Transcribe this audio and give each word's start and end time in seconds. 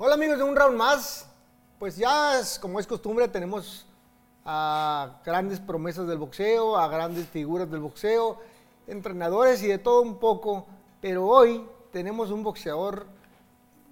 Hola 0.00 0.14
amigos 0.14 0.38
de 0.38 0.44
un 0.44 0.54
round 0.54 0.76
más. 0.76 1.28
Pues 1.76 1.96
ya 1.96 2.38
es, 2.38 2.56
como 2.60 2.78
es 2.78 2.86
costumbre 2.86 3.26
tenemos 3.26 3.84
a 4.44 5.20
grandes 5.24 5.58
promesas 5.58 6.06
del 6.06 6.18
boxeo, 6.18 6.76
a 6.76 6.86
grandes 6.86 7.26
figuras 7.26 7.68
del 7.68 7.80
boxeo, 7.80 8.38
entrenadores 8.86 9.60
y 9.64 9.66
de 9.66 9.78
todo 9.78 10.02
un 10.02 10.20
poco. 10.20 10.68
Pero 11.00 11.26
hoy 11.26 11.66
tenemos 11.90 12.30
un 12.30 12.44
boxeador 12.44 13.08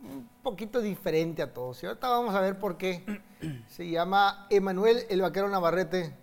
un 0.00 0.28
poquito 0.44 0.80
diferente 0.80 1.42
a 1.42 1.52
todos. 1.52 1.82
Y 1.82 1.86
ahorita 1.86 2.08
vamos 2.08 2.36
a 2.36 2.40
ver 2.40 2.56
por 2.60 2.76
qué. 2.76 3.02
Se 3.66 3.90
llama 3.90 4.46
Emanuel 4.48 5.06
el 5.10 5.22
Vaquero 5.22 5.48
Navarrete. 5.48 6.14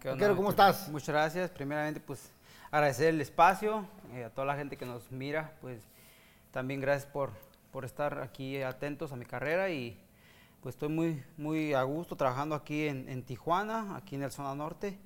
¿Qué 0.00 0.10
onda, 0.10 0.20
Vaquero, 0.20 0.36
¿cómo 0.36 0.50
estás? 0.50 0.90
Muchas 0.90 1.14
gracias. 1.14 1.50
Primeramente, 1.50 1.98
pues 1.98 2.30
agradecer 2.70 3.08
el 3.08 3.22
espacio, 3.22 3.86
eh, 4.12 4.24
a 4.24 4.28
toda 4.28 4.46
la 4.46 4.54
gente 4.54 4.76
que 4.76 4.84
nos 4.84 5.10
mira, 5.10 5.54
pues 5.62 5.80
también 6.50 6.82
gracias 6.82 7.10
por, 7.10 7.30
por 7.76 7.84
estar 7.84 8.22
aquí 8.22 8.62
atentos 8.62 9.12
a 9.12 9.16
mi 9.16 9.26
carrera 9.26 9.68
y 9.68 10.00
pues 10.62 10.76
estoy 10.76 10.88
muy, 10.88 11.22
muy 11.36 11.74
a 11.74 11.82
gusto 11.82 12.16
trabajando 12.16 12.54
aquí 12.54 12.88
en, 12.88 13.06
en 13.06 13.22
Tijuana, 13.22 13.96
aquí 13.96 14.14
en 14.14 14.22
el 14.22 14.30
zona 14.30 14.54
norte 14.54 14.98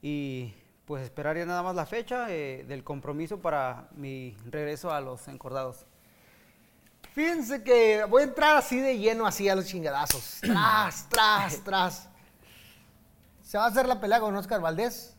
y 0.00 0.54
pues 0.86 1.02
esperar 1.02 1.36
ya 1.36 1.44
nada 1.44 1.62
más 1.62 1.74
la 1.74 1.84
fecha 1.84 2.30
eh, 2.30 2.64
del 2.66 2.82
compromiso 2.82 3.42
para 3.42 3.90
mi 3.94 4.34
regreso 4.46 4.90
a 4.90 5.02
los 5.02 5.28
encordados. 5.28 5.84
Fíjense 7.12 7.62
que 7.62 8.06
voy 8.08 8.22
a 8.22 8.24
entrar 8.24 8.56
así 8.56 8.80
de 8.80 8.96
lleno, 8.96 9.26
así 9.26 9.50
a 9.50 9.54
los 9.54 9.66
chingadazos. 9.66 10.38
Tras, 10.40 11.10
tras, 11.10 11.62
tras. 11.62 12.08
¿Se 13.42 13.58
va 13.58 13.64
a 13.64 13.68
hacer 13.68 13.86
la 13.86 14.00
pelea 14.00 14.18
con 14.18 14.34
Oscar 14.34 14.62
Valdés? 14.62 15.14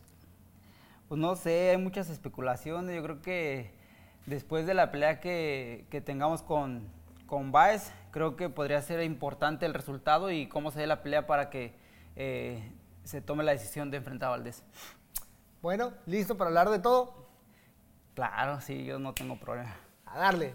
Pues 1.07 1.21
no 1.21 1.35
sé, 1.35 1.69
hay 1.69 1.77
muchas 1.77 2.09
especulaciones. 2.09 2.95
Yo 2.95 3.03
creo 3.03 3.21
que 3.21 3.82
después 4.25 4.65
de 4.65 4.73
la 4.73 4.91
pelea 4.91 5.19
que, 5.19 5.85
que 5.89 6.01
tengamos 6.01 6.41
con, 6.41 6.87
con 7.25 7.51
Baez, 7.51 7.91
creo 8.11 8.35
que 8.35 8.49
podría 8.49 8.81
ser 8.81 9.01
importante 9.03 9.65
el 9.65 9.73
resultado 9.73 10.31
y 10.31 10.47
cómo 10.47 10.71
se 10.71 10.79
dé 10.79 10.87
la 10.87 11.01
pelea 11.01 11.25
para 11.27 11.49
que 11.49 11.75
eh, 12.15 12.71
se 13.03 13.21
tome 13.21 13.43
la 13.43 13.51
decisión 13.51 13.91
de 13.91 13.97
enfrentar 13.97 14.27
a 14.27 14.31
Valdés. 14.31 14.63
Bueno, 15.61 15.93
listo 16.05 16.37
para 16.37 16.49
hablar 16.49 16.69
de 16.69 16.79
todo. 16.79 17.27
Claro, 18.13 18.61
sí, 18.61 18.85
yo 18.85 18.99
no 18.99 19.13
tengo 19.13 19.37
problema. 19.39 19.75
A 20.05 20.19
darle. 20.19 20.53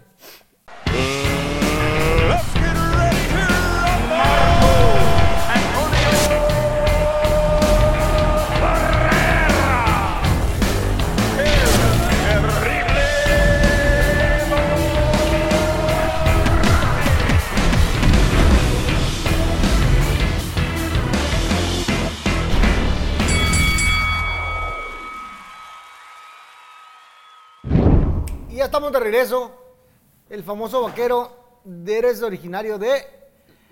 Estamos 28.69 28.91
de 28.91 28.99
regreso. 28.99 29.51
El 30.29 30.43
famoso 30.43 30.83
vaquero, 30.83 31.59
eres 31.87 32.21
originario 32.21 32.77
de 32.77 33.01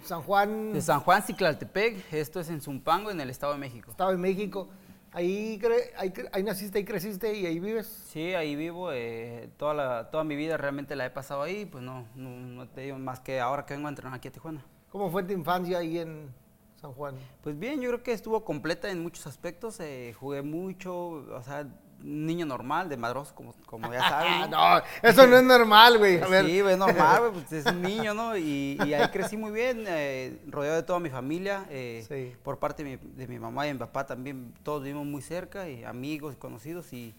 San 0.03 0.23
Juan, 0.23 0.73
De 0.73 0.81
San 0.81 1.01
Juan, 1.01 1.21
Ciclaltepec, 1.21 2.11
esto 2.11 2.39
es 2.39 2.49
en 2.49 2.61
Zumpango, 2.61 3.11
en 3.11 3.21
el 3.21 3.29
Estado 3.29 3.53
de 3.53 3.59
México. 3.59 3.91
Estado 3.91 4.09
de 4.09 4.17
México. 4.17 4.69
Ahí, 5.11 5.59
cre- 5.61 5.91
ahí, 5.97 6.09
cre- 6.09 6.29
ahí 6.31 6.41
naciste, 6.41 6.79
ahí 6.79 6.83
creciste 6.83 7.31
y 7.35 7.45
ahí 7.45 7.59
vives. 7.59 7.85
Sí, 8.11 8.33
ahí 8.33 8.55
vivo, 8.55 8.91
eh, 8.91 9.49
toda, 9.57 9.75
la, 9.75 10.09
toda 10.09 10.23
mi 10.23 10.35
vida 10.35 10.57
realmente 10.57 10.95
la 10.95 11.05
he 11.05 11.11
pasado 11.11 11.43
ahí, 11.43 11.67
pues 11.67 11.83
no, 11.83 12.07
no, 12.15 12.29
no 12.31 12.67
te 12.67 12.81
digo 12.81 12.97
más 12.97 13.19
que 13.19 13.39
ahora 13.39 13.67
que 13.67 13.75
vengo 13.75 13.87
a 13.87 13.91
entrenar 13.91 14.15
aquí 14.15 14.29
a 14.29 14.31
Tijuana. 14.31 14.65
¿Cómo 14.91 15.11
fue 15.11 15.21
tu 15.21 15.33
infancia 15.33 15.77
ahí 15.77 15.99
en 15.99 16.33
San 16.81 16.91
Juan? 16.93 17.13
Pues 17.43 17.57
bien, 17.59 17.81
yo 17.81 17.89
creo 17.91 18.01
que 18.01 18.13
estuvo 18.13 18.43
completa 18.43 18.89
en 18.89 19.03
muchos 19.03 19.27
aspectos. 19.27 19.79
eh, 19.79 20.15
jugué 20.19 20.41
mucho, 20.41 20.95
o 20.97 21.41
sea, 21.43 21.67
niño 22.01 22.45
normal, 22.45 22.89
de 22.89 22.97
madroso, 22.97 23.33
como, 23.35 23.53
como 23.65 23.91
ya 23.91 23.99
saben. 24.09 24.51
¿no? 24.51 24.57
Ah, 24.59 24.83
no, 25.03 25.09
eso 25.09 25.27
no 25.27 25.37
es 25.37 25.43
normal, 25.43 25.97
güey. 25.97 26.19
Sí, 26.45 26.61
güey, 26.61 26.77
normal, 26.77 27.19
güey, 27.19 27.31
pues 27.33 27.51
es 27.51 27.65
un 27.65 27.81
niño, 27.81 28.13
¿no? 28.13 28.37
Y, 28.37 28.77
y 28.85 28.93
ahí 28.93 29.07
crecí 29.09 29.37
muy 29.37 29.51
bien, 29.51 29.83
eh, 29.87 30.39
rodeado 30.47 30.77
de 30.77 30.83
toda 30.83 30.99
mi 30.99 31.09
familia. 31.09 31.65
eh, 31.69 32.05
Sí. 32.07 32.35
Por 32.43 32.59
parte 32.59 32.83
de 32.83 32.97
mi, 32.97 33.09
de 33.15 33.27
mi 33.27 33.39
mamá 33.39 33.67
y 33.67 33.73
mi 33.73 33.79
papá 33.79 34.05
también, 34.05 34.53
todos 34.63 34.83
vivimos 34.83 35.05
muy 35.05 35.21
cerca, 35.21 35.67
y 35.69 35.83
amigos 35.83 36.33
y 36.35 36.37
conocidos. 36.37 36.91
Y, 36.93 37.13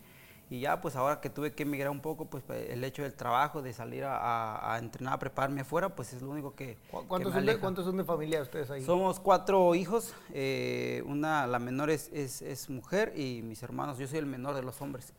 y 0.51 0.61
ya, 0.61 0.81
pues 0.81 0.97
ahora 0.97 1.21
que 1.21 1.29
tuve 1.31 1.53
que 1.53 1.65
emigrar 1.65 1.91
un 1.91 2.01
poco, 2.01 2.25
pues 2.27 2.43
el 2.49 2.83
hecho 2.85 3.03
del 3.03 3.13
trabajo, 3.15 3.61
de 3.63 3.73
salir 3.73 4.05
a, 4.05 4.17
a- 4.17 4.75
a 4.75 4.79
entrenar, 4.79 5.15
a 5.15 5.19
prepararme 5.19 5.61
afuera, 5.61 5.95
pues 5.95 6.13
es 6.15 6.23
lo 6.23 6.31
único 6.31 6.55
que. 6.55 6.77
¿Cu- 6.91 7.03
que 7.03 7.07
¿Cuántos, 7.07 7.33
me 7.35 7.39
son 7.41 7.47
de. 7.47 7.59
¿Cuántos 7.59 7.85
son 7.85 7.97
de 7.99 8.05
familia 8.05 8.41
ustedes 8.43 8.71
ahí? 8.71 8.83
Somos 8.83 9.21
cuatro 9.21 9.75
hijos, 9.75 10.15
eh, 10.33 11.03
una, 11.07 11.47
la 11.47 11.59
menor 11.59 11.91
es, 11.91 12.09
es, 12.13 12.41
es 12.43 12.71
mujer 12.71 13.13
y 13.19 13.43
mis 13.43 13.63
hermanos, 13.63 13.99
yo 13.99 14.07
soy 14.07 14.19
el 14.19 14.27
menor 14.27 14.55
de 14.55 14.63
los 14.63 14.81
hombres. 14.81 15.13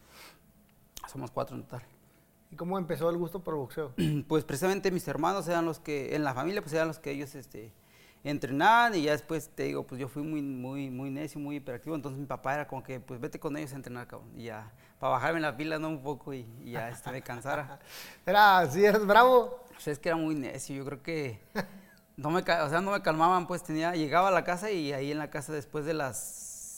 Somos 1.07 1.31
cuatro 1.31 1.56
en 1.56 1.63
total. 1.63 1.81
¿Y 2.51 2.56
cómo 2.56 2.78
empezó 2.78 3.09
el 3.09 3.18
gusto 3.18 3.39
por 3.44 3.53
el 3.53 3.59
boxeo? 3.59 3.94
Pues 4.28 4.44
precisamente 4.44 4.91
mis 4.91 5.07
hermanos 5.07 5.47
eran 5.47 5.66
los 5.66 5.79
que, 5.79 6.16
en 6.16 6.23
la 6.23 6.34
familia, 6.34 6.62
pues 6.62 6.73
eran 6.73 6.88
los 6.88 7.00
que 7.00 7.12
ellos 7.12 7.35
este, 7.35 7.72
entrenaban 8.23 8.95
y 8.95 9.03
ya 9.03 9.12
después 9.12 9.50
te 9.50 9.63
digo, 9.63 9.85
pues 9.85 10.01
yo 10.01 10.07
fui 10.07 10.23
muy, 10.23 10.41
muy, 10.41 10.89
muy 10.89 11.09
necio, 11.12 11.39
muy 11.39 11.57
hiperactivo, 11.57 11.95
entonces 11.95 12.19
mi 12.19 12.25
papá 12.25 12.56
era 12.56 12.68
como 12.68 12.84
que, 12.84 13.00
pues 13.00 13.19
vete 13.19 13.39
con 13.39 13.56
ellos 13.57 13.73
a 13.73 13.75
entrenar, 13.75 14.07
cabrón, 14.07 14.29
y 14.35 14.45
ya, 14.45 14.72
para 15.00 15.14
bajarme 15.14 15.40
la 15.40 15.56
pila, 15.56 15.80
¿no? 15.80 15.90
Un 15.90 16.04
poco 16.04 16.34
y, 16.34 16.46
y 16.64 16.72
ya 16.72 16.90
este, 16.90 17.12
me 17.12 17.22
cansara. 17.22 17.80
Era, 18.26 18.70
si 18.70 18.84
eres 18.84 19.06
bravo. 19.06 19.64
Pues 19.70 19.88
es 19.88 20.00
que 20.00 20.10
era 20.10 20.18
muy 20.18 20.36
necio, 20.36 20.76
yo 20.76 20.84
creo 20.84 21.02
que 21.02 21.40
no 22.18 22.30
me, 22.32 22.42
o 22.42 22.70
sea, 22.70 22.82
no 22.82 22.92
me 22.92 23.02
calmaban, 23.02 23.48
pues 23.48 23.64
tenía, 23.64 23.94
llegaba 23.94 24.28
a 24.28 24.32
la 24.32 24.44
casa 24.44 24.70
y 24.70 24.92
ahí 24.92 25.10
en 25.10 25.18
la 25.18 25.30
casa 25.30 25.54
después 25.54 25.86
de 25.86 25.94
las 25.94 26.18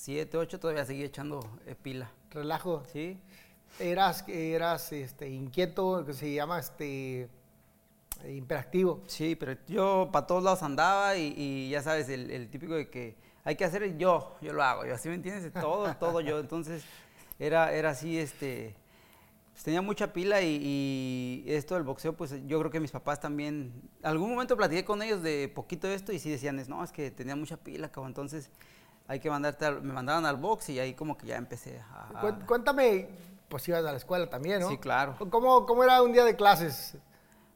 7, 0.03 0.37
8 0.37 0.59
todavía 0.59 0.85
seguía 0.85 1.05
echando 1.05 1.39
eh, 1.65 1.73
pila, 1.73 2.11
Relajo. 2.29 2.83
¿sí? 2.93 3.19
Eras, 3.79 4.23
eras 4.27 4.91
este, 4.91 5.29
inquieto, 5.29 6.05
que 6.05 6.13
se 6.13 6.31
llama 6.31 6.59
este, 6.59 7.27
hiperactivo. 8.23 9.01
Sí, 9.07 9.35
pero 9.35 9.57
yo 9.67 10.09
para 10.11 10.27
todos 10.27 10.43
lados 10.43 10.61
andaba 10.61 11.15
y, 11.17 11.33
y 11.35 11.69
ya 11.71 11.81
sabes, 11.81 12.07
el, 12.07 12.29
el 12.29 12.51
típico 12.51 12.75
de 12.75 12.87
que 12.87 13.15
hay 13.43 13.55
que 13.55 13.65
hacer 13.65 13.97
yo, 13.97 14.35
yo 14.41 14.53
lo 14.53 14.61
hago, 14.61 14.85
yo 14.85 14.93
así 14.93 15.09
me 15.09 15.15
entiendes, 15.15 15.51
todo, 15.53 15.91
todo 15.95 16.21
yo, 16.21 16.39
entonces 16.39 16.83
era, 17.45 17.71
era 17.73 17.89
así, 17.89 18.17
este, 18.17 18.75
pues, 19.51 19.63
tenía 19.63 19.81
mucha 19.81 20.13
pila 20.13 20.41
y, 20.41 21.43
y 21.45 21.51
esto 21.53 21.73
del 21.75 21.83
boxeo, 21.83 22.13
pues 22.13 22.33
yo 22.45 22.59
creo 22.59 22.71
que 22.71 22.79
mis 22.79 22.91
papás 22.91 23.19
también, 23.19 23.73
algún 24.03 24.29
momento 24.29 24.55
platiqué 24.55 24.85
con 24.85 25.01
ellos 25.01 25.21
de 25.23 25.51
poquito 25.53 25.87
de 25.87 25.95
esto 25.95 26.11
y 26.11 26.19
sí 26.19 26.29
decían, 26.29 26.59
es, 26.59 26.69
no, 26.69 26.83
es 26.83 26.91
que 26.91 27.09
tenía 27.11 27.35
mucha 27.35 27.57
pila, 27.57 27.89
cabrón, 27.89 28.11
entonces 28.11 28.49
hay 29.07 29.19
que 29.19 29.29
mandarte, 29.29 29.65
al- 29.65 29.81
me 29.81 29.91
mandaban 29.93 30.25
al 30.25 30.37
box 30.37 30.69
y 30.69 30.79
ahí 30.79 30.93
como 30.93 31.17
que 31.17 31.27
ya 31.27 31.35
empecé 31.37 31.79
a... 31.79 32.09
a- 32.19 32.21
Cué- 32.21 32.45
Cuéntame, 32.45 33.09
pues 33.49 33.67
ibas 33.67 33.83
a 33.83 33.91
la 33.91 33.97
escuela 33.97 34.29
también, 34.29 34.61
¿no? 34.61 34.69
Sí, 34.69 34.77
claro. 34.77 35.15
¿Cómo, 35.29 35.65
cómo 35.65 35.83
era 35.83 36.01
un 36.01 36.13
día 36.13 36.23
de 36.23 36.35
clases? 36.35 36.93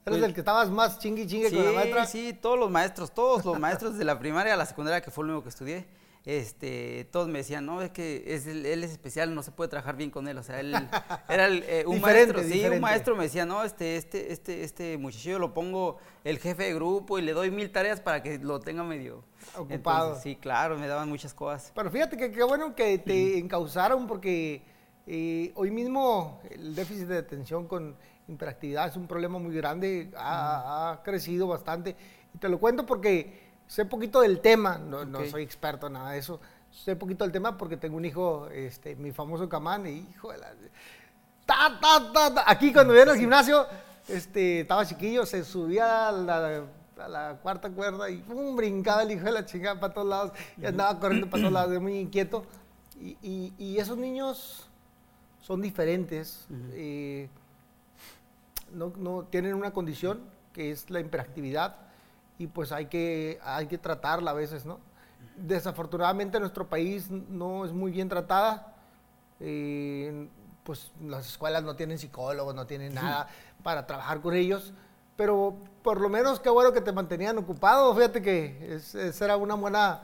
¿Eres 0.04 0.18
Pues- 0.18 0.22
el 0.22 0.34
que 0.34 0.40
estabas 0.40 0.68
más 0.70 0.98
chingui 0.98 1.26
chingue 1.26 1.50
con 1.50 1.64
la 1.64 1.72
maestra? 1.72 2.06
Sí, 2.06 2.32
todos 2.34 2.58
los 2.58 2.70
maestros, 2.70 3.12
todos 3.12 3.44
los 3.44 3.58
maestros 3.58 3.96
de 3.96 4.04
la 4.04 4.18
primaria 4.18 4.54
a 4.54 4.56
la 4.56 4.66
secundaria, 4.66 5.00
que 5.00 5.10
fue 5.10 5.24
lo 5.24 5.32
único 5.32 5.44
que 5.44 5.48
estudié, 5.48 5.86
este, 6.26 7.08
todos 7.12 7.28
me 7.28 7.38
decían, 7.38 7.64
no, 7.64 7.80
es 7.80 7.90
que 7.90 8.24
es 8.26 8.48
él 8.48 8.66
es 8.66 8.90
especial, 8.90 9.32
no 9.32 9.44
se 9.44 9.52
puede 9.52 9.70
trabajar 9.70 9.96
bien 9.96 10.10
con 10.10 10.26
él, 10.26 10.36
o 10.36 10.42
sea, 10.42 10.58
él 10.58 10.74
era 11.28 11.46
el, 11.46 11.62
eh, 11.68 11.84
un 11.86 11.94
Diferente, 11.94 12.32
maestro, 12.32 12.52
sí, 12.52 12.64
un 12.66 12.80
maestro 12.80 13.16
me 13.16 13.24
decía, 13.24 13.46
no, 13.46 13.62
este, 13.62 13.96
este, 13.96 14.32
este, 14.32 14.64
este 14.64 14.98
muchachillo 14.98 15.38
lo 15.38 15.54
pongo 15.54 15.98
el 16.24 16.40
jefe 16.40 16.64
de 16.64 16.74
grupo 16.74 17.20
y 17.20 17.22
le 17.22 17.32
doy 17.32 17.52
mil 17.52 17.70
tareas 17.70 18.00
para 18.00 18.24
que 18.24 18.38
lo 18.38 18.58
tenga 18.58 18.82
medio 18.82 19.22
Ocupado. 19.56 20.06
Entonces, 20.06 20.22
sí, 20.24 20.34
claro, 20.34 20.76
me 20.76 20.88
daban 20.88 21.08
muchas 21.08 21.32
cosas. 21.32 21.70
Pero 21.72 21.92
fíjate 21.92 22.16
que 22.16 22.32
qué 22.32 22.42
bueno 22.42 22.74
que 22.74 22.98
te 22.98 23.38
encausaron 23.38 24.08
porque 24.08 24.62
eh, 25.06 25.52
hoy 25.54 25.70
mismo 25.70 26.40
el 26.50 26.74
déficit 26.74 27.06
de 27.06 27.18
atención 27.18 27.68
con 27.68 27.94
hiperactividad 28.26 28.88
es 28.88 28.96
un 28.96 29.06
problema 29.06 29.38
muy 29.38 29.54
grande, 29.54 30.10
ha, 30.16 30.90
ha 30.90 31.02
crecido 31.04 31.46
bastante. 31.46 31.94
Y 32.34 32.38
te 32.38 32.48
lo 32.48 32.58
cuento 32.58 32.84
porque 32.84 33.45
sé 33.66 33.84
poquito 33.84 34.20
del 34.20 34.40
tema, 34.40 34.78
no, 34.78 35.04
soy 35.30 35.42
experto 35.42 35.86
en 35.88 35.94
nada 35.94 36.12
de 36.12 36.18
eso, 36.18 36.40
sé 36.70 36.94
poquito 36.96 37.24
del 37.24 37.32
tema 37.32 37.56
porque 37.56 37.76
tengo 37.76 37.96
un 37.96 38.04
hijo, 38.04 38.48
este, 38.48 38.96
mi 38.96 39.12
famoso 39.12 39.48
Camán, 39.48 39.86
y 39.86 40.06
hijo 40.10 40.30
de 40.32 40.38
la... 40.38 40.52
Ta, 41.44 41.78
ta, 41.80 42.12
ta, 42.12 42.34
ta. 42.34 42.44
Aquí 42.46 42.72
cuando 42.72 42.92
viene 42.92 43.12
al 43.12 43.16
gimnasio, 43.18 43.66
este, 44.08 44.60
estaba 44.60 44.84
chiquillo, 44.84 45.24
se 45.24 45.44
subía 45.44 46.08
a 46.08 46.12
la, 46.12 46.64
a 46.98 47.08
la 47.08 47.38
cuarta 47.42 47.70
cuerda 47.70 48.10
y 48.10 48.16
pum, 48.18 48.56
brincaba 48.56 49.02
el 49.04 49.12
hijo 49.12 49.24
de 49.24 49.32
la 49.32 49.44
chingada 49.46 49.78
para 49.78 49.94
todos 49.94 50.08
lados 50.08 50.32
y 50.56 50.66
andaba 50.66 50.98
corriendo 50.98 51.28
para 51.30 51.42
todos 51.42 51.52
lados, 51.52 51.80
muy 51.80 51.98
inquieto. 51.98 52.44
Y, 53.00 53.16
y- 53.22 53.52
y 53.58 53.78
esos 53.78 53.96
niños 53.96 54.68
son 55.40 55.62
diferentes, 55.62 56.46
eh, 56.72 57.28
no, 58.72 58.92
no 58.96 59.22
tienen 59.30 59.54
una 59.54 59.72
condición 59.72 60.20
que 60.52 60.70
es 60.72 60.90
la 60.90 60.98
hiperactividad 61.00 61.76
y 62.38 62.46
pues 62.46 62.72
hay 62.72 62.86
que, 62.86 63.38
hay 63.42 63.66
que 63.66 63.78
tratarla 63.78 64.30
a 64.32 64.34
veces, 64.34 64.64
¿no? 64.66 64.78
Desafortunadamente 65.36 66.40
nuestro 66.40 66.66
país 66.68 67.10
no 67.10 67.64
es 67.64 67.72
muy 67.72 67.90
bien 67.90 68.08
tratada. 68.08 68.72
eh, 69.40 70.28
pues 70.64 70.90
las 71.00 71.28
escuelas 71.28 71.62
no 71.62 71.76
tienen 71.76 71.96
psicólogos, 71.98 72.52
no 72.54 72.66
tienen 72.66 72.92
nada 72.94 73.28
para 73.62 73.86
trabajar 73.86 74.20
con 74.20 74.34
ellos. 74.34 74.72
pero 75.16 75.56
por 75.82 75.98
lo 76.00 76.08
menos 76.10 76.40
qué 76.40 76.50
bueno 76.50 76.72
que 76.74 76.80
te 76.82 76.92
mantenían 76.92 77.38
ocupado. 77.38 77.94
Fíjate 77.94 78.20
que 78.20 78.74
es- 78.74 78.94
esa 78.94 79.24
era 79.26 79.36
una 79.38 79.54
buena, 79.54 80.02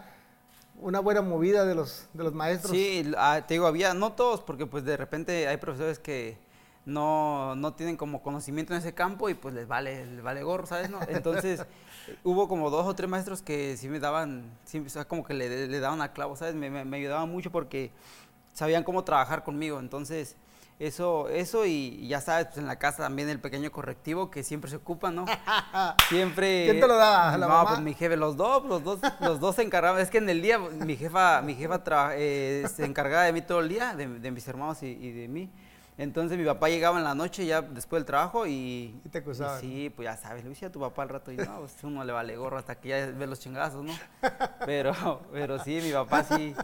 una 0.80 1.00
buena 1.00 1.20
movida 1.20 1.64
de 1.66 1.74
los, 1.74 2.06
de 2.14 2.24
los 2.24 2.32
maestros. 2.32 2.72
Sí, 2.72 3.12
ah, 3.18 3.42
te 3.46 3.54
digo, 3.54 3.66
había, 3.66 3.92
no 3.92 4.12
todos, 4.12 4.40
porque 4.40 4.64
pues 4.66 4.84
de 4.84 4.96
repente 4.96 5.48
hay 5.48 5.56
profesores 5.58 5.98
que 5.98 6.38
no, 6.86 7.54
no 7.56 7.74
tienen 7.74 7.96
como 7.98 8.22
conocimiento 8.22 8.72
en 8.72 8.78
ese 8.78 8.94
campo 8.94 9.28
y 9.28 9.34
pues 9.34 9.52
les 9.54 9.66
vale, 9.68 10.06
les 10.06 10.22
vale 10.22 10.42
gorro, 10.42 10.66
¿sabes? 10.66 10.88
no? 10.90 11.00
Entonces 11.08 11.62
hubo 12.24 12.48
como 12.48 12.70
dos 12.70 12.86
o 12.86 12.94
tres 12.94 13.08
maestros 13.08 13.42
que 13.42 13.76
sí 13.76 13.88
me 13.88 14.00
daban, 14.00 14.44
sí, 14.64 14.78
o 14.78 14.88
sea, 14.88 15.04
como 15.06 15.24
que 15.24 15.34
le, 15.34 15.68
le 15.68 15.80
daban 15.80 16.00
a 16.02 16.12
clavo, 16.12 16.36
¿sabes? 16.36 16.54
Me, 16.54 16.70
me, 16.70 16.84
me 16.84 16.96
ayudaban 16.98 17.28
mucho 17.30 17.50
porque 17.52 17.90
sabían 18.52 18.84
cómo 18.84 19.04
trabajar 19.04 19.44
conmigo, 19.44 19.78
entonces 19.80 20.36
eso, 20.78 21.28
eso 21.28 21.64
y 21.64 22.08
ya 22.08 22.20
sabes, 22.20 22.46
pues 22.46 22.58
en 22.58 22.66
la 22.66 22.76
casa 22.76 23.04
también 23.04 23.28
el 23.28 23.38
pequeño 23.38 23.70
correctivo 23.70 24.30
que 24.30 24.42
siempre 24.42 24.68
se 24.68 24.76
ocupa, 24.76 25.10
¿no? 25.12 25.26
Siempre. 26.08 26.64
¿Quién 26.64 26.80
te 26.80 26.88
lo 26.88 26.96
daba? 26.96 27.36
¿La 27.38 27.46
no, 27.46 27.52
mamá? 27.52 27.70
pues 27.70 27.80
mi 27.80 27.94
jefe, 27.94 28.16
los 28.16 28.36
dos, 28.36 28.64
los 28.66 28.82
dos, 28.82 28.98
los 29.20 29.38
dos 29.38 29.56
se 29.56 29.62
encargaban. 29.62 30.00
Es 30.00 30.10
que 30.10 30.18
en 30.18 30.28
el 30.28 30.42
día 30.42 30.58
mi 30.58 30.96
jefa, 30.96 31.40
mi 31.42 31.54
jefa 31.54 31.84
traba- 31.84 32.12
eh, 32.16 32.66
se 32.74 32.84
encargaba 32.84 33.24
de 33.24 33.32
mí 33.32 33.42
todo 33.42 33.60
el 33.60 33.68
día, 33.68 33.94
de, 33.94 34.08
de 34.08 34.30
mis 34.32 34.46
hermanos 34.48 34.82
y, 34.82 34.86
y 34.88 35.12
de 35.12 35.28
mí. 35.28 35.50
Entonces 35.98 36.38
mi 36.38 36.44
papá 36.44 36.68
llegaba 36.70 36.96
en 36.98 37.04
la 37.04 37.14
noche 37.14 37.44
ya 37.44 37.60
después 37.60 38.00
del 38.00 38.06
trabajo 38.06 38.46
y... 38.46 38.98
Y 39.04 39.08
te 39.10 39.18
acusaban. 39.18 39.60
sí, 39.60 39.90
pues 39.94 40.06
ya 40.06 40.16
sabes, 40.16 40.42
le 40.42 40.48
decía 40.50 40.68
a 40.68 40.72
tu 40.72 40.80
papá 40.80 41.02
al 41.02 41.10
rato 41.10 41.30
y 41.30 41.36
no, 41.36 41.58
pues 41.60 41.74
uno 41.82 42.02
le 42.02 42.12
vale 42.12 42.34
gorro 42.36 42.56
hasta 42.56 42.76
que 42.76 42.88
ya 42.88 43.06
ve 43.06 43.26
los 43.26 43.40
chingazos, 43.40 43.84
¿no? 43.84 43.92
Pero, 44.66 44.94
pero 45.32 45.58
sí, 45.58 45.80
mi 45.82 45.92
papá 45.92 46.22
sí, 46.24 46.54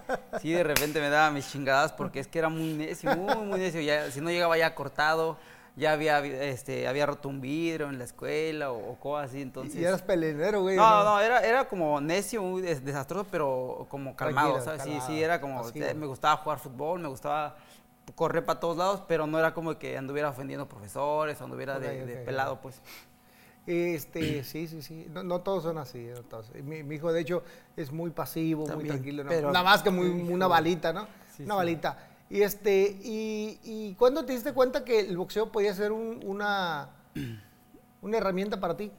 sí 0.40 0.52
de 0.52 0.62
repente 0.62 1.00
me 1.00 1.08
daba 1.10 1.30
mis 1.30 1.50
chingadas 1.50 1.92
porque 1.92 2.20
es 2.20 2.26
que 2.28 2.38
era 2.38 2.48
muy 2.48 2.72
necio, 2.74 3.14
muy, 3.16 3.44
muy 3.44 3.58
necio. 3.58 3.80
Ya, 3.80 4.10
si 4.10 4.20
no 4.20 4.30
llegaba 4.30 4.56
ya 4.56 4.74
cortado, 4.74 5.36
ya 5.76 5.92
había, 5.92 6.20
este, 6.24 6.86
había 6.88 7.04
roto 7.06 7.28
un 7.28 7.40
vidrio 7.40 7.88
en 7.88 7.98
la 7.98 8.04
escuela 8.04 8.70
o, 8.70 8.92
o 8.92 8.96
cosas 8.98 9.30
así, 9.30 9.42
entonces... 9.42 9.74
y 9.80 9.84
eras 9.84 10.00
pelenero, 10.02 10.62
güey. 10.62 10.76
No, 10.76 11.04
no, 11.04 11.20
era, 11.20 11.40
era 11.40 11.68
como 11.68 12.00
necio, 12.00 12.40
muy 12.42 12.62
des- 12.62 12.84
desastroso, 12.84 13.26
pero 13.30 13.86
como 13.90 14.14
calmado, 14.16 14.54
Tranquilo, 14.54 14.64
¿sabes? 14.64 14.82
Sí, 14.82 14.88
calmado, 14.90 15.06
sí, 15.08 15.22
era 15.22 15.40
como, 15.40 15.62
pasivo. 15.62 15.84
eh, 15.86 15.94
me 15.94 16.06
gustaba 16.06 16.36
jugar 16.38 16.58
fútbol, 16.60 17.00
me 17.00 17.08
gustaba 17.08 17.56
correr 18.14 18.44
para 18.44 18.60
todos 18.60 18.76
lados, 18.76 19.02
pero 19.08 19.26
no 19.26 19.38
era 19.38 19.54
como 19.54 19.78
que 19.78 19.96
anduviera 19.98 20.28
ofendiendo 20.30 20.68
profesores, 20.68 21.40
anduviera 21.40 21.78
de, 21.78 22.02
Ok, 22.02 22.06
de 22.08 22.16
pelado, 22.18 22.60
pues. 22.60 22.80
Este, 23.66 24.42
sí, 24.44 24.66
sí, 24.66 24.82
sí. 24.82 25.06
No, 25.12 25.22
no 25.22 25.40
todos 25.40 25.62
son 25.64 25.78
así. 25.78 26.06
no 26.14 26.22
todos. 26.22 26.50
Mi, 26.64 26.82
mi 26.82 26.96
hijo, 26.96 27.12
de 27.12 27.20
hecho, 27.20 27.42
es 27.76 27.92
muy 27.92 28.10
pasivo, 28.10 28.62
muy 28.62 28.68
También, 28.70 28.88
tranquilo. 28.94 29.24
¿no? 29.24 29.30
pero- 29.30 29.52
Nada 29.52 29.64
más 29.64 29.82
que 29.82 29.90
muy, 29.90 30.08
una 30.08 30.46
balita, 30.46 30.92
¿no? 30.92 31.06
Sí, 31.36 31.42
una 31.44 31.54
sí. 31.54 31.58
balita. 31.58 32.08
Y 32.30 32.42
este, 32.42 32.98
y, 33.02 33.58
y 33.64 33.94
¿cuándo 33.94 34.24
te 34.24 34.32
diste 34.34 34.52
cuenta 34.52 34.84
que 34.84 35.00
el 35.00 35.16
boxeo 35.16 35.50
podía 35.50 35.74
ser 35.74 35.92
un- 35.92 36.20
una, 36.24 36.90
una 38.02 38.16
herramienta 38.18 38.60
para 38.60 38.76
ti? 38.76 38.90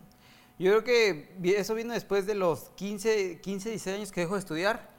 Yo 0.57 0.71
creo 0.71 0.83
que 0.83 1.35
eso 1.57 1.73
vino 1.73 1.93
después 1.93 2.25
de 2.25 2.35
los 2.35 2.71
15, 2.75 3.39
15 3.39 3.69
16 3.69 3.95
años 3.95 4.11
que 4.11 4.21
dejo 4.21 4.33
de 4.33 4.39
estudiar. 4.39 4.89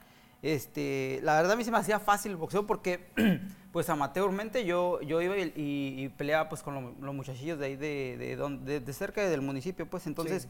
Este, 0.43 1.21
la 1.23 1.35
verdad 1.37 1.53
a 1.53 1.57
mí 1.57 1.65
se 1.65 1.71
me 1.71 1.77
hacía 1.77 1.99
fácil 2.01 2.31
el 2.33 2.39
boxeo 2.39 2.67
porque, 2.67 3.11
pues 3.73 3.89
amateurmente 3.89 4.65
yo, 4.65 5.01
yo 5.03 5.21
iba 5.23 5.37
y, 5.39 5.53
y- 5.57 6.05
y 6.05 6.09
peleaba 6.09 6.49
pues 6.49 6.63
con 6.63 6.75
lo- 6.75 6.95
los 7.01 7.15
muchachillos 7.15 7.59
de 7.59 7.67
ahí 7.67 7.77
de, 7.77 8.17
de, 8.19 8.37
de- 8.65 8.81
de 8.81 8.93
cerca 8.93 9.23
del 9.29 9.43
municipio, 9.43 9.89
pues 9.89 10.07
entonces 10.07 10.49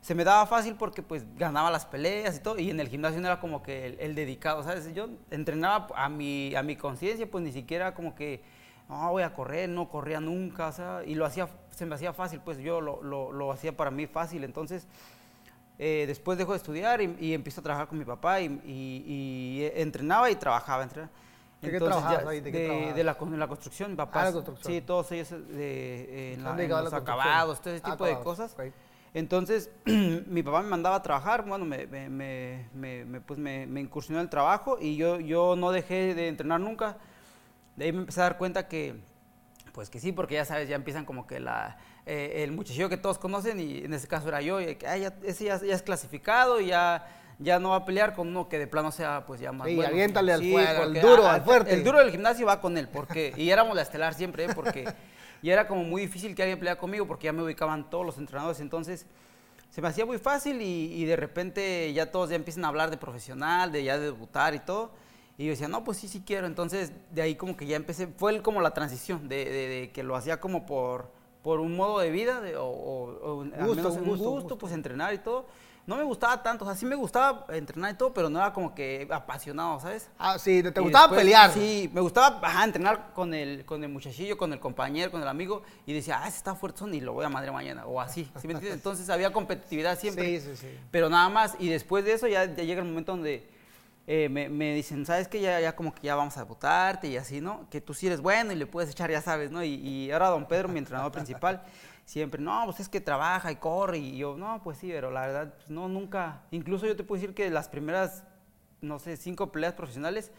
se 0.00 0.14
me 0.14 0.24
daba 0.24 0.46
fácil 0.46 0.74
porque 0.76 1.02
pues 1.02 1.24
ganaba 1.36 1.70
las 1.70 1.86
peleas 1.86 2.36
y 2.36 2.40
todo 2.40 2.58
y 2.58 2.70
en 2.70 2.80
el 2.80 2.88
gimnasio 2.88 3.20
no 3.20 3.26
era 3.28 3.40
como 3.40 3.62
que 3.62 3.86
el, 3.86 4.00
el 4.00 4.14
dedicado, 4.14 4.62
¿sabes? 4.62 4.92
Yo 4.94 5.08
entrenaba 5.30 5.88
a 5.94 6.08
mi, 6.08 6.54
a 6.54 6.62
mi 6.62 6.76
conciencia, 6.76 7.28
pues 7.30 7.42
ni 7.44 7.52
siquiera 7.52 7.94
como 7.94 8.14
que, 8.14 8.42
no, 8.88 9.10
voy 9.10 9.22
a 9.22 9.32
correr, 9.32 9.68
no 9.68 9.88
corría 9.88 10.20
nunca, 10.20 10.68
o 10.68 10.72
sea, 10.72 11.02
y 11.06 11.14
lo 11.14 11.24
hacía, 11.24 11.48
se 11.70 11.86
me 11.86 11.94
hacía 11.94 12.12
fácil, 12.12 12.40
pues 12.44 12.58
yo 12.58 12.80
lo, 12.80 13.02
lo, 13.02 13.32
lo 13.32 13.50
hacía 13.52 13.76
para 13.76 13.90
mí 13.90 14.06
fácil, 14.06 14.44
entonces... 14.44 14.86
Eh, 15.78 16.04
después 16.06 16.38
dejo 16.38 16.52
de 16.52 16.58
estudiar 16.58 17.00
y, 17.00 17.16
y 17.18 17.32
empiezo 17.34 17.60
a 17.60 17.64
trabajar 17.64 17.88
con 17.88 17.98
mi 17.98 18.04
papá 18.04 18.40
y, 18.40 18.44
y- 18.64 19.04
y, 19.06 19.62
eh, 19.64 19.72
entrenaba 19.82 20.30
y 20.30 20.36
trabajaba. 20.36 20.82
entrenaba. 20.84 21.10
¿De 21.62 21.70
qué 21.70 21.76
Entonces, 21.76 21.96
trabajabas 22.02 22.24
ya- 22.24 22.30
ahí? 22.30 22.40
¿De 22.40 22.52
qué 22.52 22.58
de, 22.58 22.64
trabajabas? 22.66 22.96
de 22.96 23.04
la, 23.04 23.14
de 23.14 23.36
la 23.38 23.46
construcción, 23.48 23.90
mi 23.92 23.96
papá. 23.96 24.20
Ah, 24.20 24.24
la 24.26 24.32
construcción. 24.32 24.72
Sí, 24.74 24.80
todos 24.80 25.12
ellos 25.12 25.32
eh, 25.32 25.36
de, 25.38 26.32
en, 26.34 26.44
la- 26.44 26.62
en 26.62 26.68
los 26.84 26.92
acabados, 26.92 27.60
todo 27.60 27.72
ese 27.74 27.82
Ah, 27.86 27.90
tipo 27.92 28.04
de 28.04 28.12
acabados, 28.12 28.38
cosas. 28.38 28.52
ok. 28.54 28.72
Entonces, 29.14 29.70
mi 30.26 30.42
papá 30.42 30.62
me 30.62 30.68
mandaba 30.68 30.96
a 30.96 31.02
trabajar, 31.02 31.44
bueno, 31.46 31.64
me, 31.64 31.86
me, 31.86 32.08
me- 32.08 33.04
me- 33.04 33.20
pues 33.20 33.38
me, 33.38 33.66
me 33.66 33.80
incursionó 33.80 34.18
en 34.20 34.24
el 34.24 34.30
trabajo 34.30 34.78
y 34.80 34.96
yo, 34.96 35.20
yo 35.20 35.54
no 35.56 35.70
dejé 35.70 36.14
de 36.14 36.28
entrenar 36.28 36.60
nunca. 36.60 36.96
De 37.76 37.84
ahí 37.84 37.92
me 37.92 38.00
empecé 38.00 38.20
a 38.20 38.24
dar 38.24 38.38
cuenta 38.38 38.66
que, 38.68 39.00
pues 39.72 39.88
que 39.88 40.00
sí, 40.00 40.12
porque 40.12 40.34
ya 40.34 40.44
sabes, 40.44 40.68
ya 40.68 40.76
empiezan 40.76 41.04
como 41.04 41.26
que 41.26 41.40
la, 41.40 41.76
eh, 42.06 42.42
el 42.42 42.52
muchachillo 42.52 42.88
que 42.88 42.96
todos 42.96 43.18
conocen 43.18 43.60
y 43.60 43.78
en 43.84 43.94
ese 43.94 44.08
caso 44.08 44.28
era 44.28 44.40
yo, 44.40 44.60
y 44.60 44.74
que, 44.76 44.86
"Ah, 44.88 44.96
ya, 44.96 45.14
ese 45.22 45.44
ya, 45.44 45.58
ya 45.60 45.74
es 45.74 45.82
clasificado 45.82 46.60
y 46.60 46.66
ya, 46.66 47.06
ya 47.42 47.58
no 47.58 47.70
va 47.70 47.76
a 47.76 47.84
pelear 47.84 48.14
con 48.14 48.28
uno 48.28 48.48
que 48.48 48.58
de 48.58 48.66
plano 48.66 48.90
sea 48.92 49.24
pues 49.26 49.40
ya 49.40 49.52
más 49.52 49.68
Sí, 49.68 49.76
bueno. 49.76 49.90
aviéntale 49.90 50.32
al 50.32 50.40
Sí, 50.40 50.54
al 50.56 50.76
porque, 50.76 51.00
duro, 51.00 51.26
ah, 51.26 51.34
al 51.34 51.42
fuerte. 51.42 51.72
El 51.74 51.84
duro 51.84 51.98
del 51.98 52.10
gimnasio 52.10 52.46
va 52.46 52.60
con 52.60 52.76
él, 52.78 52.88
porque, 52.88 53.32
y 53.36 53.50
éramos 53.50 53.74
la 53.76 53.82
estelar 53.82 54.14
siempre, 54.14 54.44
¿eh? 54.44 54.48
porque 54.54 54.84
y 55.42 55.50
era 55.50 55.66
como 55.66 55.82
muy 55.84 56.02
difícil 56.02 56.34
que 56.34 56.42
alguien 56.42 56.58
peleara 56.58 56.78
conmigo 56.78 57.06
porque 57.06 57.24
ya 57.26 57.32
me 57.32 57.42
ubicaban 57.42 57.90
todos 57.90 58.06
los 58.06 58.18
entrenadores, 58.18 58.60
entonces 58.60 59.06
se 59.70 59.80
me 59.80 59.88
hacía 59.88 60.04
muy 60.06 60.18
fácil 60.18 60.60
y, 60.62 60.92
y 60.94 61.04
de 61.06 61.16
repente 61.16 61.92
ya 61.94 62.10
todos 62.10 62.30
ya 62.30 62.36
empiezan 62.36 62.64
a 62.64 62.68
hablar 62.68 62.90
de 62.90 62.96
profesional, 62.98 63.72
de 63.72 63.82
ya 63.84 63.98
debutar 63.98 64.54
y 64.54 64.58
todo. 64.58 64.90
Y 65.38 65.46
yo 65.46 65.50
decía, 65.50 65.66
no, 65.66 65.82
pues 65.82 65.96
sí, 65.96 66.08
sí 66.08 66.22
quiero. 66.26 66.46
Entonces, 66.46 66.92
de 67.10 67.22
ahí 67.22 67.36
como 67.36 67.56
que 67.56 67.64
ya 67.64 67.76
empecé, 67.76 68.06
fue 68.06 68.32
el- 68.32 68.42
como 68.42 68.60
la 68.60 68.74
transición, 68.74 69.28
de, 69.30 69.46
de- 69.46 69.68
de 69.68 69.90
que 69.90 70.02
lo 70.02 70.14
hacía 70.14 70.40
como 70.40 70.66
por, 70.66 71.10
por 71.42 71.58
un 71.60 71.74
modo 71.74 72.00
de 72.00 72.10
vida, 72.10 72.42
de- 72.42 72.54
o, 72.58 72.64
o- 72.66 73.38
o 73.38 73.42
al 73.42 73.48
Gusto, 73.66 73.74
menos 73.76 73.92
un 73.94 74.00
un 74.02 74.04
gusto, 74.04 74.10
gusto, 74.10 74.28
un 74.30 74.40
gusto. 74.42 74.58
pues 74.58 74.72
entrenar 74.74 75.14
y 75.14 75.18
todo. 75.18 75.46
No 75.84 75.96
me 75.96 76.04
gustaba 76.04 76.40
tanto, 76.40 76.64
o 76.64 76.68
sea, 76.68 76.76
sí 76.76 76.86
me 76.86 76.94
gustaba 76.94 77.44
entrenar 77.48 77.92
y 77.92 77.96
todo, 77.96 78.14
pero 78.14 78.30
no 78.30 78.38
era 78.38 78.52
como 78.52 78.72
que 78.72 79.08
apasionado, 79.10 79.80
¿sabes? 79.80 80.08
Ah, 80.16 80.38
sí, 80.38 80.62
te 80.62 80.80
gustaba 80.80 81.06
después, 81.06 81.20
pelear. 81.20 81.52
Sí, 81.52 81.90
me 81.92 82.00
gustaba 82.00 82.38
ajá, 82.40 82.64
entrenar 82.64 83.10
con 83.12 83.34
el, 83.34 83.64
con 83.64 83.82
el 83.82 83.90
muchachillo, 83.90 84.38
con 84.38 84.52
el 84.52 84.60
compañero, 84.60 85.10
con 85.10 85.20
el 85.20 85.26
amigo, 85.26 85.62
y 85.84 85.92
decía, 85.92 86.20
ah, 86.22 86.28
ese 86.28 86.36
está 86.36 86.54
fuerte 86.54 86.84
y 86.92 87.00
lo 87.00 87.14
voy 87.14 87.24
a 87.24 87.28
madre 87.28 87.50
mañana, 87.50 87.84
o 87.86 88.00
así, 88.00 88.30
¿sí 88.40 88.46
me 88.46 88.54
entiendes? 88.54 88.74
Entonces 88.78 89.10
había 89.10 89.32
competitividad 89.32 89.98
siempre. 89.98 90.40
Sí, 90.40 90.50
sí, 90.50 90.56
sí. 90.56 90.78
Pero 90.92 91.10
nada 91.10 91.28
más, 91.28 91.56
y 91.58 91.68
después 91.68 92.04
de 92.04 92.12
eso 92.12 92.28
ya, 92.28 92.44
ya 92.44 92.62
llega 92.62 92.80
el 92.80 92.88
momento 92.88 93.12
donde 93.12 93.48
eh, 94.06 94.28
me, 94.28 94.48
me 94.48 94.74
dicen, 94.74 95.04
¿sabes 95.06 95.28
qué? 95.28 95.40
Ya, 95.40 95.60
ya 95.60 95.76
como 95.76 95.94
que 95.94 96.02
ya 96.02 96.14
vamos 96.14 96.36
a 96.36 96.44
votarte 96.44 97.08
y 97.08 97.16
así, 97.16 97.40
¿no? 97.40 97.68
Que 97.70 97.80
tú 97.80 97.94
sí 97.94 98.06
eres 98.06 98.20
bueno 98.20 98.52
y 98.52 98.56
le 98.56 98.66
puedes 98.66 98.90
echar, 98.90 99.10
ya 99.10 99.20
sabes, 99.20 99.50
¿no? 99.50 99.62
Y, 99.62 99.74
y 99.74 100.10
ahora 100.12 100.28
don 100.28 100.46
Pedro, 100.46 100.68
mi 100.68 100.78
entrenador 100.78 101.12
principal, 101.12 101.62
siempre, 102.12 102.42
no, 102.42 102.60
pues 102.66 102.78
es 102.78 102.90
que 102.90 103.00
trabaja 103.00 103.50
y 103.50 103.56
corre, 103.56 103.96
y 103.96 104.18
yo, 104.18 104.36
no, 104.36 104.60
pues 104.62 104.76
sí, 104.76 104.88
pero 104.92 105.10
la 105.10 105.22
verdad, 105.22 105.54
pues, 105.54 105.70
no, 105.70 105.88
nunca, 105.88 106.42
incluso 106.50 106.86
yo 106.86 106.94
te 106.94 107.04
puedo 107.04 107.18
decir 107.18 107.34
que 107.34 107.48
las 107.48 107.70
primeras, 107.70 108.24
no 108.82 108.98
sé, 108.98 109.16
cinco 109.16 109.50
peleas 109.50 109.72
profesionales, 109.72 110.30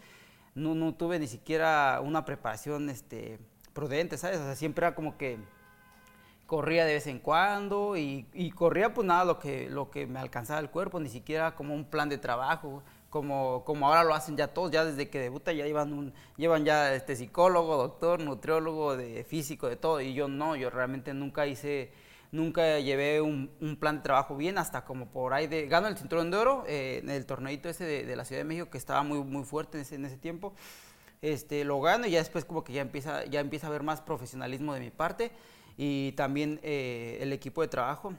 no, 0.53 0.75
no 0.75 0.93
tuve 0.93 1.17
ni 1.17 1.25
siquiera 1.25 1.99
una 2.03 2.25
preparación, 2.25 2.91
este, 2.91 3.39
prudente, 3.73 4.19
¿sabes? 4.19 4.37
O 4.37 4.43
sea, 4.43 4.55
siempre 4.55 4.85
era 4.85 4.93
como 4.93 5.17
que 5.17 5.39
corría 6.45 6.85
de 6.85 6.93
vez 6.93 7.07
en 7.07 7.17
cuando 7.17 7.97
y, 7.97 8.27
y 8.33 8.51
corría 8.51 8.93
pues 8.93 9.07
nada 9.07 9.25
lo 9.25 9.39
que, 9.39 9.67
lo 9.67 9.89
que 9.89 10.05
me 10.05 10.19
alcanzaba 10.19 10.59
el 10.59 10.69
cuerpo, 10.69 10.99
ni 10.99 11.09
siquiera 11.09 11.55
como 11.55 11.73
un 11.73 11.85
plan 11.85 12.07
de 12.07 12.19
trabajo, 12.19 12.83
como, 13.13 13.63
como 13.63 13.87
ahora 13.87 14.03
lo 14.03 14.15
hacen 14.15 14.35
ya 14.35 14.47
todos, 14.47 14.71
ya 14.71 14.83
desde 14.83 15.07
que 15.07 15.19
debuta 15.19 15.53
ya 15.53 15.67
llevan, 15.67 15.93
un, 15.93 16.15
llevan 16.35 16.65
ya 16.65 16.95
este 16.95 17.15
psicólogo, 17.15 17.77
doctor, 17.77 18.19
nutriólogo, 18.19 18.97
de 18.97 19.23
físico, 19.23 19.69
de 19.69 19.75
todo, 19.75 20.01
y 20.01 20.15
yo 20.15 20.27
no, 20.27 20.55
yo 20.55 20.71
realmente 20.71 21.13
nunca 21.13 21.45
hice, 21.45 21.91
nunca 22.31 22.79
llevé 22.79 23.21
un, 23.21 23.51
un 23.61 23.75
plan 23.77 23.97
de 23.97 24.01
trabajo 24.01 24.35
bien 24.35 24.57
hasta 24.57 24.83
como 24.83 25.11
por 25.11 25.35
ahí 25.35 25.45
de, 25.45 25.67
gano 25.67 25.87
el 25.87 25.95
cinturón 25.95 26.31
de 26.31 26.37
oro 26.37 26.63
eh, 26.67 27.01
en 27.03 27.11
el 27.11 27.27
torneito 27.27 27.69
ese 27.69 27.85
de, 27.85 28.03
de 28.03 28.15
la 28.15 28.25
Ciudad 28.25 28.39
de 28.39 28.45
México 28.45 28.71
que 28.71 28.79
estaba 28.79 29.03
muy, 29.03 29.19
muy 29.19 29.43
fuerte 29.43 29.77
en 29.77 29.83
ese, 29.83 29.93
en 29.93 30.05
ese 30.05 30.17
tiempo, 30.17 30.55
este, 31.21 31.63
lo 31.65 31.79
gano 31.81 32.07
y 32.07 32.11
ya 32.11 32.17
después 32.17 32.45
como 32.45 32.63
que 32.63 32.73
ya 32.73 32.81
empieza, 32.81 33.25
ya 33.25 33.41
empieza 33.41 33.67
a 33.67 33.69
haber 33.69 33.83
más 33.83 34.01
profesionalismo 34.01 34.73
de 34.73 34.79
mi 34.79 34.89
parte 34.89 35.31
y 35.77 36.13
también 36.13 36.59
eh, 36.63 37.19
el 37.21 37.31
equipo 37.31 37.61
de 37.61 37.67
trabajo. 37.67 38.15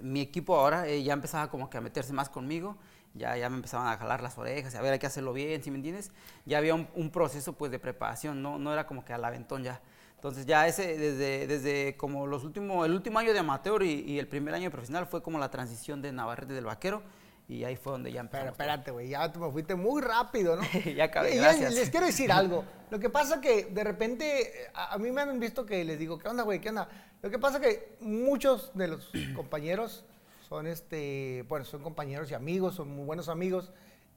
Mi 0.00 0.20
equipo 0.20 0.54
ahora 0.54 0.86
eh, 0.86 1.02
ya 1.02 1.12
empezaba 1.12 1.50
como 1.50 1.68
que 1.68 1.78
a 1.78 1.80
meterse 1.80 2.12
más 2.12 2.28
conmigo, 2.28 2.76
ya, 3.16 3.36
ya 3.36 3.48
me 3.50 3.56
empezaban 3.56 3.88
a 3.88 3.96
jalar 3.96 4.22
las 4.22 4.36
orejas, 4.38 4.74
y 4.74 4.76
a 4.76 4.82
ver, 4.82 4.92
hay 4.92 4.98
que 4.98 5.06
hacerlo 5.06 5.32
bien, 5.32 5.62
¿sí 5.62 5.70
me 5.70 5.76
entiendes? 5.76 6.10
Ya 6.44 6.58
había 6.58 6.74
un, 6.74 6.88
un 6.94 7.10
proceso 7.10 7.52
pues 7.54 7.70
de 7.70 7.78
preparación, 7.78 8.42
no, 8.42 8.58
no 8.58 8.72
era 8.72 8.86
como 8.86 9.04
que 9.04 9.12
al 9.12 9.24
aventón 9.24 9.62
ya. 9.62 9.80
Entonces 10.14 10.46
ya 10.46 10.66
ese, 10.66 10.96
desde, 10.96 11.46
desde 11.46 11.96
como 11.96 12.26
los 12.26 12.42
últimos, 12.44 12.86
el 12.86 12.92
último 12.92 13.18
año 13.18 13.32
de 13.32 13.38
amateur 13.38 13.82
y, 13.82 14.00
y 14.00 14.18
el 14.18 14.26
primer 14.26 14.54
año 14.54 14.64
de 14.64 14.70
profesional 14.70 15.06
fue 15.06 15.22
como 15.22 15.38
la 15.38 15.50
transición 15.50 16.00
de 16.02 16.10
Navarrete 16.10 16.54
del 16.54 16.64
Vaquero 16.64 17.02
y 17.48 17.62
ahí 17.64 17.76
fue 17.76 17.92
donde 17.92 18.10
ya 18.10 18.22
Pero 18.22 18.48
empezamos. 18.48 18.52
espérate, 18.52 18.90
güey, 18.90 19.08
ya 19.10 19.30
te 19.30 19.38
me 19.38 19.50
fuiste 19.52 19.74
muy 19.76 20.02
rápido, 20.02 20.56
¿no? 20.56 20.62
Ya 20.96 21.04
acabé, 21.04 21.34
y 21.34 21.38
gracias. 21.38 21.74
Les 21.74 21.90
quiero 21.90 22.06
decir 22.06 22.32
algo. 22.32 22.64
Lo 22.90 22.98
que 22.98 23.08
pasa 23.10 23.40
que 23.40 23.66
de 23.66 23.84
repente, 23.84 24.68
a, 24.74 24.94
a 24.94 24.98
mí 24.98 25.10
me 25.12 25.20
han 25.20 25.38
visto 25.38 25.64
que 25.64 25.84
les 25.84 25.98
digo, 25.98 26.18
¿qué 26.18 26.28
onda, 26.28 26.42
güey? 26.42 26.60
¿Qué 26.60 26.70
onda? 26.70 26.88
Lo 27.22 27.30
que 27.30 27.38
pasa 27.38 27.60
que 27.60 27.96
muchos 28.00 28.72
de 28.74 28.88
los 28.88 29.10
compañeros 29.36 30.04
son, 30.48 30.66
este, 30.66 31.44
bueno, 31.48 31.64
son 31.64 31.82
compañeros 31.82 32.30
y 32.30 32.34
amigos, 32.34 32.76
son 32.76 32.88
muy 32.94 33.04
buenos 33.04 33.28
amigos, 33.28 33.72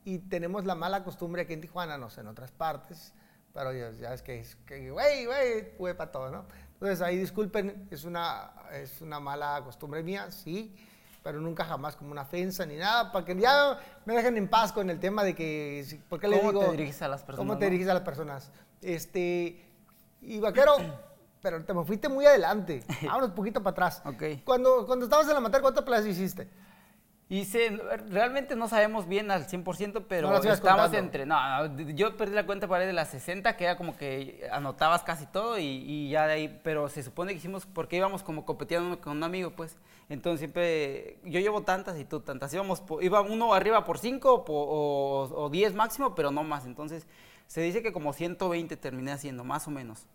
y 0.05 0.19
tenemos 0.19 0.65
la 0.65 0.75
mala 0.75 1.03
costumbre 1.03 1.41
aquí 1.41 1.53
en 1.53 1.61
Tijuana, 1.61 1.97
no 1.97 2.09
sé, 2.09 2.21
en 2.21 2.27
otras 2.27 2.51
partes, 2.51 3.13
pero 3.53 3.73
ya, 3.73 3.91
ya 3.91 4.13
es 4.13 4.21
que, 4.21 4.39
es 4.39 4.55
que, 4.67 4.91
güey, 4.91 5.25
güey, 5.25 5.71
güey, 5.77 5.97
para 5.97 6.11
todo, 6.11 6.29
¿no? 6.29 6.45
Entonces 6.73 7.01
ahí 7.01 7.17
disculpen, 7.17 7.87
es 7.89 8.03
una, 8.03 8.51
es 8.71 9.01
una 9.01 9.19
mala 9.19 9.61
costumbre 9.65 10.03
mía, 10.03 10.29
sí, 10.29 10.75
pero 11.23 11.41
nunca 11.41 11.65
jamás 11.65 11.95
como 11.95 12.11
una 12.11 12.21
ofensa 12.21 12.65
ni 12.65 12.75
nada, 12.75 13.11
para 13.11 13.25
que 13.25 13.35
ya 13.35 13.79
me 14.05 14.13
dejen 14.13 14.37
en 14.37 14.47
paz 14.47 14.71
con 14.71 14.89
el 14.89 14.99
tema 14.99 15.23
de 15.23 15.33
que, 15.33 15.99
¿por 16.09 16.19
qué 16.19 16.27
le 16.27 16.37
¿Cómo 16.37 16.51
digo? 16.51 16.65
te 16.65 16.71
diriges 16.71 17.01
a 17.01 17.07
las 17.07 17.23
personas, 17.23 17.39
¿Cómo 17.39 17.57
te 17.57 17.65
diriges 17.65 17.89
a 17.89 17.95
las 17.95 18.03
personas? 18.03 18.51
Este, 18.81 19.65
y 20.21 20.39
vaquero, 20.39 20.75
pero 21.41 21.63
te 21.63 21.73
me 21.73 21.83
fuiste 21.83 22.09
muy 22.09 22.25
adelante, 22.25 22.83
vámonos 23.03 23.29
un 23.29 23.35
poquito 23.35 23.61
para 23.63 23.71
atrás. 23.71 24.01
Ok. 24.05 24.43
Cuando, 24.43 24.85
cuando 24.85 25.05
estabas 25.05 25.27
en 25.27 25.33
la 25.33 25.39
mater, 25.39 25.61
¿cuántas 25.61 25.83
playas 25.83 26.05
hiciste? 26.05 26.47
Hice, 27.31 27.79
realmente 28.07 28.55
no 28.55 28.67
sabemos 28.67 29.07
bien 29.07 29.29
al 29.29 29.45
100%, 29.45 30.05
pero 30.09 30.31
No 30.31 30.37
estamos 30.37 30.59
contando. 30.61 30.97
entre, 30.97 31.27
no, 31.27 31.77
yo 31.89 32.17
perdí 32.17 32.33
la 32.33 32.43
cuenta 32.47 32.67
para 32.67 32.87
de 32.87 32.93
las 32.93 33.09
60, 33.09 33.55
que 33.55 33.65
era 33.65 33.77
como 33.77 33.95
que 33.95 34.49
anotabas 34.51 35.03
casi 35.03 35.27
todo 35.27 35.59
y, 35.59 35.63
y 35.63 36.09
ya 36.09 36.25
de 36.25 36.33
ahí, 36.33 36.59
pero 36.63 36.89
se 36.89 37.03
supone 37.03 37.33
que 37.33 37.37
hicimos, 37.37 37.67
porque 37.67 37.97
íbamos 37.97 38.23
como 38.23 38.45
competiendo 38.45 38.99
con 38.99 39.15
un 39.17 39.23
amigo, 39.23 39.51
pues, 39.51 39.77
entonces 40.09 40.39
siempre, 40.39 41.19
yo 41.23 41.39
llevo 41.39 41.61
tantas 41.61 41.99
y 41.99 42.03
tú 42.03 42.19
tantas, 42.19 42.51
íbamos, 42.51 42.81
iba 42.99 43.21
uno 43.21 43.53
arriba 43.53 43.85
por 43.85 43.99
5 43.99 44.45
o, 44.47 45.29
o 45.31 45.49
10 45.51 45.75
máximo, 45.75 46.15
pero 46.15 46.31
no 46.31 46.43
más, 46.43 46.65
entonces 46.65 47.05
se 47.45 47.61
dice 47.61 47.83
que 47.83 47.93
como 47.93 48.11
120 48.11 48.75
terminé 48.75 49.11
haciendo, 49.11 49.43
más 49.43 49.67
o 49.67 49.71
menos. 49.71 50.07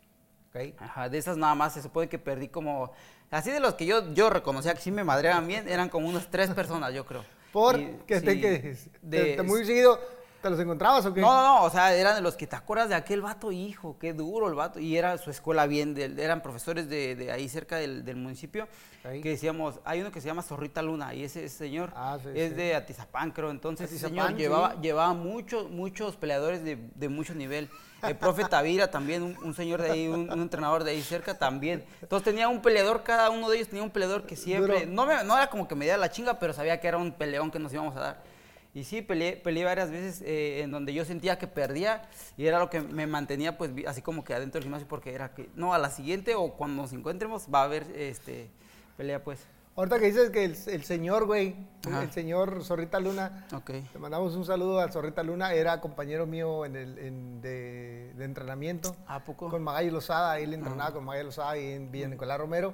Ok. 0.55 0.75
Ajá, 0.81 1.09
de 1.09 1.19
esas 1.19 1.37
nada 1.37 1.55
más 1.55 1.73
se 1.75 1.83
supone 1.83 2.09
que 2.09 2.19
perdí 2.19 2.49
como, 2.49 2.93
así 3.31 3.51
de 3.51 3.59
los 3.61 3.75
que 3.75 3.87
yo, 3.87 4.13
yo 4.15 4.31
reconocía 4.31 4.73
que 4.75 4.81
sí 4.81 4.93
me 4.93 5.03
madreaban 5.03 5.47
bien, 5.49 5.69
eran 5.69 5.89
como 5.89 6.09
unas 6.09 6.31
tres 6.31 6.51
personas, 6.51 6.95
yo 6.95 7.05
creo. 7.05 7.25
¿Por? 7.53 7.79
Y- 7.81 7.99
¿Qué 8.07 8.21
te, 8.21 8.33
sí, 8.35 8.41
que 8.41 8.77
de- 9.03 9.21
te- 9.25 9.37
te 9.37 9.43
muy 9.43 9.65
seguido 9.65 9.99
te 10.43 10.51
los 10.51 10.61
encontrabas 10.61 11.07
o 11.07 11.15
qué? 11.15 11.23
no, 11.23 11.33
no, 11.33 11.43
no, 11.43 11.63
o 11.65 11.71
sea, 11.71 11.95
eran 11.95 12.15
de 12.17 12.21
los 12.21 12.37
que 12.37 12.47
te 12.47 12.55
acuerdas 12.55 12.91
de 12.91 12.95
aquel 12.95 13.23
vato, 13.23 13.51
hijo, 13.51 13.97
qué 13.99 14.13
duro 14.13 14.47
el 14.47 14.55
vato. 14.55 14.79
Y 14.79 14.97
era 14.97 15.17
su 15.19 15.31
escuela 15.31 15.67
bien, 15.67 15.95
del- 15.95 16.19
eran 16.21 16.43
profesores 16.43 16.89
de, 16.89 17.17
de 17.17 17.33
ahí 17.33 17.49
cerca 17.49 17.77
del, 17.77 18.05
del 18.05 18.17
municipio. 18.17 18.69
Ahí. 19.05 19.23
Que 19.23 19.31
decíamos, 19.31 19.81
hay 19.85 20.03
uno 20.03 20.13
que 20.13 20.21
se 20.21 20.27
llama 20.29 20.43
Zorrita 20.43 20.83
Luna, 20.83 21.15
y 21.15 21.25
ese 21.25 21.49
señor 21.49 21.93
Ah, 21.97 22.19
sí, 22.23 22.29
es 22.35 22.51
sí. 22.51 22.55
de 22.57 22.75
Atizapán, 22.77 23.31
creo. 23.33 23.51
Entonces, 23.51 23.91
ese 23.91 24.07
Atizapán, 24.07 24.27
señor 24.37 24.39
llevaba, 24.41 24.81
llevaba 24.83 25.15
muchos, 25.15 25.71
muchos 25.71 26.15
peleadores 26.17 26.63
de, 26.63 26.77
de 26.95 27.09
mucho 27.09 27.35
nivel. 27.35 27.69
El 28.09 28.17
profe 28.17 28.45
Tavira 28.45 28.91
también, 28.91 29.23
un, 29.23 29.37
un 29.43 29.55
señor 29.55 29.81
de 29.83 29.91
ahí, 29.91 30.09
un, 30.09 30.31
un 30.31 30.41
entrenador 30.43 30.85
de 30.85 30.93
ahí 30.93 31.03
cerca 31.03 31.39
también. 31.39 31.85
Entonces 32.03 32.25
tenía 32.25 32.49
un 32.49 32.61
peleador, 32.63 33.03
cada 33.03 33.31
uno 33.31 33.49
de 33.51 33.57
ellos 33.57 33.69
tenía 33.69 33.83
un 33.83 33.91
peleador 33.91 34.27
que 34.27 34.37
siempre, 34.37 34.87
no, 34.87 35.07
me- 35.07 35.25
no 35.25 35.37
era 35.37 35.49
como 35.49 35.67
que 35.69 35.75
me 35.75 35.85
diera 35.85 35.99
la 35.99 36.11
chinga, 36.11 36.39
pero 36.39 36.53
sabía 36.53 36.81
que 36.81 36.89
era 36.89 36.99
un 36.99 37.13
peleón 37.13 37.51
que 37.51 37.59
nos 37.59 37.73
íbamos 37.73 37.97
a 37.97 38.01
dar. 38.01 38.35
Y 38.75 38.83
sí, 38.83 39.03
peleé, 39.03 39.37
peleé 39.37 39.65
varias 39.65 39.91
veces 39.91 40.21
eh, 40.27 40.63
en 40.63 40.71
donde 40.73 40.93
yo 40.93 41.05
sentía 41.05 41.39
que 41.39 41.47
perdía 41.47 42.03
y 42.37 42.47
era 42.47 42.59
lo 42.59 42.69
que 42.71 42.81
me 42.81 43.07
mantenía 43.07 43.57
pues 43.57 43.71
así 43.87 44.03
como 44.03 44.25
que 44.25 44.35
adentro 44.35 44.59
del 44.59 44.65
gimnasio 44.65 44.89
porque 44.89 45.15
era 45.15 45.33
que, 45.33 45.49
no, 45.55 45.73
a 45.75 45.79
la 45.79 45.91
siguiente 45.91 46.35
o 46.35 46.55
cuando 46.55 46.83
nos 46.83 46.93
encontremos 46.93 47.47
va 47.55 47.61
a 47.61 47.65
haber 47.65 47.85
este 47.97 48.51
pelea 48.97 49.23
pues. 49.23 49.39
Ahorita 49.77 49.99
que 49.99 50.07
dices 50.07 50.31
que 50.31 50.45
el, 50.45 50.57
el 50.69 50.85
señor, 50.85 51.27
güey, 51.27 51.57
el, 51.87 51.93
Ajá. 51.93 52.03
el 52.05 52.13
señor 52.13 52.63
Zorrita 52.63 53.01
Luna, 53.01 53.45
Ok. 53.53 53.71
le 53.93 53.99
mandamos 53.99 54.37
un 54.37 54.45
saludo 54.45 54.79
al 54.81 54.93
Zorrita 54.93 55.25
Luna, 55.25 55.53
era 55.53 55.81
compañero 55.81 56.27
mío 56.27 56.65
en 56.65 56.77
el, 56.77 56.99
en- 56.99 57.41
de, 57.41 58.13
de 58.17 58.25
entrenamiento. 58.25 58.95
¿A 59.09 59.25
poco? 59.25 59.51
Con 59.51 59.65
Magallo 59.65 59.91
Lozada, 59.91 60.39
él 60.39 60.55
entrenaba 60.55 60.93
con 60.93 61.05
Magallo 61.05 61.25
Lozada 61.27 61.51
ahí 61.51 61.73
en 61.73 61.91
Villa 61.91 62.07
Nicolás 62.09 62.39
Romero. 62.39 62.73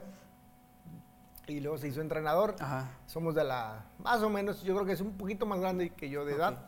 Y 1.46 1.60
luego 1.60 1.78
se 1.78 1.88
hizo 1.88 2.02
entrenador. 2.02 2.54
Ajá. 2.60 2.90
Somos 3.06 3.34
de 3.34 3.44
la, 3.44 3.86
más 3.98 4.20
o 4.22 4.28
menos, 4.28 4.62
yo 4.62 4.74
creo 4.74 4.86
que 4.86 4.92
es 4.92 5.00
un 5.00 5.16
poquito 5.16 5.46
más 5.46 5.58
grande 5.58 5.90
que 5.90 6.10
yo 6.10 6.24
de 6.26 6.34
edad. 6.34 6.66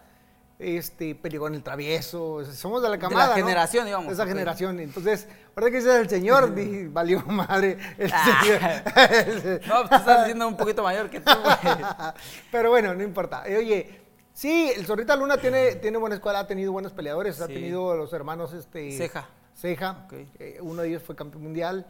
Este, 0.62 1.14
peleó 1.14 1.46
en 1.48 1.54
el 1.54 1.62
travieso, 1.62 2.44
somos 2.44 2.82
de 2.82 2.88
la 2.88 2.96
De 2.96 3.02
la 3.02 3.08
camada, 3.08 3.28
¿no? 3.30 3.34
generación, 3.34 3.84
digamos, 3.86 4.06
De 4.06 4.12
esa 4.14 4.26
generación. 4.26 4.78
Entonces, 4.80 5.26
ahora 5.56 5.70
que 5.70 5.76
dices 5.78 5.94
el 5.96 6.08
señor, 6.08 6.54
dije, 6.54 6.88
valió 6.92 7.20
madre. 7.26 7.76
El 7.98 8.12
Ah. 8.14 8.40
señor. 8.42 8.60
No, 9.66 9.74
pues 9.80 9.88
tú 9.90 9.96
estás 9.96 10.24
siendo 10.26 10.46
un 10.48 10.56
poquito 10.56 10.82
mayor 10.82 11.10
que 11.10 11.20
tú. 11.20 11.32
Pero 12.52 12.70
bueno, 12.70 12.94
no 12.94 13.02
importa. 13.02 13.42
Eh, 13.46 13.56
Oye, 13.58 14.00
sí, 14.32 14.72
el 14.76 14.86
Zorrita 14.86 15.16
Luna 15.16 15.36
tiene, 15.38 15.76
tiene 15.76 15.98
buena 15.98 16.14
escuela, 16.16 16.40
ha 16.40 16.46
tenido 16.46 16.72
buenos 16.72 16.92
peleadores, 16.92 17.40
ha 17.40 17.46
tenido 17.48 17.96
los 17.96 18.12
hermanos 18.12 18.52
este, 18.52 18.92
Ceja. 18.92 19.28
Ceja, 19.54 20.06
eh, 20.38 20.58
uno 20.62 20.82
de 20.82 20.88
ellos 20.88 21.02
fue 21.02 21.14
campeón 21.14 21.42
mundial. 21.42 21.86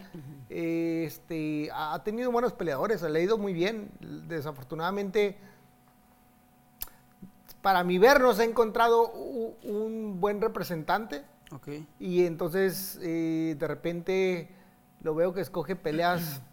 Eh, 0.51 1.05
este, 1.07 1.71
ha 1.73 1.95
ha 1.95 2.03
tenido 2.03 2.31
buenos 2.33 2.53
peleadores, 2.53 3.03
le 3.03 3.19
ha 3.19 3.23
ido 3.23 3.39
muy 3.39 3.53
bien. 3.53 3.91
Desafortunadamente, 4.01 5.39
para 7.63 7.85
mi 7.85 7.99
ver, 7.99 8.21
no 8.21 8.35
se 8.35 8.43
ha 8.43 8.45
encontrado 8.45 9.11
un 9.13 10.21
buen 10.21 10.41
representante. 10.41 11.23
Ok. 11.53 11.69
Y 12.01 12.27
entonces, 12.27 12.99
eh, 13.03 13.57
de 13.59 13.69
repente, 13.69 14.51
lo 15.03 15.15
veo 15.15 15.33
que 15.33 15.41
escoge 15.41 15.77
peleas 15.77 16.43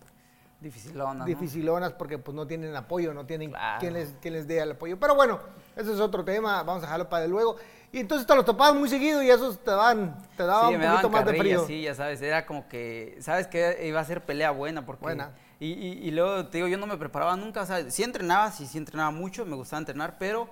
Dificilona, 0.62 1.20
¿no? 1.20 1.26
dificilonas 1.26 1.94
porque 1.94 2.18
pues 2.18 2.36
no 2.36 2.46
tienen 2.46 2.76
apoyo, 2.76 3.14
no 3.14 3.26
tienen 3.26 3.52
Claro. 3.52 3.80
quien, 3.80 3.94
les, 3.94 4.10
quien 4.22 4.34
les 4.34 4.46
dé 4.46 4.60
el 4.60 4.72
apoyo. 4.72 5.00
Pero 5.00 5.16
bueno, 5.16 5.40
ese 5.78 5.94
es 5.94 6.02
otro 6.02 6.26
tema, 6.26 6.64
vamos 6.64 6.84
a 6.84 6.88
dejarlo 6.88 7.08
para 7.08 7.22
de 7.24 7.30
luego. 7.30 7.56
Y 7.94 8.00
entonces 8.00 8.28
te 8.28 8.36
los 8.36 8.44
topabas 8.44 8.76
muy 8.76 8.90
seguido 8.90 9.24
y 9.24 9.30
esos 9.30 9.64
te 9.64 9.72
daban, 9.72 10.18
te 10.36 10.44
daban 10.44 10.70
Sí, 10.70 10.76
un 10.76 10.82
poquito 10.82 11.10
más 11.10 11.26
de 11.26 11.34
frío. 11.36 11.66
Sí, 11.66 11.84
ya 11.84 11.96
sabes, 11.96 12.22
era 12.22 12.46
como 12.46 12.68
que, 12.68 13.18
¿sabes 13.22 13.48
que 13.48 13.88
Iba 13.88 14.02
a 14.02 14.04
ser 14.04 14.26
pelea 14.26 14.52
buena 14.52 14.86
porque... 14.86 15.04
Buena. 15.04 15.32
Y, 15.62 15.68
y, 15.72 16.08
y 16.08 16.12
luego, 16.12 16.48
te 16.48 16.58
digo, 16.58 16.68
yo 16.68 16.78
no 16.78 16.88
me 16.88 16.98
preparaba 16.98 17.36
nunca, 17.38 17.62
o 17.62 17.66
sea, 17.66 17.90
sí 17.90 18.04
entrenaba, 18.04 18.52
sí, 18.52 18.66
sí 18.68 18.78
entrenaba 18.78 19.12
mucho, 19.12 19.46
me 19.46 19.56
gustaba 19.56 19.80
entrenar, 19.80 20.18
pero 20.18 20.50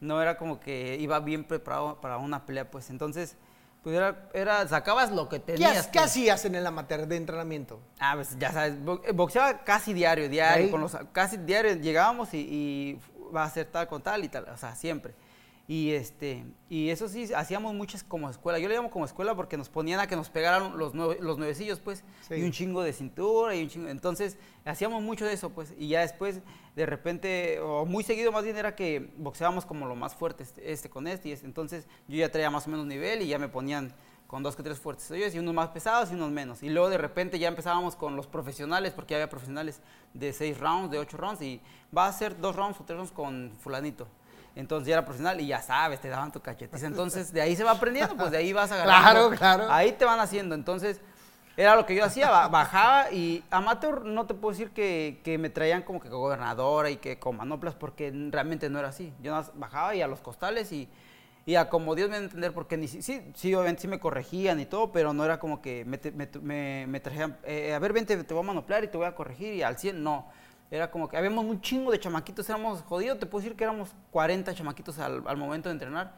no 0.00 0.20
era 0.22 0.36
como 0.36 0.60
que 0.60 0.96
iba 1.00 1.18
bien 1.20 1.44
preparado 1.44 2.00
para 2.00 2.18
una 2.18 2.44
pelea, 2.46 2.70
pues, 2.70 2.90
entonces, 2.90 3.36
pues 3.82 3.96
era, 3.96 4.28
era 4.34 4.66
sacabas 4.68 5.10
lo 5.12 5.28
que 5.28 5.40
¿Qué, 5.40 5.52
tenías. 5.54 5.86
qué 5.86 5.98
pues. 6.00 6.04
hacías 6.10 6.44
en 6.44 6.54
el 6.54 6.66
amateur 6.66 7.06
de 7.06 7.16
entrenamiento? 7.16 7.80
Ah, 8.00 8.12
pues 8.14 8.36
ya 8.38 8.52
sabes, 8.52 8.74
eh, 9.04 9.12
boxeaba 9.12 9.64
casi 9.64 9.92
diario, 9.92 10.28
diario, 10.28 10.64
Ahí. 10.66 10.70
con 10.70 10.80
los, 10.80 10.96
casi 11.12 11.36
diario 11.36 11.74
llegábamos 11.76 12.34
y, 12.34 12.38
y 12.38 13.00
va 13.34 13.44
a 13.44 13.50
ser 13.50 13.66
tal 13.66 13.86
con 13.88 14.02
tal 14.02 14.24
y 14.24 14.28
tal, 14.28 14.48
o 14.48 14.56
sea, 14.56 14.74
siempre. 14.74 15.14
Y 15.70 15.90
este, 15.90 16.46
y 16.70 16.88
eso 16.88 17.08
sí, 17.08 17.30
hacíamos 17.34 17.74
muchas 17.74 18.02
como 18.02 18.30
escuela. 18.30 18.58
Yo 18.58 18.70
le 18.70 18.74
llamo 18.74 18.90
como 18.90 19.04
escuela 19.04 19.34
porque 19.36 19.58
nos 19.58 19.68
ponían 19.68 20.00
a 20.00 20.06
que 20.06 20.16
nos 20.16 20.30
pegaran 20.30 20.78
los, 20.78 20.94
nueve, 20.94 21.18
los 21.20 21.36
nuevecillos, 21.36 21.78
pues, 21.78 22.02
Sí. 22.26 22.36
y 22.36 22.42
un 22.42 22.52
chingo 22.52 22.82
de 22.82 22.94
cintura 22.94 23.54
y 23.54 23.64
un 23.64 23.68
chingo. 23.68 23.88
Entonces, 23.88 24.38
hacíamos 24.64 25.02
mucho 25.02 25.26
de 25.26 25.34
eso, 25.34 25.50
pues, 25.50 25.74
y 25.78 25.88
ya 25.88 26.00
después, 26.00 26.40
de 26.74 26.86
repente, 26.86 27.60
o 27.60 27.84
muy 27.84 28.02
seguido 28.02 28.32
más 28.32 28.44
bien, 28.44 28.56
era 28.56 28.74
que 28.74 29.12
boxeábamos 29.18 29.66
como 29.66 29.86
lo 29.86 29.94
más 29.94 30.14
fuerte, 30.14 30.42
este, 30.42 30.72
este 30.72 30.88
con 30.88 31.06
este 31.06 31.28
y 31.28 31.32
este. 31.32 31.44
Entonces, 31.44 31.86
yo 32.08 32.16
ya 32.16 32.30
traía 32.30 32.48
más 32.48 32.66
o 32.66 32.70
menos 32.70 32.86
nivel 32.86 33.20
y 33.20 33.26
ya 33.26 33.38
me 33.38 33.48
ponían 33.50 33.92
con 34.26 34.42
dos 34.42 34.56
que 34.56 34.62
tres 34.62 34.78
fuertes 34.78 35.10
ellos 35.10 35.34
y 35.34 35.38
unos 35.38 35.52
más 35.52 35.68
pesados 35.68 36.10
y 36.10 36.14
unos 36.14 36.30
menos. 36.30 36.62
Y 36.62 36.70
luego 36.70 36.88
de 36.88 36.96
repente 36.98 37.38
ya 37.38 37.48
empezábamos 37.48 37.94
con 37.94 38.16
los 38.16 38.26
profesionales, 38.26 38.94
porque 38.94 39.12
ya 39.12 39.16
había 39.18 39.28
profesionales 39.28 39.82
de 40.14 40.32
seis 40.32 40.58
rounds, 40.58 40.90
de 40.90 40.98
ocho 40.98 41.18
rounds, 41.18 41.42
y 41.42 41.60
va 41.94 42.06
a 42.06 42.12
ser 42.14 42.38
dos 42.40 42.56
rounds 42.56 42.80
o 42.80 42.84
tres 42.84 42.96
rounds 42.96 43.12
con 43.12 43.52
fulanito. 43.58 44.08
Entonces 44.58 44.88
ya 44.88 44.94
era 44.94 45.04
profesional 45.04 45.40
y 45.40 45.46
ya 45.46 45.62
sabes, 45.62 46.00
te 46.00 46.08
daban 46.08 46.32
tu 46.32 46.40
cachetiza. 46.40 46.86
Entonces 46.86 47.32
de 47.32 47.40
ahí 47.40 47.54
se 47.56 47.64
va 47.64 47.70
aprendiendo, 47.72 48.16
pues 48.16 48.30
de 48.32 48.38
ahí 48.38 48.52
vas 48.52 48.70
agarrando. 48.72 49.30
Claro, 49.30 49.30
claro. 49.30 49.72
Ahí 49.72 49.92
te 49.92 50.04
van 50.04 50.18
haciendo. 50.20 50.54
Entonces 50.54 51.00
era 51.56 51.74
lo 51.76 51.86
que 51.86 51.94
yo 51.94 52.04
hacía, 52.04 52.28
ba- 52.28 52.48
bajaba 52.48 53.10
y 53.12 53.44
amateur 53.50 54.04
no 54.04 54.26
te 54.26 54.34
puedo 54.34 54.52
decir 54.52 54.70
que, 54.70 55.20
que 55.24 55.38
me 55.38 55.48
traían 55.48 55.82
como 55.82 56.00
que 56.00 56.08
gobernadora 56.08 56.90
y 56.90 56.96
que 56.96 57.18
con 57.18 57.36
manoplas, 57.36 57.74
porque 57.74 58.12
realmente 58.30 58.68
no 58.68 58.78
era 58.78 58.88
así. 58.88 59.12
Yo 59.22 59.30
nada 59.32 59.42
más 59.44 59.52
bajaba 59.58 59.94
y 59.94 60.02
a 60.02 60.06
los 60.08 60.20
costales 60.20 60.70
y, 60.72 60.88
y 61.46 61.54
a 61.56 61.68
como 61.68 61.94
Dios 61.94 62.10
me 62.10 62.16
a 62.16 62.18
entender, 62.18 62.52
porque 62.52 62.76
ni, 62.76 62.86
sí, 62.88 63.02
sí, 63.34 63.54
obviamente 63.54 63.82
sí 63.82 63.88
me 63.88 63.98
corregían 64.00 64.60
y 64.60 64.66
todo, 64.66 64.92
pero 64.92 65.12
no 65.12 65.24
era 65.24 65.38
como 65.40 65.62
que 65.62 65.84
me, 65.84 66.00
me, 66.12 66.28
me, 66.42 66.86
me 66.88 67.00
traían, 67.00 67.36
eh, 67.44 67.74
a 67.74 67.78
ver, 67.78 67.92
vente, 67.92 68.16
te 68.22 68.34
voy 68.34 68.42
a 68.42 68.46
manoplar 68.46 68.84
y 68.84 68.88
te 68.88 68.96
voy 68.96 69.06
a 69.06 69.14
corregir 69.14 69.54
y 69.54 69.62
al 69.62 69.78
100, 69.78 70.02
no. 70.02 70.26
Era 70.70 70.90
como 70.90 71.08
que 71.08 71.16
habíamos 71.16 71.44
un 71.44 71.60
chingo 71.60 71.90
de 71.90 71.98
chamaquitos, 71.98 72.48
éramos 72.48 72.82
jodidos, 72.82 73.18
te 73.18 73.26
puedo 73.26 73.42
decir 73.42 73.56
que 73.56 73.64
éramos 73.64 73.90
40 74.10 74.54
chamaquitos 74.54 74.98
al, 74.98 75.22
al 75.26 75.36
momento 75.36 75.68
de 75.68 75.72
entrenar. 75.74 76.12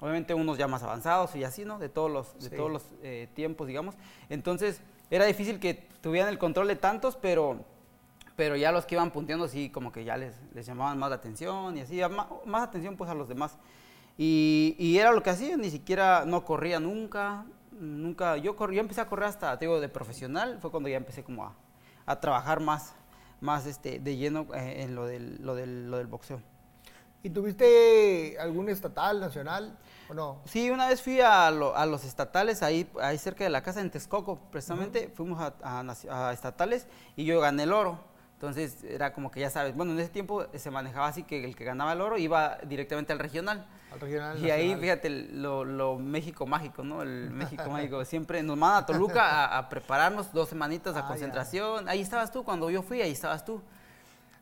Obviamente 0.00 0.34
unos 0.34 0.58
ya 0.58 0.66
más 0.66 0.82
avanzados 0.82 1.34
y 1.36 1.44
así, 1.44 1.64
¿no? 1.64 1.78
De 1.78 1.88
todos 1.88 2.10
los, 2.10 2.34
de 2.38 2.50
Sí. 2.50 2.56
todos 2.56 2.70
los 2.72 2.82
eh, 3.02 3.28
tiempos, 3.34 3.68
digamos. 3.68 3.94
Entonces, 4.28 4.80
era 5.10 5.24
difícil 5.24 5.60
que 5.60 5.74
tuvieran 6.00 6.28
el 6.28 6.38
control 6.38 6.66
de 6.66 6.74
tantos, 6.76 7.16
pero, 7.16 7.64
pero 8.34 8.56
ya 8.56 8.72
los 8.72 8.84
que 8.86 8.96
iban 8.96 9.12
punteando 9.12 9.46
sí, 9.46 9.70
como 9.70 9.92
que 9.92 10.04
ya 10.04 10.16
les, 10.16 10.34
les 10.52 10.66
llamaban 10.66 10.98
más 10.98 11.10
la 11.10 11.16
atención 11.16 11.76
y 11.76 11.82
así, 11.82 12.00
ma- 12.10 12.28
más, 12.44 12.62
atención 12.64 12.96
pues 12.96 13.08
a 13.08 13.14
los 13.14 13.28
demás. 13.28 13.56
Y, 14.18 14.74
y 14.78 14.98
era 14.98 15.12
lo 15.12 15.22
que 15.22 15.30
hacía, 15.30 15.56
ni 15.56 15.70
siquiera 15.70 16.24
no 16.26 16.44
corría 16.44 16.80
nunca, 16.80 17.46
nunca, 17.72 18.36
yo, 18.36 18.56
corrí, 18.56 18.76
yo 18.76 18.80
empecé 18.80 19.00
a 19.00 19.06
correr 19.06 19.28
hasta, 19.28 19.56
te 19.58 19.64
digo, 19.66 19.80
de 19.80 19.88
profesional, 19.88 20.58
fue 20.60 20.70
cuando 20.72 20.88
ya 20.88 20.96
empecé 20.96 21.22
como 21.24 21.44
a, 21.44 21.54
a 22.06 22.20
trabajar 22.20 22.60
más, 22.60 22.94
más 23.44 23.66
este, 23.66 24.00
de 24.00 24.16
lleno 24.16 24.46
eh, 24.54 24.82
en 24.82 24.94
lo 24.94 25.06
del, 25.06 25.36
lo, 25.44 25.54
del, 25.54 25.90
lo 25.90 25.98
del 25.98 26.06
boxeo. 26.08 26.40
¿Y 27.22 27.30
tuviste 27.30 28.36
algún 28.40 28.68
estatal, 28.68 29.20
nacional 29.20 29.78
o 30.08 30.14
no? 30.14 30.40
Sí, 30.46 30.70
una 30.70 30.88
vez 30.88 31.00
fui 31.00 31.20
a, 31.20 31.50
lo- 31.50 31.76
a 31.76 31.86
los 31.86 32.04
estatales, 32.04 32.62
ahí, 32.62 32.86
ahí 33.00 33.16
cerca 33.18 33.44
de 33.44 33.50
la 33.50 33.62
casa, 33.62 33.80
en 33.80 33.90
Texcoco, 33.90 34.38
precisamente, 34.50 35.10
fuimos 35.14 35.40
a, 35.40 35.54
a 35.62 35.82
naci- 35.82 36.10
a 36.10 36.32
estatales 36.32 36.86
y 37.16 37.24
yo 37.24 37.40
gané 37.40 37.62
el 37.62 37.72
oro. 37.72 37.98
Entonces 38.34 38.84
era 38.84 39.12
como 39.12 39.30
que 39.30 39.40
ya 39.40 39.48
sabes, 39.50 39.74
bueno, 39.74 39.92
en 39.92 40.00
ese 40.00 40.10
tiempo 40.10 40.46
se 40.54 40.70
manejaba 40.70 41.06
así 41.08 41.22
que 41.22 41.44
el 41.44 41.56
que 41.56 41.64
ganaba 41.64 41.92
el 41.92 42.00
oro 42.00 42.18
iba 42.18 42.58
directamente 42.66 43.12
al 43.12 43.18
regional. 43.18 43.64
Al 43.92 44.00
regional, 44.00 44.38
Y 44.44 44.50
ahí, 44.50 44.76
fíjate, 44.76 45.08
lo, 45.08 45.64
lo 45.64 45.98
México 45.98 46.44
mágico, 46.46 46.82
¿no? 46.84 47.02
El 47.02 47.30
México 47.30 47.70
mágico. 47.70 48.04
Siempre 48.04 48.42
nos 48.42 48.58
mandan 48.58 48.82
a 48.82 48.86
Toluca 48.86 49.44
a, 49.46 49.58
a 49.58 49.68
prepararnos 49.68 50.32
dos 50.32 50.48
semanitas 50.48 50.94
Ah, 50.96 51.00
ya. 51.02 51.06
concentración. 51.08 51.88
Ahí 51.88 52.00
estabas 52.00 52.30
tú, 52.32 52.44
cuando 52.44 52.68
yo 52.70 52.82
fui, 52.82 53.00
ahí 53.00 53.12
estabas 53.12 53.44
tú. 53.44 53.62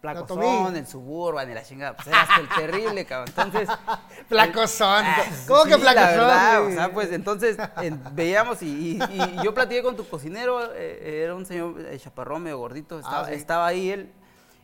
Placozón, 0.03 0.77
el 0.77 0.87
Suburban 0.87 1.49
y 1.51 1.55
la 1.55 1.63
chingada. 1.63 1.95
Pues 1.97 2.09
eras 2.09 2.29
el 2.41 2.49
terrible, 2.49 3.05
cabrón. 3.07 3.29
Entonces... 3.37 3.69
Flacozón. 4.29 5.05
Ah, 5.07 5.23
¿Cómo 5.47 5.65
que 5.65 5.75
sí, 5.75 5.81
verdad, 5.83 6.61
güey? 6.63 6.73
o 6.73 6.77
sea, 6.77 6.93
pues 6.93 7.13
entonces 7.13 7.57
en- 7.81 8.03
veíamos 8.13 8.63
y, 8.63 8.99
y- 8.99 8.99
y 9.03 9.45
yo 9.45 9.55
platiqué 9.55 9.83
con 9.83 9.95
tu 9.97 10.07
cocinero, 10.09 10.61
eh, 10.75 11.23
era 11.25 11.35
un 11.35 11.47
señor 11.47 11.81
eh, 11.81 11.99
chaparrón, 11.99 12.43
medio 12.43 12.59
gordito, 12.59 12.99
estaba, 12.99 13.21
Ah, 13.21 13.27
sí. 13.29 13.35
estaba 13.35 13.67
ahí 13.67 13.91
él 13.91 14.13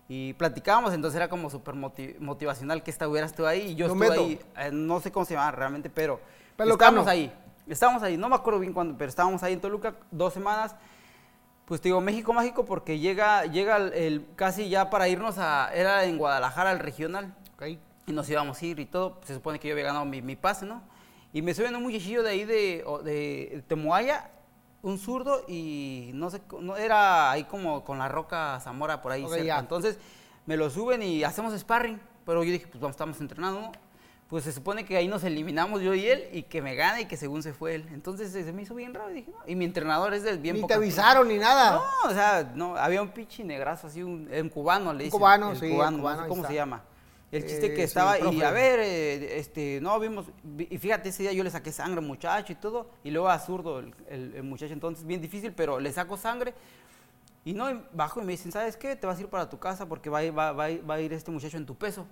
y 0.08 0.32
platicábamos, 0.34 0.92
entonces 0.94 1.16
era 1.16 1.28
como 1.28 1.50
súper 1.50 1.74
moti- 1.74 2.16
motivacional 2.18 2.82
que 2.82 2.90
estuvieras 2.90 3.32
tú 3.34 3.46
ahí 3.46 3.60
y 3.72 3.74
yo 3.74 3.86
estuve 3.86 4.08
meto. 4.08 4.20
ahí, 4.22 4.40
eh, 4.56 4.70
no 4.72 5.00
sé 5.00 5.12
cómo 5.12 5.24
se 5.26 5.34
llama 5.34 5.50
realmente, 5.52 5.88
pero 5.90 6.20
Pelocano. 6.56 7.02
estábamos 7.02 7.08
ahí, 7.08 7.32
estábamos 7.68 8.02
ahí, 8.02 8.16
no 8.16 8.28
me 8.28 8.34
acuerdo 8.36 8.58
bien 8.58 8.72
cuándo, 8.72 8.96
pero 8.98 9.08
estábamos 9.10 9.42
ahí 9.42 9.52
en 9.52 9.60
Toluca 9.60 9.94
dos 10.10 10.32
semanas. 10.32 10.74
Pues 11.68 11.82
te 11.82 11.88
digo, 11.90 12.00
México 12.00 12.32
mágico 12.32 12.64
porque 12.64 12.98
llega, 12.98 13.44
llega 13.44 13.76
el, 13.76 13.92
el- 13.92 14.26
casi 14.36 14.70
ya 14.70 14.88
para 14.88 15.06
irnos 15.08 15.36
a, 15.36 15.70
era 15.74 16.04
en 16.04 16.16
Guadalajara 16.16 16.72
el 16.72 16.78
regional 16.78 17.34
Ok. 17.56 17.64
y 18.06 18.12
nos 18.12 18.28
íbamos 18.30 18.60
a 18.60 18.64
ir 18.66 18.80
y 18.80 18.86
todo. 18.86 19.20
Se 19.24 19.34
supone 19.34 19.58
que 19.60 19.68
yo 19.68 19.74
había 19.74 19.84
ganado 19.84 20.06
mi, 20.06 20.22
mi 20.22 20.34
pase, 20.34 20.64
¿no? 20.64 20.82
Y 21.30 21.42
me 21.42 21.52
suben 21.52 21.76
un 21.76 21.82
muchachillo 21.82 22.22
de 22.22 22.30
ahí 22.30 22.44
de, 22.46 22.82
de 23.04 23.62
Temoaya, 23.68 24.30
un 24.80 24.98
zurdo 24.98 25.44
y 25.46 26.10
no 26.14 26.30
sé, 26.30 26.40
no, 26.58 26.74
era 26.78 27.30
ahí 27.30 27.44
como 27.44 27.84
con 27.84 27.98
la 27.98 28.08
roca 28.08 28.58
Zamora 28.60 29.02
por 29.02 29.12
ahí 29.12 29.26
cerca. 29.28 29.44
ya. 29.44 29.58
Entonces 29.58 29.98
me 30.46 30.56
lo 30.56 30.70
suben 30.70 31.02
y 31.02 31.22
hacemos 31.22 31.52
sparring, 31.58 32.00
pero 32.24 32.42
yo 32.44 32.50
dije, 32.50 32.66
pues 32.66 32.80
vamos, 32.80 32.94
estamos 32.94 33.20
entrenando, 33.20 33.60
¿no? 33.60 33.72
Pues 34.28 34.44
se 34.44 34.52
supone 34.52 34.84
que 34.84 34.94
ahí 34.96 35.08
nos 35.08 35.24
eliminamos 35.24 35.80
yo 35.80 35.94
y 35.94 36.06
él 36.06 36.28
y 36.32 36.42
que 36.42 36.60
me 36.60 36.74
gana 36.74 37.00
y 37.00 37.06
que 37.06 37.16
según 37.16 37.42
se 37.42 37.54
fue 37.54 37.74
él. 37.76 37.86
Entonces 37.92 38.30
se 38.30 38.52
me 38.52 38.60
hizo 38.62 38.74
bien 38.74 38.92
raro 38.92 39.10
y 39.10 39.14
dije, 39.14 39.30
no. 39.30 39.38
Y 39.46 39.56
mi 39.56 39.64
entrenador 39.64 40.12
es 40.12 40.22
del 40.22 40.38
bien 40.38 40.56
Ni 40.56 40.66
te 40.66 40.74
avisaron 40.74 41.28
ni 41.28 41.38
nada. 41.38 41.76
no, 42.04 42.10
o 42.10 42.12
sea, 42.12 42.52
no, 42.54 42.76
había 42.76 43.00
un 43.00 43.08
pinche 43.08 43.42
negrazo 43.42 43.86
así, 43.86 44.02
un, 44.02 44.28
un 44.30 44.48
cubano 44.50 44.92
le 44.92 45.04
dicen. 45.04 45.18
cubano, 45.18 45.52
el 45.52 45.56
sí, 45.58 45.70
cubano, 45.70 45.98
cubano, 45.98 46.16
no 46.16 46.22
sé 46.22 46.24
ahí 46.24 46.28
cómo 46.28 46.42
está. 46.42 46.48
se 46.48 46.54
llama. 46.54 46.84
El 47.32 47.42
chiste 47.46 47.66
Eh, 47.66 47.70
que 47.74 47.76
sí, 47.82 47.84
estaba, 47.84 48.18
y 48.20 48.42
a 48.42 48.50
ver, 48.50 48.80
eh, 48.80 49.38
este, 49.38 49.80
no, 49.82 49.98
vimos, 50.00 50.26
vi- 50.42 50.68
y 50.70 50.78
fíjate, 50.78 51.10
ese 51.10 51.22
día 51.24 51.32
yo 51.32 51.44
le 51.44 51.50
saqué 51.50 51.72
sangre 51.72 52.00
al 52.00 52.06
muchacho 52.06 52.52
y 52.52 52.56
todo, 52.56 52.90
y 53.04 53.10
luego 53.10 53.28
a 53.28 53.38
zurdo 53.38 53.80
el, 53.80 53.94
el- 54.08 54.34
el 54.34 54.42
muchacho, 54.44 54.72
entonces 54.72 55.04
bien 55.06 55.20
difícil, 55.20 55.52
pero 55.52 55.78
le 55.80 55.92
saco 55.92 56.16
sangre, 56.16 56.54
y 57.44 57.52
no, 57.54 57.82
bajo 57.92 58.20
y 58.22 58.24
me 58.24 58.32
dicen, 58.32 58.50
¿sabes 58.52 58.76
qué? 58.78 58.96
Te 58.96 59.06
vas 59.06 59.18
a 59.18 59.20
ir 59.22 59.28
para 59.28 59.48
tu 59.48 59.58
casa 59.58 59.86
porque 59.86 60.08
va 60.10 60.20
va, 60.30 60.52
va 60.52 60.68
va 60.88 60.94
a 60.94 61.00
ir 61.00 61.12
este 61.12 61.30
muchacho 61.30 61.56
en 61.58 61.66
tu 61.66 61.74
peso, 61.74 62.06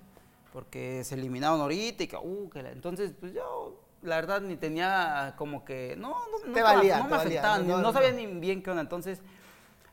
porque 0.57 1.03
se 1.03 1.13
eliminaron 1.13 1.61
ahorita 1.61 2.01
y 2.03 2.07
que, 2.07 2.17
uh, 2.17 2.49
que 2.49 2.63
la- 2.63 2.71
entonces, 2.71 3.13
pues 3.19 3.31
yo, 3.31 3.79
la 4.01 4.15
verdad, 4.15 4.41
ni 4.41 4.55
tenía 4.55 5.35
como 5.37 5.63
que, 5.63 5.95
no, 5.99 6.09
no, 6.09 6.47
no, 6.47 6.51
Te 6.51 6.63
valía, 6.63 6.97
no 6.97 7.03
te 7.03 7.11
me 7.11 7.17
valía, 7.17 7.41
no, 7.43 7.57
ni- 7.59 7.67
no, 7.67 7.77
no 7.77 7.83
no. 7.83 7.93
sabía 7.93 8.11
ni 8.11 8.25
bien 8.25 8.63
qué 8.63 8.71
onda, 8.71 8.81
entonces, 8.81 9.21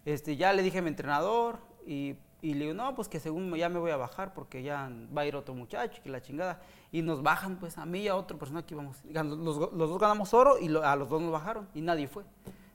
este, 0.06 0.38
ya 0.38 0.54
le 0.54 0.62
dije 0.62 0.78
a 0.78 0.80
mi 0.82 0.88
entrenador 0.88 1.58
y, 1.86 2.14
y 2.40 2.54
le 2.54 2.60
digo, 2.64 2.72
no, 2.74 2.94
pues 2.94 3.10
que 3.10 3.20
según 3.20 3.54
ya 3.56 3.68
me 3.68 3.78
voy 3.78 3.90
a 3.90 3.98
bajar 3.98 4.32
porque 4.32 4.62
ya 4.62 4.90
va 5.14 5.20
a 5.20 5.26
ir 5.26 5.36
otro 5.36 5.54
muchacho, 5.54 6.02
que 6.02 6.08
la 6.08 6.22
chingada. 6.22 6.62
Y 6.92 7.02
nos 7.02 7.22
bajan, 7.22 7.58
pues 7.58 7.76
a 7.76 7.84
mí 7.84 8.00
y 8.00 8.08
a 8.08 8.16
otra 8.16 8.38
persona 8.38 8.64
que 8.64 8.72
íbamos. 8.72 9.04
Gan- 9.04 9.36
Los, 9.44 9.58
los 9.58 9.90
dos 9.90 9.98
ganamos 9.98 10.32
oro 10.32 10.58
y 10.58 10.68
lo- 10.68 10.82
a 10.82 10.96
los 10.96 11.10
dos 11.10 11.20
nos 11.20 11.30
bajaron 11.30 11.68
y 11.74 11.82
nadie 11.82 12.08
fue. 12.08 12.24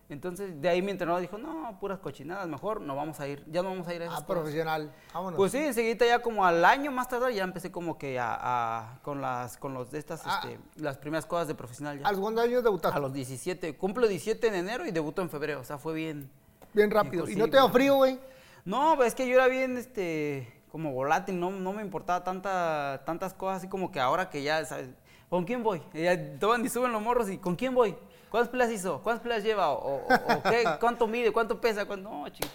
Entonces, 0.10 0.60
de 0.60 0.68
ahí 0.68 0.82
mi 0.82 0.90
entrenador 0.92 1.22
dijo, 1.22 1.38
no, 1.38 1.78
puras 1.80 2.00
cochinadas, 2.00 2.48
mejor 2.48 2.82
no 2.82 2.96
vamos 2.96 3.20
a 3.20 3.28
ir, 3.28 3.44
ya 3.48 3.62
no 3.62 3.70
vamos 3.70 3.88
a 3.88 3.94
ir 3.94 4.02
a 4.02 4.06
esas 4.06 4.22
Ah, 4.22 4.26
cosas". 4.26 4.42
profesional. 4.42 4.92
Vámonos. 5.14 5.38
Pues 5.38 5.52
sí, 5.52 5.60
enseguida 5.60 6.06
ya 6.08 6.20
como 6.20 6.44
al 6.46 6.66
año 6.66 6.92
más 6.92 7.08
tarde 7.08 7.34
ya 7.36 7.44
empecé 7.44 7.72
como 7.72 7.98
que 8.00 8.20
a, 8.20 8.36
a- 8.40 9.00
con 9.04 9.22
las 9.22 9.58
con 9.58 9.76
los 9.76 9.92
de 9.92 10.00
estas 10.00 10.22
Ah. 10.26 10.42
este, 10.44 10.60
las 10.78 10.98
primeras 10.98 11.28
cosas 11.28 11.48
de 11.48 11.54
profesional 11.54 12.00
ya. 12.00 12.08
¿A 12.08 12.12
los 12.12 12.20
cuántos 12.22 12.44
años 12.44 12.64
debutaste? 12.64 12.98
A 12.98 13.00
los 13.02 13.14
17, 13.14 13.78
cumplo 13.78 14.08
17 14.08 14.48
en 14.48 14.56
enero 14.56 14.86
y 14.88 14.92
debuto 14.92 15.22
en 15.22 15.30
febrero, 15.30 15.60
o 15.62 15.64
sea, 15.64 15.78
fue 15.78 15.94
bien. 15.94 16.30
Bien 16.74 16.90
rápido. 16.90 17.30
¿Y 17.30 17.36
no 17.36 17.48
te 17.48 17.58
da 17.58 17.70
frío, 17.70 17.96
güey? 17.96 18.20
No, 18.66 19.02
es 19.04 19.14
que 19.14 19.28
yo 19.28 19.36
era 19.36 19.48
bien, 19.48 19.78
este, 19.78 20.52
como 20.72 20.92
volátil, 20.92 21.40
no, 21.40 21.52
no 21.52 21.72
me 21.72 21.82
importaba 21.84 22.24
tanta, 22.24 23.04
tantas 23.06 23.34
cosas, 23.36 23.58
así 23.58 23.68
como 23.70 23.92
que 23.92 24.00
ahora 24.00 24.30
que 24.30 24.42
ya, 24.44 24.66
¿sabes? 24.66 24.90
¿Con 25.30 25.46
quién 25.46 25.62
voy? 25.64 25.82
Y 25.94 26.04
ya 26.04 26.40
toman 26.40 26.66
y 26.66 26.70
suben 26.70 26.92
los 26.92 27.02
morros 27.02 27.30
y 27.30 27.38
¿con 27.38 27.56
quién 27.56 27.76
voy? 27.76 27.96
¿Cuántas 28.30 28.50
peleas 28.50 28.72
hizo? 28.72 29.00
¿Cuántas 29.02 29.24
peleas 29.24 29.44
lleva? 29.44 29.70
¿O, 29.70 29.98
o- 30.06 30.34
o 30.38 30.44
qué? 30.44 30.64
¿Cuánto 30.80 31.08
mide? 31.08 31.32
¿Cuánto 31.32 31.60
pesa? 31.60 31.86
¿Cuánto? 31.86 32.10
No, 32.10 32.26
ching- 32.28 32.50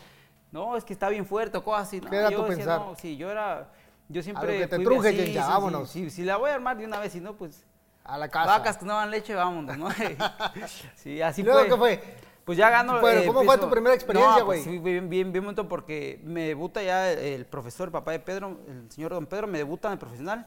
no, 0.53 0.77
es 0.77 0.85
que 0.85 0.93
está 0.93 1.09
bien 1.09 1.27
fuerte 1.27 1.59
o 1.59 1.65
cosas 1.65 1.89
así. 1.89 2.01
No, 2.01 2.11
¿Qué 2.11 2.17
era 2.17 2.31
yo 2.31 2.37
tu 2.39 2.43
decía, 2.51 2.57
pensar? 2.65 2.81
no, 2.81 2.95
sí, 2.97 3.17
yo 3.17 3.31
era, 3.31 3.69
yo 4.09 4.23
siempre 4.23 4.59
que 4.59 4.67
te 4.69 4.79
truje, 4.79 5.09
así, 5.09 5.17
chencha, 5.19 5.41
sí, 5.41 5.47
sí, 5.47 5.53
vámonos. 5.53 5.91
sí, 5.91 6.11
si 6.11 6.23
la 6.23 6.37
voy 6.37 6.51
a 6.51 6.55
armar 6.55 6.77
de 6.77 6.85
una 6.87 6.99
vez, 7.01 7.13
si 7.13 7.21
no, 7.21 7.35
pues, 7.35 7.65
A 8.05 8.17
la 8.19 8.29
casa. 8.29 8.47
vacas 8.59 8.77
que 8.79 8.85
no 8.85 8.95
dan 8.95 9.11
leche, 9.11 9.35
vámonos, 9.35 9.77
¿no? 9.77 9.89
sí, 10.95 11.21
así 11.21 11.41
¿Y 11.41 11.45
luego 11.45 11.61
fue. 11.61 11.69
qué 11.69 11.77
fue? 11.77 12.15
Pues 12.45 12.59
ya 12.59 12.69
gano. 12.69 13.01
Bueno, 13.01 13.21
eh, 13.23 13.27
¿cómo 13.27 13.43
fue 13.43 13.55
empiezo- 13.55 13.65
tu 13.67 13.71
primera 13.71 13.95
experiencia, 13.95 14.41
No, 14.41 14.45
pues 14.47 14.65
güey? 14.65 14.77
sí, 14.77 14.79
bien, 14.79 15.09
bien, 15.09 15.33
bien 15.33 15.43
bonito 15.45 15.67
porque 15.67 16.21
me 16.25 16.43
debuta 16.49 16.83
ya 16.83 17.11
el 17.11 17.47
profesor, 17.47 17.89
el 17.89 17.93
papá 17.93 18.13
de 18.13 18.21
Pedro, 18.21 18.61
el 18.69 18.91
señor 18.93 19.13
Don 19.15 19.25
Pedro, 19.27 19.47
me 19.47 19.57
debuta 19.59 19.89
en 19.89 19.93
el 19.95 19.99
profesional. 19.99 20.47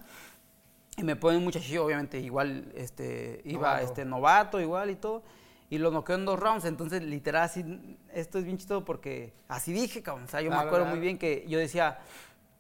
Y 0.99 1.03
me 1.03 1.15
pone 1.15 1.37
un 1.37 1.43
muchachillo, 1.43 1.85
obviamente, 1.85 2.19
igual, 2.19 2.71
este, 2.75 3.41
iba, 3.45 3.67
Novato. 3.69 3.85
este, 3.85 4.05
novato, 4.05 4.59
igual 4.59 4.89
y 4.89 4.95
todo. 4.95 5.21
Y 5.69 5.77
lo 5.77 5.91
noqueó 5.91 6.15
en 6.15 6.25
dos 6.25 6.39
rounds, 6.39 6.65
entonces, 6.65 7.03
literal, 7.03 7.43
así, 7.43 7.97
esto 8.13 8.39
es 8.39 8.45
bien 8.45 8.57
chistoso 8.57 8.83
porque 8.83 9.31
así 9.47 9.71
dije, 9.71 10.01
cabrón. 10.01 10.25
O 10.25 10.27
sea, 10.27 10.41
yo 10.41 10.49
me 10.49 10.55
acuerdo 10.55 10.85
claro. 10.85 10.89
muy 10.91 10.99
bien 10.99 11.19
que 11.19 11.45
yo 11.47 11.59
decía, 11.59 11.99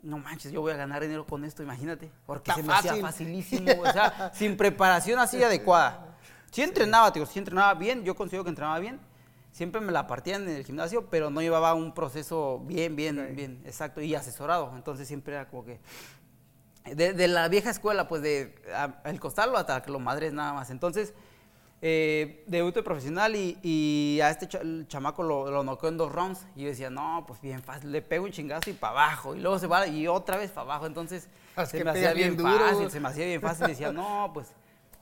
no 0.03 0.19
manches, 0.19 0.51
yo 0.51 0.61
voy 0.61 0.71
a 0.71 0.75
ganar 0.75 1.01
dinero 1.01 1.25
con 1.25 1.45
esto, 1.45 1.63
imagínate. 1.63 2.11
Porque 2.27 2.51
Está 2.51 2.61
se 2.61 2.67
me 2.67 2.73
hacía 2.73 2.95
facilísimo, 2.97 3.71
o 3.81 3.91
sea, 3.91 4.31
sin 4.35 4.55
preparación 4.55 5.17
así 5.17 5.41
adecuada. 5.41 6.15
Sí 6.51 6.61
entrenaba, 6.61 7.09
digo, 7.09 7.25
sí 7.25 7.39
entrenaba 7.39 7.73
bien, 7.73 8.03
yo 8.03 8.15
considero 8.15 8.43
que 8.43 8.49
entrenaba 8.49 8.77
bien. 8.77 8.99
Siempre 9.51 9.81
me 9.81 9.91
la 9.91 10.05
partían 10.05 10.43
en 10.43 10.55
el 10.55 10.63
gimnasio, 10.63 11.09
pero 11.09 11.31
no 11.31 11.41
llevaba 11.41 11.73
un 11.73 11.91
proceso 11.95 12.59
bien, 12.67 12.95
bien, 12.95 13.33
bien, 13.35 13.63
exacto, 13.65 14.01
y 14.01 14.13
asesorado. 14.13 14.71
Entonces 14.75 15.07
siempre 15.07 15.33
era 15.33 15.47
como 15.47 15.65
que 15.65 15.79
de, 16.95 17.13
de 17.13 17.27
la 17.27 17.47
vieja 17.49 17.69
escuela, 17.69 18.07
pues 18.07 18.21
de 18.21 18.55
a- 18.75 19.01
el 19.05 19.19
costarlo 19.19 19.57
hasta 19.57 19.81
que 19.81 19.91
lo 19.91 19.99
madres 19.99 20.33
nada 20.33 20.53
más. 20.53 20.69
Entonces, 20.69 21.13
eh, 21.81 22.43
debuté 22.47 22.81
profesional 22.81 23.35
y, 23.35 23.57
y 23.61 24.19
a 24.21 24.31
este 24.31 24.47
el 24.57 24.87
chamaco 24.87 25.21
lo, 25.21 25.51
lo 25.51 25.63
noqueó 25.63 25.89
en 25.89 25.97
dos 25.97 26.11
rounds. 26.11 26.45
Y 26.55 26.61
yo 26.63 26.67
decía, 26.69 26.89
no, 26.89 27.23
pues 27.27 27.39
bien 27.41 27.61
fácil, 27.61 27.91
le 27.91 28.01
pego 28.01 28.25
un 28.25 28.31
chingazo 28.31 28.69
y 28.69 28.73
para 28.73 28.91
abajo. 28.93 29.35
Y 29.35 29.39
luego 29.41 29.59
se 29.59 29.67
va 29.67 29.85
y 29.87 30.07
otra 30.07 30.37
vez 30.37 30.49
para 30.51 30.61
abajo. 30.63 30.85
Entonces, 30.87 31.27
Es 31.55 31.69
se 31.69 31.83
me 31.83 31.91
hacía 31.91 32.13
bien, 32.13 32.35
bien 32.35 32.49
fácil, 32.71 32.91
se 32.91 32.99
me 32.99 33.07
hacía 33.09 33.25
bien 33.25 33.41
fácil. 33.41 33.65
Y 33.67 33.69
decía, 33.69 33.91
no, 33.91 34.31
pues 34.33 34.47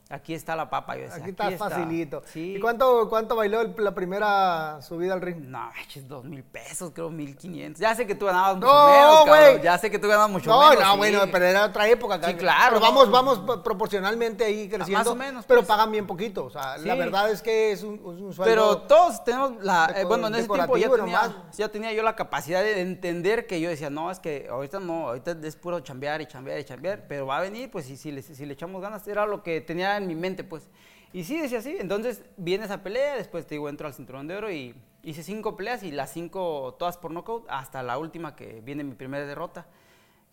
aquí 0.09 0.33
está 0.33 0.55
la 0.55 0.69
papa. 0.69 0.95
Yo 0.95 1.03
decía, 1.03 1.17
Aquí 1.17 1.29
está 1.31 1.51
facilito. 1.51 2.21
Sí. 2.31 2.55
¿Y 2.55 2.59
cuánto, 2.59 3.09
cuánto 3.09 3.35
bailó 3.35 3.61
el- 3.61 3.73
la 3.77 3.93
primera 3.95 4.81
subida 4.81 5.13
al 5.13 5.21
ring? 5.21 5.37
No, 5.47 5.71
dos 6.07 6.23
mil 6.25 6.43
pesos, 6.43 6.91
creo, 6.93 7.09
mil 7.09 7.35
quinientos. 7.35 7.79
Ya 7.79 7.95
sé 7.95 8.05
que 8.05 8.15
tú 8.15 8.25
ganabas 8.25 8.55
mucho 8.57 8.67
No, 8.67 8.87
menos, 8.89 9.25
cabrón. 9.25 9.51
güey. 9.53 9.61
Ya 9.63 9.77
sé 9.77 9.89
que 9.91 9.99
tú 9.99 10.07
ganabas 10.07 10.29
mucho 10.29 10.49
No, 10.49 10.69
menos. 10.69 10.83
no, 10.83 10.91
sí. 10.93 10.97
bueno, 10.97 11.19
pero 11.31 11.45
era 11.45 11.65
otra 11.65 11.87
época. 11.87 12.19
Sí, 12.23 12.33
claro, 12.35 12.75
Pero 12.75 12.79
no. 12.79 12.85
vamos, 12.85 13.11
vamos 13.11 13.61
proporcionalmente 13.61 14.45
ahí 14.45 14.69
creciendo. 14.69 15.11
o 15.11 15.15
menos, 15.15 15.45
Pero 15.45 15.61
pues. 15.61 15.67
pagan 15.67 15.91
bien 15.91 16.05
poquito. 16.07 16.45
O 16.45 16.49
sea, 16.49 16.77
la 16.77 16.95
verdad 16.95 17.29
es 17.31 17.41
que 17.41 17.71
es 17.71 17.83
un, 17.83 17.99
un 18.03 18.33
sueldo. 18.33 18.43
Pero 18.43 18.77
todos 18.79 19.23
tenemos 19.23 19.63
la... 19.63 19.91
eh, 19.95 20.03
bueno, 20.05 20.27
en 20.27 20.35
ese 20.35 20.47
tiempo 20.47 20.75
tenía, 20.97 21.45
ya 21.53 21.69
tenía 21.69 21.93
yo 21.93 22.03
la 22.03 22.15
capacidad 22.15 22.61
de 22.61 22.81
entender 22.81 23.47
que 23.47 23.59
yo 23.59 23.69
decía, 23.69 23.89
no, 23.89 24.11
es 24.11 24.19
que 24.19 24.47
ahorita 24.49 24.79
no, 24.79 25.07
ahorita 25.09 25.35
es 25.43 25.55
puro 25.55 25.79
chambear 25.79 26.21
y 26.21 26.25
chambear 26.27 26.59
y 26.59 26.63
chambear, 26.63 27.05
pero 27.07 27.25
va 27.25 27.37
a 27.37 27.41
venir, 27.41 27.69
pues, 27.71 27.89
y 27.89 27.97
si 27.97 28.11
le, 28.11 28.21
si 28.21 28.45
le 28.45 28.53
echamos 28.53 28.81
ganas, 28.81 29.07
era 29.07 29.25
lo 29.25 29.41
que 29.43 29.61
tenía 29.61 29.94
en 29.97 30.07
mi 30.07 30.15
mente, 30.15 30.43
pues. 30.43 30.69
Y 31.13 31.23
sí, 31.23 31.39
decía 31.39 31.59
así. 31.59 31.77
Entonces, 31.79 32.21
viene 32.37 32.65
esa 32.65 32.83
pelea, 32.83 33.15
después 33.15 33.45
te 33.47 33.55
digo, 33.55 33.69
entro 33.69 33.87
al 33.87 33.93
cinturón 33.93 34.27
de 34.27 34.35
oro 34.35 34.51
y 34.51 34.75
hice 35.03 35.23
cinco 35.23 35.55
peleas 35.55 35.83
y 35.83 35.91
las 35.91 36.11
cinco 36.11 36.75
todas 36.77 36.97
por 36.97 37.11
knockout, 37.11 37.45
hasta 37.49 37.83
la 37.83 37.97
última 37.97 38.35
que 38.35 38.61
viene 38.61 38.83
mi 38.83 38.95
primera 38.95 39.25
derrota. 39.25 39.65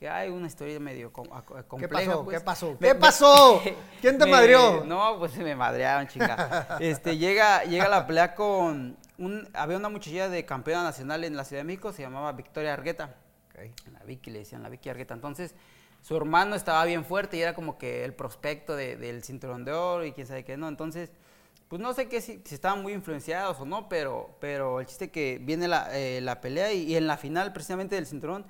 Que 0.01 0.09
hay 0.09 0.31
una 0.31 0.49
historia 0.49 0.81
medio 0.81 1.13
com- 1.13 1.29
compleja. 1.69 2.11
pasó? 2.11 2.25
pues. 2.25 2.39
¿Qué 2.39 2.45
pasó? 2.45 2.77
Me- 2.81 2.89
¿Qué 2.89 2.95
pasó? 2.97 3.63
¿Quién 4.01 4.19
te 4.19 4.25
me- 4.25 4.33
madrió? 4.33 4.83
No, 4.85 5.17
pues 5.21 5.31
se 5.31 5.45
me 5.45 5.55
madrearon, 5.55 6.09
chinga. 6.09 6.77
Este, 6.81 7.17
llega, 7.19 7.63
llega 7.63 7.89
la 7.89 8.05
pelea 8.05 8.35
con 8.35 8.97
un, 9.19 9.49
había 9.55 9.77
una 9.77 9.89
muchachilla 9.89 10.29
de 10.29 10.45
campeona 10.45 10.83
nacional 10.83 11.23
en 11.23 11.37
la 11.37 11.45
Ciudad 11.45 11.61
de 11.61 11.67
México, 11.67 11.93
se 11.93 12.03
llamaba 12.03 12.33
Victoria 12.33 12.73
Argueta. 12.75 13.15
La 13.93 14.01
Vicky 14.05 14.33
le 14.33 14.41
decían 14.41 14.65
la 14.65 14.69
Vicky 14.69 14.89
Argueta. 14.89 15.15
Entonces, 15.15 15.55
su 16.03 16.17
hermano 16.17 16.55
estaba 16.57 16.85
bien 16.85 17.05
fuerte 17.05 17.37
y 17.39 17.43
era 17.43 17.55
como 17.55 17.79
que 17.79 18.05
el 18.05 18.13
prospecto 18.15 18.77
de- 18.77 18.97
del 18.97 19.23
cinturón 19.25 19.65
de 19.65 19.73
oro 19.73 20.05
y 20.05 20.13
quién 20.13 20.27
sabe 20.27 20.45
qué, 20.45 20.57
¿no? 20.57 20.69
Entonces, 20.69 21.11
pues 21.69 21.81
no 21.81 21.95
sé 21.95 22.09
qué 22.09 22.21
si, 22.21 22.43
si 22.45 22.55
estaban 22.55 22.83
muy 22.83 22.93
influenciados 22.93 23.59
o 23.61 23.65
no, 23.65 23.89
pero, 23.89 24.37
pero 24.41 24.81
el 24.81 24.87
chiste 24.87 25.11
que 25.11 25.39
viene 25.41 25.69
la, 25.69 25.89
eh, 25.99 26.21
la 26.21 26.41
pelea 26.43 26.73
y, 26.73 26.83
y 26.83 26.97
en 26.97 27.07
la 27.07 27.17
final 27.17 27.53
precisamente 27.55 27.95
del 27.95 28.07
cinturón, 28.07 28.45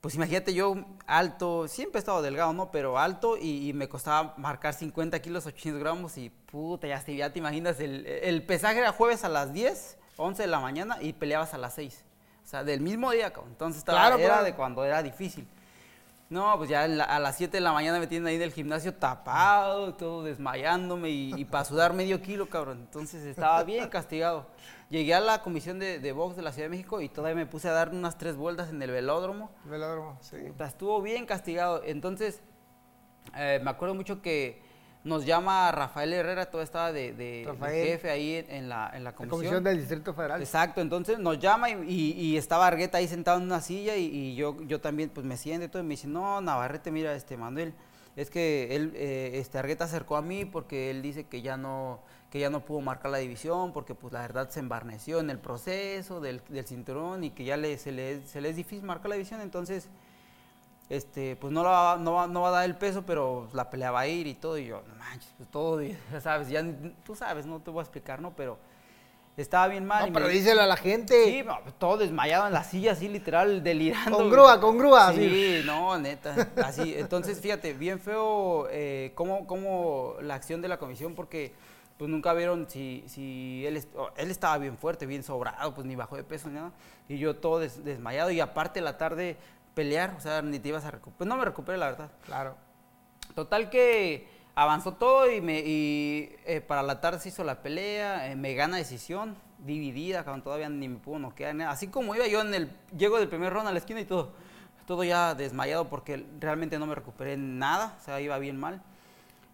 pues 0.00 0.14
imagínate 0.14 0.54
yo 0.54 0.76
alto, 1.06 1.66
siempre 1.66 1.98
he 1.98 2.00
estado 2.00 2.22
delgado, 2.22 2.52
¿no? 2.52 2.70
Pero 2.70 2.98
alto 2.98 3.36
y, 3.36 3.68
y 3.68 3.72
me 3.72 3.88
costaba 3.88 4.34
marcar 4.38 4.72
50 4.72 5.20
kilos, 5.20 5.44
800 5.46 5.80
gramos 5.82 6.16
y 6.16 6.30
puta, 6.30 6.86
ya 6.86 7.00
te, 7.04 7.16
ya 7.16 7.32
te 7.32 7.40
imaginas, 7.40 7.80
el, 7.80 8.06
el 8.06 8.42
pesaje 8.46 8.78
era 8.78 8.92
jueves 8.92 9.24
a 9.24 9.28
las 9.28 9.52
10, 9.52 9.98
11 10.16 10.42
de 10.42 10.48
la 10.48 10.60
mañana 10.60 10.98
y 11.02 11.12
peleabas 11.14 11.52
a 11.52 11.58
las 11.58 11.74
6. 11.74 12.04
O 12.44 12.48
sea, 12.48 12.62
del 12.64 12.80
mismo 12.80 13.10
día, 13.10 13.30
cabrón. 13.32 13.50
Entonces 13.52 13.80
estaba, 13.80 13.98
Claro, 13.98 14.18
era 14.18 14.42
de 14.44 14.54
cuando 14.54 14.84
era 14.84 15.02
difícil. 15.02 15.46
No, 16.30 16.58
pues 16.58 16.68
ya 16.68 16.82
a 16.82 17.18
las 17.18 17.36
7 17.36 17.56
de 17.56 17.60
la 17.62 17.72
mañana 17.72 17.98
me 17.98 18.06
tienen 18.06 18.26
ahí 18.26 18.36
del 18.36 18.52
gimnasio 18.52 18.92
tapado, 18.92 19.94
todo 19.94 20.24
desmayándome 20.24 21.08
y, 21.08 21.34
y 21.34 21.44
para 21.46 21.64
sudar 21.64 21.94
medio 21.94 22.20
kilo, 22.20 22.48
cabrón. 22.50 22.80
Entonces 22.80 23.24
estaba 23.24 23.64
bien 23.64 23.88
castigado. 23.88 24.46
Llegué 24.90 25.14
a 25.14 25.20
la 25.20 25.42
comisión 25.42 25.78
de, 25.78 25.98
de 26.00 26.12
box 26.12 26.36
de 26.36 26.42
la 26.42 26.52
Ciudad 26.52 26.66
de 26.66 26.70
México 26.70 27.00
y 27.00 27.08
todavía 27.08 27.34
me 27.34 27.46
puse 27.46 27.68
a 27.68 27.72
dar 27.72 27.90
unas 27.90 28.18
tres 28.18 28.36
vueltas 28.36 28.68
en 28.68 28.82
el 28.82 28.90
velódromo. 28.90 29.50
Velódromo, 29.64 30.18
sí. 30.20 30.36
Estuvo 30.58 31.00
bien 31.00 31.24
castigado. 31.24 31.82
Entonces, 31.84 32.42
eh, 33.34 33.60
me 33.62 33.70
acuerdo 33.70 33.94
mucho 33.94 34.20
que 34.20 34.62
nos 35.04 35.24
llama 35.24 35.70
Rafael 35.72 36.12
Herrera, 36.12 36.46
todo 36.50 36.60
estaba 36.62 36.92
de, 36.92 37.12
de- 37.12 37.46
jefe 37.70 38.10
ahí 38.10 38.44
en, 38.48 38.68
la, 38.68 38.90
en 38.92 39.04
la 39.04 39.10
La 39.10 39.16
comisión. 39.16 39.38
Comisión 39.38 39.64
del 39.64 39.78
Distrito 39.78 40.12
Federal. 40.12 40.40
Exacto, 40.42 40.80
entonces 40.80 41.18
nos 41.18 41.38
llama 41.38 41.70
y, 41.70 41.74
y- 41.88 42.12
y 42.20 42.36
estaba 42.36 42.66
Argueta 42.66 42.98
ahí 42.98 43.08
sentado 43.08 43.38
en 43.38 43.44
una 43.44 43.60
silla 43.60 43.96
y, 43.96 44.04
y 44.06 44.34
yo, 44.34 44.60
yo 44.62 44.80
también 44.80 45.08
pues 45.10 45.24
me 45.26 45.36
siento 45.36 45.64
y 45.66 45.68
todo 45.68 45.82
y 45.82 45.86
me 45.86 45.90
dice, 45.90 46.08
no, 46.08 46.40
Navarrete, 46.40 46.90
mira, 46.90 47.14
este 47.14 47.36
Manuel, 47.36 47.72
es 48.16 48.30
que 48.30 48.74
él, 48.74 48.92
eh, 48.96 49.30
este 49.34 49.58
Argueta 49.58 49.84
acercó 49.84 50.16
a 50.16 50.22
mí 50.22 50.44
porque 50.44 50.90
él 50.90 51.00
dice 51.02 51.24
que 51.24 51.40
ya 51.42 51.56
no 51.56 52.00
que 52.30 52.40
ya 52.40 52.50
no 52.50 52.62
pudo 52.62 52.82
marcar 52.82 53.10
la 53.10 53.16
división 53.18 53.72
porque 53.72 53.94
pues 53.94 54.12
la 54.12 54.20
verdad 54.20 54.50
se 54.50 54.60
embarneció 54.60 55.20
en 55.20 55.30
el 55.30 55.38
proceso 55.38 56.20
del, 56.20 56.42
del 56.50 56.66
cinturón 56.66 57.24
y 57.24 57.30
que 57.30 57.44
ya 57.44 57.56
le, 57.56 57.78
se, 57.78 57.90
le, 57.90 58.20
se 58.26 58.42
le 58.42 58.50
es 58.50 58.56
difícil 58.56 58.84
marcar 58.84 59.08
la 59.08 59.14
división, 59.14 59.40
entonces 59.40 59.88
este, 60.88 61.36
pues 61.36 61.52
no, 61.52 61.62
la 61.62 61.70
va, 61.70 61.96
no, 61.98 62.14
va, 62.14 62.26
no 62.26 62.42
va 62.42 62.48
a 62.48 62.52
dar 62.52 62.64
el 62.64 62.76
peso, 62.76 63.02
pero 63.04 63.48
la 63.52 63.68
pelea 63.70 63.90
va 63.90 64.00
a 64.00 64.06
ir 64.06 64.26
y 64.26 64.34
todo. 64.34 64.56
Y 64.58 64.66
yo, 64.66 64.82
no 64.88 64.94
manches, 64.96 65.32
pues 65.36 65.48
todo, 65.50 65.80
ya 66.12 66.20
sabes, 66.20 66.48
ya 66.48 66.64
tú 67.04 67.14
sabes, 67.14 67.46
no 67.46 67.60
te 67.60 67.70
voy 67.70 67.80
a 67.80 67.82
explicar, 67.82 68.20
¿no? 68.20 68.34
Pero 68.34 68.58
estaba 69.36 69.68
bien 69.68 69.86
mal. 69.86 70.02
No, 70.02 70.08
y 70.08 70.10
pero 70.12 70.26
me- 70.26 70.32
díselo 70.32 70.62
a 70.62 70.66
la 70.66 70.76
gente. 70.76 71.24
Sí, 71.26 71.42
no, 71.44 71.58
todo 71.78 71.96
desmayado 71.98 72.46
en 72.48 72.52
la 72.52 72.64
silla, 72.64 72.92
así 72.92 73.06
literal, 73.08 73.62
delirando. 73.62 74.16
Con 74.18 74.30
grúa, 74.30 74.60
con 74.60 74.78
grúa, 74.78 75.12
Sí, 75.12 75.62
no, 75.64 75.96
neta, 75.98 76.48
así. 76.64 76.94
Entonces, 76.96 77.40
fíjate, 77.40 77.72
bien 77.74 78.00
feo 78.00 78.66
eh, 78.70 79.12
cómo, 79.14 79.46
cómo 79.46 80.14
la 80.22 80.34
acción 80.34 80.60
de 80.60 80.68
la 80.68 80.78
comisión, 80.78 81.14
porque 81.14 81.52
pues 81.98 82.08
nunca 82.10 82.32
vieron 82.32 82.68
si, 82.70 83.04
si 83.08 83.64
él, 83.66 83.76
él 84.16 84.30
estaba 84.30 84.56
bien 84.58 84.76
fuerte, 84.78 85.04
bien 85.04 85.22
sobrado, 85.24 85.74
pues 85.74 85.84
ni 85.86 85.96
bajó 85.96 86.14
de 86.16 86.22
peso 86.24 86.48
ni 86.48 86.54
nada. 86.54 86.72
Y 87.08 87.18
yo 87.18 87.36
todo 87.36 87.58
des- 87.58 87.84
desmayado, 87.84 88.30
y 88.30 88.38
aparte 88.40 88.80
la 88.80 88.96
tarde 88.98 89.36
pelear, 89.78 90.12
o 90.18 90.20
sea, 90.20 90.42
ni 90.42 90.58
te 90.58 90.70
ibas 90.70 90.84
a 90.84 90.90
recuperar. 90.90 91.18
Pues 91.18 91.28
no 91.28 91.36
me 91.36 91.44
recuperé, 91.44 91.78
la 91.78 91.86
verdad. 91.86 92.10
Claro. 92.26 92.56
Total 93.36 93.70
que 93.70 94.26
avanzó 94.56 94.94
todo 94.94 95.30
y, 95.30 95.40
me, 95.40 95.60
y 95.60 96.34
eh, 96.46 96.60
para 96.60 96.82
la 96.82 97.00
tarde 97.00 97.20
se 97.20 97.28
hizo 97.28 97.44
la 97.44 97.62
pelea, 97.62 98.28
eh, 98.28 98.34
me 98.34 98.54
gana 98.54 98.76
decisión, 98.76 99.36
dividida, 99.58 100.24
cabrón, 100.24 100.42
todavía 100.42 100.68
ni 100.68 100.88
me 100.88 100.98
pudo 100.98 101.20
noquear. 101.20 101.62
Así 101.62 101.86
como 101.86 102.16
iba 102.16 102.26
yo 102.26 102.40
en 102.40 102.54
el, 102.54 102.72
llego 102.96 103.20
del 103.20 103.28
primer 103.28 103.52
round 103.52 103.68
a 103.68 103.72
la 103.72 103.78
esquina 103.78 104.00
y 104.00 104.04
todo, 104.04 104.32
todo 104.84 105.04
ya 105.04 105.36
desmayado 105.36 105.88
porque 105.88 106.26
realmente 106.40 106.76
no 106.80 106.86
me 106.86 106.96
recuperé 106.96 107.36
nada, 107.36 107.96
o 108.00 108.04
sea, 108.04 108.20
iba 108.20 108.36
bien 108.40 108.58
mal. 108.58 108.82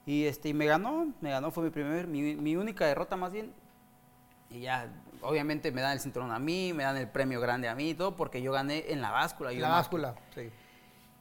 Y 0.07 0.25
este, 0.25 0.49
y 0.49 0.55
me 0.55 0.65
ganó, 0.65 1.13
me 1.21 1.33
ganó, 1.33 1.51
fue 1.51 1.65
mi 1.65 1.71
primer, 1.71 2.07
mi, 2.07 2.35
mi 2.35 2.57
única 2.57 2.87
derrota 2.87 3.15
más 3.17 3.31
bien. 3.31 3.53
Y 4.49 4.61
ya, 4.61 4.89
obviamente 5.25 5.73
me 5.73 5.81
dan 5.81 5.93
el 5.93 6.01
cinturón 6.01 6.31
a 6.31 6.39
mí, 6.39 6.73
me 6.73 6.83
dan 6.85 6.97
el 6.97 7.09
premio 7.09 7.41
grande 7.41 7.69
a 7.69 7.75
mí 7.75 7.91
y 7.91 7.95
todo, 7.95 8.17
porque 8.17 8.41
yo 8.43 8.53
gané 8.53 8.85
en 8.89 9.01
la 9.01 9.11
báscula. 9.11 9.53
yo 9.53 9.61
La 9.61 9.69
báscula, 9.69 10.15
sí. 10.35 10.51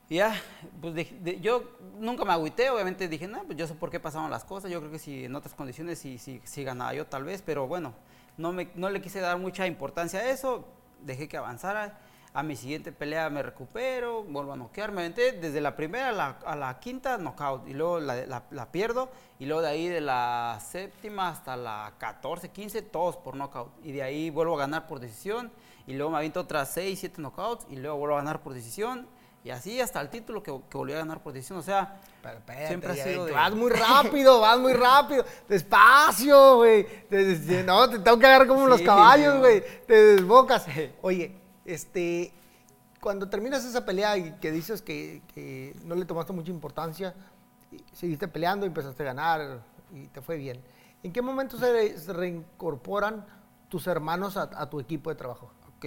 Y 0.09 0.15
ya, 0.17 0.35
pues 0.81 0.93
de- 0.93 1.17
de- 1.21 1.39
yo 1.39 1.63
nunca 1.97 2.25
me 2.25 2.33
agüité, 2.33 2.69
obviamente 2.69 3.07
dije, 3.07 3.27
no, 3.27 3.43
pues 3.43 3.57
yo 3.57 3.65
sé 3.67 3.73
por 3.73 3.89
qué 3.89 3.99
pasaron 3.99 4.29
las 4.29 4.43
cosas, 4.43 4.69
yo 4.69 4.79
creo 4.79 4.91
que 4.91 4.99
si 4.99 5.25
en 5.25 5.35
otras 5.35 5.55
condiciones 5.55 5.97
sí, 5.97 6.17
sí, 6.17 6.41
sí 6.43 6.63
ganaba 6.63 6.93
yo 6.93 7.07
tal 7.07 7.23
vez, 7.23 7.41
pero 7.41 7.67
bueno, 7.67 7.93
no, 8.37 8.51
me, 8.51 8.69
no 8.75 8.89
le 8.89 9.01
quise 9.01 9.19
dar 9.21 9.37
mucha 9.39 9.65
importancia 9.65 10.19
a 10.19 10.29
eso, 10.29 10.67
dejé 11.01 11.27
que 11.27 11.37
avanzara, 11.37 11.97
a 12.35 12.41
mi 12.43 12.55
siguiente 12.55 12.91
pelea 12.91 13.29
me 13.29 13.43
recupero, 13.43 14.23
vuelvo 14.23 14.53
a 14.53 14.55
noquear, 14.55 14.91
me 14.91 15.01
aventé 15.01 15.33
desde 15.33 15.61
la 15.61 15.75
primera 15.75 16.09
a 16.09 16.11
la, 16.11 16.27
a 16.45 16.55
la 16.55 16.79
quinta 16.79 17.17
knockout, 17.17 17.67
y 17.67 17.73
luego 17.73 17.99
la, 17.99 18.25
la- 18.25 18.43
la 18.49 18.71
pierdo, 18.71 19.09
y 19.39 19.45
luego 19.45 19.61
de 19.61 19.69
ahí 19.69 19.87
de 19.87 20.01
la 20.01 20.59
séptima 20.67 21.29
hasta 21.29 21.55
la 21.55 21.93
14, 21.99 22.49
15, 22.49 22.81
todos 22.83 23.17
por 23.17 23.35
knockout, 23.35 23.71
y 23.83 23.91
de 23.91 24.01
ahí 24.03 24.29
vuelvo 24.31 24.55
a 24.55 24.59
ganar 24.59 24.87
por 24.87 24.99
decisión, 24.99 25.51
y 25.85 25.93
luego 25.93 26.09
me 26.11 26.17
aviento 26.17 26.39
otras 26.39 26.71
6, 26.73 26.97
7 26.99 27.21
knockouts, 27.21 27.67
y 27.69 27.75
luego 27.75 27.97
vuelvo 27.97 28.15
a 28.15 28.19
ganar 28.19 28.41
por 28.41 28.53
decisión, 28.53 29.07
y 29.43 29.49
así 29.49 29.79
hasta 29.81 29.99
el 29.99 30.09
título 30.09 30.41
que, 30.41 30.57
que 30.69 30.77
volví 30.77 30.93
a 30.93 30.99
ganar 30.99 31.21
por 31.21 31.33
decisión. 31.33 31.59
O 31.59 31.61
sea, 31.61 31.99
Pero 32.21 32.37
espérate, 32.37 32.67
Siempre 32.67 32.91
ha 32.93 32.95
sido 32.95 33.25
de- 33.25 33.33
Vas 33.33 33.53
muy 33.53 33.69
rápido, 33.71 34.39
vas 34.39 34.57
muy 34.57 34.71
rápido. 34.71 35.25
Despacio, 35.49 36.55
güey. 36.55 36.87
No, 37.65 37.89
te 37.89 37.99
tengo 37.99 38.17
que 38.17 38.25
agarrar 38.25 38.47
como 38.47 38.67
los 38.67 38.81
caballos, 38.85 39.39
güey. 39.39 39.61
Te 39.85 39.93
desbocas. 40.15 40.65
Oye, 41.01 41.35
este. 41.65 42.33
Cuando 43.01 43.27
terminas 43.27 43.65
esa 43.65 43.85
pelea 43.85 44.17
y 44.17 44.31
que 44.39 44.49
dices 44.51 44.81
que, 44.81 45.21
que 45.33 45.75
no 45.83 45.93
le 45.95 46.05
tomaste 46.05 46.31
mucha 46.31 46.51
importancia, 46.51 47.13
seguiste 47.91 48.29
peleando 48.29 48.65
y 48.65 48.67
empezaste 48.67 49.03
a 49.03 49.07
ganar 49.07 49.61
y 49.91 50.07
te 50.07 50.21
fue 50.21 50.37
bien. 50.37 50.63
¿En 51.03 51.11
qué 51.11 51.21
momento 51.21 51.57
se, 51.57 51.69
re- 51.69 51.97
se 51.97 52.13
reincorporan 52.13 53.25
tus 53.67 53.87
hermanos 53.87 54.37
a, 54.37 54.43
a 54.55 54.69
tu 54.69 54.79
equipo 54.79 55.09
de 55.09 55.17
trabajo? 55.17 55.51
ok. 55.77 55.85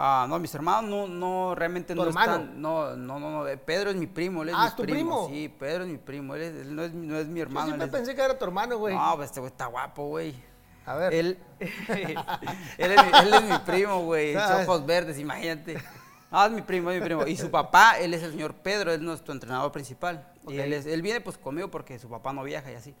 Ah, 0.00 0.26
no, 0.28 0.38
mis 0.38 0.54
hermanos 0.54 0.88
no, 0.88 1.08
no 1.08 1.54
realmente 1.56 1.92
¿Tu 1.92 2.00
no 2.00 2.06
hermano? 2.06 2.32
están. 2.36 2.62
No, 2.62 2.94
no, 2.94 3.18
no, 3.18 3.42
no. 3.44 3.60
Pedro 3.66 3.90
es 3.90 3.96
mi 3.96 4.06
primo, 4.06 4.44
él 4.44 4.50
es 4.50 4.54
Ah, 4.56 4.60
mi 4.60 4.66
¿es 4.68 4.76
tu 4.76 4.82
primo? 4.84 5.26
Sí, 5.28 5.48
Pedro 5.48 5.82
es 5.82 5.90
mi 5.90 5.98
primo, 5.98 6.36
él, 6.36 6.42
es- 6.42 6.54
él 6.54 6.76
no, 6.76 6.82
es, 6.84 6.94
no 6.94 7.16
es 7.18 7.26
mi 7.26 7.40
Yo 7.40 7.46
hermano. 7.46 7.66
siempre 7.66 7.84
él 7.88 7.90
es- 7.92 7.98
pensé 7.98 8.14
que 8.14 8.22
era 8.22 8.38
tu 8.38 8.44
hermano, 8.44 8.78
güey. 8.78 8.94
No, 8.94 9.16
pues 9.16 9.26
este 9.30 9.40
güey 9.40 9.50
está 9.50 9.66
guapo, 9.66 10.06
güey. 10.06 10.40
A 10.88 10.94
ver. 10.96 11.14
Él, 11.14 11.38
él, 11.58 12.92
es 12.92 13.04
mi, 13.04 13.18
él 13.18 13.34
es 13.34 13.42
mi 13.42 13.58
primo, 13.58 14.04
güey. 14.04 14.34
¿Sabes? 14.34 14.66
Ojos 14.68 14.86
verdes, 14.86 15.18
imagínate. 15.18 15.78
No, 16.30 16.44
es 16.44 16.52
mi 16.52 16.60
primo, 16.60 16.90
es 16.90 17.00
mi 17.00 17.06
primo. 17.06 17.26
Y 17.26 17.38
su 17.38 17.50
papá, 17.50 17.98
él 17.98 18.12
es 18.12 18.22
el 18.22 18.32
señor 18.32 18.52
Pedro, 18.52 18.92
es 18.92 19.00
nuestro 19.00 19.32
entrenador 19.32 19.72
principal. 19.72 20.30
Y 20.46 20.58
él, 20.58 20.74
es- 20.74 20.84
él 20.84 21.00
viene 21.00 21.22
pues 21.22 21.38
conmigo 21.38 21.70
porque 21.70 21.98
su 21.98 22.10
papá 22.10 22.34
no 22.34 22.42
viaja 22.42 22.70
y 22.70 22.74
así. 22.74 22.94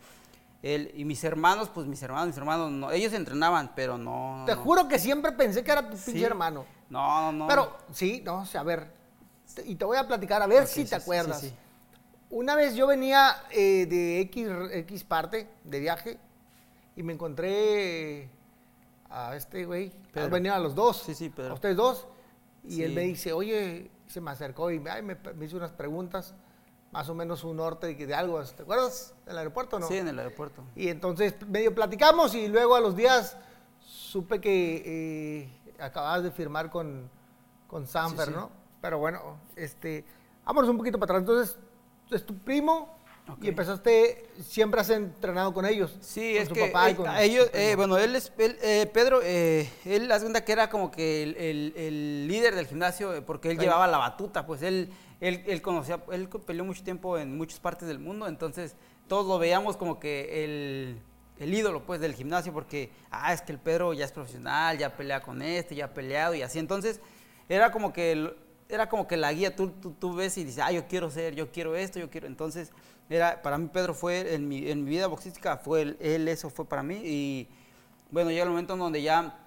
Él, 0.62 0.90
y 0.94 1.04
mis 1.04 1.22
hermanos, 1.24 1.68
pues 1.68 1.86
mis 1.86 2.02
hermanos, 2.02 2.28
mis 2.28 2.38
hermanos, 2.38 2.70
no, 2.70 2.90
ellos 2.90 3.12
entrenaban, 3.12 3.72
pero 3.76 3.98
no. 3.98 4.44
Te 4.46 4.54
no. 4.54 4.62
juro 4.62 4.88
que 4.88 4.98
siempre 4.98 5.32
pensé 5.32 5.62
que 5.62 5.70
era 5.70 5.90
tu 5.90 5.94
Sí. 5.98 6.12
pinche 6.12 6.24
hermano. 6.24 6.64
No, 6.88 7.30
no, 7.30 7.32
no. 7.32 7.46
Pero 7.48 7.76
sí, 7.92 8.22
no, 8.24 8.38
o 8.40 8.46
sea, 8.46 8.62
a 8.62 8.64
ver. 8.64 8.90
Y 9.66 9.74
te 9.74 9.84
voy 9.84 9.98
a 9.98 10.08
platicar, 10.08 10.40
a 10.40 10.46
ver 10.46 10.66
si 10.66 10.84
sí, 10.84 10.88
te 10.88 10.96
acuerdas. 10.96 11.38
sí, 11.38 11.48
sí. 11.50 11.54
Una 12.30 12.54
vez 12.54 12.74
yo 12.74 12.86
venía 12.86 13.36
eh, 13.50 13.84
de 13.86 14.20
X, 14.20 14.48
X 14.72 15.04
parte 15.04 15.50
de 15.64 15.80
viaje 15.80 16.18
y 16.98 17.02
me 17.04 17.12
encontré 17.12 18.28
a 19.08 19.36
este 19.36 19.64
güey. 19.64 19.92
Pedro. 20.12 20.30
Venían 20.30 20.54
a 20.54 20.58
los 20.58 20.74
dos. 20.74 20.96
Sí, 21.04 21.14
sí, 21.14 21.28
Pedro. 21.30 21.52
A 21.52 21.54
ustedes 21.54 21.76
dos. 21.76 22.08
Y 22.64 22.82
él 22.82 22.90
Sí. 22.90 22.94
me 22.96 23.02
dice, 23.02 23.32
oye, 23.32 23.88
se 24.08 24.20
me 24.20 24.32
acercó 24.32 24.70
y 24.72 24.80
me, 24.80 24.90
ay, 24.90 25.02
me, 25.02 25.14
me 25.36 25.44
hizo 25.46 25.56
unas 25.56 25.70
preguntas, 25.70 26.34
más 26.90 27.08
o 27.08 27.14
menos 27.14 27.44
un 27.44 27.56
norte 27.58 27.94
de, 27.94 28.06
de 28.06 28.14
algo. 28.14 28.42
¿Te 28.42 28.62
acuerdas 28.62 29.14
del 29.26 29.38
aeropuerto 29.38 29.76
o 29.76 29.78
no? 29.78 29.86
Sí, 29.86 29.96
en 29.96 30.08
el 30.08 30.18
aeropuerto. 30.18 30.64
Y 30.74 30.88
entonces 30.88 31.34
medio 31.46 31.72
platicamos 31.72 32.34
y 32.34 32.48
luego 32.48 32.74
a 32.74 32.80
los 32.80 32.96
días 32.96 33.36
supe 33.80 34.40
que 34.40 34.82
eh, 34.84 35.72
acababas 35.80 36.24
de 36.24 36.32
firmar 36.32 36.68
con, 36.68 37.08
con 37.68 37.86
Sanfer, 37.86 38.26
Sí, 38.26 38.32
sí. 38.32 38.36
¿no? 38.36 38.50
Pero 38.80 38.98
bueno, 38.98 39.36
este, 39.54 40.04
vámonos 40.44 40.68
un 40.68 40.78
poquito 40.78 40.98
para 40.98 41.12
atrás. 41.18 41.20
Entonces, 41.28 41.58
es 42.10 42.26
tu 42.26 42.36
primo 42.38 42.97
Y 43.42 43.48
empezaste, 43.48 44.26
siempre 44.42 44.80
has 44.80 44.90
entrenado 44.90 45.52
con 45.52 45.66
ellos. 45.66 45.96
Sí, 46.00 46.32
con 46.34 46.42
es 46.42 46.48
su 46.48 46.54
que 46.54 46.66
papá 46.66 46.90
y 46.90 46.94
con 46.94 47.06
ellos, 47.16 47.50
eh, 47.52 47.74
bueno, 47.76 47.98
él 47.98 48.16
es, 48.16 48.32
él, 48.38 48.56
eh, 48.62 48.88
Pedro, 48.92 49.20
eh, 49.22 49.68
él 49.84 50.10
hace 50.10 50.22
cuenta 50.22 50.44
que 50.44 50.52
era 50.52 50.70
como 50.70 50.90
que 50.90 51.22
el, 51.22 51.36
el- 51.36 51.72
el 51.76 52.28
líder 52.28 52.54
del 52.54 52.66
gimnasio, 52.66 53.14
eh, 53.14 53.22
porque 53.22 53.50
él 53.50 53.58
llevaba 53.58 53.86
la 53.86 53.98
batuta, 53.98 54.46
pues 54.46 54.62
él, 54.62 54.90
él, 55.20 55.42
él 55.46 55.62
conocía, 55.62 56.02
él 56.12 56.28
peleó 56.46 56.64
mucho 56.64 56.82
tiempo 56.82 57.18
en 57.18 57.36
muchas 57.36 57.60
partes 57.60 57.86
del 57.88 57.98
mundo, 57.98 58.26
entonces 58.28 58.74
todos 59.08 59.26
lo 59.26 59.38
veíamos 59.38 59.76
como 59.76 59.98
que 60.00 60.44
el, 60.44 60.98
el 61.38 61.54
ídolo, 61.54 61.84
pues, 61.84 62.00
del 62.00 62.14
gimnasio, 62.14 62.52
porque, 62.52 62.90
ah, 63.10 63.32
es 63.32 63.42
que 63.42 63.52
el 63.52 63.58
Pedro 63.58 63.92
ya 63.94 64.04
es 64.04 64.12
profesional, 64.12 64.78
ya 64.78 64.96
pelea 64.96 65.20
con 65.20 65.42
este, 65.42 65.74
ya 65.74 65.86
ha 65.86 65.94
peleado 65.94 66.34
y 66.34 66.42
así, 66.42 66.58
entonces 66.58 67.00
era 67.48 67.70
como 67.72 67.92
que 67.92 68.12
el- 68.12 68.34
era 68.68 68.88
como 68.88 69.06
que 69.08 69.16
la 69.16 69.32
guía, 69.32 69.54
tú, 69.56 69.70
tú, 69.70 69.92
tú 69.92 70.14
ves 70.14 70.36
y 70.38 70.44
dices, 70.44 70.62
ah, 70.64 70.70
yo 70.72 70.86
quiero 70.86 71.10
ser, 71.10 71.34
yo 71.34 71.50
quiero 71.50 71.74
esto, 71.76 71.98
yo 71.98 72.10
quiero. 72.10 72.26
Entonces, 72.26 72.70
era, 73.08 73.40
para 73.42 73.56
mí 73.58 73.68
Pedro 73.72 73.94
fue, 73.94 74.34
en 74.34 74.46
mi, 74.48 74.70
en 74.70 74.84
mi 74.84 74.90
vida 74.90 75.06
boxística, 75.06 75.56
fue 75.56 75.82
él, 75.82 75.96
él, 76.00 76.28
eso 76.28 76.50
fue 76.50 76.66
para 76.68 76.82
mí. 76.82 77.00
Y 77.02 77.48
bueno, 78.10 78.30
llega 78.30 78.42
el 78.44 78.50
momento 78.50 78.74
en 78.74 78.78
donde 78.80 79.00
ya 79.02 79.38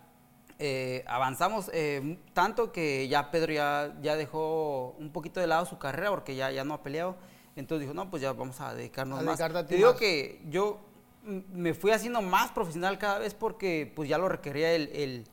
eh, 0.59 1.03
avanzamos 1.07 1.69
eh, 1.73 2.17
tanto 2.33 2.71
que 2.71 3.07
ya 3.07 3.29
Pedro 3.31 3.53
ya, 3.53 3.95
ya 4.01 4.15
dejó 4.15 4.95
un 4.99 5.11
poquito 5.11 5.39
de 5.39 5.47
lado 5.47 5.65
su 5.65 5.77
carrera 5.77 6.09
porque 6.09 6.35
ya, 6.35 6.49
ya 6.51 6.63
no 6.63 6.73
ha 6.73 6.81
peleado. 6.83 7.15
Entonces 7.55 7.81
dijo, 7.81 7.93
no, 7.93 8.09
pues 8.09 8.21
ya 8.23 8.31
vamos 8.33 8.59
a 8.61 8.73
dedicarnos 8.73 9.19
A 9.19 9.23
más. 9.23 9.39
a 9.41 9.65
Te 9.67 9.75
digo 9.75 9.91
más. 9.91 9.99
que 9.99 10.41
yo 10.49 10.79
me 11.23 11.73
fui 11.75 11.91
haciendo 11.91 12.21
más 12.23 12.51
profesional 12.51 12.97
cada 12.97 13.19
vez 13.19 13.35
porque 13.35 13.91
pues 13.95 14.09
ya 14.09 14.17
lo 14.17 14.27
requería 14.29 14.73
el, 14.73 14.89
el, 14.93 15.27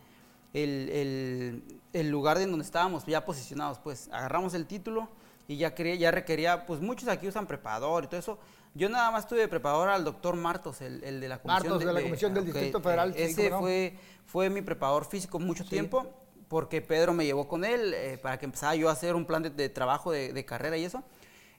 el, 0.53 0.89
el- 0.91 1.63
el 1.99 2.11
lugar 2.11 2.39
en 2.41 2.51
donde 2.51 2.65
estábamos 2.65 3.05
ya 3.07 3.25
posicionados. 3.25 3.79
Pues 3.79 4.09
agarramos 4.13 4.55
el 4.55 4.67
título 4.67 5.09
y 5.47 5.57
ya, 5.57 5.75
quería, 5.75 5.95
ya 5.97 6.11
requería, 6.11 6.67
pues 6.67 6.81
muchos 6.81 7.09
aquí 7.09 7.29
usan 7.29 7.47
preparador 7.47 8.05
y 8.05 8.07
todo 8.07 8.21
eso. 8.21 8.39
Yo 8.75 8.89
nada 8.89 9.11
más 9.11 9.27
tuve 9.27 9.41
de 9.41 9.49
preparador 9.49 9.89
al 9.89 10.05
doctor 10.05 10.37
Martos, 10.37 10.81
el, 10.83 11.03
el 11.03 11.21
de 11.21 11.29
la 11.29 11.39
comisión. 11.39 11.71
Martos, 11.73 11.87
de 11.87 11.93
la 11.93 12.03
Comisión 12.03 12.35
del 12.35 12.43
ok, 12.45 12.47
Distrito 12.53 12.81
Federal, 12.81 13.15
ese 13.17 13.51
no. 13.51 13.61
fue, 13.61 13.97
fue 14.27 14.51
mi 14.51 14.63
preparador 14.63 15.05
físico 15.07 15.39
mucho 15.39 15.65
Sí. 15.65 15.71
tiempo. 15.71 16.07
porque 16.49 16.81
Pedro 16.81 17.13
me 17.13 17.27
llevó 17.27 17.47
con 17.47 17.63
él 17.65 17.93
eh, 17.95 18.19
para 18.23 18.39
que 18.39 18.47
empezara 18.47 18.75
yo 18.75 18.89
a 18.89 18.93
hacer 18.93 19.15
un 19.15 19.27
plan 19.27 19.43
de, 19.43 19.51
de 19.51 19.69
trabajo, 19.69 20.13
de, 20.13 20.33
de 20.33 20.45
carrera 20.47 20.77
y 20.79 20.85
eso. 20.85 21.03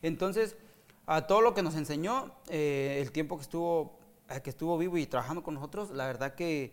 Entonces, 0.02 0.56
a 1.06 1.28
todo 1.28 1.42
lo 1.42 1.54
que 1.54 1.62
nos 1.62 1.76
enseñó, 1.76 2.32
eh, 2.50 2.98
el 3.02 3.12
tiempo 3.12 3.36
que 3.38 3.44
estuvo, 3.44 3.98
eh, 4.30 4.42
que 4.42 4.50
estuvo 4.50 4.78
vivo 4.78 4.98
y 4.98 5.06
trabajando 5.06 5.44
con 5.44 5.54
nosotros, 5.56 5.92
la 5.92 6.08
verdad 6.08 6.34
que 6.36 6.72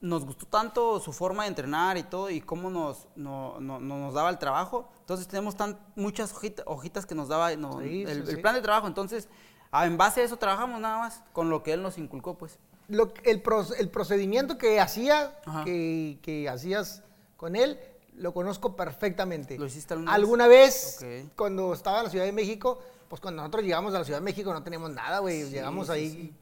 nos 0.00 0.24
gustó 0.24 0.46
tanto 0.46 0.98
su 1.00 1.12
forma 1.12 1.42
de 1.42 1.48
entrenar 1.50 1.98
y 1.98 2.02
todo 2.04 2.30
y 2.30 2.40
cómo 2.40 2.70
nos, 2.70 3.06
no- 3.16 3.60
no- 3.60 3.80
no- 3.80 3.98
nos 3.98 4.14
daba 4.14 4.30
el 4.30 4.38
trabajo. 4.38 4.88
Entonces 5.00 5.28
tenemos 5.28 5.56
tan, 5.56 5.78
muchas 5.94 6.32
hojita- 6.34 6.62
hojitas 6.66 7.04
que 7.06 7.14
nos 7.14 7.28
daba 7.28 7.54
no, 7.56 7.80
Sí, 7.80 8.02
el, 8.02 8.26
sí, 8.26 8.32
el 8.32 8.40
plan 8.40 8.54
de 8.54 8.62
trabajo. 8.62 8.86
Entonces, 8.86 9.28
ah, 9.70 9.86
en 9.86 9.98
base 9.98 10.22
a 10.22 10.24
eso 10.24 10.36
trabajamos 10.38 10.80
nada 10.80 10.98
más, 10.98 11.22
con 11.32 11.50
lo 11.50 11.62
que 11.62 11.72
él 11.74 11.82
nos 11.82 11.98
inculcó, 11.98 12.38
pues. 12.38 12.58
Lo, 12.88 13.12
el, 13.24 13.42
el 13.78 13.88
procedimiento 13.90 14.56
que 14.58 14.80
hacía, 14.80 15.38
que, 15.64 16.18
que 16.22 16.48
hacías 16.48 17.02
con 17.36 17.54
él, 17.54 17.78
lo 18.14 18.32
conozco 18.34 18.74
perfectamente. 18.76 19.58
¿Lo 19.58 19.66
hiciste 19.66 19.94
alguna 19.94 20.12
alguna 20.14 20.46
vez? 20.48 20.98
Ok. 21.00 21.32
cuando 21.36 21.72
estaba 21.74 21.98
en 21.98 22.04
la 22.04 22.10
Ciudad 22.10 22.24
de 22.24 22.32
México, 22.32 22.80
pues 23.08 23.20
cuando 23.20 23.42
nosotros 23.42 23.64
llegamos 23.64 23.94
a 23.94 23.98
la 23.98 24.04
Ciudad 24.04 24.18
de 24.18 24.24
México 24.24 24.52
no 24.52 24.62
teníamos 24.62 24.90
nada, 24.90 25.18
güey. 25.20 25.44
Sí, 25.44 25.50
llegamos 25.50 25.88
ahí, 25.90 26.10
sí. 26.10 26.34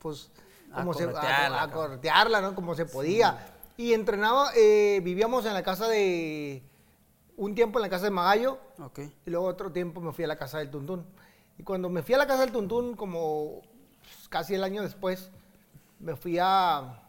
Pues, 0.69 0.79
A 0.79 0.81
como 0.81 0.95
se, 0.95 1.05
a, 1.05 1.07
corretearla, 1.07 1.57
a 1.57 1.61
cabrón. 1.69 1.87
corretearla, 1.89 2.41
¿no? 2.41 2.55
Como 2.55 2.75
se 2.75 2.87
podía. 2.87 3.39
Y 3.77 3.93
entrenaba, 3.95 4.51
eh, 4.57 5.01
vivíamos 5.03 5.45
en 5.47 5.55
la 5.55 5.63
casa 5.63 5.87
de, 5.89 6.63
un 7.37 7.55
tiempo 7.55 7.79
en 7.79 7.83
la 7.83 7.89
casa 7.89 8.05
de 8.05 8.11
Magallo, 8.11 8.59
Ok. 8.81 8.99
y 9.25 9.31
luego 9.31 9.47
otro 9.47 9.71
tiempo 9.71 10.01
me 10.01 10.13
fui 10.13 10.25
a 10.25 10.29
la 10.29 10.37
casa 10.37 10.59
del 10.59 10.71
Tuntún. 10.71 11.07
Y 11.57 11.63
cuando 11.63 11.89
me 11.89 12.03
fui 12.03 12.15
a 12.15 12.19
la 12.19 12.27
casa 12.27 12.41
del 12.41 12.53
Tuntún, 12.53 12.95
como 12.97 13.63
pues, 14.03 14.29
casi 14.29 14.55
el 14.55 14.65
año 14.65 14.83
después, 14.83 15.31
me 16.01 16.17
fui 16.17 16.39
a... 16.41 17.03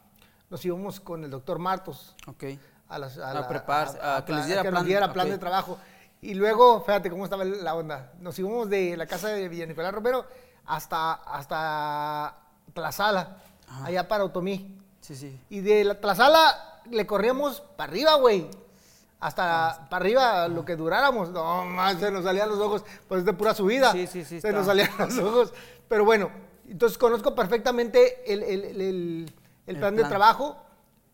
Nos 0.48 0.64
íbamos 0.64 0.98
con 1.00 1.22
el 1.24 1.30
doctor 1.30 1.58
Martos 1.60 2.16
Ok. 2.26 2.44
a, 2.88 2.98
las, 2.98 3.18
A 3.18 3.32
la- 3.34 3.48
prepararse, 3.48 3.98
a 4.02 4.24
que 4.24 4.32
les 4.32 4.46
diera 4.46 4.62
nos 4.64 4.70
plan, 4.72 4.84
diera 4.86 5.12
plan 5.12 5.26
ok. 5.26 5.32
de 5.32 5.38
trabajo. 5.38 5.78
Y 6.20 6.34
luego, 6.34 6.80
fíjate 6.82 7.08
cómo 7.10 7.24
estaba 7.24 7.44
la 7.44 7.74
onda. 7.74 8.12
Nos 8.20 8.38
íbamos 8.38 8.68
de 8.68 8.96
la 8.96 9.06
casa 9.06 9.28
de 9.28 9.48
Villa 9.48 9.66
Nicolás 9.66 9.92
Romero 9.94 10.26
hasta, 10.66 11.12
hasta 11.14 12.36
Allá 13.84 14.08
para 14.08 14.24
Otomí. 14.24 14.76
Sí, 15.00 15.14
sí. 15.16 15.38
Y 15.48 15.60
de 15.60 15.84
la 15.84 16.00
Tlazala 16.00 16.82
le 16.90 17.06
corríamos 17.06 17.60
para 17.76 17.90
arriba, 17.90 18.14
güey. 18.16 18.48
Hasta 19.20 19.86
para 19.90 20.02
arriba, 20.02 20.48
lo 20.48 20.64
que 20.64 20.76
duráramos. 20.76 21.30
No, 21.30 21.64
más 21.66 21.98
se 21.98 22.10
nos 22.10 22.24
salían 22.24 22.48
los 22.48 22.58
ojos. 22.58 22.84
Pues 23.08 23.20
es 23.20 23.24
de 23.26 23.32
pura 23.32 23.54
subida. 23.54 23.92
Sí, 23.92 24.06
sí, 24.06 24.24
sí, 24.24 24.40
Se 24.40 24.48
está. 24.48 24.52
nos 24.52 24.66
salían 24.66 24.90
los 24.98 25.18
ojos. 25.18 25.52
Pero 25.88 26.04
bueno, 26.04 26.30
entonces 26.66 26.96
conozco 26.96 27.34
perfectamente 27.34 28.32
el, 28.32 28.42
el- 28.42 29.32
el- 29.66 29.76
plan 29.78 29.94
de 29.94 30.04
trabajo. 30.04 30.56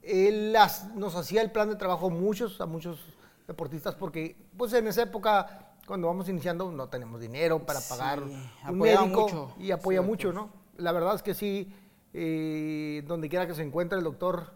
Él 0.03 0.53
las- 0.53 0.95
nos 0.95 1.15
hacía 1.17 1.43
el 1.43 1.51
plan 1.51 1.69
de 1.69 1.77
trabajo 1.77 2.09
muchos, 2.11 2.61
a 2.61 2.67
muchos 2.67 3.01
deportistas, 3.49 3.95
porque 3.97 4.37
pues 4.57 4.73
en 4.73 4.87
esa 4.87 5.03
época, 5.03 5.73
cuando 5.87 6.07
vamos 6.07 6.29
iniciando, 6.29 6.71
no 6.71 6.89
tenemos 6.89 7.21
dinero 7.21 7.65
para 7.67 7.81
Sí, 7.81 7.89
pagar 7.91 8.23
un 8.23 8.51
apoyaba 8.65 9.03
médico 9.03 9.21
mucho. 9.23 9.55
y 9.59 9.71
apoya 9.73 10.01
Sí, 10.01 10.07
mucho. 10.07 10.33
¿no? 10.33 10.51
La 10.77 10.93
verdad 10.93 11.15
es 11.17 11.23
que 11.23 11.35
sí, 11.35 11.75
eh, 12.19 13.03
donde 13.07 13.29
quiera 13.29 13.47
que 13.47 13.55
se 13.55 13.63
encuentre 13.63 13.99
el 13.99 14.05
doctor, 14.05 14.53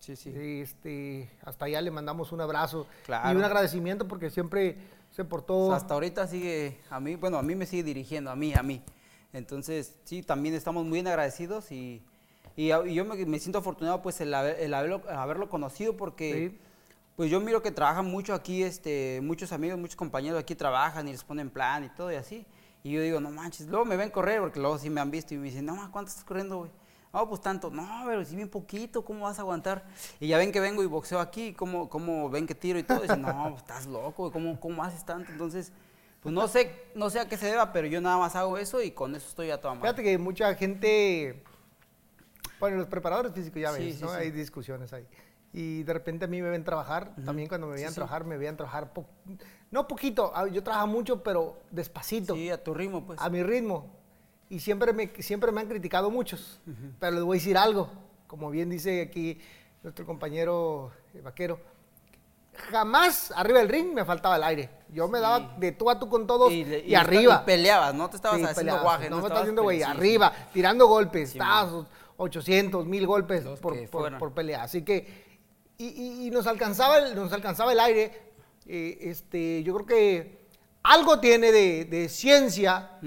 Sí, 0.00 0.16
sí. 0.16 0.32
este, 0.36 1.30
hasta 1.42 1.64
allá 1.66 1.80
le 1.80 1.90
mandamos 1.90 2.32
un 2.32 2.40
abrazo 2.40 2.86
y 3.02 3.06
Claro. 3.06 3.38
un 3.38 3.44
agradecimiento 3.44 4.06
porque 4.08 4.28
siempre 4.30 4.76
se 5.12 5.22
O 5.22 5.28
portó. 5.28 5.68
sea, 5.68 5.76
hasta 5.76 5.94
ahorita 5.94 6.26
sigue 6.26 6.78
a 6.90 6.98
mí, 7.00 7.14
bueno, 7.14 7.38
a 7.38 7.42
mí 7.42 7.54
me 7.54 7.66
sigue 7.66 7.84
dirigiendo, 7.84 8.30
a 8.30 8.36
mí, 8.36 8.52
a 8.52 8.62
mí. 8.64 8.82
Entonces, 9.32 9.94
sí, 10.04 10.22
también 10.22 10.54
estamos 10.56 10.84
muy 10.84 10.94
bien 10.94 11.06
agradecidos 11.06 11.70
y, 11.72 12.02
y, 12.56 12.72
y 12.72 12.94
yo 12.94 13.04
me, 13.04 13.24
me 13.24 13.38
siento 13.38 13.58
afortunado 13.60 14.02
pues 14.02 14.20
el, 14.20 14.34
haber- 14.34 14.58
el 14.60 14.74
haberlo, 14.74 15.02
el 15.08 15.16
haberlo 15.16 15.48
conocido 15.48 15.96
porque 15.96 16.50
Sí. 16.50 16.58
pues 17.16 17.30
yo 17.30 17.40
miro 17.40 17.62
que 17.62 17.70
trabajan 17.70 18.04
mucho 18.06 18.34
aquí, 18.34 18.62
este, 18.64 19.20
muchos 19.22 19.52
amigos, 19.52 19.78
muchos 19.78 19.96
compañeros 19.96 20.40
aquí 20.40 20.54
trabajan 20.56 21.06
y 21.08 21.12
les 21.12 21.22
ponen 21.24 21.48
plan 21.48 21.84
y 21.84 21.88
todo 21.90 22.12
y 22.12 22.16
así. 22.16 22.44
Y 22.82 22.90
yo 22.92 23.00
digo, 23.00 23.20
no 23.20 23.30
manches, 23.30 23.68
luego 23.68 23.84
me 23.86 23.96
ven 23.96 24.10
correr 24.10 24.40
porque 24.40 24.60
luego 24.60 24.76
sí 24.78 24.90
me 24.90 25.00
han 25.00 25.10
visto 25.10 25.32
y 25.32 25.38
me 25.38 25.44
dicen, 25.44 25.64
no, 25.64 25.90
¿cuánto 25.90 26.10
estás 26.10 26.24
corriendo, 26.24 26.58
güey? 26.58 26.70
No, 27.14 27.28
pues 27.28 27.40
tanto, 27.40 27.70
no, 27.70 28.02
pero 28.06 28.24
si 28.24 28.34
bien 28.34 28.48
poquito, 28.48 29.04
¿cómo 29.04 29.24
vas 29.26 29.38
a 29.38 29.42
aguantar? 29.42 29.84
Y 30.18 30.26
ya 30.26 30.36
ven 30.36 30.50
que 30.50 30.58
vengo 30.58 30.82
y 30.82 30.86
boxeo 30.86 31.20
aquí, 31.20 31.52
¿cómo, 31.52 31.88
cómo 31.88 32.28
ven 32.28 32.44
que 32.44 32.56
tiro 32.56 32.76
y 32.76 32.82
todo? 32.82 32.98
Y 32.98 33.02
dicen, 33.02 33.22
no, 33.22 33.50
pues, 33.50 33.62
estás 33.62 33.86
loco, 33.86 34.32
¿cómo, 34.32 34.58
¿cómo 34.58 34.82
haces 34.82 35.04
tanto? 35.04 35.30
Entonces, 35.30 35.70
pues 36.20 36.34
no 36.34 36.48
sé, 36.48 36.74
no 36.96 37.10
sé 37.10 37.20
a 37.20 37.28
qué 37.28 37.36
se 37.36 37.46
deba, 37.46 37.72
pero 37.72 37.86
yo 37.86 38.00
nada 38.00 38.18
más 38.18 38.34
hago 38.34 38.58
eso 38.58 38.82
y 38.82 38.90
con 38.90 39.14
eso 39.14 39.28
estoy 39.28 39.52
a 39.52 39.60
toda 39.60 39.74
madre. 39.74 39.90
Fíjate 39.90 40.02
que 40.02 40.18
mucha 40.18 40.52
gente, 40.56 41.44
bueno, 42.58 42.78
los 42.78 42.88
preparadores 42.88 43.32
físicos 43.32 43.62
ya 43.62 43.70
Sí, 43.72 43.84
ves, 43.84 43.94
sí, 43.94 44.02
¿no? 44.02 44.08
sí. 44.08 44.14
Hay 44.16 44.30
discusiones 44.32 44.92
ahí. 44.92 45.06
Y 45.52 45.84
de 45.84 45.92
repente 45.92 46.24
a 46.24 46.28
mí 46.28 46.42
me 46.42 46.48
ven 46.50 46.64
trabajar, 46.64 47.14
también 47.24 47.48
cuando 47.48 47.68
me 47.68 47.74
Sí, 47.74 47.76
veían 47.76 47.90
sí. 47.92 47.94
trabajar, 47.94 48.24
me 48.24 48.36
veían 48.36 48.56
trabajar, 48.56 48.92
po- 48.92 49.06
no 49.70 49.86
poquito, 49.86 50.32
ah, 50.34 50.48
yo 50.48 50.64
trabajo 50.64 50.88
mucho, 50.88 51.22
pero 51.22 51.60
despacito. 51.70 52.34
Sí, 52.34 52.50
a 52.50 52.60
tu 52.64 52.74
ritmo, 52.74 53.06
pues. 53.06 53.20
a 53.20 53.30
mi 53.30 53.40
ritmo. 53.44 54.02
Y 54.54 54.60
siempre 54.60 54.92
me, 54.92 55.10
siempre 55.18 55.50
me 55.50 55.60
han 55.60 55.66
criticado 55.68 56.10
muchos. 56.10 56.60
Pero 57.00 57.12
les 57.16 57.24
voy 57.24 57.38
a 57.38 57.40
decir 57.40 57.56
algo. 57.58 57.88
Como 58.28 58.50
bien 58.50 58.70
dice 58.70 59.02
aquí 59.02 59.40
nuestro 59.82 60.06
compañero 60.06 60.92
eh, 61.12 61.20
vaquero. 61.22 61.58
Jamás 62.70 63.32
arriba 63.34 63.58
del 63.58 63.68
ring 63.68 63.92
me 63.92 64.04
faltaba 64.04 64.36
el 64.36 64.44
aire. 64.44 64.70
Yo 64.90 65.08
me 65.08 65.18
Sí. 65.18 65.22
daba 65.22 65.56
de 65.58 65.72
tú 65.72 65.90
a 65.90 65.98
tú 65.98 66.08
con 66.08 66.24
todos 66.26 66.52
y, 66.52 66.94
arriba. 66.94 67.40
Y 67.42 67.46
peleabas, 67.46 67.92
no 67.94 68.08
te 68.08 68.14
estabas 68.16 68.38
Sí, 68.38 68.44
haciendo 68.44 68.80
guaje, 68.80 69.10
No, 69.10 69.16
no, 69.16 69.22
me 69.22 69.26
estabas 69.26 69.42
haciendo 69.42 69.62
güey, 69.64 69.78
sí, 69.78 69.82
arriba, 69.82 70.32
tirando 70.52 70.86
golpes. 70.86 71.32
Estabas 71.32 71.86
800, 72.16 72.86
1000 72.86 73.06
golpes 73.08 73.44
por, 73.60 73.90
por- 73.90 74.18
por 74.18 74.32
pelea. 74.32 74.62
Así 74.62 74.82
que, 74.82 75.24
y, 75.78 75.86
y- 75.86 76.26
y 76.28 76.30
nos, 76.30 76.46
alcanzaba 76.46 76.98
el, 76.98 77.16
nos 77.16 77.32
alcanzaba 77.32 77.72
el 77.72 77.80
aire. 77.80 78.22
Eh, 78.66 78.98
este, 79.00 79.64
yo 79.64 79.74
creo 79.74 79.86
que 79.86 80.44
algo 80.84 81.18
tiene 81.18 81.50
de, 81.50 81.86
de 81.86 82.08
ciencia 82.08 82.98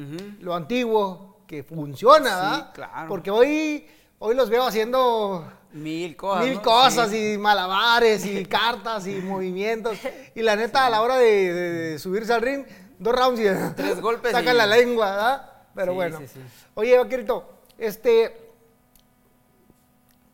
lo 0.42 0.54
antiguo 0.56 1.27
que 1.48 1.64
funciona, 1.64 2.30
Sí, 2.30 2.36
¿verdad? 2.36 2.72
claro. 2.74 3.08
Porque 3.08 3.32
hoy, 3.32 3.88
hoy 4.20 4.36
los 4.36 4.50
veo 4.50 4.64
haciendo 4.64 5.50
Mil 5.72 6.16
cosas. 6.16 6.46
mil 6.46 6.56
¿no? 6.56 6.62
cosas 6.62 7.10
Sí. 7.10 7.34
y 7.34 7.38
malabares 7.38 8.26
y 8.26 8.46
cartas 8.48 9.08
y 9.08 9.16
movimientos. 9.22 9.98
Y 10.36 10.42
la 10.42 10.56
neta, 10.56 10.86
a 10.86 10.90
la 10.90 11.02
hora 11.02 11.18
de, 11.18 11.54
de- 11.54 11.72
de 11.92 12.00
subirse 12.00 12.34
al 12.34 12.42
ring, 12.42 12.66
dos 13.00 13.16
rounds 13.16 13.40
y 13.40 13.46
Tres 13.76 14.02
golpes 14.02 14.32
sacan 14.34 14.56
y- 14.56 14.58
la 14.58 14.66
lengua, 14.68 15.10
¿verdad? 15.12 15.52
Pero 15.74 15.92
Sí, 15.92 15.96
bueno. 15.96 16.18
sí, 16.20 16.28
sí. 16.28 16.40
Oye, 16.76 16.98
Vaquerito, 16.98 17.50
este. 17.78 18.44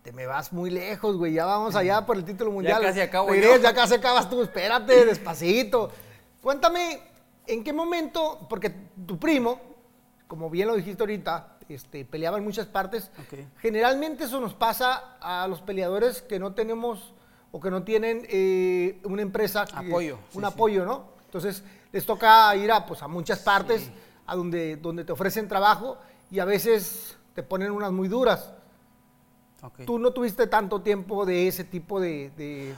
Te 0.04 0.12
me 0.12 0.26
vas 0.26 0.52
muy 0.52 0.70
lejos, 0.70 1.16
güey. 1.16 1.34
Ya 1.34 1.46
vamos 1.46 1.76
allá 1.76 2.06
por 2.06 2.18
el 2.18 2.26
título 2.26 2.52
mundial. 2.52 2.82
casi 2.82 3.00
acabo 3.00 3.30
Regres, 3.30 3.56
yo. 3.56 3.62
Ya 3.62 3.74
casi 3.74 3.94
acabas 3.96 4.30
tú. 4.30 4.42
Espérate, 4.42 5.06
despacito. 5.06 5.92
Cuéntame, 6.42 7.00
¿en 7.48 7.64
qué 7.64 7.72
momento? 7.72 8.46
Porque 8.50 8.70
tu 9.06 9.18
primo, 9.18 9.62
como 10.34 10.50
bien 10.50 10.68
lo 10.68 10.76
dijiste 10.76 11.04
ahorita, 11.04 11.58
este, 11.70 12.06
peleaba 12.06 12.40
en 12.40 12.44
muchas 12.44 12.66
partes. 12.66 13.12
Generalmente 13.60 14.24
eso 14.24 14.40
nos 14.42 14.56
pasa 14.56 15.16
a 15.22 15.48
los 15.48 15.62
peleadores 15.62 16.24
que 16.24 16.40
no 16.40 16.56
tenemos 16.56 17.14
o 17.52 17.60
que 17.60 17.70
no 17.70 17.84
tienen 17.84 18.26
eh, 18.30 19.00
una 19.04 19.22
empresa. 19.22 19.64
que- 19.68 19.76
Apoyo, 19.90 20.18
un 20.34 20.42
sí. 20.42 20.48
apoyo, 20.48 20.86
¿no? 20.86 21.10
Entonces 21.26 21.64
les 21.92 22.04
toca 22.04 22.56
ir 22.56 22.72
a, 22.72 22.84
pues, 22.88 23.04
a 23.04 23.08
muchas 23.08 23.38
partes 23.42 23.92
a 24.26 24.36
donde, 24.36 24.76
donde 24.78 25.06
te 25.06 25.12
ofrecen 25.12 25.48
trabajo 25.48 26.00
y 26.32 26.40
a 26.40 26.46
veces 26.46 27.16
te 27.36 27.44
ponen 27.44 27.70
unas 27.72 27.92
muy 27.92 28.08
duras. 28.08 28.56
Ok. 29.62 29.82
Tú 29.86 30.00
no 30.00 30.14
tuviste 30.14 30.48
tanto 30.48 30.82
tiempo 30.82 31.28
de 31.28 31.48
ese 31.48 31.64
tipo 31.64 32.00
de... 32.00 32.32
de- 32.38 32.74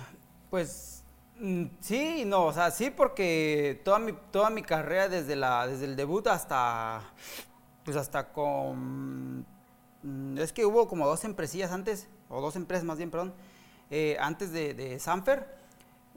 Pues 0.50 0.95
sí, 1.82 2.22
y 2.22 2.26
no, 2.26 2.46
o 2.46 2.54
sea, 2.54 2.72
sí 2.72 2.90
porque 2.90 3.82
toda 3.84 4.00
mi, 4.00 4.14
toda 4.32 4.50
mi 4.50 4.62
carrera 4.64 5.10
desde, 5.10 5.36
la, 5.36 5.68
desde 5.68 5.86
el 5.86 5.96
debut 5.96 6.28
hasta, 6.28 7.02
pues 7.84 7.98
hasta 7.98 8.32
con, 8.32 9.46
mm, 10.04 10.38
es 10.38 10.54
que 10.54 10.66
hubo 10.66 10.88
como 10.88 11.08
dos 11.08 11.24
empresillas 11.24 11.72
antes, 11.72 12.08
o 12.30 12.42
dos 12.42 12.56
empresas 12.56 12.86
más 12.86 12.98
bien, 12.98 13.12
perdón, 13.12 13.34
eh, 13.92 14.18
antes 14.20 14.52
de, 14.52 14.74
de 14.74 15.00
Sanfer, 15.00 15.56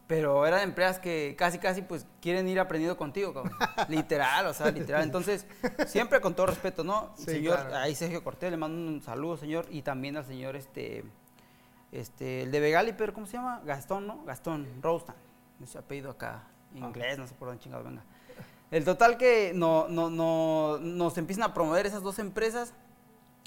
pero 0.09 0.46
eran 0.46 0.62
empresas 0.62 0.98
que 0.98 1.37
casi, 1.38 1.59
casi 1.59 1.83
pues 1.83 2.07
quieren 2.20 2.48
ir 2.48 2.59
aprendiendo 2.59 2.96
contigo, 2.96 3.35
cabrón. 3.35 3.52
literal, 3.88 4.46
o 4.46 4.54
sea, 4.54 4.70
literal. 4.70 5.02
Entonces, 5.02 5.46
siempre 5.87 6.20
con 6.20 6.35
todo 6.35 6.46
respeto, 6.46 6.83
¿no? 6.83 7.12
Sí, 7.14 7.24
señor, 7.24 7.61
claro. 7.61 7.76
ahí 7.76 7.94
Sergio 7.94 8.24
Cortés, 8.24 8.50
le 8.50 8.57
mando 8.57 8.90
un 8.90 9.02
saludo, 9.02 9.37
señor, 9.37 9.66
y 9.70 9.83
también 9.83 10.16
al 10.16 10.24
señor, 10.24 10.57
este, 10.57 11.04
este, 11.92 12.42
el 12.42 12.51
de 12.51 12.61
Vegali, 12.61 12.92
pero 12.92 13.12
¿cómo 13.14 13.27
se 13.27 13.35
llama? 13.35 13.62
Gastón, 13.64 14.07
¿no? 14.07 14.24
Gastón 14.24 14.66
Rostan. 14.83 15.16
Ese 15.62 15.79
apellido 15.79 16.11
acá, 16.11 16.44
inglés, 16.74 17.18
no 17.18 17.27
sé 17.27 17.35
por 17.35 17.48
dónde 17.48 17.62
chingado 17.62 17.83
venga. 17.85 18.03
El 18.70 18.85
total 18.85 19.16
que 19.16 19.53
no, 19.55 19.88
no, 19.88 20.11
no, 20.11 20.79
nos 20.79 21.16
empiezan 21.18 21.44
a 21.44 21.55
promover 21.55 21.87
esas 21.87 22.03
dos 22.03 22.18
empresas 22.18 22.74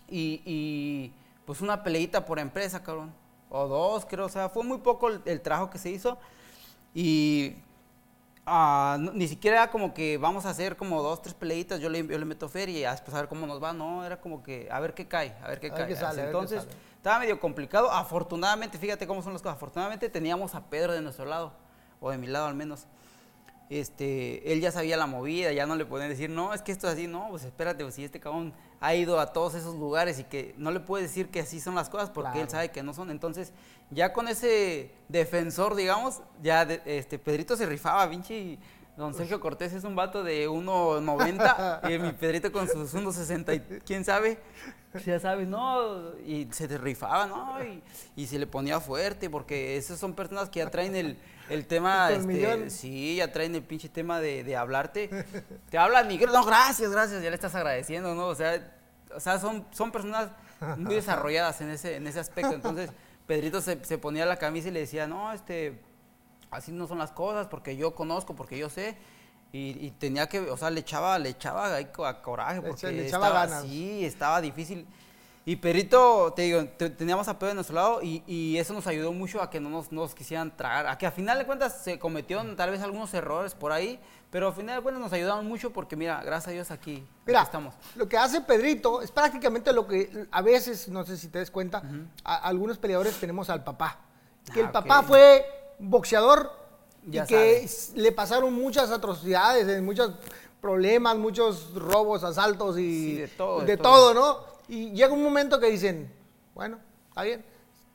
y, 0.09 0.41
y, 0.45 1.13
pues 1.45 1.61
una 1.61 1.83
peleita 1.83 2.25
por 2.25 2.39
empresa, 2.39 2.81
cabrón. 2.83 3.13
O 3.49 3.67
dos, 3.67 4.05
creo. 4.05 4.25
O 4.25 4.29
sea, 4.29 4.49
fue 4.49 4.63
muy 4.63 4.79
poco 4.79 5.09
el, 5.09 5.21
el 5.25 5.41
trabajo 5.41 5.69
que 5.69 5.77
se 5.77 5.89
hizo 5.91 6.17
y 6.93 7.55
ah, 8.45 8.97
no- 8.99 9.11
ni 9.13 9.27
siquiera 9.27 9.57
era 9.63 9.71
como 9.71 9.93
que 9.93 10.17
vamos 10.17 10.45
a 10.45 10.49
hacer 10.49 10.75
como 10.75 11.01
dos, 11.01 11.21
tres 11.21 11.35
peleitas, 11.35 11.79
yo 11.79 11.89
le, 11.89 11.99
yo 12.05 12.17
le 12.17 12.25
meto 12.25 12.49
feria 12.49 12.79
y 12.79 12.83
a 12.85 12.91
después 12.91 13.13
a 13.15 13.19
ver 13.21 13.29
cómo 13.29 13.45
nos 13.47 13.61
va. 13.63 13.73
No, 13.73 14.03
era 14.05 14.19
como 14.19 14.41
que 14.43 14.67
a 14.71 14.79
ver 14.79 14.93
qué 14.93 15.07
cae, 15.07 15.35
a 15.43 15.47
ver 15.47 15.59
qué 15.59 15.67
A 15.67 15.69
ver 15.75 15.79
cae. 15.79 15.87
qué 15.87 15.95
sale, 15.95 16.21
a 16.21 16.25
ver 16.25 16.33
qué 16.33 16.37
Entonces, 16.39 16.63
sale. 16.63 16.75
Estaba 17.01 17.17
medio 17.19 17.39
complicado. 17.39 17.89
Afortunadamente, 17.91 18.77
fíjate 18.77 19.07
cómo 19.07 19.23
son 19.23 19.33
las 19.33 19.41
cosas. 19.41 19.55
Afortunadamente 19.57 20.07
teníamos 20.07 20.53
a 20.53 20.69
Pedro 20.69 20.93
de 20.93 21.01
nuestro 21.01 21.25
lado. 21.25 21.51
o 21.99 22.09
de 22.11 22.17
mi 22.17 22.25
lado 22.27 22.45
al 22.47 22.55
menos. 22.55 22.85
Este, 23.69 24.51
él 24.51 24.59
ya 24.59 24.71
sabía 24.71 24.97
la 24.97 25.05
movida, 25.05 25.51
ya 25.53 25.65
no 25.65 25.75
le 25.75 25.85
podían 25.85 26.09
decir, 26.09 26.29
no, 26.29 26.53
es 26.53 26.61
que 26.61 26.71
esto 26.73 26.87
es 26.87 26.93
así, 26.93 27.07
no, 27.07 27.27
pues 27.29 27.43
espérate, 27.45 27.83
pues 27.83 27.95
si 27.95 28.03
este 28.03 28.19
cabrón 28.19 28.53
ha 28.81 28.95
ido 28.95 29.19
a 29.19 29.31
todos 29.31 29.53
esos 29.53 29.75
lugares 29.75 30.19
y 30.19 30.25
que 30.25 30.53
no 30.57 30.71
le 30.71 30.81
puede 30.81 31.03
decir 31.03 31.29
que 31.29 31.39
así 31.39 31.61
son 31.61 31.75
las 31.75 31.89
cosas 31.89 32.09
porque 32.09 32.29
él 32.39 32.47
Claro. 32.47 32.49
sabe 32.51 32.71
que 32.71 32.83
no 32.83 32.93
son. 32.93 33.11
Entonces, 33.11 33.53
ya 33.91 34.11
con 34.13 34.27
ese 34.27 34.91
defensor, 35.07 35.75
digamos, 35.75 36.21
ya 36.41 36.65
de- 36.65 36.81
este 36.85 37.17
Pedrito 37.17 37.55
se 37.55 37.65
rifaba, 37.65 38.09
pinche. 38.09 38.57
Don 38.97 39.13
Sergio 39.13 39.39
Cortés 39.39 39.73
es 39.73 39.83
un 39.83 39.95
vato 39.95 40.23
de 40.23 40.49
1.90 40.49 41.89
y 41.91 41.99
mi 41.99 42.11
Pedrito 42.11 42.51
con 42.51 42.67
sus 42.67 42.93
1.60 42.93 43.55
y 43.55 43.79
quién 43.81 44.03
sabe, 44.03 44.39
ya 45.05 45.19
sabes, 45.19 45.47
¿no? 45.47 46.17
Y 46.25 46.47
se 46.51 46.67
te 46.67 46.77
rifaba, 46.77 47.25
¿no? 47.25 47.63
Y, 47.63 47.81
y 48.15 48.27
se 48.27 48.37
le 48.37 48.47
ponía 48.47 48.79
fuerte 48.79 49.29
porque 49.29 49.77
esas 49.77 49.97
son 49.97 50.13
personas 50.13 50.49
que 50.49 50.59
ya 50.59 50.69
traen 50.69 50.95
el, 50.95 51.17
el 51.49 51.65
tema, 51.65 52.11
este, 52.11 52.69
sí, 52.69 53.15
ya 53.15 53.31
traen 53.31 53.55
el 53.55 53.63
pinche 53.63 53.87
tema 53.87 54.19
de, 54.19 54.43
de 54.43 54.55
hablarte. 54.57 55.09
Te 55.69 55.77
hablan 55.77 56.07
Miguel, 56.07 56.29
no, 56.31 56.43
gracias, 56.43 56.91
gracias, 56.91 57.23
ya 57.23 57.29
le 57.29 57.35
estás 57.35 57.55
agradeciendo, 57.55 58.13
¿no? 58.13 58.27
O 58.27 58.35
sea, 58.35 58.73
o 59.15 59.19
sea 59.19 59.39
son, 59.39 59.65
son 59.71 59.91
personas 59.91 60.29
muy 60.77 60.95
desarrolladas 60.95 61.61
en 61.61 61.69
ese, 61.69 61.95
en 61.95 62.07
ese 62.07 62.19
aspecto. 62.19 62.53
Entonces, 62.53 62.91
Pedrito 63.25 63.61
se, 63.61 63.83
se 63.85 63.97
ponía 63.97 64.25
la 64.25 64.37
camisa 64.37 64.67
y 64.67 64.71
le 64.71 64.81
decía, 64.81 65.07
no, 65.07 65.31
este, 65.31 65.79
así 66.51 66.71
no 66.71 66.87
son 66.87 66.97
las 66.99 67.11
cosas, 67.11 67.47
porque 67.47 67.75
yo 67.75 67.95
conozco, 67.95 68.35
porque 68.35 68.57
yo 68.57 68.69
sé. 68.69 68.95
Y, 69.53 69.85
y 69.85 69.91
tenía 69.91 70.27
que, 70.29 70.39
o 70.39 70.55
sea, 70.55 70.69
le 70.69 70.79
echaba, 70.79 71.17
le 71.19 71.29
echaba 71.29 71.75
a 71.75 72.21
coraje, 72.21 72.61
porque 72.61 72.91
le 72.91 73.07
echaba 73.07 73.27
estaba, 73.27 73.45
ganas. 73.47 73.63
sí, 73.63 74.05
estaba 74.05 74.39
difícil. 74.39 74.85
Y 75.43 75.55
Perito, 75.55 76.31
te 76.35 76.43
digo, 76.43 76.63
te- 76.77 76.91
teníamos 76.91 77.27
a 77.27 77.33
Pedro 77.39 77.47
de 77.49 77.55
nuestro 77.55 77.75
lado 77.75 78.01
y, 78.03 78.23
y 78.27 78.57
eso 78.59 78.73
nos 78.73 78.85
ayudó 78.85 79.11
mucho 79.11 79.41
a 79.41 79.49
que 79.49 79.59
no 79.59 79.69
nos, 79.69 79.91
no 79.91 80.01
nos 80.01 80.13
quisieran 80.13 80.55
tragar, 80.55 80.85
a 80.85 80.97
que 80.99 81.07
a 81.07 81.11
final 81.11 81.39
de 81.39 81.45
cuentas 81.47 81.81
se 81.83 81.97
cometieron 81.97 82.55
tal 82.55 82.69
vez 82.69 82.79
algunos 82.81 83.11
errores 83.15 83.55
por 83.55 83.71
ahí, 83.71 83.99
pero 84.29 84.49
a 84.49 84.51
final 84.53 84.75
de 84.77 84.83
cuentas 84.83 85.01
nos 85.03 85.11
ayudaron 85.11 85.47
mucho 85.47 85.73
porque 85.73 85.95
mira, 85.95 86.21
gracias 86.23 86.49
a 86.49 86.51
Dios 86.51 86.69
aquí, 86.71 87.03
Mira, 87.25 87.39
aquí 87.41 87.47
estamos. 87.47 87.73
lo 87.95 88.07
que 88.07 88.17
hace 88.19 88.39
Pedrito 88.41 89.01
es 89.01 89.11
prácticamente 89.11 89.73
lo 89.73 89.87
que 89.87 90.27
a 90.31 90.41
veces, 90.43 90.87
no 90.89 91.03
sé 91.03 91.17
si 91.17 91.27
te 91.27 91.39
des 91.39 91.49
cuenta, 91.49 91.81
a- 92.23 92.35
algunos 92.37 92.77
peleadores 92.77 93.19
tenemos 93.19 93.49
al 93.49 93.63
papá. 93.63 93.97
Que 94.53 94.61
Ah, 94.61 94.65
el 94.65 94.71
papá 94.71 94.99
ok. 94.99 95.05
fue 95.07 95.45
boxeador 95.81 96.51
Ya 97.05 97.23
y 97.23 97.27
que 97.27 97.67
sabe. 97.67 98.01
le 98.01 98.11
pasaron 98.11 98.53
muchas 98.53 98.91
atrocidades, 98.91 99.67
eh, 99.67 99.81
muchos 99.81 100.13
problemas, 100.61 101.17
muchos 101.17 101.73
robos, 101.73 102.23
asaltos 102.23 102.77
y 102.77 102.81
Sí, 102.81 103.15
de 103.17 103.27
todo, 103.29 103.59
de 103.61 103.65
de 103.65 103.77
todo. 103.77 104.13
todo, 104.13 104.13
¿no? 104.13 104.51
Y 104.67 104.91
llega 104.91 105.11
un 105.13 105.23
momento 105.23 105.59
que 105.59 105.67
dicen, 105.67 106.11
bueno, 106.53 106.77
está 107.09 107.23
bien, 107.23 107.43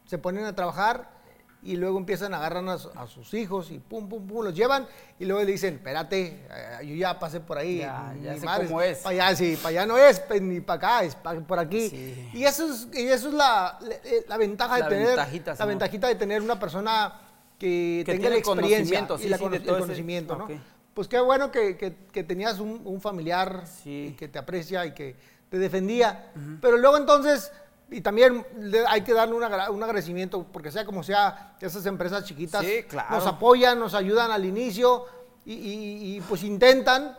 se 0.06 0.18
ponen 0.18 0.44
a 0.44 0.54
trabajar 0.54 1.14
y 1.62 1.76
luego 1.76 1.98
empiezan 1.98 2.34
a 2.34 2.36
agarrar 2.36 2.68
a, 2.68 2.78
su- 2.78 2.90
a 2.94 3.06
sus 3.06 3.32
hijos 3.34 3.70
y 3.70 3.78
pum, 3.78 4.08
pum, 4.08 4.26
pum, 4.26 4.44
los 4.44 4.54
llevan 4.54 4.86
y 5.18 5.24
luego 5.24 5.42
le 5.42 5.50
dicen, 5.52 5.74
espérate, 5.74 6.46
eh, 6.50 6.86
yo 6.86 6.94
ya 6.94 7.18
pasé 7.18 7.40
por 7.40 7.58
ahí. 7.58 7.78
Ya, 7.78 8.14
ya 8.22 8.34
sé 8.36 8.44
madre, 8.44 8.66
cómo 8.66 8.82
es". 8.82 8.98
Para 8.98 9.26
allá, 9.26 9.36
sí, 9.36 9.56
para 9.56 9.68
allá 9.70 9.86
no 9.86 9.96
es, 9.96 10.20
pues, 10.20 10.42
ni 10.42 10.60
para 10.60 10.76
acá, 10.76 11.04
es 11.04 11.14
pa- 11.16 11.34
por 11.34 11.58
aquí. 11.58 11.88
Sí. 11.88 12.30
Y 12.34 12.44
eso 12.44 12.66
es, 12.70 12.86
y 12.92 13.08
eso 13.08 13.28
es 13.28 13.34
la, 13.34 13.78
la- 13.80 13.96
la 14.28 14.36
ventaja 14.36 14.78
La 14.78 14.84
de 14.88 14.90
tener, 14.90 15.06
ventajita, 15.08 15.54
la 15.58 15.64
ventajita 15.66 16.08
de 16.08 16.14
tener 16.16 16.42
una 16.42 16.58
persona 16.58 17.20
que, 17.58 18.02
Que 18.04 18.12
tenga 18.12 18.30
la 18.30 18.36
experiencia 18.36 19.06
y 19.18 19.18
sí, 19.22 19.28
la 19.28 19.36
sí, 19.38 19.42
cono- 19.42 19.50
de 19.52 19.56
el 19.58 19.62
ese- 19.70 19.78
conocimiento, 19.80 20.36
¿no? 20.36 20.48
Pues 20.94 21.08
qué 21.08 21.20
bueno 21.20 21.50
que, 21.50 21.76
que- 21.76 21.94
que 22.12 22.24
tenías 22.24 22.58
un, 22.58 22.80
un 22.84 23.00
familiar 23.00 23.64
Sí. 23.66 24.08
y 24.10 24.16
que 24.16 24.28
te 24.28 24.38
aprecia 24.38 24.86
y 24.86 24.92
que 24.94 25.16
te 25.50 25.58
defendía. 25.58 26.32
Pero 26.60 26.76
luego 26.78 26.96
entonces, 26.96 27.52
y 27.90 28.00
también 28.00 28.44
hay 28.88 29.02
que 29.02 29.12
darle 29.12 29.34
un, 29.34 29.42
agra- 29.44 29.70
un 29.70 29.82
agradecimiento, 29.82 30.44
porque 30.52 30.70
sea 30.72 30.84
como 30.84 31.02
sea, 31.02 31.56
esas 31.60 31.84
empresas 31.86 32.24
chiquitas 32.24 32.64
claro. 32.88 33.14
nos 33.14 33.26
apoyan, 33.26 33.78
nos 33.78 33.94
ayudan 33.94 34.30
al 34.30 34.44
inicio 34.44 35.04
y, 35.44 35.52
y- 35.54 36.16
y, 36.16 36.20
pues 36.22 36.42
intentan, 36.42 37.16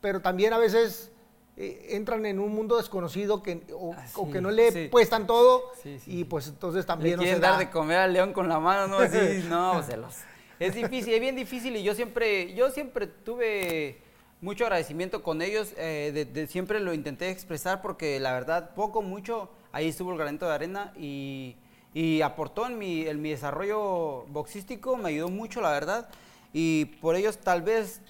pero 0.00 0.20
también 0.20 0.52
a 0.52 0.58
veces 0.58 1.10
eh, 1.60 1.88
entran 1.96 2.24
en 2.24 2.38
un 2.38 2.54
mundo 2.54 2.76
desconocido 2.76 3.42
que, 3.42 3.60
o, 3.74 3.92
Ah, 3.96 4.04
o 4.14 4.26
sí, 4.26 4.32
que 4.32 4.40
no 4.40 4.50
le 4.50 4.70
sí. 4.70 4.88
puestan 4.90 5.26
todo 5.26 5.72
Sí, 5.82 5.98
y 6.06 6.24
pues 6.24 6.46
entonces 6.48 6.84
Le 6.84 6.86
también 6.86 7.16
no 7.16 7.22
se 7.22 7.26
quieren 7.26 7.42
da. 7.42 7.50
dar 7.50 7.58
de 7.58 7.70
comer 7.70 7.98
al 7.98 8.12
león 8.12 8.32
con 8.32 8.48
la 8.48 8.60
mano, 8.60 8.86
¿no? 8.86 8.98
Así, 8.98 9.42
no, 9.48 9.72
pues, 9.74 9.86
se 9.86 9.96
los... 9.96 10.14
Es 10.60 10.74
difícil, 10.74 11.14
es 11.14 11.20
bien 11.20 11.36
difícil 11.36 11.76
y 11.76 11.82
yo 11.82 11.94
siempre, 11.94 12.54
yo 12.54 12.70
siempre 12.70 13.06
tuve 13.08 13.98
mucho 14.40 14.64
agradecimiento 14.64 15.22
con 15.22 15.42
ellos, 15.42 15.72
eh, 15.76 16.10
de, 16.14 16.24
de- 16.24 16.46
siempre 16.46 16.78
lo 16.80 16.94
intenté 16.94 17.28
expresar 17.30 17.82
porque 17.82 18.18
la 18.20 18.32
verdad, 18.32 18.70
poco, 18.74 19.02
mucho, 19.02 19.50
ahí 19.72 19.88
estuvo 19.88 20.12
el 20.12 20.18
granito 20.18 20.46
de 20.46 20.54
arena 20.54 20.92
y, 20.96 21.56
y 21.92 22.22
aportó 22.22 22.66
en 22.66 22.78
mi, 22.78 23.06
en 23.06 23.20
mi 23.20 23.30
desarrollo 23.30 24.26
boxístico, 24.28 24.96
me 24.96 25.08
ayudó 25.10 25.28
mucho, 25.28 25.60
la 25.60 25.70
verdad, 25.72 26.08
y 26.52 26.84
por 27.00 27.16
ellos 27.16 27.38
tal 27.38 27.62
vez... 27.62 28.00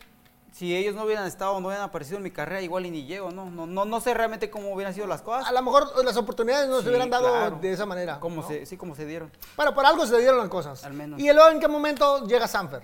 Si 0.53 0.75
ellos 0.75 0.95
no 0.95 1.05
hubieran 1.05 1.27
estado, 1.27 1.61
no 1.61 1.69
hubieran 1.69 1.85
aparecido 1.85 2.17
en 2.17 2.23
mi 2.25 2.31
carrera, 2.31 2.61
igual 2.63 2.87
y 2.87 2.91
ni 2.91 3.05
llego, 3.05 3.31
¿no? 3.31 3.51
No, 3.51 3.67
no, 3.67 3.85
no 3.85 4.01
sé 4.01 4.15
realmente 4.15 4.51
cómo 4.51 4.73
hubieran 4.73 4.95
sido 4.95 5.07
las 5.07 5.21
cosas. 5.23 5.47
A 5.47 5.53
lo 5.53 5.63
mejor 5.63 6.05
las 6.05 6.17
oportunidades 6.17 6.69
no 6.69 6.79
Sí, 6.79 6.85
se 6.85 6.89
hubieran 6.89 7.11
dado 7.11 7.29
claro. 7.29 7.59
de 7.61 7.73
esa 7.73 7.87
manera. 7.87 8.19
Como 8.19 8.43
¿no? 8.43 8.49
se, 8.49 8.65
sí, 8.67 8.77
como 8.77 8.95
se 8.95 9.05
dieron. 9.07 9.31
Bueno, 9.57 9.75
por 9.75 9.85
algo 9.87 10.07
se 10.07 10.19
dieron 10.19 10.39
las 10.39 10.49
cosas. 10.49 10.83
Al 10.85 10.95
menos. 10.95 11.21
¿Y 11.21 11.31
luego 11.33 11.51
en 11.51 11.61
qué 11.61 11.69
momento 11.69 12.27
llega 12.27 12.49
Sanfer? 12.49 12.83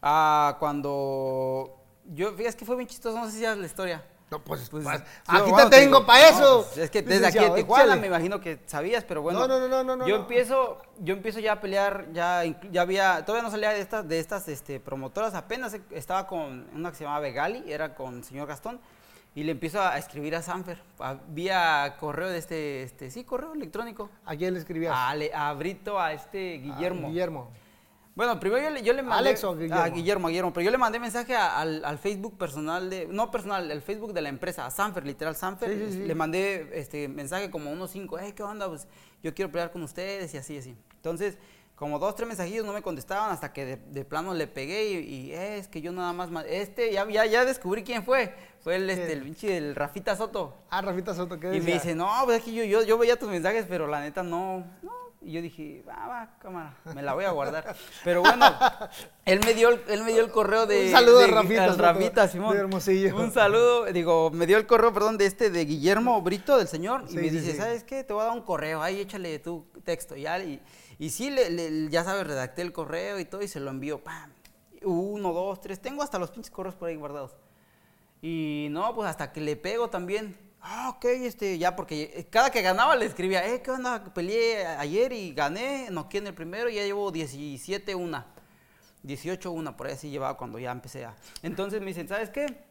Ah, 0.00 0.56
cuando. 0.58 1.76
Yo, 2.06 2.32
fíjate 2.32 2.56
que 2.56 2.64
fue 2.64 2.76
bien 2.76 2.88
chistoso, 2.88 3.18
no 3.18 3.26
sé 3.26 3.32
si 3.32 3.40
ya 3.40 3.54
la 3.54 3.66
historia. 3.66 4.04
No, 4.30 4.38
pues, 4.44 4.68
Pues, 4.70 4.84
pues, 4.84 4.98
sí, 5.00 5.04
aquí 5.26 5.50
bueno, 5.50 5.68
te 5.70 5.76
tengo 5.76 6.06
para 6.06 6.28
eso. 6.28 6.64
pues, 6.68 6.78
es 6.78 6.90
que 6.90 7.02
desde 7.02 7.26
aquí 7.26 7.38
de 7.38 7.50
Tijuana 7.50 7.96
me 7.96 8.06
imagino 8.06 8.40
que 8.40 8.60
sabías, 8.66 9.02
pero 9.04 9.22
bueno. 9.22 9.46
No, 9.48 9.58
no, 9.58 9.82
no, 9.82 9.96
no, 9.96 10.06
Yo 10.06 10.14
empiezo, 10.16 10.80
yo 11.00 11.14
empiezo 11.14 11.40
ya 11.40 11.54
a 11.54 11.60
pelear, 11.60 12.06
ya, 12.12 12.44
ya 12.70 12.82
había, 12.82 13.24
todavía 13.24 13.42
no 13.42 13.50
salía 13.50 13.70
de 13.70 13.80
estas, 13.80 14.06
de 14.06 14.20
estas 14.20 14.46
este, 14.48 14.78
promotoras, 14.78 15.34
apenas 15.34 15.74
e- 15.74 15.82
estaba 15.90 16.28
con 16.28 16.68
una 16.74 16.90
que 16.90 16.96
se 16.98 17.04
llamaba 17.04 17.20
Vegali, 17.20 17.64
era 17.72 17.94
con 17.96 18.18
el 18.18 18.24
señor 18.24 18.46
Gastón, 18.46 18.78
y 19.34 19.42
le 19.42 19.50
empiezo 19.52 19.82
a 19.82 19.98
escribir 19.98 20.36
a 20.36 20.42
Sanfer, 20.42 20.80
a- 21.00 21.16
vía 21.26 21.96
correo 21.98 22.28
de 22.28 22.38
este, 22.38 22.84
este, 22.84 23.10
sí, 23.10 23.24
correo 23.24 23.52
electrónico. 23.54 24.10
¿A 24.24 24.36
quién 24.36 24.54
le 24.54 24.60
escribías? 24.60 24.94
A, 24.94 25.10
a 25.48 25.52
Brito, 25.54 25.98
a 25.98 26.12
este 26.12 26.54
A 26.54 26.58
Guillermo. 26.58 27.08
Bueno, 28.14 28.38
primero 28.40 28.62
yo 28.62 28.70
le, 28.70 28.82
yo 28.82 28.92
le 28.92 29.02
mandé... 29.02 29.28
¿Alex 29.30 29.44
o 29.44 29.54
Guillermo? 29.56 29.82
A 29.82 29.88
Guillermo, 29.88 30.28
Guillermo. 30.28 30.52
Pero 30.52 30.64
yo 30.64 30.70
le 30.70 30.78
mandé 30.78 30.98
mensaje 30.98 31.34
a- 31.34 31.58
al, 31.60 31.84
al 31.84 31.98
Facebook 31.98 32.36
personal 32.36 32.90
de... 32.90 33.06
No 33.06 33.30
personal, 33.30 33.70
el 33.70 33.80
Facebook 33.82 34.12
de 34.12 34.20
la 34.20 34.28
empresa, 34.28 34.66
a 34.66 34.70
Sanfer, 34.70 35.06
literal 35.06 35.36
Sanfer. 35.36 35.70
Sí, 35.70 35.78
sí, 35.86 35.92
sí. 35.92 36.04
Le 36.06 36.14
mandé 36.14 36.68
este 36.74 37.08
mensaje 37.08 37.50
como 37.50 37.70
unos 37.70 37.90
cinco. 37.92 38.18
Hey, 38.18 38.32
¿qué 38.36 38.42
onda? 38.42 38.68
Pues 38.68 38.86
yo 39.22 39.32
quiero 39.34 39.50
pelear 39.50 39.70
con 39.70 39.82
ustedes 39.82 40.34
y 40.34 40.38
así, 40.38 40.58
así. 40.58 40.76
Entonces, 40.96 41.38
como 41.76 41.98
dos, 41.98 42.14
tres 42.14 42.28
mensajillos 42.28 42.66
no 42.66 42.74
me 42.74 42.82
contestaban 42.82 43.30
hasta 43.30 43.54
que 43.54 43.64
de, 43.64 43.76
de 43.76 44.04
plano 44.04 44.34
le 44.34 44.46
pegué 44.46 44.90
y, 44.90 44.96
y, 44.98 45.32
"Eh, 45.32 45.56
es 45.56 45.68
que 45.68 45.80
yo 45.80 45.92
nada 45.92 46.12
más... 46.12 46.28
Este, 46.46 46.92
ya, 46.92 47.08
ya, 47.08 47.24
ya 47.24 47.44
descubrí 47.46 47.84
quién 47.84 48.04
fue. 48.04 48.34
Fue 48.60 48.76
el, 48.76 48.90
este, 48.90 49.14
el 49.14 49.22
pinche, 49.22 49.56
el 49.56 49.74
Rafita 49.74 50.14
Soto. 50.16 50.56
Ah, 50.68 50.82
Rafita 50.82 51.14
Soto, 51.14 51.40
¿qué 51.40 51.46
Y 51.46 51.50
decía? 51.52 51.64
me 51.64 51.72
dice, 51.72 51.94
no, 51.94 52.10
pues 52.26 52.38
es 52.40 52.44
que 52.44 52.52
yo, 52.52 52.64
yo, 52.64 52.82
yo 52.82 52.98
veía 52.98 53.18
tus 53.18 53.30
mensajes, 53.30 53.64
pero 53.66 53.86
la 53.86 54.00
neta 54.00 54.22
no, 54.22 54.58
no. 54.82 54.92
Y 55.22 55.32
yo 55.32 55.42
dije, 55.42 55.84
va, 55.86 56.06
va, 56.08 56.38
cámara, 56.38 56.74
me 56.94 57.02
la 57.02 57.12
voy 57.12 57.24
a 57.26 57.30
guardar. 57.30 57.76
Pero 58.04 58.22
bueno, 58.22 58.46
él 59.26 59.40
me 59.44 59.52
dio 59.52 59.68
el, 59.68 59.82
él 59.88 60.02
me 60.02 60.12
dio 60.14 60.24
el 60.24 60.30
correo 60.30 60.64
de... 60.66 60.86
Un 60.86 60.90
saludo 60.92 61.18
de- 61.18 61.24
a 61.26 61.28
Rafita 61.28 61.64
al 61.64 61.70
Soto, 61.72 61.82
Rafita, 61.82 62.28
Simón. 62.28 62.54
de 62.54 62.60
Hermosillo. 62.60 63.16
Un 63.16 63.30
saludo, 63.30 63.84
digo, 63.92 64.30
me 64.30 64.46
dio 64.46 64.56
el 64.56 64.66
correo, 64.66 64.94
perdón, 64.94 65.18
de 65.18 65.26
este, 65.26 65.50
de 65.50 65.64
Guillermo 65.66 66.22
Brito, 66.22 66.56
del 66.56 66.68
señor. 66.68 67.04
Y 67.10 67.16
me 67.16 67.22
sí, 67.24 67.30
dice, 67.30 67.52
sí. 67.52 67.58
¿sabes 67.58 67.84
qué? 67.84 68.02
Te 68.02 68.14
voy 68.14 68.22
a 68.22 68.26
dar 68.28 68.34
un 68.34 68.42
correo, 68.42 68.82
ahí 68.82 68.98
échale 69.00 69.38
tu 69.40 69.66
texto. 69.84 70.16
Ya, 70.16 70.38
y, 70.42 70.58
y 70.98 71.10
sí, 71.10 71.28
le, 71.28 71.50
le- 71.50 71.90
ya 71.90 72.02
sabes, 72.02 72.26
redacté 72.26 72.62
el 72.62 72.72
correo 72.72 73.18
y 73.18 73.26
todo 73.26 73.42
y 73.42 73.48
se 73.48 73.60
lo 73.60 73.68
envío, 73.70 74.02
pam. 74.02 74.32
Uno, 74.82 75.34
dos, 75.34 75.60
tres, 75.60 75.80
tengo 75.82 76.02
hasta 76.02 76.18
los 76.18 76.30
pinches 76.30 76.50
correos 76.50 76.74
por 76.76 76.88
ahí 76.88 76.96
guardados. 76.96 77.36
Y 78.22 78.68
no, 78.70 78.94
pues 78.94 79.08
hasta 79.10 79.32
que 79.32 79.42
le 79.42 79.56
pego 79.56 79.90
también. 79.90 80.34
Ah, 80.62 80.90
ok, 80.94 81.04
este, 81.06 81.56
ya, 81.58 81.74
porque 81.74 82.28
cada 82.30 82.50
que 82.50 82.60
ganaba 82.60 82.94
le 82.94 83.06
escribía, 83.06 83.46
eh, 83.46 83.62
¿qué 83.62 83.70
onda? 83.70 84.04
Peleé 84.12 84.66
ayer 84.66 85.10
y 85.12 85.32
gané, 85.32 85.88
noqué 85.90 86.18
en 86.18 86.26
el 86.26 86.34
primero 86.34 86.68
y 86.68 86.74
ya 86.74 86.82
llevo 86.82 87.10
17 87.10 87.94
una. 87.94 88.26
18 89.02 89.50
una, 89.52 89.74
por 89.76 89.86
ahí 89.86 89.94
así 89.94 90.10
llevaba 90.10 90.36
cuando 90.36 90.58
ya 90.58 90.70
empecé 90.70 91.06
a... 91.06 91.16
Entonces 91.42 91.80
me 91.80 91.86
dicen, 91.86 92.06
¿sabes 92.08 92.28
qué? 92.28 92.62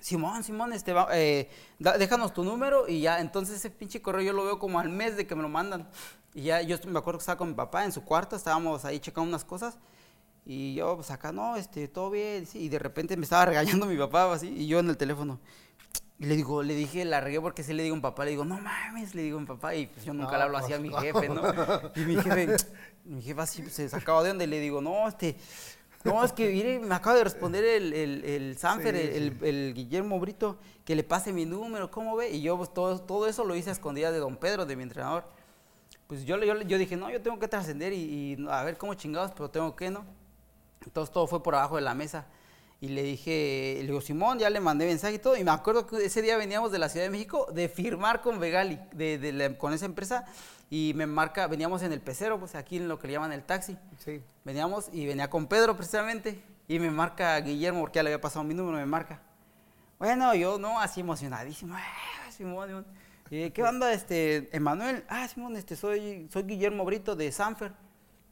Simón, 0.00 0.44
Simón, 0.44 0.74
este, 0.74 0.92
va- 0.92 1.08
eh, 1.12 1.48
déjanos 1.78 2.34
tu 2.34 2.44
número 2.44 2.86
y 2.88 3.00
ya, 3.00 3.20
entonces 3.20 3.56
ese 3.56 3.70
pinche 3.70 4.02
correo 4.02 4.20
yo 4.22 4.32
lo 4.34 4.44
veo 4.44 4.58
como 4.58 4.78
al 4.78 4.90
mes 4.90 5.16
de 5.16 5.26
que 5.26 5.34
me 5.34 5.40
lo 5.42 5.48
mandan. 5.48 5.88
Y 6.34 6.42
ya, 6.42 6.60
yo 6.60 6.76
me 6.86 6.98
acuerdo 6.98 7.18
que 7.18 7.22
estaba 7.22 7.38
con 7.38 7.48
mi 7.48 7.54
papá 7.54 7.84
en 7.86 7.92
su 7.92 8.04
cuarto, 8.04 8.36
estábamos 8.36 8.84
ahí 8.84 9.00
checando 9.00 9.28
unas 9.28 9.44
cosas 9.46 9.78
y 10.44 10.74
yo, 10.74 10.96
pues 10.96 11.10
acá, 11.10 11.32
no, 11.32 11.56
este, 11.56 11.88
todo 11.88 12.10
bien, 12.10 12.46
y 12.52 12.68
de 12.68 12.78
repente 12.78 13.16
me 13.16 13.24
estaba 13.24 13.46
regañando 13.46 13.86
mi 13.86 13.96
papá, 13.96 14.30
así, 14.34 14.48
y 14.48 14.66
yo 14.66 14.78
en 14.80 14.90
el 14.90 14.98
teléfono. 14.98 15.40
Y 16.24 16.26
le 16.26 16.36
digo, 16.36 16.62
le 16.62 16.74
dije, 16.74 17.04
la 17.04 17.20
regué 17.20 17.38
porque 17.38 17.62
sí 17.62 17.74
le 17.74 17.82
digo 17.82 17.92
a 17.92 17.96
mi 17.96 18.02
papá, 18.02 18.24
le 18.24 18.30
digo, 18.30 18.46
no 18.46 18.58
mames, 18.58 19.14
le 19.14 19.24
digo 19.24 19.36
a 19.36 19.40
mi 19.42 19.46
papá, 19.46 19.74
y 19.74 19.88
pues 19.88 20.06
yo 20.06 20.14
nunca 20.14 20.32
No, 20.32 20.38
le 20.38 20.44
hablo 20.44 20.56
así 20.56 20.72
a 20.72 20.78
mi 20.78 20.88
jefe, 20.90 21.28
¿no? 21.28 21.42
Y 21.94 22.00
mi 22.00 22.16
jefe, 22.16 22.56
mi 23.04 23.20
jefe 23.20 23.40
así 23.42 23.62
se 23.68 23.90
sacaba 23.90 24.22
de 24.22 24.42
y 24.42 24.46
le 24.46 24.58
digo, 24.58 24.80
no, 24.80 25.06
este, 25.06 25.36
no, 26.02 26.24
es 26.24 26.32
que 26.32 26.50
mire, 26.50 26.78
me 26.78 26.94
acaba 26.94 27.16
de 27.16 27.24
responder 27.24 27.62
el, 27.62 27.92
el, 27.92 28.24
el 28.24 28.56
Sanfer, 28.56 28.96
Sí, 28.96 29.36
el, 29.42 29.74
Guillermo 29.74 30.18
Brito, 30.18 30.56
que 30.86 30.96
le 30.96 31.04
pase 31.04 31.30
mi 31.30 31.44
número, 31.44 31.90
¿cómo 31.90 32.16
ve? 32.16 32.30
Y 32.30 32.40
yo, 32.40 32.56
pues 32.56 32.72
todo, 32.72 32.98
todo 33.02 33.28
eso 33.28 33.44
lo 33.44 33.54
hice 33.54 33.68
a 33.68 33.74
escondidas 33.74 34.14
de 34.14 34.18
don 34.18 34.38
Pedro, 34.38 34.64
de 34.64 34.76
mi 34.76 34.82
entrenador. 34.82 35.24
Pues 36.06 36.24
yo, 36.24 36.42
yo, 36.42 36.58
yo 36.62 36.78
dije, 36.78 36.96
no, 36.96 37.10
yo 37.10 37.20
tengo 37.20 37.38
que 37.38 37.48
trascender 37.48 37.92
y, 37.92 38.38
y 38.38 38.46
a 38.48 38.62
ver 38.62 38.78
cómo 38.78 38.94
chingados, 38.94 39.32
pero 39.32 39.50
tengo 39.50 39.76
que, 39.76 39.90
¿no? 39.90 40.06
Entonces 40.86 41.12
todo 41.12 41.26
fue 41.26 41.42
por 41.42 41.54
abajo 41.54 41.76
de 41.76 41.82
la 41.82 41.94
mesa. 41.94 42.24
Y 42.84 42.88
le 42.88 43.02
dije, 43.02 43.76
le 43.80 43.86
digo, 43.86 44.02
Simón, 44.02 44.38
ya 44.38 44.50
le 44.50 44.60
mandé 44.60 44.84
mensaje 44.84 45.14
y 45.14 45.18
todo. 45.18 45.38
Y 45.38 45.42
me 45.42 45.50
acuerdo 45.52 45.86
que 45.86 46.04
ese 46.04 46.20
día 46.20 46.36
veníamos 46.36 46.70
de 46.70 46.78
la 46.78 46.90
Ciudad 46.90 47.06
de 47.06 47.10
México 47.10 47.46
de 47.50 47.70
firmar 47.70 48.20
con 48.20 48.38
Vegali, 48.38 48.78
de, 48.92 49.16
de 49.16 49.32
la- 49.32 49.56
con 49.56 49.72
esa 49.72 49.86
empresa. 49.86 50.26
Y 50.68 50.92
me 50.94 51.06
marca, 51.06 51.46
veníamos 51.46 51.82
en 51.82 51.94
el 51.94 52.02
pecero, 52.02 52.38
pues 52.38 52.54
aquí 52.54 52.76
en 52.76 52.86
lo 52.88 52.98
que 52.98 53.06
le 53.06 53.14
llaman 53.14 53.32
el 53.32 53.42
taxi. 53.42 53.78
Sí. 54.04 54.20
Veníamos 54.44 54.90
y 54.92 55.06
venía 55.06 55.30
con 55.30 55.46
Pedro 55.46 55.74
precisamente. 55.78 56.42
Y 56.68 56.78
me 56.78 56.90
marca 56.90 57.40
Guillermo, 57.40 57.80
porque 57.80 57.96
ya 57.96 58.02
le 58.02 58.10
había 58.10 58.20
pasado 58.20 58.44
mi 58.44 58.52
número, 58.52 58.76
me 58.76 58.84
marca. 58.84 59.22
Bueno, 59.98 60.34
yo 60.34 60.58
no, 60.58 60.78
así 60.78 61.00
emocionadísimo. 61.00 61.74
"Ah, 61.78 62.30
Simón, 62.36 62.68
Simón". 62.68 62.86
¿Qué 63.30 63.62
onda, 63.62 63.94
este, 63.94 64.54
Emanuel? 64.54 65.04
Ah, 65.08 65.26
Simón, 65.26 65.56
este, 65.56 65.74
soy, 65.74 66.28
soy 66.30 66.42
Guillermo 66.42 66.84
Brito 66.84 67.16
de 67.16 67.32
Sanfer. 67.32 67.72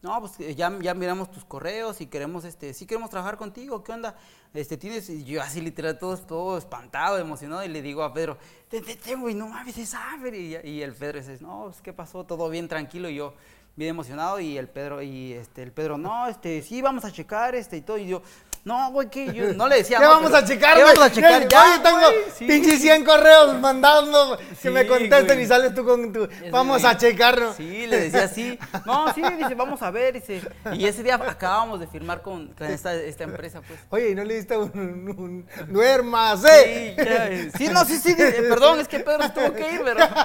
No, 0.02 0.18
pues 0.18 0.32
eh, 0.40 0.54
ya, 0.56 0.76
ya 0.80 0.94
miramos 0.94 1.30
tus 1.30 1.44
correos 1.44 2.00
y 2.00 2.06
queremos, 2.06 2.44
este, 2.44 2.74
sí 2.74 2.86
queremos 2.86 3.08
trabajar 3.08 3.36
contigo, 3.36 3.84
¿qué 3.84 3.92
onda? 3.92 4.16
Este, 4.52 4.76
tienes, 4.76 5.08
y 5.08 5.22
yo 5.22 5.40
así 5.40 5.60
literal 5.60 5.96
todo, 5.96 6.16
todo 6.16 6.58
espantado, 6.58 7.18
emocionado, 7.18 7.64
y 7.64 7.68
le 7.68 7.82
digo 7.82 8.02
a 8.02 8.12
Pedro, 8.12 8.36
te, 8.68 8.80
te, 8.80 8.96
te, 8.96 9.14
güey, 9.14 9.36
no 9.36 9.46
mames, 9.46 9.78
es 9.78 9.90
Sanfer. 9.90 10.34
Y, 10.34 10.56
y 10.64 10.82
el 10.82 10.92
Pedro 10.92 11.20
dice, 11.20 11.38
no, 11.40 11.66
pues, 11.66 11.80
¿qué 11.80 11.92
pasó? 11.92 12.24
Todo 12.24 12.50
bien 12.50 12.66
tranquilo, 12.66 13.08
y 13.08 13.14
yo 13.14 13.34
bien 13.76 13.90
emocionado, 13.90 14.40
y 14.40 14.58
el 14.58 14.68
Pedro, 14.68 15.02
y 15.02 15.34
este, 15.34 15.62
el 15.62 15.70
Pedro, 15.70 15.96
no, 15.96 16.26
este, 16.26 16.62
sí, 16.62 16.82
vamos 16.82 17.04
a 17.04 17.12
checar, 17.12 17.54
este, 17.54 17.76
y 17.76 17.82
todo, 17.82 17.96
y 17.96 18.08
yo, 18.08 18.22
no, 18.64 18.92
güey, 18.92 19.10
que 19.10 19.32
yo 19.32 19.52
no 19.54 19.66
le 19.68 19.78
decía. 19.78 19.98
¿Qué 20.00 20.04
no, 20.04 20.10
vamos 20.10 20.32
a 20.32 20.44
checar, 20.44 20.76
¿Qué 20.76 20.82
güey? 20.82 20.94
vamos 20.94 21.10
a 21.10 21.12
checar? 21.12 21.48
Ya, 21.48 21.64
Oye, 21.64 21.78
tengo 21.82 21.98
sí. 22.36 22.46
pinches 22.46 22.80
100 22.80 23.04
correos 23.04 23.58
mandando 23.60 24.38
que 24.38 24.54
Sí, 24.54 24.70
me 24.70 24.86
contesten 24.86 25.40
y 25.40 25.46
sales 25.46 25.74
tú 25.74 25.84
con 25.84 26.12
tu... 26.12 26.28
Vamos 26.50 26.84
a 26.84 26.96
checarlo. 26.96 27.52
Sí, 27.54 27.86
le 27.88 28.00
decía 28.02 28.24
así. 28.24 28.58
No, 28.86 29.12
sí, 29.14 29.22
dice, 29.36 29.54
vamos 29.56 29.82
a 29.82 29.90
ver. 29.90 30.14
Dice. 30.14 30.42
Y 30.74 30.86
ese 30.86 31.02
día 31.02 31.16
acabábamos 31.16 31.80
de 31.80 31.88
firmar 31.88 32.22
con, 32.22 32.48
con 32.54 32.68
esta, 32.68 32.94
esta 32.94 33.24
empresa, 33.24 33.60
pues. 33.66 33.80
Oye, 33.90 34.10
¿y 34.10 34.14
no 34.14 34.22
le 34.22 34.34
diste 34.34 34.56
un... 34.56 34.70
un- 35.18 35.46
duermas, 35.72 36.44
eh? 36.44 36.94
Sí, 36.96 37.04
ya, 37.04 37.28
eh, 37.28 37.50
sí, 37.56 37.68
no, 37.68 37.84
sí, 37.84 37.98
sí, 37.98 38.14
eh, 38.16 38.46
perdón, 38.48 38.78
es 38.78 38.86
que 38.88 39.00
Pedro 39.00 39.28
tuvo 39.32 39.52
que 39.54 39.72
ir, 39.72 39.80
pero. 39.84 40.06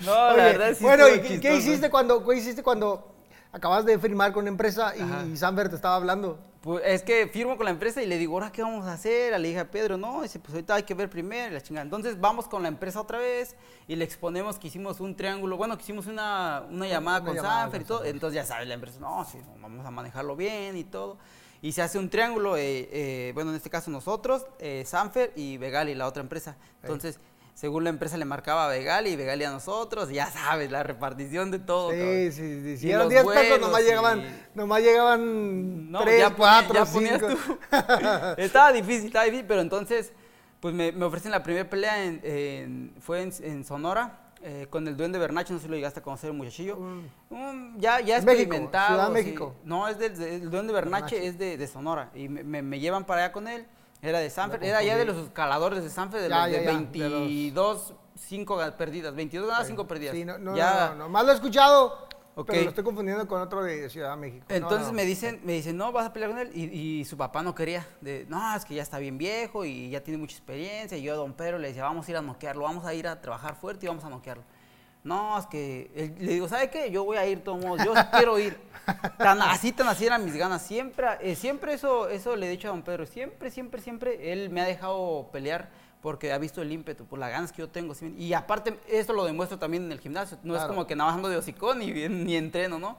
No, 0.00 0.28
Oye, 0.28 0.36
la 0.36 0.44
verdad 0.44 0.74
sí. 0.76 0.84
bueno, 0.84 1.08
¿y 1.08 1.40
qué, 1.40 1.56
hiciste 1.56 1.88
cuando, 1.88 2.24
qué 2.26 2.36
hiciste 2.36 2.62
cuando 2.62 3.15
acabas 3.52 3.84
de 3.84 3.98
firmar 3.98 4.32
con 4.32 4.42
una 4.42 4.50
empresa 4.50 4.94
y, 4.96 5.32
y 5.32 5.36
Samber 5.36 5.68
te 5.68 5.76
estaba 5.76 5.96
hablando? 5.96 6.38
Pues 6.66 6.82
es 6.84 7.02
que 7.04 7.28
firmo 7.28 7.56
con 7.56 7.64
la 7.64 7.70
empresa 7.70 8.02
y 8.02 8.06
le 8.06 8.18
digo, 8.18 8.34
¿ahora 8.34 8.50
qué 8.50 8.60
vamos 8.60 8.86
a 8.86 8.94
hacer? 8.94 9.38
Le 9.38 9.46
dije 9.46 9.60
a 9.60 9.70
Pedro, 9.70 9.96
no, 9.96 10.22
dice, 10.22 10.40
pues 10.40 10.52
ahorita 10.52 10.74
hay 10.74 10.82
que 10.82 10.94
ver 10.94 11.08
primero 11.08 11.52
la 11.54 11.60
chingada. 11.60 11.84
Entonces 11.84 12.20
vamos 12.20 12.48
con 12.48 12.60
la 12.60 12.66
empresa 12.66 13.00
otra 13.00 13.18
vez 13.18 13.54
y 13.86 13.94
le 13.94 14.04
exponemos 14.04 14.58
que 14.58 14.66
hicimos 14.66 14.98
un 14.98 15.14
triángulo, 15.14 15.56
bueno, 15.56 15.76
que 15.76 15.84
hicimos 15.84 16.08
una, 16.08 16.64
una 16.68 16.88
llamada 16.88 17.18
Una 17.18 17.26
con 17.26 17.36
llamada 17.36 17.62
Sanfer 17.62 17.82
y 17.82 17.84
todo. 17.84 18.04
Entonces 18.04 18.34
ya 18.34 18.44
sabes, 18.44 18.66
la 18.66 18.74
empresa, 18.74 18.98
no, 18.98 19.24
sí, 19.24 19.38
vamos 19.60 19.86
a 19.86 19.92
manejarlo 19.92 20.34
bien 20.34 20.76
y 20.76 20.82
todo. 20.82 21.18
Y 21.62 21.70
se 21.70 21.82
hace 21.82 22.00
un 22.00 22.10
triángulo, 22.10 22.56
eh, 22.56 22.88
eh, 22.90 23.30
bueno, 23.34 23.50
en 23.50 23.56
este 23.56 23.70
caso 23.70 23.90
nosotros, 23.92 24.44
eh, 24.58 24.82
Sanfer 24.84 25.32
y 25.36 25.58
Vegali, 25.58 25.94
la 25.94 26.08
otra 26.08 26.20
empresa. 26.20 26.56
Entonces, 26.82 27.20
según 27.56 27.84
la 27.84 27.90
empresa 27.90 28.18
le 28.18 28.26
marcaba 28.26 28.66
a 28.66 28.68
Vegali 28.68 29.08
y 29.10 29.16
Vegali 29.16 29.42
a 29.44 29.50
nosotros, 29.50 30.10
ya 30.10 30.26
sabes, 30.30 30.70
la 30.70 30.82
repartición 30.82 31.50
de 31.50 31.58
todo. 31.58 31.90
Sí, 31.90 31.96
cabrón. 31.96 32.32
sí, 32.32 32.62
sí. 32.62 32.76
Si 32.76 32.86
Y 32.86 32.90
eran 32.90 33.04
los 33.04 33.08
10 33.10 33.24
pesos, 33.24 33.60
nomás 33.60 33.80
y- 33.80 33.84
llegaban, 33.84 34.24
nomás 34.54 34.82
llegaban 34.82 35.90
No, 35.90 36.00
3, 36.02 36.18
ya 36.18 36.36
ponía- 36.36 36.36
4, 36.36 36.74
ya 36.74 36.84
ponías 36.84 37.20
5. 37.20 37.34
tú. 37.34 37.58
estaba 38.36 38.72
difícil, 38.72 39.06
estaba 39.06 39.24
difícil, 39.24 39.46
pero 39.46 39.62
entonces, 39.62 40.12
pues 40.60 40.74
me, 40.74 40.92
me 40.92 41.06
ofrecen 41.06 41.30
la 41.30 41.42
primera 41.42 41.68
pelea, 41.68 42.04
en, 42.04 42.20
en- 42.24 42.94
fue 43.00 43.22
en, 43.22 43.32
en 43.42 43.64
Sonora, 43.64 44.20
eh, 44.42 44.66
con 44.68 44.86
el 44.86 44.94
Duende 44.98 45.18
Bernache, 45.18 45.54
no 45.54 45.58
sé 45.58 45.64
si 45.64 45.70
lo 45.70 45.76
llegaste 45.76 46.00
a 46.00 46.02
conocer, 46.02 46.28
el 46.30 46.36
muchachillo. 46.36 46.76
Un- 46.76 47.74
ya 47.78 48.00
ya 48.00 48.18
Es 48.18 48.24
México, 48.26 48.42
experimentado. 48.42 48.88
Ciudad 48.88 49.06
sí. 49.08 49.12
México. 49.14 49.54
No, 49.64 49.88
es 49.88 49.98
del, 49.98 50.14
del 50.18 50.50
Duende 50.50 50.74
Bernache, 50.74 51.14
Bernache. 51.16 51.26
es 51.26 51.38
de, 51.38 51.56
de 51.56 51.66
Sonora, 51.66 52.10
y 52.14 52.28
me, 52.28 52.44
me- 52.44 52.60
me 52.62 52.78
llevan 52.80 53.06
para 53.06 53.24
allá 53.24 53.32
con 53.32 53.48
él. 53.48 53.66
Era 54.02 54.18
de 54.20 54.30
Sanfer, 54.30 54.62
era 54.62 54.82
ya 54.82 54.96
de 54.96 55.04
los 55.04 55.16
escaladores 55.16 55.82
de 55.82 55.90
Sanfer, 55.90 56.20
de 56.20 56.28
Ya, 56.28 56.46
los 56.46 56.52
ya, 56.52 56.58
de 56.58 56.64
ya, 56.64 56.70
de 56.70 56.76
22, 56.76 57.94
5 58.14 58.58
perdidas, 58.76 59.14
22 59.14 59.46
ganadas, 59.46 59.66
5 59.68 59.86
perdidas. 59.86 60.14
Sí, 60.14 60.24
no, 60.24 60.38
no, 60.38 60.56
ya, 60.56 60.88
no, 60.90 60.90
no, 60.90 61.04
nomás 61.04 61.24
lo 61.24 61.32
he 61.32 61.34
escuchado, 61.34 62.06
Ok. 62.34 62.48
pero 62.48 62.62
lo 62.64 62.68
estoy 62.68 62.84
confundiendo 62.84 63.26
con 63.26 63.40
otro 63.40 63.62
de 63.62 63.88
Ciudad 63.88 64.10
de 64.10 64.16
México. 64.16 64.44
Entonces 64.48 64.88
no. 64.88 64.92
me 64.92 65.04
dicen, 65.04 65.40
me 65.44 65.52
dicen, 65.52 65.76
no, 65.76 65.92
vas 65.92 66.06
a 66.06 66.12
pelear 66.12 66.30
con 66.30 66.40
él. 66.40 66.50
Y, 66.54 66.64
y 67.00 67.04
su 67.04 67.16
papá 67.16 67.42
no 67.42 67.54
quería. 67.54 67.86
De, 68.00 68.26
no, 68.28 68.54
es 68.54 68.64
que 68.64 68.74
ya 68.74 68.82
está 68.82 68.98
bien 68.98 69.16
viejo 69.18 69.64
y 69.64 69.90
ya 69.90 70.02
tiene 70.02 70.18
mucha 70.18 70.36
experiencia. 70.36 70.98
Y 70.98 71.02
yo 71.02 71.14
a 71.14 71.16
don 71.16 71.32
Pedro 71.32 71.58
le 71.58 71.68
decía, 71.68 71.84
vamos 71.84 72.06
a 72.06 72.10
ir 72.10 72.16
a 72.18 72.22
noquearlo, 72.22 72.64
vamos 72.64 72.84
a 72.84 72.94
ir 72.94 73.08
a 73.08 73.20
trabajar 73.20 73.56
fuerte 73.56 73.86
y 73.86 73.88
vamos 73.88 74.04
a 74.04 74.10
noquearlo. 74.10 74.44
No, 75.06 75.38
es 75.38 75.46
que 75.46 75.90
él- 75.94 76.16
le 76.18 76.32
digo, 76.32 76.48
¿sabe 76.48 76.68
qué? 76.68 76.90
Yo 76.90 77.04
voy 77.04 77.16
a 77.16 77.24
ir 77.26 77.44
todos 77.44 77.64
modos, 77.64 77.84
yo 77.84 77.94
quiero 78.12 78.38
ir. 78.38 78.58
Tan 79.18 79.40
así, 79.40 79.72
tan 79.72 79.88
así 79.88 80.04
eran 80.06 80.24
mis 80.24 80.34
ganas. 80.36 80.62
Siempre, 80.62 81.06
eh, 81.20 81.34
siempre 81.34 81.72
eso, 81.74 82.08
eso 82.08 82.36
le 82.36 82.46
he 82.46 82.50
dicho 82.50 82.68
a 82.68 82.70
don 82.70 82.82
Pedro. 82.82 83.06
Siempre, 83.06 83.50
siempre, 83.50 83.80
siempre 83.80 84.32
él 84.32 84.50
me 84.50 84.60
ha 84.60 84.64
dejado 84.64 85.28
pelear 85.32 85.70
porque 86.02 86.32
ha 86.32 86.38
visto 86.38 86.62
el 86.62 86.70
ímpetu, 86.70 87.04
por 87.04 87.18
las 87.18 87.30
ganas 87.30 87.50
que 87.52 87.58
yo 87.62 87.68
tengo. 87.68 87.94
Y 88.16 88.32
aparte, 88.32 88.78
esto 88.88 89.12
lo 89.12 89.24
demuestro 89.24 89.58
también 89.58 89.84
en 89.84 89.92
el 89.92 89.98
gimnasio. 90.00 90.38
No 90.42 90.56
es 90.56 90.62
como 90.64 90.86
que 90.86 90.94
nada 90.94 91.10
más 91.10 91.16
ando 91.16 91.28
de 91.28 91.36
hocicón 91.36 91.78
ni, 91.80 91.86
ni 92.08 92.36
entreno, 92.36 92.78
¿no? 92.78 92.98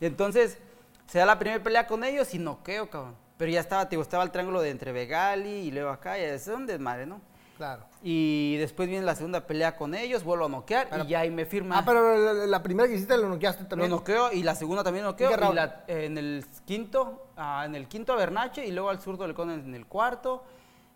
Entonces, 0.00 0.58
se 1.06 1.18
da 1.18 1.26
la 1.26 1.38
primera 1.38 1.62
pelea 1.62 1.86
con 1.86 2.02
ellos 2.04 2.34
y 2.34 2.38
noqueo, 2.38 2.88
cabrón. 2.90 3.14
Pero 3.36 3.50
ya 3.52 3.60
estaba, 3.60 3.84
te 3.88 3.90
digo, 3.90 4.02
estaba 4.02 4.24
el 4.24 4.30
triángulo 4.30 4.60
de 4.60 4.70
entre 4.70 4.92
Vegali 4.92 5.50
y 5.50 5.70
luego 5.70 5.90
acá, 5.90 6.18
y 6.18 6.22
es 6.22 6.46
un 6.48 6.66
desmadre, 6.66 7.06
¿no? 7.06 7.20
Claro. 7.56 7.84
Y 8.04 8.56
después 8.56 8.88
viene 8.88 9.06
la 9.06 9.14
segunda 9.14 9.46
pelea 9.46 9.76
con 9.76 9.94
ellos, 9.94 10.24
vuelvo 10.24 10.46
a 10.46 10.48
noquear 10.48 10.88
Pero- 10.90 11.04
y 11.04 11.08
ya 11.08 11.20
ahí 11.20 11.30
me 11.30 11.46
firma. 11.46 11.78
Ah, 11.78 11.82
pero 11.86 12.16
la, 12.34 12.46
la 12.46 12.62
primera 12.62 12.88
que 12.88 12.96
hiciste 12.96 13.16
lo 13.16 13.28
noqueaste 13.28 13.62
Lo 13.62 13.68
también. 13.68 13.90
noqueo 13.92 14.32
y 14.32 14.42
la 14.42 14.56
segunda 14.56 14.82
también 14.82 15.04
noqueo. 15.04 15.30
¿En 15.30 15.38
qué 15.38 15.46
Y 15.50 15.54
la- 15.54 15.84
eh, 15.86 16.04
en 16.06 16.18
el 16.18 16.44
quinto, 16.64 17.28
ah, 17.36 17.62
en 17.64 17.76
el 17.76 17.86
quinto 17.86 18.12
a 18.12 18.16
Bernache 18.16 18.66
y 18.66 18.72
luego 18.72 18.90
al 18.90 18.98
zurdo 18.98 19.26
le 19.28 19.34
conen 19.34 19.60
en 19.66 19.74
el 19.76 19.86
cuarto. 19.86 20.42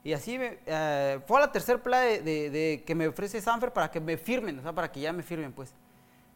Y 0.02 0.12
así 0.14 0.36
me- 0.36 0.58
eh, 0.66 1.20
fue 1.26 1.38
a 1.38 1.42
la 1.42 1.52
tercera 1.52 1.80
pelea 1.80 2.00
de, 2.00 2.22
de- 2.22 2.50
de 2.50 2.82
que 2.84 2.94
me 2.96 3.06
ofrece 3.06 3.40
Sanfer 3.40 3.72
para 3.72 3.88
que 3.90 4.00
me 4.00 4.16
firmen, 4.16 4.58
o 4.58 4.62
sea, 4.62 4.72
para 4.72 4.90
que 4.90 5.00
ya 5.00 5.12
me 5.12 5.22
firmen, 5.22 5.52
pues. 5.52 5.72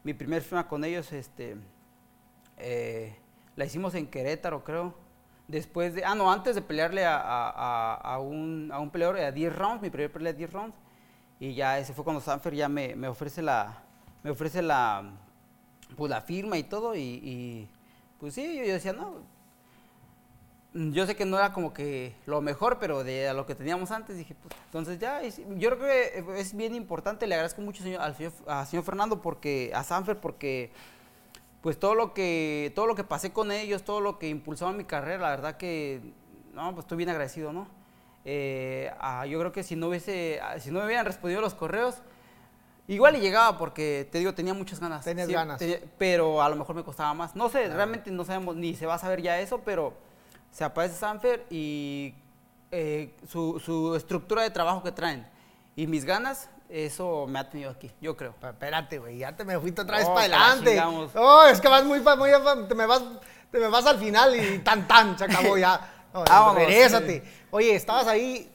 Mi 0.03 0.13
primer 0.13 0.41
firma 0.41 0.67
con 0.69 0.83
ellos, 0.85 1.11
este, 1.11 1.57
eh, 2.57 3.15
la 3.55 3.65
hicimos 3.65 3.93
en 3.95 4.07
Querétaro, 4.07 4.63
creo. 4.63 4.93
Después 5.51 5.93
de, 5.93 6.05
ah, 6.05 6.15
no, 6.15 6.31
antes 6.31 6.55
de 6.55 6.61
pelearle 6.61 7.05
a, 7.05 7.17
a- 7.17 7.49
a- 7.49 7.95
a 8.15 8.19
un, 8.19 8.69
a 8.73 8.79
un 8.79 8.89
peleador 8.89 9.17
a 9.17 9.31
10 9.31 9.53
rounds, 9.53 9.81
mi 9.81 9.89
primer 9.89 10.09
pelea 10.11 10.31
de 10.31 10.37
10 10.39 10.53
rounds. 10.53 10.75
Y 11.39 11.53
ya 11.55 11.77
ese 11.77 11.93
fue 11.93 12.03
cuando 12.05 12.21
Sanfer 12.21 12.53
ya 12.55 12.69
me, 12.69 12.95
me 12.95 13.07
ofrece 13.09 13.41
la, 13.41 13.83
me 14.23 14.29
ofrece 14.31 14.61
la, 14.61 15.03
pues 15.97 16.09
la 16.09 16.21
firma 16.21 16.57
y 16.57 16.63
todo. 16.63 16.95
Y, 16.95 17.67
pues 18.19 18.33
sí, 18.33 18.57
yo, 18.57 18.63
yo 18.63 18.71
decía, 18.73 18.93
no, 18.93 19.15
yo 20.73 21.05
sé 21.05 21.15
que 21.17 21.25
no 21.25 21.37
era 21.37 21.51
como 21.51 21.73
que 21.73 22.15
lo 22.25 22.39
mejor, 22.41 22.77
pero 22.79 23.03
de 23.03 23.27
a 23.27 23.33
lo 23.33 23.45
que 23.45 23.55
teníamos 23.55 23.91
antes, 23.91 24.15
dije, 24.17 24.35
pues, 24.41 24.53
entonces 24.65 24.99
ya, 24.99 25.21
yo 25.23 25.77
creo 25.77 25.79
que 25.79 26.39
es 26.39 26.55
bien 26.55 26.75
importante, 26.75 27.27
le 27.27 27.35
agradezco 27.35 27.61
mucho 27.61 27.83
señor- 27.83 28.01
al 28.01 28.15
señor, 28.15 28.31
al 28.47 28.65
señor 28.67 28.85
Fernando, 28.85 29.21
porque, 29.21 29.71
a 29.75 29.83
Sanfer, 29.83 30.17
porque 30.21 30.71
pues 31.61 31.79
todo 31.79 31.95
lo 31.95 32.13
que 32.13 32.71
todo 32.75 32.87
lo 32.87 32.95
que 32.95 33.03
pasé 33.03 33.31
con 33.31 33.51
ellos, 33.51 33.83
todo 33.83 34.01
lo 34.01 34.17
que 34.19 34.27
impulsaba 34.29 34.71
mi 34.71 34.83
carrera, 34.83 35.19
la 35.23 35.29
verdad 35.29 35.57
que 35.57 36.01
no, 36.53 36.73
pues 36.73 36.83
estoy 36.85 36.97
bien 36.97 37.09
agradecido, 37.09 37.53
¿no? 37.53 37.67
Eh, 38.25 38.91
ah, 38.99 39.25
yo 39.25 39.39
creo 39.39 39.51
que 39.51 39.63
si 39.63 39.75
no 39.75 39.87
hubiese, 39.87 40.39
ah, 40.43 40.59
si 40.59 40.69
no 40.71 40.79
me 40.79 40.85
hubieran 40.85 41.05
respondido 41.05 41.41
los 41.41 41.53
correos, 41.53 42.01
igual 42.87 43.15
y 43.15 43.19
llegaba 43.19 43.57
porque 43.57 44.07
te 44.11 44.19
digo 44.19 44.33
tenía 44.33 44.53
muchas 44.53 44.79
ganas. 44.79 45.03
Tenías 45.05 45.27
Sí, 45.27 45.33
ganas. 45.33 45.61
pero 45.97 46.41
a 46.41 46.49
lo 46.49 46.55
mejor 46.55 46.75
me 46.75 46.83
costaba 46.83 47.13
más. 47.13 47.35
No 47.35 47.49
sé, 47.49 47.67
realmente 47.69 48.11
no 48.11 48.23
sabemos 48.25 48.55
ni 48.55 48.75
se 48.75 48.85
va 48.85 48.95
a 48.95 48.99
saber 48.99 49.21
ya 49.21 49.39
eso, 49.39 49.59
pero 49.63 49.93
se 50.51 50.63
aparece 50.63 50.95
Sanfer 50.95 51.45
y 51.49 52.13
eh, 52.71 53.15
su, 53.27 53.59
su 53.59 53.95
estructura 53.95 54.43
de 54.43 54.49
trabajo 54.49 54.83
que 54.83 54.91
traen 54.91 55.25
y 55.75 55.87
mis 55.87 56.05
ganas, 56.05 56.49
eso 56.71 57.27
me 57.27 57.39
ha 57.39 57.49
tenido 57.49 57.69
aquí, 57.69 57.91
yo 57.99 58.15
creo. 58.15 58.33
Pa- 58.39 58.51
Espérate, 58.51 58.97
güey, 58.99 59.17
ya 59.19 59.35
te 59.35 59.43
me 59.43 59.59
fuiste 59.59 59.81
otra 59.81 59.97
vez 59.97 60.07
Oh, 60.09 60.13
para 60.13 60.21
adelante. 60.21 60.75
No, 61.13 61.45
es 61.45 61.59
que 61.59 61.67
vas 61.67 61.83
muy, 61.83 61.99
muy 61.99 62.29
te 62.67 62.75
me 62.75 62.85
vas, 62.85 63.03
te 63.51 63.59
me 63.59 63.67
vas 63.67 63.85
al 63.85 63.97
final 63.99 64.35
y 64.35 64.59
tan 64.59 64.87
tan, 64.87 65.17
se 65.17 65.25
acabó 65.25 65.57
ya. 65.57 66.07
No, 66.13 66.23
Vámonos, 66.29 66.55
regrésate. 66.55 67.21
sí. 67.23 67.31
Oye, 67.51 67.75
estabas 67.75 68.07
ahí, 68.07 68.49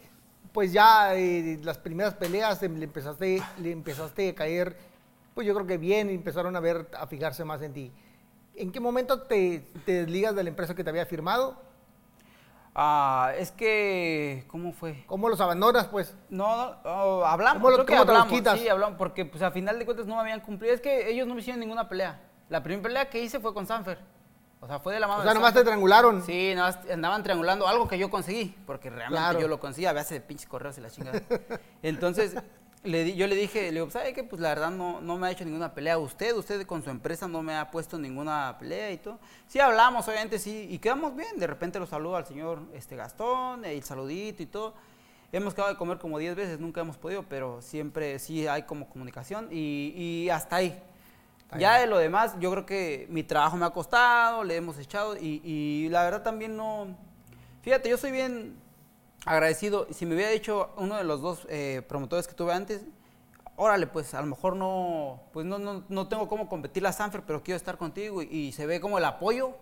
pues 0.52 0.72
ya 0.72 1.14
eh, 1.14 1.58
las 1.62 1.76
primeras 1.78 2.14
peleas 2.14 2.62
em, 2.62 2.74
le 2.76 2.84
empezaste, 2.84 3.42
le 3.58 3.70
empezaste 3.72 4.30
a 4.30 4.34
caer, 4.34 4.76
pues 5.34 5.46
yo 5.46 5.54
creo 5.54 5.66
que 5.66 5.76
bien, 5.76 6.08
empezaron 6.08 6.56
a 6.56 6.60
ver, 6.60 6.88
a 6.98 7.06
fijarse 7.06 7.44
más 7.44 7.60
en 7.60 7.74
ti. 7.74 7.92
¿En 8.54 8.72
qué 8.72 8.80
momento 8.80 9.20
te, 9.22 9.66
te 9.84 9.92
desligas 9.92 10.34
de 10.34 10.42
la 10.42 10.48
empresa 10.48 10.74
que 10.74 10.82
te 10.82 10.88
había 10.88 11.04
firmado? 11.04 11.65
Ah, 12.78 13.32
es 13.38 13.52
que, 13.52 14.44
¿cómo 14.48 14.70
fue? 14.72 15.02
¿Cómo 15.06 15.30
los 15.30 15.40
abandonas, 15.40 15.86
pues? 15.86 16.14
No, 16.28 16.56
no, 16.56 16.76
oh, 16.84 17.24
hablamos, 17.24 17.62
¿Cómo 17.62 17.70
lo- 17.70 17.76
creo 17.76 17.86
que 17.86 17.92
cómo 17.94 18.04
te 18.04 18.12
los 18.12 18.20
hablamos, 18.20 18.38
quitas? 18.38 18.60
sí, 18.60 18.68
hablamos, 18.68 18.98
porque 18.98 19.24
pues 19.24 19.42
a 19.42 19.50
final 19.50 19.78
de 19.78 19.86
cuentas 19.86 20.06
no 20.06 20.14
me 20.16 20.20
habían 20.20 20.40
cumplido. 20.40 20.74
Es 20.74 20.82
que 20.82 21.08
ellos 21.10 21.26
no 21.26 21.32
me 21.34 21.40
hicieron 21.40 21.58
ninguna 21.60 21.88
pelea. 21.88 22.20
La 22.50 22.62
primera 22.62 22.82
pelea 22.82 23.08
que 23.08 23.18
hice 23.22 23.40
fue 23.40 23.54
con 23.54 23.66
Sanfer. 23.66 23.98
O 24.60 24.66
sea, 24.66 24.78
fue 24.78 24.92
de 24.92 25.00
la 25.00 25.06
mano 25.06 25.20
O 25.20 25.22
sea, 25.22 25.30
de 25.32 25.38
nomás 25.38 25.54
te 25.54 25.64
triangularon. 25.64 26.22
Sí, 26.22 26.52
nada 26.54 26.72
más 26.72 26.90
andaban 26.90 27.22
triangulando 27.22 27.66
algo 27.66 27.88
que 27.88 27.96
yo 27.96 28.10
conseguí, 28.10 28.54
porque 28.66 28.90
realmente 28.90 29.16
Claro. 29.22 29.40
yo 29.40 29.48
lo 29.48 29.58
conseguí 29.58 29.86
a 29.86 29.94
base 29.94 30.12
de 30.14 30.20
pinches 30.20 30.46
correos 30.46 30.76
y 30.76 30.82
la 30.82 30.90
chingada. 30.90 31.18
Entonces, 31.82 32.34
le 32.86 33.04
di- 33.04 33.14
yo 33.16 33.26
le 33.26 33.34
dije, 33.34 33.64
le 33.72 33.80
digo, 33.80 33.90
¿sabe 33.90 34.12
qué? 34.12 34.24
Pues 34.24 34.40
la 34.40 34.48
verdad 34.50 34.70
no, 34.70 35.00
no 35.00 35.18
me 35.18 35.26
ha 35.26 35.30
hecho 35.30 35.44
ninguna 35.44 35.74
pelea 35.74 35.98
usted, 35.98 36.34
usted 36.34 36.66
con 36.66 36.82
su 36.82 36.90
empresa 36.90 37.28
no 37.28 37.42
me 37.42 37.54
ha 37.56 37.70
puesto 37.70 37.98
ninguna 37.98 38.56
pelea 38.58 38.90
y 38.92 38.98
todo. 38.98 39.18
Sí 39.48 39.60
hablamos, 39.60 40.06
obviamente 40.08 40.38
sí, 40.38 40.66
y 40.70 40.78
quedamos 40.78 41.14
bien. 41.16 41.38
De 41.38 41.46
repente 41.46 41.78
lo 41.78 41.86
saludo 41.86 42.16
al 42.16 42.26
señor 42.26 42.60
este, 42.72 42.96
Gastón, 42.96 43.64
el 43.64 43.82
saludito 43.82 44.42
y 44.42 44.46
todo. 44.46 44.74
Hemos 45.32 45.54
quedado 45.54 45.70
de 45.70 45.76
comer 45.76 45.98
como 45.98 46.18
10 46.18 46.34
veces, 46.36 46.60
nunca 46.60 46.80
hemos 46.80 46.96
podido, 46.96 47.24
pero 47.24 47.60
siempre 47.60 48.18
sí 48.18 48.46
hay 48.46 48.62
como 48.62 48.88
comunicación 48.88 49.48
y, 49.50 49.92
y 49.96 50.30
hasta 50.30 50.56
ahí. 50.56 50.80
Ya 51.58 51.78
de 51.78 51.86
lo 51.86 51.98
demás, 51.98 52.34
yo 52.40 52.50
creo 52.50 52.66
que 52.66 53.06
mi 53.08 53.22
trabajo 53.22 53.56
me 53.56 53.64
ha 53.66 53.70
costado, 53.70 54.42
le 54.44 54.56
hemos 54.56 54.78
echado 54.78 55.16
y, 55.16 55.40
y 55.44 55.88
la 55.90 56.02
verdad 56.04 56.22
también 56.22 56.56
no... 56.56 56.96
Fíjate, 57.62 57.88
yo 57.88 57.96
soy 57.96 58.10
bien 58.12 58.56
agradecido. 59.26 59.86
Si 59.92 60.06
me 60.06 60.14
hubiera 60.14 60.30
dicho 60.30 60.70
uno 60.78 60.96
de 60.96 61.04
los 61.04 61.20
dos 61.20 61.46
eh, 61.50 61.82
promotores 61.86 62.26
que 62.26 62.34
tuve 62.34 62.54
antes, 62.54 62.82
órale, 63.56 63.86
pues 63.86 64.14
a 64.14 64.20
lo 64.20 64.26
mejor 64.28 64.56
no, 64.56 65.20
pues 65.32 65.44
no, 65.44 65.58
no, 65.58 65.84
no 65.88 66.08
tengo 66.08 66.28
cómo 66.28 66.48
competir 66.48 66.82
la 66.82 66.92
Sanfer, 66.92 67.22
pero 67.22 67.42
quiero 67.42 67.56
estar 67.56 67.76
contigo 67.76 68.22
y, 68.22 68.26
y 68.26 68.52
se 68.52 68.66
ve 68.66 68.80
como 68.80 68.96
el 68.98 69.04
apoyo. 69.04 69.54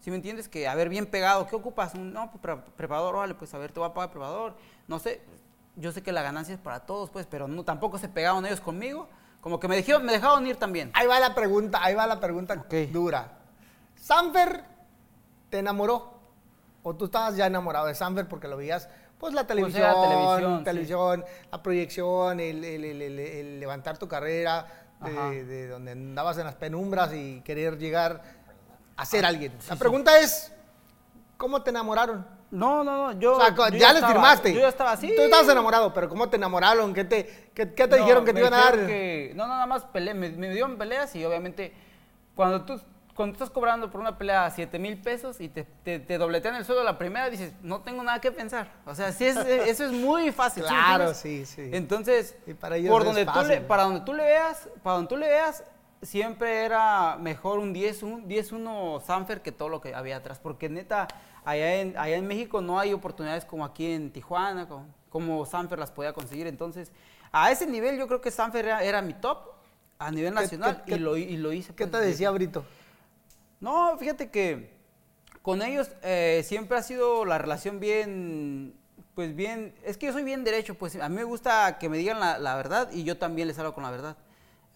¿Sí 0.00 0.10
me 0.10 0.16
entiendes? 0.16 0.48
Que, 0.48 0.66
a 0.66 0.74
ver, 0.74 0.88
bien 0.88 1.06
pegado, 1.06 1.46
¿qué 1.46 1.54
ocupas? 1.54 1.94
No, 1.94 2.28
pues 2.30 2.40
pre- 2.42 2.56
preparador, 2.76 3.14
órale, 3.14 3.34
pues 3.34 3.54
a 3.54 3.58
ver, 3.58 3.70
te 3.70 3.78
voy 3.78 3.88
a 3.88 3.94
pagar 3.94 4.10
preparador. 4.10 4.56
No 4.88 4.98
sé, 4.98 5.22
yo 5.76 5.92
sé 5.92 6.02
que 6.02 6.10
la 6.10 6.22
ganancia 6.22 6.54
es 6.54 6.60
para 6.60 6.80
todos, 6.80 7.08
pues, 7.08 7.24
pero 7.26 7.46
no, 7.46 7.62
tampoco 7.62 7.98
se 7.98 8.08
pegaron 8.08 8.44
ellos 8.44 8.60
conmigo. 8.60 9.08
Como 9.40 9.60
que 9.60 9.68
me 9.68 9.76
dejaron, 9.76 10.04
me 10.04 10.12
dejaron 10.12 10.44
ir 10.46 10.56
también. 10.56 10.90
Ahí 10.94 11.06
va 11.06 11.20
la 11.20 11.34
pregunta, 11.36 11.78
ahí 11.82 11.94
va 11.94 12.06
la 12.06 12.18
pregunta 12.18 12.64
dura. 12.92 13.38
¿Sanfer 13.94 14.64
te 15.50 15.58
enamoró? 15.60 16.14
¿O 16.82 16.94
tú 16.96 17.04
estabas 17.04 17.36
ya 17.36 17.46
enamorado 17.46 17.86
de 17.86 17.94
Sanfer 17.94 18.26
porque 18.26 18.48
lo 18.48 18.56
veías? 18.56 18.88
Pues 19.22 19.34
la 19.34 19.46
televisión, 19.46 19.82
era 19.84 19.94
televisión, 20.02 20.64
televisión, 20.64 21.24
sí. 21.24 21.46
la 21.52 21.62
proyección, 21.62 22.40
el, 22.40 22.64
el- 22.64 23.02
el- 23.02 23.60
levantar 23.60 23.96
tu 23.96 24.08
carrera 24.08 24.66
de, 25.00 25.44
de 25.44 25.68
donde 25.68 25.92
andabas 25.92 26.38
en 26.38 26.44
las 26.46 26.56
penumbras 26.56 27.12
y 27.14 27.40
querer 27.42 27.78
llegar 27.78 28.20
a 28.96 29.04
ser 29.04 29.24
alguien. 29.24 29.52
La 29.68 29.74
sí. 29.76 29.78
pregunta 29.78 30.18
es, 30.18 30.52
¿cómo 31.36 31.62
te 31.62 31.70
enamoraron? 31.70 32.26
No, 32.50 32.82
no, 32.82 33.12
no, 33.12 33.20
yo. 33.20 33.36
o 33.36 33.40
sea, 33.40 33.50
yo 33.54 33.68
ya 33.78 33.92
les 33.92 33.94
estaba- 34.02 34.08
firmaste. 34.12 34.54
Yo 34.54 34.60
ya 34.60 34.68
estaba 34.68 34.90
así. 34.90 35.12
Tú 35.14 35.22
estabas 35.22 35.48
enamorado, 35.48 35.94
pero 35.94 36.08
¿cómo 36.08 36.28
te 36.28 36.34
enamoraron? 36.36 36.92
¿Qué 36.92 37.04
te, 37.04 37.50
qué, 37.54 37.72
qué 37.74 37.86
te 37.86 37.90
No, 37.96 37.96
dijeron 37.98 38.24
que 38.24 38.32
te 38.32 38.40
iban 38.40 38.54
a 38.54 38.56
dar? 38.58 38.74
que- 38.88 39.30
no, 39.36 39.46
nada 39.46 39.66
más 39.66 39.84
pele- 39.92 40.14
me, 40.14 40.30
me 40.30 40.50
dieron 40.50 40.76
peleas 40.76 41.14
y 41.14 41.24
obviamente 41.24 41.72
cuando 42.34 42.62
tú, 42.64 42.80
cuando 43.22 43.34
estás 43.34 43.50
cobrando 43.50 43.88
por 43.88 44.00
una 44.00 44.18
pelea 44.18 44.50
7 44.50 44.80
mil 44.80 45.00
pesos 45.00 45.40
y 45.40 45.48
te, 45.48 45.62
te, 45.62 46.00
te 46.00 46.18
dobletean 46.18 46.56
el 46.56 46.64
sueldo 46.64 46.82
la 46.82 46.98
primera, 46.98 47.30
dices, 47.30 47.52
no 47.62 47.80
tengo 47.80 48.02
nada 48.02 48.20
que 48.20 48.32
pensar. 48.32 48.72
O 48.84 48.96
sea, 48.96 49.12
sí 49.12 49.26
es, 49.26 49.36
eso 49.36 49.84
es 49.84 49.92
muy 49.92 50.32
fácil. 50.32 50.64
¿sí 50.64 50.68
me 50.72 50.76
Claro, 50.76 51.14
sí, 51.14 51.46
sí. 51.46 51.70
Entonces, 51.72 52.36
Y 52.48 52.54
para 52.54 52.74
por 52.88 53.04
donde 53.04 53.24
tú 53.24 53.40
le, 53.46 53.60
para 53.60 53.84
donde 53.84 54.00
tú 54.00 54.12
le 54.12 54.24
veas, 54.24 54.68
para 54.82 54.96
donde 54.96 55.08
tú 55.08 55.16
le 55.16 55.28
veas, 55.28 55.62
siempre 56.02 56.64
era 56.64 57.16
mejor 57.16 57.60
un 57.60 57.72
10, 57.72 58.02
un 58.02 58.28
10-1 58.28 59.00
Sanfer 59.02 59.40
que 59.40 59.52
todo 59.52 59.68
lo 59.68 59.80
que 59.80 59.94
había 59.94 60.16
atrás. 60.16 60.40
Porque 60.40 60.68
neta, 60.68 61.06
allá 61.44 61.76
en, 61.76 61.96
allá 61.96 62.16
en 62.16 62.26
México 62.26 62.60
no 62.60 62.80
hay 62.80 62.92
oportunidades 62.92 63.44
como 63.44 63.64
aquí 63.64 63.92
en 63.92 64.10
Tijuana, 64.10 64.66
como, 64.66 64.88
como 65.10 65.46
Sanfer 65.46 65.78
las 65.78 65.92
podía 65.92 66.12
conseguir. 66.12 66.48
Entonces, 66.48 66.90
a 67.30 67.52
ese 67.52 67.68
nivel 67.68 67.96
yo 67.98 68.08
creo 68.08 68.20
que 68.20 68.32
Sanfer 68.32 68.64
era, 68.64 68.82
era 68.82 69.00
mi 69.00 69.14
top 69.14 69.48
a 70.00 70.10
nivel 70.10 70.34
¿Qué- 70.34 70.40
nacional 70.40 70.82
qué- 70.84 70.96
y, 70.96 70.98
lo, 70.98 71.16
y 71.16 71.36
lo 71.36 71.52
hice. 71.52 71.72
¿Qué 71.72 71.86
pues, 71.86 71.92
te 71.92 71.98
de- 71.98 72.06
decía 72.10 72.32
Brito? 72.32 72.64
No, 73.62 73.96
fíjate 73.96 74.28
que 74.28 74.76
con 75.40 75.62
ellos 75.62 75.88
eh, 76.02 76.42
siempre 76.44 76.76
ha 76.76 76.82
sido 76.82 77.24
la 77.24 77.38
relación 77.38 77.78
bien, 77.78 78.74
pues 79.14 79.36
bien, 79.36 79.72
es 79.84 79.96
que 79.96 80.06
yo 80.06 80.12
soy 80.12 80.24
bien 80.24 80.42
derecho, 80.42 80.74
pues 80.74 80.96
a 80.96 81.08
mí 81.08 81.14
me 81.14 81.22
gusta 81.22 81.78
que 81.78 81.88
me 81.88 81.96
digan 81.96 82.18
la, 82.18 82.56
verdad 82.56 82.90
y 82.92 83.04
yo 83.04 83.16
también 83.16 83.46
les 83.46 83.56
hablo 83.60 83.72
con 83.72 83.84
la 83.84 83.92
verdad. 83.92 84.16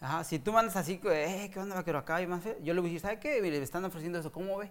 Ajá, 0.01 0.23
si 0.23 0.39
tú 0.39 0.53
mandas 0.53 0.77
así, 0.77 1.01
eh, 1.05 1.51
¿qué 1.53 1.59
onda, 1.59 1.75
vaquero 1.75 1.99
acá? 1.99 2.23
Y 2.23 2.29
más 2.29 2.45
yo 2.63 2.75
le 2.75 2.81
voy 2.81 2.91
a 2.91 2.93
decir, 2.93 3.01
¿sabe 3.01 3.19
qué? 3.19 3.43
Mire, 3.43 3.59
me 3.59 3.65
están 3.65 3.85
ofreciendo 3.85 4.21
eso, 4.21 4.31
¿cómo 4.31 4.57
ve? 4.59 4.71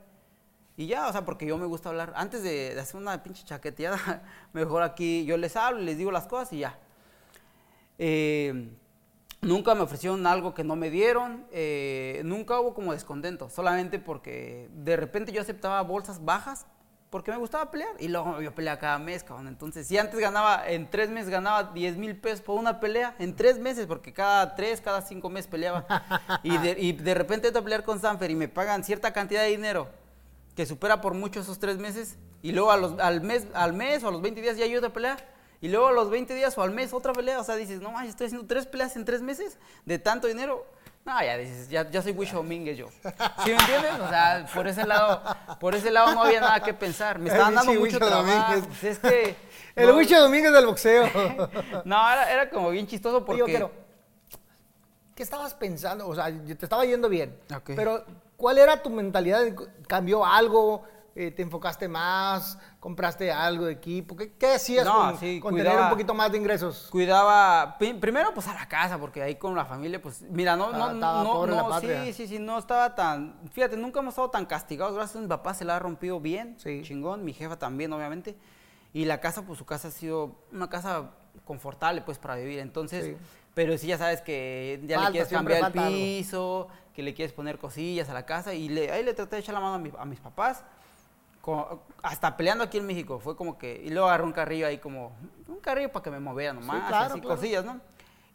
Y 0.77 0.87
ya, 0.87 1.09
o 1.09 1.11
sea, 1.11 1.25
porque 1.25 1.45
yo 1.45 1.57
me 1.57 1.65
gusta 1.65 1.89
hablar. 1.89 2.13
Antes 2.15 2.41
de, 2.41 2.73
de 2.73 2.79
hacer 2.79 2.95
una 2.95 3.21
pinche 3.21 3.43
chaqueteada, 3.43 4.23
mejor 4.53 4.81
aquí 4.81 5.25
yo 5.25 5.35
les 5.35 5.57
hablo 5.57 5.81
les 5.81 5.97
digo 5.97 6.11
las 6.11 6.25
cosas 6.25 6.53
y 6.53 6.59
ya. 6.59 6.77
Eh, 7.97 8.69
nunca 9.45 9.75
me 9.75 9.81
ofrecieron 9.81 10.25
algo 10.27 10.53
que 10.53 10.63
no 10.63 10.75
me 10.75 10.89
dieron, 10.89 11.45
eh, 11.51 12.21
nunca 12.25 12.59
hubo 12.59 12.73
como 12.73 12.93
descontento, 12.93 13.49
solamente 13.49 13.99
porque 13.99 14.69
de 14.73 14.97
repente 14.97 15.31
yo 15.31 15.41
aceptaba 15.41 15.81
bolsas 15.83 16.23
bajas 16.25 16.65
porque 17.09 17.31
me 17.31 17.37
gustaba 17.37 17.71
pelear 17.71 17.91
y 17.99 18.09
luego 18.09 18.41
yo 18.41 18.53
peleaba 18.53 18.79
cada 18.79 18.99
mes, 18.99 19.23
cabrón. 19.23 19.47
Entonces, 19.47 19.87
si 19.87 19.97
antes 19.97 20.19
ganaba, 20.19 20.67
en 20.67 20.89
tres 20.89 21.09
meses 21.09 21.29
ganaba 21.29 21.71
10 21.71 21.95
mil 21.95 22.17
pesos 22.17 22.41
por 22.41 22.59
una 22.59 22.79
pelea, 22.81 23.15
en 23.19 23.35
tres 23.35 23.57
meses, 23.57 23.85
porque 23.85 24.11
cada 24.11 24.53
tres, 24.55 24.81
cada 24.81 25.01
cinco 25.01 25.29
meses 25.29 25.47
peleaba. 25.47 25.85
Y 26.43 26.57
de, 26.57 26.75
y 26.77 26.91
de 26.91 27.13
repente 27.13 27.47
entro 27.47 27.61
a 27.61 27.63
pelear 27.63 27.83
con 27.83 28.01
Sanfer 28.01 28.31
y 28.31 28.35
me 28.35 28.49
pagan 28.49 28.83
cierta 28.83 29.13
cantidad 29.13 29.43
de 29.43 29.49
dinero 29.49 29.87
que 30.55 30.65
supera 30.65 31.01
por 31.01 31.13
mucho 31.13 31.39
esos 31.39 31.59
tres 31.59 31.77
meses 31.77 32.17
y 32.41 32.51
luego 32.51 32.71
al, 32.71 33.21
mes, 33.21 33.47
al 33.53 33.73
mes 33.73 34.03
o 34.03 34.07
a 34.07 34.11
los 34.11 34.21
20 34.21 34.41
días 34.41 34.57
ya 34.57 34.65
hay 34.65 34.75
otra 34.75 34.91
pelea 34.91 35.17
y 35.61 35.69
luego 35.69 35.87
a 35.87 35.91
los 35.91 36.09
20 36.09 36.33
días 36.33 36.57
o 36.57 36.61
al 36.61 36.71
mes 36.71 36.93
otra 36.93 37.13
pelea. 37.13 37.39
O 37.39 37.43
sea, 37.43 37.55
dices, 37.55 37.81
no 37.81 37.91
manches, 37.91 38.11
estoy 38.11 38.27
haciendo 38.27 38.47
tres 38.47 38.65
peleas 38.65 38.95
en 38.95 39.05
tres 39.05 39.21
meses 39.21 39.57
de 39.85 39.99
tanto 39.99 40.27
dinero. 40.27 40.65
No, 41.05 41.21
ya 41.21 41.37
dices, 41.37 41.69
ya, 41.69 41.87
ya 41.91 42.01
soy 42.01 42.13
Wisho 42.13 42.37
Domínguez 42.37 42.77
yo. 42.77 42.87
¿Sí 43.43 43.51
me 43.51 43.53
entiendes? 43.53 43.99
O 43.99 44.09
sea, 44.09 44.47
por 44.51 44.67
ese 44.67 44.87
lado, 44.87 45.21
por 45.59 45.75
ese 45.75 45.91
lado 45.91 46.15
no 46.15 46.23
había 46.23 46.41
nada 46.41 46.59
que 46.61 46.73
pensar. 46.73 47.19
Me 47.19 47.29
estaban 47.31 47.53
dando 47.53 47.73
mucho 47.73 47.99
trabajo. 47.99 48.61
Pues 48.67 48.83
es 48.83 48.99
que... 48.99 49.35
El 49.75 49.89
no, 49.89 49.97
Wicho 49.97 50.19
Domínguez 50.19 50.51
del 50.51 50.65
boxeo. 50.65 51.05
No, 51.85 52.11
era, 52.11 52.31
era 52.31 52.49
como 52.49 52.71
bien 52.71 52.87
chistoso 52.87 53.23
porque... 53.23 53.67
¿qué 55.13 55.23
estabas 55.23 55.53
pensando? 55.53 56.07
O 56.07 56.15
sea, 56.15 56.25
te 56.25 56.65
estaba 56.65 56.83
yendo 56.85 57.07
bien. 57.07 57.37
Ok. 57.55 57.71
Pero, 57.75 58.03
¿cuál 58.35 58.57
era 58.57 58.81
tu 58.81 58.89
mentalidad? 58.89 59.45
¿Cambió 59.87 60.25
algo? 60.25 60.83
Eh, 61.17 61.31
¿Te 61.31 61.43
enfocaste 61.43 61.87
más? 61.87 62.59
¿Compraste 62.81 63.31
algo 63.31 63.65
de 63.67 63.71
equipo? 63.71 64.17
¿Qué, 64.17 64.33
qué 64.33 64.55
hacías 64.55 64.83
No, 64.85 64.95
con, 65.11 65.17
sí, 65.19 65.39
con 65.39 65.55
tener 65.55 65.67
cuidaba- 65.71 65.85
un 65.87 65.91
poquito 65.91 66.13
más 66.13 66.29
de 66.29 66.37
ingresos? 66.37 66.89
cuidaba 66.91 67.77
pri- 67.77 67.93
primero 67.93 68.33
pues 68.33 68.47
a 68.49 68.53
la 68.53 68.67
casa 68.67 68.97
porque 68.97 69.21
ahí 69.21 69.35
con 69.35 69.55
la 69.55 69.63
familia 69.63 70.01
pues 70.01 70.23
mira 70.23 70.57
no 70.57 70.65
Estaba- 70.65 70.87
no 70.89 70.93
estaba 70.95 71.23
no, 71.23 71.31
pobre 71.31 71.51
la 71.53 71.61
no 71.63 71.69
patria. 71.69 72.03
sí 72.03 72.11
sí 72.13 72.27
sí 72.27 72.37
no 72.39 72.57
estaba 72.57 72.95
tan 72.95 73.39
fíjate 73.53 73.77
nunca 73.77 74.01
hemos 74.01 74.11
estado 74.11 74.29
tan 74.29 74.45
castigados 74.45 74.93
gracias 74.93 75.15
a 75.15 75.21
mi 75.21 75.27
papá 75.27 75.53
se 75.53 75.63
la 75.63 75.77
ha 75.77 75.79
rompido 75.79 76.19
bien 76.19 76.55
Sí. 76.59 76.81
chingón 76.83 77.23
mi 77.23 77.31
jefa 77.31 77.57
también 77.57 77.93
obviamente 77.93 78.35
y 78.91 79.05
la 79.05 79.21
casa 79.21 79.43
pues 79.43 79.57
su 79.57 79.65
casa 79.65 79.87
ha 79.87 79.91
sido 79.91 80.35
una 80.51 80.69
casa 80.69 81.11
confortable 81.45 82.01
pues 82.01 82.17
para 82.19 82.35
vivir 82.35 82.59
entonces 82.59 83.05
Sí. 83.05 83.15
pero 83.53 83.77
sí 83.77 83.87
ya 83.87 83.97
sabes 83.97 84.19
que 84.21 84.81
ya 84.83 84.97
Falta, 84.97 85.09
le 85.09 85.13
quieres 85.13 85.29
cambiar 85.31 85.57
el 85.59 85.63
falta 85.63 85.85
algo. 85.85 85.95
piso 85.95 86.67
que 86.93 87.03
le 87.03 87.13
quieres 87.13 87.31
poner 87.33 87.57
cosillas 87.57 88.09
a 88.09 88.13
la 88.13 88.25
casa 88.25 88.53
y 88.53 88.67
le, 88.67 88.91
ahí 88.91 89.01
le 89.03 89.13
traté 89.13 89.37
de 89.37 89.41
echar 89.41 89.53
la 89.53 89.61
mano 89.61 89.75
a, 89.75 89.79
mi- 89.79 89.91
a 89.97 90.03
mis 90.05 90.19
papás 90.19 90.63
hasta 92.01 92.35
peleando 92.37 92.63
aquí 92.63 92.77
en 92.77 92.85
México, 92.87 93.19
fue 93.19 93.35
como 93.35 93.57
que, 93.57 93.81
y 93.83 93.89
luego 93.89 94.07
agarré 94.07 94.23
un 94.23 94.31
carrillo 94.31 94.67
ahí 94.67 94.77
como, 94.77 95.15
un 95.47 95.59
carrillo 95.59 95.91
para 95.91 96.03
que 96.03 96.11
me 96.11 96.19
moviera 96.19 96.53
nomás, 96.53 96.77
y 96.77 96.87
claro, 96.87 97.13
así 97.13 97.21
claro. 97.21 97.35
cosillas, 97.35 97.65
¿no? 97.65 97.79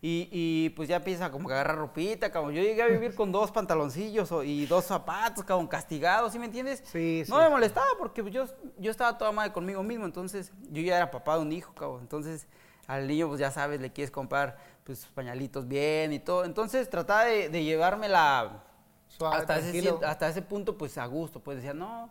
Y, 0.02 0.28
y, 0.32 0.70
pues 0.70 0.88
ya 0.88 0.96
empieza 0.96 1.30
como 1.30 1.46
que 1.46 1.52
a 1.52 1.56
agarrar 1.56 1.76
ropita, 1.76 2.30
cabrón. 2.30 2.54
Yo 2.54 2.62
llegué 2.62 2.82
a 2.82 2.86
vivir 2.86 3.14
con 3.14 3.30
dos 3.30 3.50
pantaloncillos 3.50 4.30
y 4.46 4.64
dos 4.64 4.86
zapatos, 4.86 5.44
cabrón, 5.44 5.66
castigados, 5.66 6.32
¿sí 6.32 6.38
me 6.38 6.46
entiendes? 6.46 6.82
Sí, 6.86 7.22
No 7.28 7.36
sí. 7.36 7.42
me 7.42 7.50
molestaba 7.50 7.86
porque 7.98 8.28
yo, 8.30 8.46
yo 8.78 8.90
estaba 8.90 9.18
toda 9.18 9.30
madre 9.30 9.52
conmigo 9.52 9.82
mismo, 9.82 10.06
entonces 10.06 10.52
yo 10.70 10.80
ya 10.80 10.96
era 10.96 11.10
papá 11.10 11.36
de 11.36 11.42
un 11.42 11.52
hijo, 11.52 11.74
cabrón. 11.74 12.00
Entonces 12.00 12.46
al 12.86 13.06
niño, 13.06 13.28
pues 13.28 13.40
ya 13.40 13.50
sabes, 13.50 13.80
le 13.80 13.92
quieres 13.92 14.10
comprar 14.10 14.56
pues 14.84 15.04
pañalitos 15.14 15.68
bien 15.68 16.12
y 16.14 16.18
todo. 16.18 16.44
Entonces 16.44 16.88
trataba 16.88 17.26
de, 17.26 17.50
de 17.50 17.62
llevármela 17.62 18.64
Suave, 19.06 19.36
hasta, 19.36 19.58
ese, 19.58 19.70
tranquilo. 19.70 20.00
hasta 20.06 20.28
ese 20.28 20.40
punto, 20.42 20.78
pues 20.78 20.96
a 20.96 21.04
gusto, 21.04 21.40
pues 21.40 21.58
decía, 21.58 21.74
no, 21.74 22.08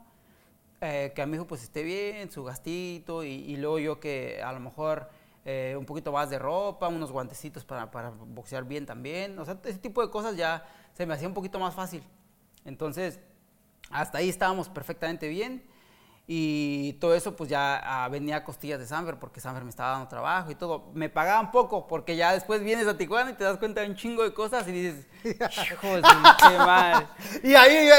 eh, 0.81 1.11
que 1.15 1.21
a 1.21 1.25
mi 1.25 1.35
hijo 1.35 1.47
pues 1.47 1.63
esté 1.63 1.83
bien, 1.83 2.31
su 2.31 2.43
gastito, 2.43 3.23
y, 3.23 3.29
y 3.29 3.57
luego 3.57 3.79
yo 3.79 3.99
que 3.99 4.41
a 4.43 4.51
lo 4.53 4.59
mejor 4.59 5.09
eh, 5.45 5.75
un 5.77 5.85
poquito 5.85 6.11
más 6.11 6.29
de 6.29 6.37
ropa, 6.37 6.87
unos 6.87 7.11
guantecitos 7.11 7.65
para, 7.65 7.89
para 7.91 8.09
boxear 8.09 8.65
bien 8.65 8.85
también, 8.85 9.37
o 9.39 9.45
sea, 9.45 9.57
ese 9.63 9.79
tipo 9.79 10.01
de 10.05 10.11
cosas 10.11 10.35
ya 10.35 10.65
se 10.93 11.05
me 11.05 11.13
hacía 11.13 11.27
un 11.27 11.33
poquito 11.33 11.59
más 11.59 11.73
fácil. 11.73 12.03
Entonces, 12.65 13.19
hasta 13.89 14.19
ahí 14.19 14.29
estábamos 14.29 14.69
perfectamente 14.69 15.27
bien. 15.27 15.63
Y 16.31 16.93
todo 17.01 17.15
eso, 17.15 17.35
pues 17.35 17.49
ya 17.49 17.81
ah, 17.83 18.07
venía 18.07 18.35
a 18.35 18.43
costillas 18.43 18.77
de 18.77 18.85
Sanfer, 18.85 19.15
porque 19.15 19.41
Sanfer 19.41 19.63
me 19.63 19.71
estaba 19.71 19.93
dando 19.93 20.07
trabajo 20.07 20.51
y 20.51 20.55
todo. 20.55 20.91
Me 20.93 21.09
pagaban 21.09 21.49
poco, 21.49 21.87
porque 21.87 22.15
ya 22.15 22.33
después 22.33 22.61
vienes 22.63 22.85
a 22.85 22.95
Tijuana 22.95 23.31
y 23.31 23.33
te 23.33 23.43
das 23.45 23.57
cuenta 23.57 23.81
de 23.81 23.87
un 23.89 23.95
chingo 23.95 24.21
de 24.21 24.31
cosas 24.31 24.67
y 24.67 24.71
dices, 24.71 25.07
hijo 25.23 25.87
de 25.95 26.03
su 26.03 26.07
pinche 26.07 26.57
madre. 26.59 27.07
Y 27.43 27.55
ahí, 27.55 27.89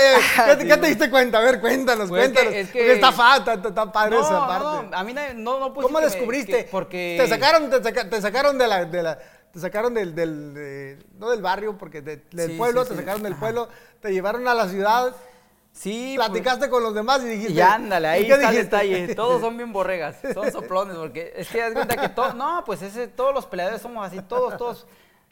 ¿qué, 0.46 0.56
te- 0.58 0.64
qué 0.68 0.76
diste 0.76 1.10
cuenta? 1.10 1.38
A 1.38 1.40
ver, 1.40 1.60
cuéntanos, 1.60 2.08
Pues 2.08 2.22
es 2.22 2.28
que- 2.28 2.34
cuéntanos. 2.34 2.54
es 2.54 2.70
que- 2.70 2.92
está 2.92 3.10
fa, 3.10 3.36
está, 3.38 3.54
está- 3.54 3.90
padre 3.92 4.14
No, 4.14 4.20
esa 4.22 4.46
parte. 4.46 4.64
no, 4.90 4.96
a 4.96 5.02
mí 5.02 5.12
no, 5.34 5.58
no 5.58 5.74
puse 5.74 5.88
¿Cómo 5.88 5.98
me- 5.98 6.04
descubriste? 6.04 6.66
que- 6.66 6.70
porque... 6.70 7.16
Te 7.20 7.26
sacaron, 7.28 7.68
te, 7.68 7.82
saca- 7.82 8.08
te 8.08 8.22
sacaron 8.22 8.56
de 8.58 8.68
la, 8.68 8.84
de 8.84 9.02
la- 9.02 9.18
te 9.52 9.58
sacaron 9.58 9.92
del, 9.92 10.14
del 10.14 10.54
de- 10.54 10.98
no 11.18 11.30
del 11.30 11.42
barrio, 11.42 11.76
porque 11.76 12.00
de- 12.00 12.22
del 12.30 12.52
Sí, 12.52 12.56
pueblo, 12.56 12.84
sí, 12.84 12.90
te 12.90 12.94
sí. 12.94 13.00
sacaron 13.00 13.24
del 13.24 13.32
Ajá. 13.32 13.40
pueblo, 13.40 13.68
te 14.00 14.12
llevaron 14.12 14.46
a 14.46 14.54
la 14.54 14.68
ciudad 14.68 15.16
Sí, 15.72 16.14
pues, 16.16 16.28
Platicaste 16.28 16.68
con 16.68 16.82
los 16.82 16.94
demás 16.94 17.22
y 17.22 17.28
dijiste. 17.28 17.52
Y 17.52 17.60
ándale, 17.60 18.08
ahí 18.08 18.22
¿y 18.24 18.26
qué 18.26 18.32
está 18.34 18.50
el 18.50 18.56
detalle. 18.56 19.14
Todos 19.14 19.40
son 19.40 19.56
bien 19.56 19.72
borregas, 19.72 20.16
son 20.34 20.50
soplones, 20.50 20.96
porque 20.96 21.32
es 21.36 21.48
que 21.48 21.60
das 21.60 21.72
cuenta 21.72 21.96
que 21.96 22.08
todo, 22.08 22.34
no, 22.34 22.62
pues 22.66 22.82
ese, 22.82 23.08
todos 23.08 23.32
los 23.32 23.46
peleadores 23.46 23.80
somos 23.80 24.04
así, 24.06 24.20
todos, 24.22 24.56
todos. 24.56 24.86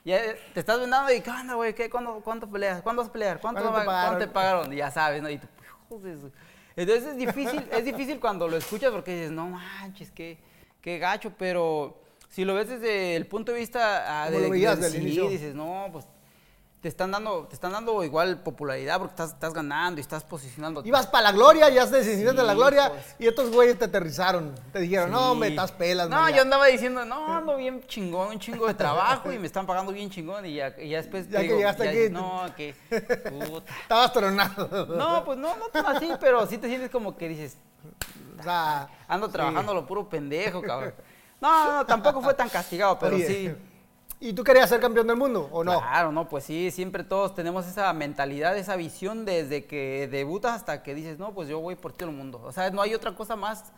Ya 0.05 0.16
eh, 0.24 0.39
te 0.55 0.61
estás 0.61 0.78
vendando 0.80 1.12
y, 1.12 1.20
¿qué 1.20 1.30
onda, 1.30 1.55
güey? 1.55 1.74
¿Qué, 1.74 1.91
cuándo, 1.91 2.20
¿Cuánto 2.24 2.49
peleas? 2.49 2.80
¿Cuándo 2.82 3.03
vas 3.03 3.11
a 3.11 3.12
pelear? 3.12 3.41
¿Cuánto, 3.41 3.61
¿Cuánto 3.61 3.80
te 3.80 3.86
va- 3.86 4.03
cuánto 4.05 4.18
te 4.20 4.26
pagaron? 4.28 4.59
pagaron? 4.62 4.72
Y 4.72 4.76
ya 4.76 4.91
sabes, 4.91 5.20
¿no? 5.22 5.28
Y 5.28 5.39
tú, 5.39 5.47
"Hijos 5.91 6.03
de 6.03 6.16
su-". 6.16 6.32
Entonces 6.76 7.05
es 7.09 7.16
difícil, 7.16 7.68
es 7.72 7.84
difícil 7.84 8.20
cuando 8.20 8.47
lo 8.49 8.57
escuchas 8.57 8.93
porque 8.93 9.12
dices, 9.16 9.32
no 9.32 9.47
manches, 9.49 10.12
qué, 10.12 10.39
qué 10.80 10.99
gacho, 10.99 11.32
pero 11.36 12.01
si 12.28 12.45
lo 12.45 12.55
ves 12.55 12.68
desde 12.68 13.16
el 13.16 13.26
punto 13.26 13.53
de 13.53 13.59
vista 13.59 14.22
ah, 14.22 14.30
de, 14.30 14.41
lo 14.41 14.51
veías 14.51 14.76
de- 14.76 14.84
del 14.84 14.93
sí, 14.93 14.99
inicio. 14.99 15.28
dices, 15.28 15.55
no, 15.55 15.89
pues 15.93 16.07
te 16.81 16.87
están 16.89 17.11
dando, 17.11 17.47
te 17.49 17.55
están 17.55 17.72
dando 17.72 18.05
igual 18.05 18.39
popularidad 18.41 18.99
porque 18.99 19.11
estás, 19.12 19.31
estás 19.31 19.53
ganando 19.53 19.99
y 19.99 20.03
estás 20.03 20.22
posicionando. 20.22 20.83
Ibas 20.85 21.09
para 21.09 21.24
la 21.24 21.33
gloria, 21.33 21.68
ya 21.70 21.85
te 21.91 21.97
decidiste 21.97 22.33
de 22.33 22.43
la 22.45 22.53
Sí, 22.53 22.57
gloria 22.59 22.91
pues. 22.91 23.16
y 23.18 23.26
estos 23.26 23.51
güeyes 23.51 23.76
te 23.79 23.87
aterrizaron. 23.87 24.55
Te 24.72 24.79
dijeron, 24.79 25.11
no, 25.11 25.33
Sí. 25.33 25.39
me 25.41 25.49
estás 25.49 25.72
pelas, 25.72 26.09
No, 26.09 26.16
María". 26.20 26.37
yo 26.37 26.43
andaba 26.43 26.66
diciendo, 26.66 27.05
no, 27.05 27.26
ando 27.37 27.57
bien 27.57 27.83
chingón, 27.89 28.29
un 28.29 28.39
chingo 28.39 28.68
de 28.68 28.74
trabajo 28.74 29.33
y 29.33 29.39
me 29.41 29.47
están 29.49 29.66
pagando 29.66 29.91
bien 29.91 30.09
chingón 30.09 30.47
y 30.47 30.55
ya, 30.55 30.72
y 30.79 30.91
ya 30.91 30.99
después 30.99 31.29
Ya 31.29 31.41
te 31.41 31.49
que 31.49 31.57
llegaste 31.57 31.85
ya 31.85 31.91
aquí, 31.91 32.12
no, 32.12 32.43
que 32.57 32.74
puta. 33.29 33.72
Estabas 33.83 34.12
tronado. 34.12 34.87
No, 34.87 35.24
pues 35.24 35.37
no, 35.37 35.57
no 35.57 35.66
tan 35.70 35.85
así, 35.87 36.09
pero 36.20 36.47
sí 36.47 36.59
te 36.59 36.68
sientes 36.68 36.91
como 36.91 37.16
que 37.16 37.29
dices, 37.29 37.59
O 38.39 38.43
sea, 38.45 38.89
ando 39.09 39.29
trabajando 39.29 39.74
lo 39.74 39.85
puro 39.85 40.09
pendejo, 40.09 40.62
cabrón. 40.62 40.95
No, 41.41 41.72
no, 41.79 41.87
tampoco 41.87 42.20
fue 42.22 42.35
tan 42.35 42.49
castigado, 42.49 42.97
pero 43.01 43.16
oye, 43.16 43.26
sí. 43.26 43.57
¿Y 44.21 44.33
tú 44.33 44.43
querías 44.43 44.69
ser 44.69 44.81
campeón 44.81 45.07
del 45.07 45.16
mundo 45.16 45.49
o 45.53 45.62
no? 45.62 45.79
Claro, 45.79 46.11
no, 46.11 46.29
pues 46.29 46.45
sí, 46.45 46.71
siempre 46.73 47.05
todos 47.05 47.35
tenemos 47.35 47.66
esa 47.69 47.93
mentalidad, 47.93 48.57
esa 48.59 48.75
visión 48.77 49.25
desde 49.25 49.64
que 49.66 50.09
debutas 50.11 50.53
hasta 50.57 50.83
que 50.83 50.95
dices, 50.95 51.19
no, 51.19 51.33
pues 51.35 51.49
yo 51.49 51.61
voy 51.61 51.77
por 51.77 51.93
todo 51.93 52.09
el 52.11 52.16
mundo. 52.16 52.41
O 52.45 52.51
sea, 52.53 52.71
no 52.71 52.83
hay 52.83 52.95
otra 52.95 53.14
cosa 53.14 53.37
más 53.37 53.73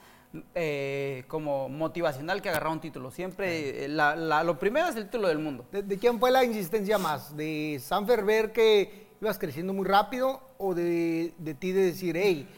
eh, 0.54 1.24
como 1.28 1.68
motivacional 1.68 2.40
que 2.40 2.48
agarrar 2.48 2.72
un 2.72 2.80
título. 2.80 3.10
Siempre, 3.10 3.84
eh, 3.84 3.88
la- 3.88 4.16
la- 4.16 4.42
lo 4.44 4.58
primero 4.58 4.86
es 4.88 4.96
el 4.96 5.04
título 5.06 5.28
del 5.28 5.40
mundo. 5.40 5.66
¿De, 5.72 5.82
de 5.82 5.98
quién 5.98 6.18
fue 6.18 6.30
la 6.30 6.42
insistencia 6.44 6.96
más? 6.98 7.36
¿De 7.36 7.78
Sanfer 7.82 8.24
ver 8.24 8.52
que 8.52 9.08
ibas 9.20 9.38
creciendo 9.38 9.72
muy 9.74 9.86
rápido 9.86 10.40
o 10.56 10.74
de, 10.74 11.34
de 11.36 11.54
ti 11.54 11.72
de 11.72 11.82
decir, 11.82 12.16
hey, 12.16 12.48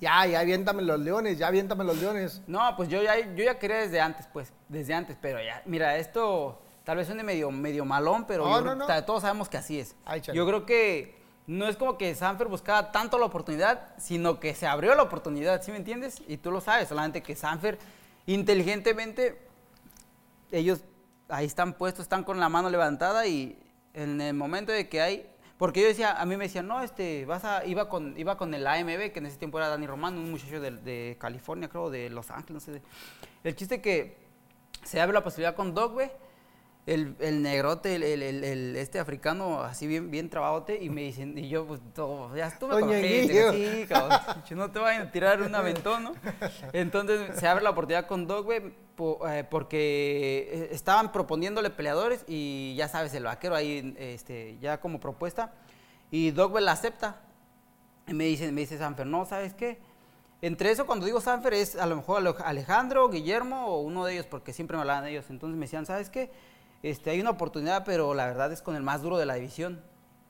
ya, 0.00 0.26
ya 0.26 0.40
aviéntame 0.40 0.82
los 0.82 1.00
leones, 1.00 1.38
ya 1.38 1.46
aviéntame 1.46 1.84
los 1.84 1.96
leones? 1.98 2.42
No, 2.46 2.74
pues 2.76 2.88
yo 2.90 3.02
ya, 3.02 3.18
yo 3.34 3.44
ya 3.44 3.58
quería 3.58 3.76
desde 3.78 4.00
antes, 4.00 4.26
pues, 4.32 4.52
desde 4.68 4.92
antes, 4.92 5.16
pero 5.22 5.38
ya, 5.42 5.62
mira, 5.66 5.96
esto 5.96 6.60
tal 6.84 6.96
vez 6.96 7.06
suene 7.06 7.22
medio, 7.22 7.50
medio 7.50 7.84
malón, 7.84 8.26
pero 8.26 8.44
No, 8.46 8.88
yo 8.88 9.04
todos 9.04 9.22
sabemos 9.22 9.48
que 9.48 9.56
así 9.56 9.78
es. 9.78 9.96
Ay, 10.04 10.20
yo 10.20 10.46
creo 10.46 10.66
que 10.66 11.20
no 11.46 11.66
es 11.66 11.76
como 11.76 11.98
que 11.98 12.14
Sanfer 12.14 12.46
buscaba 12.46 12.92
tanto 12.92 13.18
la 13.18 13.26
oportunidad, 13.26 13.94
sino 13.98 14.38
que 14.38 14.54
se 14.54 14.66
abrió 14.66 14.94
la 14.94 15.02
oportunidad, 15.02 15.62
¿sí 15.62 15.72
me 15.72 15.78
entiendes? 15.78 16.22
Y 16.28 16.36
tú 16.36 16.50
lo 16.50 16.60
sabes, 16.60 16.88
solamente 16.88 17.22
que 17.22 17.34
Sanfer 17.34 17.78
inteligentemente, 18.26 19.40
ellos 20.52 20.80
ahí 21.28 21.46
están 21.46 21.74
puestos, 21.74 22.04
están 22.04 22.24
con 22.24 22.38
la 22.38 22.48
mano 22.48 22.70
levantada 22.70 23.26
y 23.26 23.58
en 23.94 24.20
el 24.20 24.34
momento 24.34 24.72
de 24.72 24.88
que 24.88 25.00
hay... 25.00 25.26
Porque 25.58 25.82
yo 25.82 25.88
decía, 25.88 26.18
a 26.18 26.24
mí 26.24 26.36
me 26.36 26.44
decían, 26.44 26.66
no, 26.66 26.82
este, 26.82 27.26
vas 27.26 27.44
a, 27.44 27.66
iba 27.66 27.88
con, 27.88 28.18
iba 28.18 28.38
con 28.38 28.54
el 28.54 28.66
AMB, 28.66 29.12
que 29.12 29.18
en 29.18 29.26
ese 29.26 29.36
tiempo 29.36 29.58
era 29.58 29.68
Dani 29.68 29.86
Román, 29.86 30.16
un 30.16 30.30
muchacho 30.30 30.58
de, 30.58 30.70
de 30.70 31.18
California, 31.20 31.68
creo, 31.68 31.90
de 31.90 32.08
Los 32.08 32.30
Ángeles, 32.30 32.66
no 32.66 32.74
sé. 32.74 32.80
El 33.44 33.56
chiste 33.56 33.82
que 33.82 34.16
se 34.84 35.00
abre 35.00 35.12
la 35.12 35.22
posibilidad 35.22 35.54
con 35.54 35.74
Doc, 35.74 35.92
güey, 35.92 36.10
el, 36.86 37.14
el 37.20 37.42
negrote, 37.42 37.94
el, 37.94 38.02
el- 38.02 38.42
el- 38.44 38.76
este 38.76 38.98
africano, 38.98 39.62
así 39.62 39.86
bien, 39.86 40.10
bien 40.10 40.28
trabadote, 40.30 40.82
y 40.82 40.88
me 40.90 41.02
dicen, 41.02 41.36
y 41.38 41.48
yo, 41.48 41.66
pues, 41.66 41.80
todo, 41.94 42.34
ya 42.36 42.46
estuve 42.48 42.80
con 42.80 42.90
gente, 42.90 43.80
sí, 43.82 43.86
cabrón, 43.86 44.18
no 44.54 44.70
te 44.70 44.78
vayan 44.78 45.02
a 45.02 45.10
tirar 45.12 45.42
un 45.42 45.54
aventón, 45.54 46.02
¿no? 46.04 46.12
Entonces, 46.72 47.38
se 47.38 47.46
abre 47.46 47.62
la 47.62 47.70
oportunidad 47.70 48.06
con 48.06 48.26
Doc, 48.26 48.44
güey, 48.46 48.60
po- 48.96 49.20
eh, 49.28 49.44
porque 49.44 50.48
eh, 50.52 50.68
estaban 50.72 51.12
proponiéndole 51.12 51.70
peleadores, 51.70 52.24
y 52.26 52.74
ya 52.76 52.88
sabes, 52.88 53.12
el 53.14 53.24
vaquero 53.24 53.54
ahí, 53.54 53.94
este, 53.98 54.58
ya 54.60 54.80
como 54.80 54.98
propuesta, 55.00 55.52
y 56.10 56.32
güey, 56.32 56.64
la 56.64 56.72
acepta, 56.72 57.20
y 58.08 58.14
me 58.14 58.24
dice, 58.24 58.50
me 58.50 58.62
dice 58.62 58.78
Sanfer, 58.78 59.06
no, 59.06 59.26
¿sabes 59.26 59.54
qué? 59.54 59.78
Entre 60.42 60.70
eso, 60.70 60.86
cuando 60.86 61.04
digo 61.04 61.20
Sanfer, 61.20 61.52
es 61.52 61.76
a 61.76 61.84
lo 61.86 61.96
mejor 61.96 62.16
Ale- 62.18 62.34
Alejandro, 62.44 63.08
Guillermo 63.10 63.66
o 63.66 63.80
uno 63.82 64.06
de 64.06 64.14
ellos, 64.14 64.26
porque 64.26 64.54
siempre 64.54 64.76
me 64.76 64.80
hablaban 64.80 65.04
de 65.04 65.10
ellos. 65.10 65.26
Entonces 65.28 65.54
me 65.54 65.66
decían, 65.66 65.84
¿sabes 65.84 66.08
qué? 66.08 66.30
Este, 66.82 67.10
hay 67.10 67.20
una 67.20 67.30
oportunidad, 67.30 67.84
pero 67.84 68.14
la 68.14 68.26
verdad 68.26 68.52
es 68.52 68.62
con 68.62 68.74
el 68.74 68.82
más 68.82 69.02
duro 69.02 69.18
de 69.18 69.26
la 69.26 69.34
división. 69.34 69.82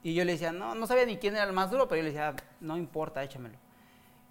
Y 0.03 0.13
yo 0.13 0.25
le 0.25 0.33
decía, 0.33 0.51
no, 0.51 0.75
no 0.75 0.87
sabía 0.87 1.05
ni 1.05 1.17
quién 1.17 1.35
era 1.35 1.45
el 1.45 1.53
más 1.53 1.69
duro, 1.71 1.87
pero 1.87 1.97
yo 1.97 2.03
le 2.03 2.09
decía, 2.09 2.35
no 2.59 2.77
importa, 2.77 3.23
échamelo. 3.23 3.57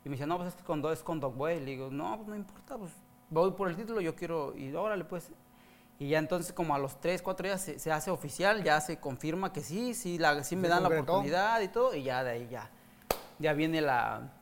Y 0.05 0.09
me 0.09 0.15
decía, 0.15 0.27
no, 0.27 0.37
pues 0.37 0.49
es 0.51 0.55
que 0.55 0.65
con, 0.65 0.85
es 0.87 1.03
con 1.03 1.21
Doc 1.21 1.37
Boy. 1.37 1.61
Le 1.61 1.67
digo, 1.67 1.91
no, 1.91 2.17
pues 2.17 2.29
no 2.29 2.37
importa, 2.37 2.77
pues 2.77 2.93
voy 3.31 3.53
por 3.53 3.69
el 3.69 3.77
título, 3.77 4.01
yo 4.01 4.15
quiero, 4.15 4.57
y 4.57 4.75
órale, 4.75 5.05
pues. 5.05 5.31
Y 5.99 6.09
ya 6.09 6.19
entonces, 6.19 6.53
como 6.53 6.75
a 6.75 6.79
los 6.79 6.99
3, 6.99 7.21
4 7.23 7.45
días 7.47 7.61
se, 7.61 7.79
se 7.79 7.93
hace 7.93 8.11
oficial, 8.11 8.65
ya 8.65 8.81
se 8.81 8.99
confirma 8.99 9.53
que 9.53 9.61
sí, 9.61 9.95
sí, 9.95 10.19
la, 10.19 10.43
sí 10.45 10.57
me 10.57 10.67
dan 10.67 10.83
la 10.83 10.89
oportunidad 10.89 11.61
y 11.61 11.69
todo, 11.69 11.95
y 11.95 12.03
ya 12.03 12.25
de 12.25 12.31
ahí 12.31 12.49
ya, 12.51 12.71
ya 13.39 13.53
viene 13.53 13.83
la, 13.83 14.33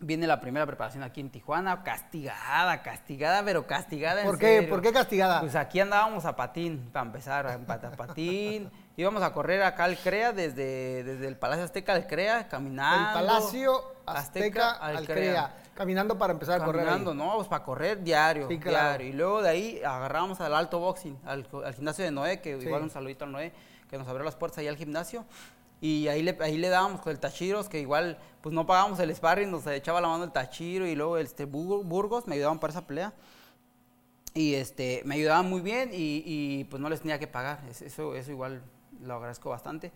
viene 0.00 0.26
la 0.26 0.40
primera 0.40 0.66
preparación 0.66 1.02
aquí 1.02 1.20
en 1.20 1.30
Tijuana, 1.30 1.82
castigada, 1.82 2.82
castigada, 2.82 3.42
pero 3.44 3.66
castigada 3.66 4.22
en 4.22 4.26
¿Por 4.26 4.38
qué? 4.38 4.46
serio. 4.56 4.70
¿Por 4.70 4.80
qué 4.82 4.92
castigada? 4.92 5.40
Pues 5.40 5.54
aquí 5.54 5.78
andábamos 5.78 6.24
a 6.24 6.34
patín, 6.34 6.88
para 6.92 7.06
empezar, 7.06 7.46
a 7.46 7.58
pat- 7.58 7.84
a 7.84 7.90
patín. 7.92 8.70
Íbamos 8.96 9.22
a 9.22 9.32
correr 9.32 9.62
acá 9.62 9.84
al 9.84 9.96
CREA, 9.98 10.32
desde, 10.32 11.04
desde 11.04 11.26
el 11.28 11.36
Palacio 11.36 11.64
Azteca 11.64 11.92
al 11.92 12.06
CREA, 12.06 12.48
caminando. 12.48 13.18
El 13.20 13.26
Palacio 13.26 13.82
Azteca, 14.06 14.72
al 14.72 14.96
al 14.98 15.06
CREA. 15.06 15.14
CREA. 15.32 15.54
Caminando 15.74 16.18
para 16.18 16.32
empezar 16.32 16.60
a 16.60 16.64
correr. 16.64 16.84
Caminando, 16.84 17.14
no, 17.14 17.36
pues 17.36 17.48
para 17.48 17.64
correr 17.64 18.02
diario, 18.02 18.48
Sí, 18.48 18.58
claro. 18.58 18.88
diario. 18.88 19.06
Y 19.08 19.12
luego 19.12 19.42
de 19.42 19.48
ahí 19.48 19.82
agarramos 19.82 20.40
al 20.40 20.54
alto 20.54 20.78
boxing, 20.78 21.18
al, 21.24 21.46
al 21.64 21.74
gimnasio 21.74 22.04
de 22.04 22.10
Noé, 22.10 22.40
que 22.40 22.58
Sí. 22.60 22.66
igual 22.66 22.82
un 22.82 22.90
saludito 22.90 23.24
a 23.24 23.28
Noé, 23.28 23.52
que 23.88 23.96
nos 23.96 24.06
abrió 24.08 24.24
las 24.24 24.36
puertas 24.36 24.58
ahí 24.58 24.68
al 24.68 24.76
gimnasio. 24.76 25.24
Y 25.80 26.08
ahí 26.08 26.22
le, 26.22 26.36
ahí 26.40 26.58
le 26.58 26.68
dábamos 26.68 27.00
con 27.00 27.10
el 27.12 27.18
Tachiros, 27.18 27.68
que 27.68 27.80
igual 27.80 28.18
pues 28.42 28.54
no 28.54 28.66
pagábamos 28.66 28.98
el 29.00 29.14
sparring, 29.14 29.50
nos 29.50 29.66
echaba 29.66 30.00
la 30.00 30.08
mano 30.08 30.24
el 30.24 30.32
Tachiro 30.32 30.86
y 30.86 30.94
luego 30.94 31.16
este 31.18 31.46
Bur- 31.46 31.82
Burgos 31.84 32.26
me 32.26 32.34
ayudaban 32.34 32.58
para 32.58 32.70
esa 32.72 32.86
pelea. 32.86 33.12
Y 34.34 34.54
este, 34.54 35.02
me 35.04 35.16
ayudaban 35.16 35.48
muy 35.48 35.60
bien 35.60 35.90
y, 35.92 36.22
y, 36.24 36.64
pues 36.64 36.80
no 36.80 36.88
les 36.88 37.00
tenía 37.00 37.18
que 37.18 37.26
pagar. 37.26 37.64
Es- 37.68 37.82
Eso, 37.82 38.14
eso 38.14 38.30
igual 38.30 38.62
lo 39.02 39.14
agradezco 39.14 39.50
bastante. 39.50 39.90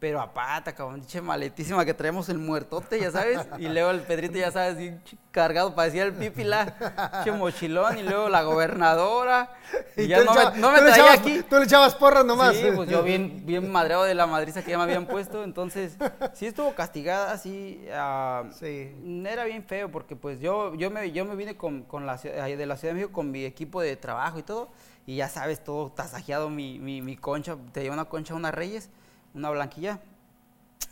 Pero 0.00 0.20
a 0.20 0.34
pata, 0.34 0.74
cabrón, 0.74 1.00
diche 1.00 1.22
maletísima 1.22 1.82
que 1.84 1.94
traemos 1.94 2.28
el 2.28 2.38
muertote, 2.38 3.00
ya 3.00 3.10
sabes. 3.10 3.38
Y 3.58 3.68
luego 3.68 3.90
el 3.90 4.02
Pedrito, 4.02 4.36
ya 4.36 4.50
sabes, 4.50 4.92
cargado, 5.30 5.74
parecía 5.74 6.02
el 6.02 6.12
pipila, 6.12 7.22
che 7.24 7.32
mochilón. 7.32 7.98
Y 7.98 8.02
luego 8.02 8.28
la 8.28 8.42
gobernadora. 8.42 9.54
Y, 9.96 10.06
ya 10.08 10.18
tú 10.18 10.24
le 10.24 10.26
no 10.26 10.34
me, 10.34 10.40
echabas- 10.42 10.56
no 10.56 10.72
me 10.72 10.78
traía 10.78 10.94
echabas- 10.96 11.18
aquí. 11.20 11.42
Tú 11.48 11.56
le 11.56 11.64
echabas 11.64 11.94
porras 11.94 12.24
nomás. 12.24 12.54
Sí, 12.54 12.66
pues 12.74 12.90
yo 12.90 13.02
bien, 13.02 13.46
bien 13.46 13.70
madreado 13.72 14.04
de 14.04 14.14
la 14.14 14.26
madriza 14.26 14.62
que 14.62 14.72
ya 14.72 14.76
me 14.76 14.82
habían 14.84 15.06
puesto. 15.06 15.42
Entonces, 15.42 15.96
sí 16.34 16.46
estuvo 16.46 16.74
castigada, 16.74 17.38
sí. 17.38 17.86
ah, 17.92 18.42
Sí. 18.52 18.94
Era 19.26 19.44
bien 19.44 19.64
feo 19.64 19.90
porque 19.90 20.16
pues 20.16 20.38
yo, 20.38 20.74
yo, 20.74 20.90
me, 20.90 21.12
yo 21.12 21.24
me 21.24 21.34
vine 21.34 21.56
con, 21.56 21.82
con 21.84 22.04
la, 22.04 22.16
de 22.18 22.66
la 22.66 22.76
Ciudad 22.76 22.92
de 22.92 23.00
México 23.00 23.12
con 23.12 23.30
mi 23.30 23.44
equipo 23.46 23.80
de 23.80 23.96
trabajo 23.96 24.38
y 24.38 24.42
todo. 24.42 24.68
Y 25.06 25.16
ya 25.16 25.28
sabes, 25.30 25.64
todo 25.64 25.90
tasajeado 25.92 26.50
mi, 26.50 26.78
mi, 26.78 27.00
mi 27.00 27.16
concha. 27.16 27.56
Te 27.72 27.82
lleva 27.82 27.94
una 27.94 28.04
concha, 28.06 28.34
una 28.34 28.50
Reyes, 28.50 28.90
una 29.34 29.50
blanquilla. 29.50 30.00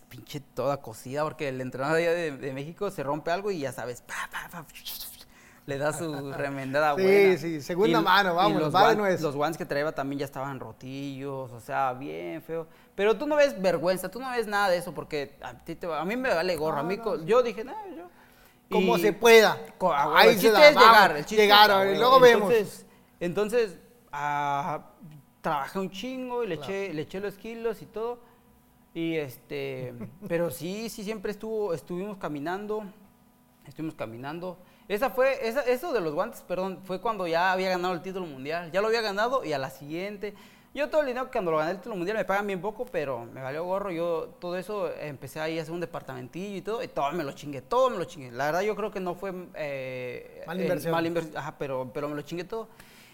Pinche 0.08 0.40
toda 0.40 0.76
cocida 0.82 1.22
porque 1.24 1.48
el 1.48 1.60
entrenador 1.60 1.96
de, 1.96 2.32
de 2.36 2.52
México 2.52 2.90
se 2.90 3.02
rompe 3.02 3.30
algo 3.30 3.50
y 3.50 3.60
ya 3.60 3.72
sabes, 3.72 4.02
pa, 4.02 4.14
pa, 4.30 4.48
pa, 4.50 4.66
le 5.64 5.78
da 5.78 5.92
su 5.94 6.32
remendada 6.36 6.94
Sí, 6.96 7.02
buena. 7.02 7.38
sí, 7.38 7.60
segunda 7.62 8.00
Y- 8.00 8.02
mano, 8.02 8.32
y 8.32 8.36
vámonos, 8.36 8.62
los 8.64 8.74
va 8.74 8.80
de 8.88 8.94
guan- 8.94 8.98
nuez. 8.98 9.20
Los 9.22 9.34
guantes 9.34 9.56
que 9.56 9.64
traía 9.64 9.90
también 9.92 10.18
ya 10.18 10.24
estaban 10.26 10.60
rotillos, 10.60 11.50
o 11.50 11.60
sea, 11.60 11.94
bien 11.94 12.42
feo. 12.42 12.66
Pero 12.94 13.16
tú 13.16 13.26
no 13.26 13.36
ves 13.36 13.60
vergüenza, 13.62 14.10
tú 14.10 14.20
no 14.20 14.30
ves 14.32 14.46
nada 14.46 14.68
de 14.68 14.76
eso 14.76 14.92
porque 14.92 15.38
a, 15.40 15.54
ti 15.54 15.76
te 15.76 15.86
va- 15.86 16.00
a 16.00 16.04
mí 16.04 16.14
me 16.16 16.28
vale 16.34 16.56
gorro. 16.56 16.78
a 16.78 16.82
mí, 16.82 16.98
yo 17.24 17.42
dije, 17.42 17.64
no, 17.64 17.72
yo. 17.96 18.04
Como 18.70 18.98
y- 18.98 19.00
se 19.00 19.12
pueda. 19.14 19.56
Co- 19.78 19.94
a 19.94 20.06
huevo, 20.08 20.16
Ahí 20.18 20.28
el 20.30 20.34
chiste 20.40 20.68
es 20.68 20.74
vamos, 20.74 20.90
llegar. 20.90 21.16
El 21.16 21.24
chiste 21.24 21.42
llegar, 21.42 21.86
es- 21.86 21.96
y 21.96 21.98
luego 21.98 22.20
vemos. 22.20 22.52
Entonces, 22.52 22.86
entonces 23.20 23.78
ah, 24.12 24.90
trabajé 25.40 25.78
un 25.78 25.90
chingo 25.90 26.44
y 26.44 26.48
le, 26.48 26.56
eché, 26.56 26.92
le 26.92 27.02
eché 27.02 27.18
los 27.20 27.34
kilos 27.38 27.80
y 27.80 27.86
todo. 27.86 28.30
Y 28.94 29.16
este, 29.16 29.94
pero 30.28 30.50
sí, 30.50 30.88
sí, 30.88 31.02
siempre 31.02 31.32
estuvo, 31.32 31.72
estuvimos 31.72 32.18
caminando, 32.18 32.84
estuvimos 33.66 33.94
caminando. 33.94 34.58
Esa 34.88 35.10
fue, 35.10 35.48
esa, 35.48 35.60
eso 35.62 35.92
de 35.92 36.00
los 36.00 36.12
guantes, 36.12 36.42
perdón, 36.42 36.80
fue 36.84 37.00
cuando 37.00 37.26
ya 37.26 37.52
había 37.52 37.70
ganado 37.70 37.94
el 37.94 38.02
título 38.02 38.26
mundial. 38.26 38.70
Ya 38.70 38.80
lo 38.80 38.88
había 38.88 39.00
ganado 39.00 39.44
y 39.44 39.52
a 39.52 39.58
la 39.58 39.70
siguiente. 39.70 40.34
Yo 40.74 40.88
todo 40.88 41.02
el 41.02 41.06
dinero 41.06 41.26
que 41.26 41.32
cuando 41.32 41.50
lo 41.50 41.58
gané 41.58 41.72
el 41.72 41.76
título 41.78 41.96
mundial 41.96 42.16
me 42.16 42.24
pagan 42.24 42.46
bien 42.46 42.60
poco, 42.60 42.86
pero 42.86 43.26
me 43.26 43.42
valió 43.42 43.64
gorro. 43.64 43.90
Yo 43.90 44.34
todo 44.40 44.56
eso 44.56 44.90
empecé 45.00 45.38
ahí 45.40 45.58
a 45.58 45.62
hacer 45.62 45.72
un 45.74 45.80
departamentillo 45.80 46.56
y 46.56 46.62
todo, 46.62 46.82
y 46.82 46.88
todo 46.88 47.12
me 47.12 47.24
lo 47.24 47.32
chingué, 47.32 47.60
todo 47.60 47.90
me 47.90 47.98
lo 47.98 48.04
chingué. 48.04 48.30
La 48.30 48.46
verdad 48.46 48.62
yo 48.62 48.74
creo 48.74 48.90
que 48.90 49.00
no 49.00 49.14
fue 49.14 49.32
eh, 49.54 50.42
Mala 50.46 50.60
eh, 50.60 50.64
inversión. 50.64 50.92
mala 50.92 51.08
inversión, 51.08 51.36
ajá, 51.36 51.56
pero, 51.58 51.90
pero 51.92 52.08
me 52.08 52.14
lo 52.14 52.22
chingué 52.22 52.44
todo. 52.44 52.68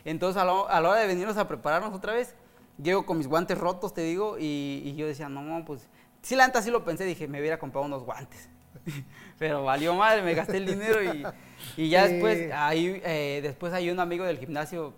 Entonces 0.04 0.40
a 0.40 0.42
a 0.42 0.80
la 0.80 0.88
hora 0.88 1.00
de 1.00 1.06
venirnos 1.08 1.36
a 1.36 1.48
prepararnos 1.48 1.92
otra 1.92 2.12
vez, 2.12 2.34
llego 2.82 3.04
con 3.06 3.18
mis 3.18 3.26
guantes 3.26 3.58
rotos, 3.58 3.92
te 3.94 4.02
digo, 4.02 4.38
y, 4.38 4.82
y 4.84 4.94
yo 4.96 5.06
decía, 5.06 5.28
no, 5.28 5.64
pues, 5.64 5.86
sí 6.22 6.36
la 6.36 6.46
neta 6.46 6.62
sí 6.62 6.70
lo 6.70 6.84
pensé, 6.84 7.04
dije, 7.04 7.28
me 7.28 7.40
hubiera 7.40 7.58
comprado 7.58 7.86
unos 7.86 8.02
guantes. 8.04 8.48
Pero 9.38 9.64
valió 9.64 9.94
madre, 9.94 10.22
me 10.22 10.34
gasté 10.34 10.58
el 10.58 10.66
dinero 10.66 11.02
y, 11.02 11.26
y 11.76 11.88
ya 11.90 12.06
Sí. 12.06 12.12
después, 12.12 12.52
ahí, 12.52 13.00
eh, 13.04 13.40
después 13.42 13.72
hay 13.72 13.90
un 13.90 14.00
amigo 14.00 14.24
del 14.24 14.38
gimnasio, 14.38 14.94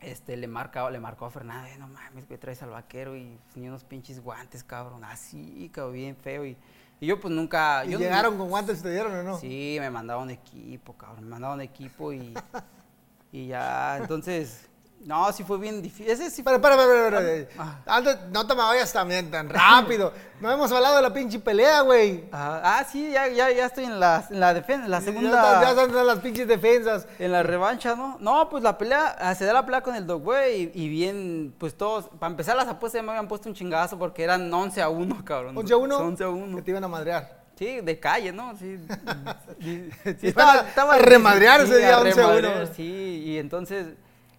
este, 0.00 0.36
le 0.36 0.46
marca, 0.48 0.88
le 0.90 0.98
marcó 0.98 1.26
a 1.26 1.30
Fernando, 1.30 1.68
"Eh, 1.68 1.76
no 1.78 1.86
mames, 1.88 2.26
güey, 2.26 2.38
traes 2.38 2.62
al 2.62 2.70
vaquero 2.70 3.16
y 3.16 3.38
ni 3.54 3.68
unos 3.68 3.84
pinches 3.84 4.20
guantes, 4.20 4.64
cabrón, 4.64 5.04
así, 5.04 5.70
cabrón, 5.72 5.94
bien 5.94 6.16
feo. 6.16 6.44
Y, 6.44 6.56
y 7.00 7.06
yo 7.06 7.20
pues 7.20 7.32
nunca... 7.32 7.84
¿Y 7.84 7.90
yo 7.90 7.98
llegaron 7.98 8.36
con 8.38 8.48
guantes 8.48 8.80
y 8.80 8.82
te 8.82 8.90
dieron 8.92 9.12
o 9.14 9.22
no? 9.22 9.38
Sí, 9.38 9.76
me 9.80 9.90
mandaban 9.90 10.30
equipo, 10.30 10.92
cabrón, 10.94 11.24
me 11.24 11.30
mandaban 11.30 11.60
equipo 11.60 12.12
y, 12.12 12.34
y 13.32 13.46
ya, 13.48 13.98
entonces, 13.98 14.68
no, 15.04 15.32
sí 15.32 15.42
fue 15.44 15.58
bien 15.58 15.82
difícil. 15.82 16.10
Ese 16.10 16.30
sí 16.30 16.40
Espera, 16.42 16.56
espera, 16.56 16.74
espera, 16.74 17.20
espera. 17.20 17.48
Ah. 17.58 17.78
Antes, 17.96 18.18
no 18.30 18.46
te 18.46 18.54
me 18.54 18.62
vayas 18.62 18.92
también 18.92 19.30
tan 19.30 19.48
rápido. 19.48 20.12
No 20.40 20.50
hemos 20.50 20.70
hablado 20.72 20.96
de 20.96 21.02
la 21.02 21.12
pinche 21.12 21.38
pelea, 21.38 21.82
güey. 21.82 22.24
Ah, 22.32 22.60
ah, 22.80 22.84
sí, 22.90 23.10
ya, 23.12 23.28
ya, 23.28 23.50
ya 23.50 23.66
estoy 23.66 23.84
en 23.84 24.00
la, 24.00 24.24
en 24.28 24.40
la 24.40 24.54
defensa, 24.54 24.84
en 24.86 24.90
la 24.90 25.00
segunda... 25.00 25.60
ya 25.62 25.70
están 25.70 26.06
las 26.06 26.18
pinches 26.18 26.48
defensas. 26.48 27.06
En 27.18 27.30
la 27.32 27.42
revancha, 27.42 27.94
¿no? 27.94 28.16
No, 28.20 28.48
pues 28.48 28.62
la 28.62 28.76
pelea, 28.78 29.16
ah, 29.20 29.34
se 29.34 29.44
da 29.44 29.52
la 29.52 29.64
pelea 29.64 29.82
con 29.82 29.94
el 29.94 30.06
Dog 30.06 30.22
Güey 30.22 30.70
y, 30.74 30.84
y 30.84 30.88
bien, 30.88 31.54
pues 31.58 31.76
todos, 31.76 32.08
para 32.18 32.30
empezar 32.30 32.56
las 32.56 32.68
apuestas 32.68 33.00
ya 33.00 33.02
me 33.04 33.10
habían 33.10 33.28
puesto 33.28 33.48
un 33.48 33.54
chingazo 33.54 33.98
porque 33.98 34.24
eran 34.24 34.52
11 34.52 34.82
a 34.82 34.88
1, 34.88 35.24
cabrón. 35.24 35.56
11 35.58 35.72
a 35.72 35.76
1. 35.76 35.96
11 35.98 36.24
a 36.24 36.26
Que 36.26 36.32
1. 36.32 36.62
te 36.64 36.70
iban 36.70 36.84
a 36.84 36.88
madrear. 36.88 37.42
Sí, 37.56 37.80
de 37.80 38.00
calle, 38.00 38.32
¿no? 38.32 38.56
Sí. 38.56 38.78
sí, 39.60 39.90
Te 40.02 40.18
sí, 40.18 40.26
iban 40.28 40.48
a- 40.76 40.82
a 40.92 40.98
remadrear 40.98 41.60
ese 41.60 41.78
día 41.78 42.00
11 42.00 42.20
a 42.20 42.26
1. 42.26 42.34
remadrear, 42.36 42.74
Sí, 42.74 43.22
y 43.26 43.38
entonces, 43.38 43.86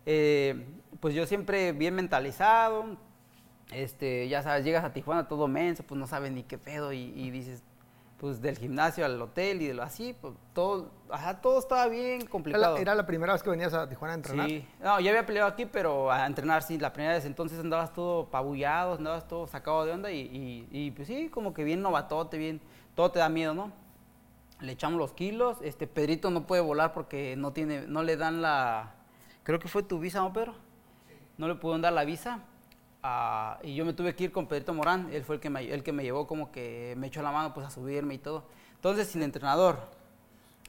eh, 0.06 0.66
pues 1.00 1.14
yo 1.16 1.26
siempre 1.26 1.72
bien 1.72 1.96
mentalizado, 1.96 2.98
este, 3.72 4.28
ya 4.28 4.42
sabes, 4.42 4.64
llegas 4.66 4.84
a 4.84 4.94
Tijuana 4.94 5.28
todo 5.28 5.48
menso, 5.48 5.84
pues 5.84 6.00
no 6.00 6.08
sabes 6.08 6.32
ni 6.32 6.44
qué 6.44 6.58
pedo 6.58 6.94
y, 6.94 7.14
y 7.16 7.32
dices, 7.32 7.64
pues 8.24 8.42
del 8.42 8.58
gimnasio 8.58 9.04
al 9.04 9.22
hotel 9.22 9.62
y 9.62 9.68
de 9.68 9.74
lo 9.74 9.84
así, 9.84 10.16
pues 10.22 10.34
todo, 10.54 10.92
ajá, 11.10 11.42
todo 11.42 11.60
estaba 11.60 11.88
bien 11.88 12.22
Era 12.22 12.30
complicado. 12.30 12.76
la, 12.76 12.82
era 12.82 12.96
la 12.96 13.06
primera 13.06 13.34
vez 13.34 13.44
que 13.44 13.50
venías 13.50 13.74
a 13.74 13.90
Tijuana 13.90 14.14
a 14.14 14.16
entrenar. 14.16 14.48
Sí, 14.48 14.66
no, 14.82 15.00
ya 15.02 15.10
había 15.10 15.26
peleado 15.26 15.50
aquí, 15.50 15.66
pero 15.66 16.10
a 16.10 16.26
entrenar 16.26 16.64
sí, 16.64 16.78
la 16.78 16.94
primera 16.94 17.16
vez. 17.16 17.26
Entonces 17.26 17.60
andabas 17.60 17.92
todo 17.92 18.30
pabullado, 18.30 18.94
andabas 18.94 19.28
todo 19.28 19.46
sacado 19.46 19.84
de 19.86 19.92
onda 19.92 20.10
y, 20.10 20.22
y, 20.22 20.68
y, 20.72 20.92
pues 20.92 21.10
sí, 21.10 21.28
como 21.28 21.54
que 21.54 21.66
bien 21.66 21.82
novatote, 21.82 22.38
bien, 22.38 22.62
todo 22.96 23.12
te 23.12 23.20
da 23.20 23.28
miedo, 23.28 23.54
¿no? 23.54 23.74
Le 24.62 24.72
echamos 24.72 24.98
los 24.98 25.12
kilos, 25.12 25.58
este 25.62 25.88
Pedrito 25.88 26.30
no 26.30 26.48
puede 26.48 26.62
volar 26.62 26.94
porque 26.94 27.36
no 27.36 27.52
tiene, 27.52 27.88
no 27.88 28.04
le 28.04 28.16
dan 28.16 28.42
la, 28.42 28.94
creo 29.44 29.60
que 29.60 29.68
fue 29.68 29.84
tu 29.84 30.00
visa, 30.00 30.20
¿no, 30.20 30.34
Pedro? 30.34 30.56
No 31.38 31.48
le 31.48 31.56
pudieron 31.56 31.82
dar 31.82 31.94
la 31.94 32.06
visa. 32.06 32.40
ah, 33.02 33.60
y 33.64 33.76
yo 33.76 33.86
me 33.86 33.94
tuve 33.94 34.16
que 34.16 34.26
ir 34.26 34.32
con 34.32 34.48
Pedrito 34.48 34.74
Morán, 34.74 35.10
él 35.12 35.24
fue 35.24 35.36
el 35.36 35.42
que 35.42 35.50
me, 35.50 35.62
el 35.72 35.84
que 35.84 35.92
me 35.92 36.04
llevó 36.04 36.26
como 36.28 36.52
que 36.52 36.94
me 36.98 37.08
echó 37.08 37.22
la 37.22 37.32
mano 37.32 37.54
pues 37.54 37.68
a 37.68 37.70
subirme 37.70 38.14
y 38.16 38.18
todo. 38.20 38.46
Entonces 38.76 39.08
sin 39.08 39.24
entrenador, 39.24 39.80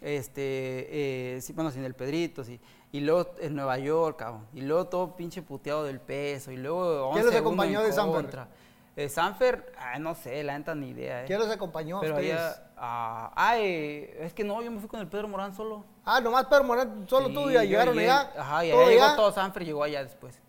este, 0.01 1.37
eh, 1.37 1.41
sí, 1.41 1.53
bueno, 1.53 1.70
sin 1.70 1.85
el 1.85 1.95
Pedrito, 1.95 2.45
sí. 2.45 2.61
Y 2.93 3.01
luego 3.01 3.35
en 3.41 3.55
Nueva 3.57 3.79
York, 3.79 4.18
cabrón. 4.18 4.47
Y 4.53 4.61
luego 4.61 4.87
todo 4.87 5.16
pinche 5.16 5.43
puteado 5.43 5.85
del 5.85 6.01
peso. 6.01 6.53
Y 6.53 6.57
luego 6.57 7.09
11 7.09 7.14
¿Quién 7.20 7.27
los 7.27 7.35
acompañó 7.41 7.83
de 7.83 7.93
Sanfer? 7.93 8.14
contra. 8.22 8.49
Eh, 8.97 9.09
Sanfer, 9.09 9.72
ah, 9.78 9.99
no 9.99 10.14
sé, 10.14 10.42
la 10.45 10.57
neta 10.57 10.74
ni 10.74 10.90
idea, 10.90 11.22
eh. 11.22 11.24
¿Quién 11.26 11.40
los 11.40 11.51
acompañó 11.51 11.99
a 11.99 12.01
Pero 12.01 12.14
ustedes? 12.14 12.38
allá, 12.40 12.62
ah, 12.76 13.55
eh, 13.59 14.18
es 14.20 14.32
que 14.34 14.45
no, 14.45 14.62
yo 14.62 14.70
me 14.70 14.78
fui 14.78 14.88
con 14.88 15.01
el 15.01 15.09
Pedro 15.09 15.26
Morán 15.26 15.53
solo. 15.55 15.84
Ah, 16.05 16.20
nomás 16.20 16.47
Pedro 16.47 16.62
Morán, 16.64 17.05
solo 17.09 17.28
Sí, 17.28 17.34
tú 17.34 17.51
yo 17.51 17.61
llegaron 17.62 17.95
llegué- 17.97 18.11
allá. 18.11 18.30
Ajá, 18.38 18.64
y 18.64 18.70
allá 18.70 18.86
llegó 18.86 19.05
allá. 19.05 19.16
todo 19.16 19.32
Sanfer, 19.32 19.64
llegó 19.64 19.82
allá 19.82 20.05
después. 20.05 20.40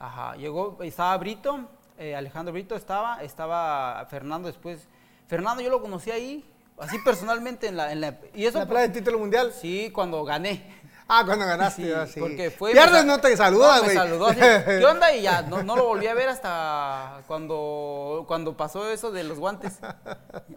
Ajá, 0.00 0.34
llegó, 0.34 0.78
estaba 0.82 1.16
Brito, 1.16 1.68
eh, 1.96 2.16
Alejandro 2.16 2.52
Brito 2.52 2.74
estaba, 2.74 3.22
estaba 3.22 4.04
Fernando 4.10 4.48
después. 4.48 4.88
Fernando 5.28 5.62
yo 5.62 5.70
lo 5.70 5.80
conocí 5.80 6.10
ahí, 6.10 6.44
así 6.78 6.98
personalmente 7.04 7.68
en 7.68 7.76
la, 7.76 7.92
en 7.92 8.00
la 8.00 8.18
y 8.34 8.46
eso 8.46 8.58
la 8.58 8.66
pelea 8.66 8.82
del 8.82 8.92
título 8.92 9.18
mundial. 9.20 9.52
sí, 9.52 9.90
cuando 9.94 10.24
gané. 10.24 10.81
Ah, 11.08 11.22
cuando 11.26 11.44
ganaste, 11.44 11.82
Sí, 11.84 11.92
ah, 11.92 12.06
sí. 12.06 12.20
porque 12.20 12.50
fue 12.50 12.72
Pierdes, 12.72 13.04
no 13.04 13.18
te 13.18 13.36
saluda, 13.36 13.76
No, 13.76 13.82
güey. 13.82 13.88
me 13.88 13.94
saludó 14.02 14.26
así, 14.28 14.40
¿Qué 14.66 14.84
onda? 14.84 15.14
Y 15.14 15.22
ya, 15.22 15.42
no, 15.42 15.62
no 15.62 15.76
lo 15.76 15.84
volví 15.86 16.06
a 16.06 16.14
ver 16.14 16.28
hasta 16.28 17.22
cuando, 17.26 18.24
cuando 18.28 18.56
pasó 18.56 18.88
eso 18.90 19.10
de 19.10 19.24
los 19.24 19.38
guantes. 19.38 19.78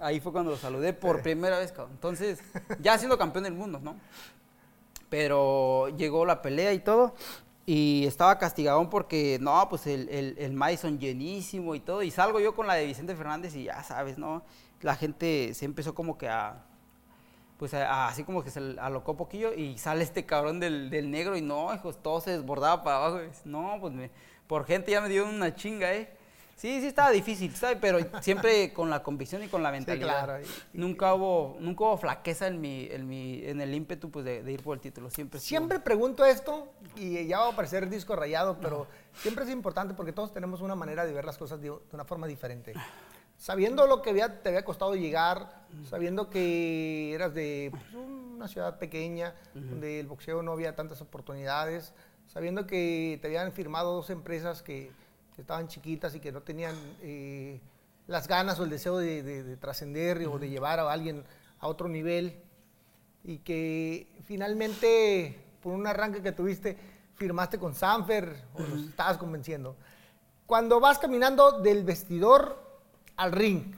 Ahí 0.01 0.19
fue 0.19 0.31
cuando 0.31 0.51
lo 0.51 0.57
saludé 0.57 0.93
por 0.93 1.21
primera 1.21 1.57
vez, 1.59 1.71
cabrón. 1.71 1.91
Entonces, 1.93 2.39
ya 2.79 2.97
siendo 2.97 3.17
campeón 3.17 3.43
del 3.45 3.53
mundo, 3.53 3.79
¿no? 3.83 3.97
Pero 5.09 5.89
llegó 5.97 6.25
la 6.25 6.41
pelea 6.41 6.73
y 6.73 6.79
todo. 6.79 7.15
Y 7.67 8.05
estaba 8.05 8.37
castigadón 8.37 8.89
porque, 8.89 9.39
no, 9.41 9.67
pues 9.69 9.87
el, 9.87 10.07
el, 10.09 10.35
el 10.37 10.53
Madison 10.53 10.99
llenísimo 10.99 11.73
y 11.73 11.79
todo. 11.79 12.03
Y 12.03 12.11
salgo 12.11 12.39
yo 12.39 12.53
con 12.55 12.67
la 12.67 12.75
de 12.75 12.85
Vicente 12.85 13.15
Fernández 13.15 13.55
y 13.55 13.63
ya 13.63 13.81
sabes, 13.83 14.17
¿no? 14.17 14.43
La 14.81 14.95
gente 14.95 15.53
se 15.55 15.65
empezó 15.65 15.95
como 15.95 16.17
que 16.17 16.29
a, 16.29 16.64
pues 17.57 17.73
a- 17.73 18.07
así 18.07 18.23
como 18.23 18.43
que 18.43 18.49
se 18.51 18.59
alocó 18.79 19.15
poquillo 19.15 19.53
y 19.53 19.77
sale 19.77 20.03
este 20.03 20.25
cabrón 20.25 20.59
del, 20.59 20.89
del 20.89 21.09
negro 21.11 21.37
y 21.37 21.41
no, 21.41 21.73
hijos, 21.73 22.01
todo 22.01 22.21
se 22.21 22.31
desbordaba 22.31 22.83
para 22.83 22.97
abajo. 22.97 23.19
No, 23.45 23.77
pues 23.79 23.93
me- 23.93 24.11
por 24.47 24.65
gente 24.65 24.91
ya 24.91 25.01
me 25.01 25.09
dio 25.09 25.27
una 25.27 25.55
chinga, 25.55 25.93
¿eh? 25.93 26.09
Sí, 26.57 26.79
sí 26.79 26.87
estaba 26.87 27.11
difícil, 27.11 27.53
¿sabes? 27.53 27.77
Pero 27.81 27.99
siempre 28.21 28.71
con 28.71 28.89
la 28.89 29.03
convicción 29.03 29.43
y 29.43 29.49
con 29.49 29.61
la 29.61 29.71
mentalidad. 29.71 30.25
claro, 30.25 30.41
y- 30.41 30.77
Nunca 30.77 31.13
hubo, 31.13 31.57
nunca 31.59 31.83
hubo 31.83 31.97
flaqueza 31.97 32.47
en 32.47 32.61
mi, 32.61 32.87
en 32.89 33.07
mi, 33.09 33.43
en 33.45 33.59
el 33.59 33.73
ímpetu 33.73 34.09
pues 34.09 34.23
de, 34.23 34.41
de 34.41 34.51
ir 34.53 34.63
por 34.63 34.75
el 34.75 34.81
título. 34.81 35.09
Siempre 35.09 35.37
estuvo- 35.39 35.47
Siempre 35.49 35.79
pregunto 35.81 36.23
esto 36.23 36.69
y 36.95 37.25
ya 37.27 37.39
va 37.39 37.49
a 37.49 37.55
parecer 37.57 37.89
disco 37.89 38.15
rayado, 38.15 38.57
pero 38.61 38.87
siempre 39.15 39.43
es 39.43 39.49
importante 39.49 39.93
porque 39.93 40.13
todos 40.13 40.31
tenemos 40.33 40.61
una 40.61 40.75
manera 40.75 41.05
de 41.05 41.11
ver 41.11 41.25
las 41.25 41.37
cosas 41.37 41.59
de, 41.59 41.69
de 41.69 41.75
una 41.91 42.05
forma 42.05 42.25
diferente. 42.25 42.73
Sabiendo 43.37 43.85
lo 43.87 44.01
que 44.01 44.11
había- 44.11 44.41
te 44.41 44.49
había 44.49 44.63
costado 44.65 44.95
llegar, 44.95 45.65
sabiendo 45.89 46.29
que 46.29 47.13
eras 47.13 47.33
de 47.33 47.69
pues, 47.71 47.83
una 47.93 48.47
ciudad 48.47 48.77
pequeña, 48.79 49.35
donde 49.53 49.99
el 49.99 50.07
boxeo 50.07 50.41
no 50.41 50.53
había 50.53 50.75
tantas 50.75 51.01
oportunidades, 51.01 51.93
sabiendo 52.27 52.65
que 52.65 53.19
te 53.21 53.27
habían 53.27 53.51
firmado 53.51 53.93
dos 53.93 54.09
empresas 54.09 54.61
que, 54.61 54.91
que 55.35 55.41
estaban 55.41 55.67
chiquitas 55.67 56.15
y 56.15 56.19
que 56.21 56.31
no 56.31 56.41
tenían 56.41 56.75
eh, 57.01 57.59
las 58.07 58.27
ganas 58.27 58.59
o 58.59 58.63
el 58.63 58.69
deseo 58.69 58.97
de, 58.97 59.21
de- 59.21 59.43
de 59.43 59.57
trascender 59.57 60.25
o 60.27 60.39
de 60.39 60.49
llevar 60.49 60.79
a 60.79 60.91
alguien 60.91 61.23
a 61.59 61.67
otro 61.67 61.87
nivel. 61.89 62.39
Y 63.23 63.39
que 63.39 64.07
finalmente, 64.25 65.37
por 65.61 65.73
un 65.73 65.85
arranque 65.87 66.21
que 66.21 66.31
tuviste, 66.31 66.77
firmaste 67.15 67.57
con 67.59 67.73
Sanfer 67.75 68.43
o 68.53 68.61
los 68.61 68.81
estabas 68.89 69.17
convenciendo. 69.17 69.75
Cuando 70.45 70.79
vas 70.79 70.99
caminando 70.99 71.59
del 71.61 71.83
vestidor 71.83 72.63
al 73.17 73.31
ring, 73.31 73.73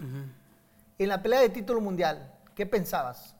en 0.99 1.07
la 1.09 1.21
pelea 1.21 1.41
de 1.41 1.49
título 1.49 1.81
mundial, 1.81 2.33
¿qué 2.55 2.65
pensabas? 2.65 3.35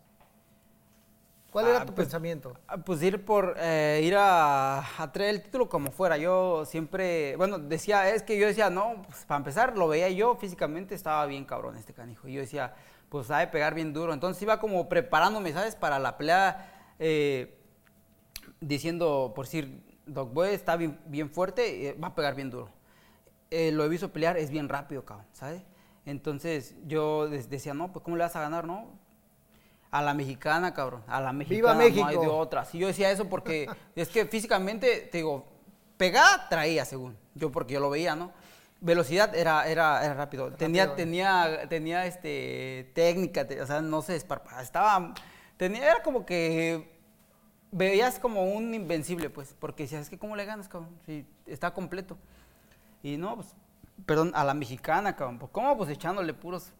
¿Cuál 1.51 1.67
era 1.67 1.81
Ah, 1.81 1.85
tu 1.85 1.93
pues, 1.93 2.05
pensamiento? 2.05 2.53
Ah, 2.67 2.77
Pues 2.77 3.01
ir 3.01 3.23
por 3.25 3.55
eh, 3.57 4.01
ir 4.03 4.15
a, 4.15 4.79
a 5.01 5.11
traer 5.11 5.35
el 5.35 5.41
título 5.41 5.69
como 5.69 5.91
fuera. 5.91 6.17
Yo 6.17 6.65
siempre, 6.65 7.35
bueno, 7.37 7.57
decía, 7.57 8.09
es 8.13 8.21
que 8.21 8.37
yo 8.37 8.45
decía, 8.45 8.69
no, 8.69 9.01
pues 9.07 9.25
para 9.25 9.39
empezar, 9.39 9.75
lo 9.77 9.87
veía 9.87 10.09
yo 10.09 10.35
físicamente, 10.35 10.93
estaba 10.93 11.25
bien 11.25 11.45
cabrón 11.45 11.77
este 11.77 11.93
canijo. 11.93 12.27
Y 12.27 12.33
yo 12.33 12.41
decía, 12.41 12.75
pues 13.09 13.27
sabe 13.27 13.47
pegar 13.47 13.73
bien 13.73 13.93
duro. 13.93 14.13
Entonces 14.13 14.43
iba 14.43 14.59
como 14.59 14.87
preparándome, 14.89 15.51
¿sabes? 15.53 15.75
Para 15.75 15.97
la 15.99 16.17
pelea, 16.17 16.93
eh, 16.99 17.57
diciendo, 18.59 19.31
por 19.35 19.45
decir, 19.45 19.83
Doc 20.05 20.33
Boy 20.33 20.49
está 20.49 20.75
bien, 20.75 20.99
bien 21.05 21.29
fuerte, 21.31 21.89
eh, 21.89 21.93
va 21.93 22.09
a 22.09 22.15
pegar 22.15 22.35
bien 22.35 22.51
duro. 22.51 22.69
Lo 23.49 23.85
he 23.85 23.89
visto 23.89 24.11
pelear, 24.11 24.37
es 24.37 24.51
bien 24.51 24.67
rápido, 24.67 25.05
cabrón, 25.05 25.25
¿sabes? 25.31 25.63
Entonces 26.07 26.73
yo 26.87 27.27
decía, 27.27 27.73
no, 27.73 27.91
pues 27.91 28.01
¿cómo 28.03 28.15
le 28.15 28.23
vas 28.23 28.35
a 28.37 28.39
ganar, 28.41 28.65
no? 28.65 28.87
A 29.91 30.01
la 30.01 30.13
mexicana, 30.13 30.73
cabrón. 30.73 31.03
A 31.05 31.19
la 31.19 31.33
mexicana. 31.33 31.73
No 31.73 31.81
hay 31.81 32.17
de 32.17 32.27
otra. 32.27 32.63
Sí, 32.63 32.77
yo 32.79 32.87
decía 32.87 33.11
eso 33.11 33.27
porque 33.27 33.67
es 33.95 34.07
que 34.07 34.25
físicamente, 34.25 35.09
te 35.11 35.17
digo, 35.19 35.45
pegada 35.97 36.47
traía, 36.49 36.85
según. 36.85 37.17
Yo, 37.35 37.51
porque 37.51 37.73
yo 37.73 37.81
lo 37.81 37.89
veía, 37.89 38.15
¿no? 38.15 38.31
Velocidad 38.79 39.35
era, 39.35 39.67
era, 39.67 40.03
era 40.05 40.13
rápido. 40.13 40.53
Tenía, 40.53 40.85
Rápido. 40.85 40.95
tenía, 40.95 41.67
tenía 41.67 42.05
este, 42.05 42.89
técnica, 42.95 43.45
te- 43.45 43.61
o 43.61 43.67
sea, 43.67 43.81
no 43.81 44.01
se 44.01 44.13
desparpajaba. 44.13 44.61
Estaba, 44.61 45.13
tenía, 45.57 45.83
era 45.91 46.03
como 46.03 46.25
que 46.25 46.97
veías 47.71 48.17
como 48.17 48.43
un 48.45 48.73
invencible, 48.73 49.29
pues, 49.29 49.53
porque 49.59 49.83
decías, 49.83 50.03
es 50.03 50.09
que 50.09 50.17
¿cómo 50.17 50.37
le 50.37 50.45
ganas, 50.45 50.69
cabrón? 50.69 50.89
Si 51.05 51.25
está 51.47 51.73
completo. 51.73 52.17
Y 53.03 53.17
no, 53.17 53.35
pues, 53.35 53.47
perdón, 54.05 54.31
a 54.35 54.43
la 54.43 54.53
mexicana, 54.53 55.15
cabrón. 55.15 55.39
Pues, 55.39 55.51
¿Cómo? 55.51 55.75
Pues 55.77 55.89
echándole 55.89 56.33
puros. 56.33 56.71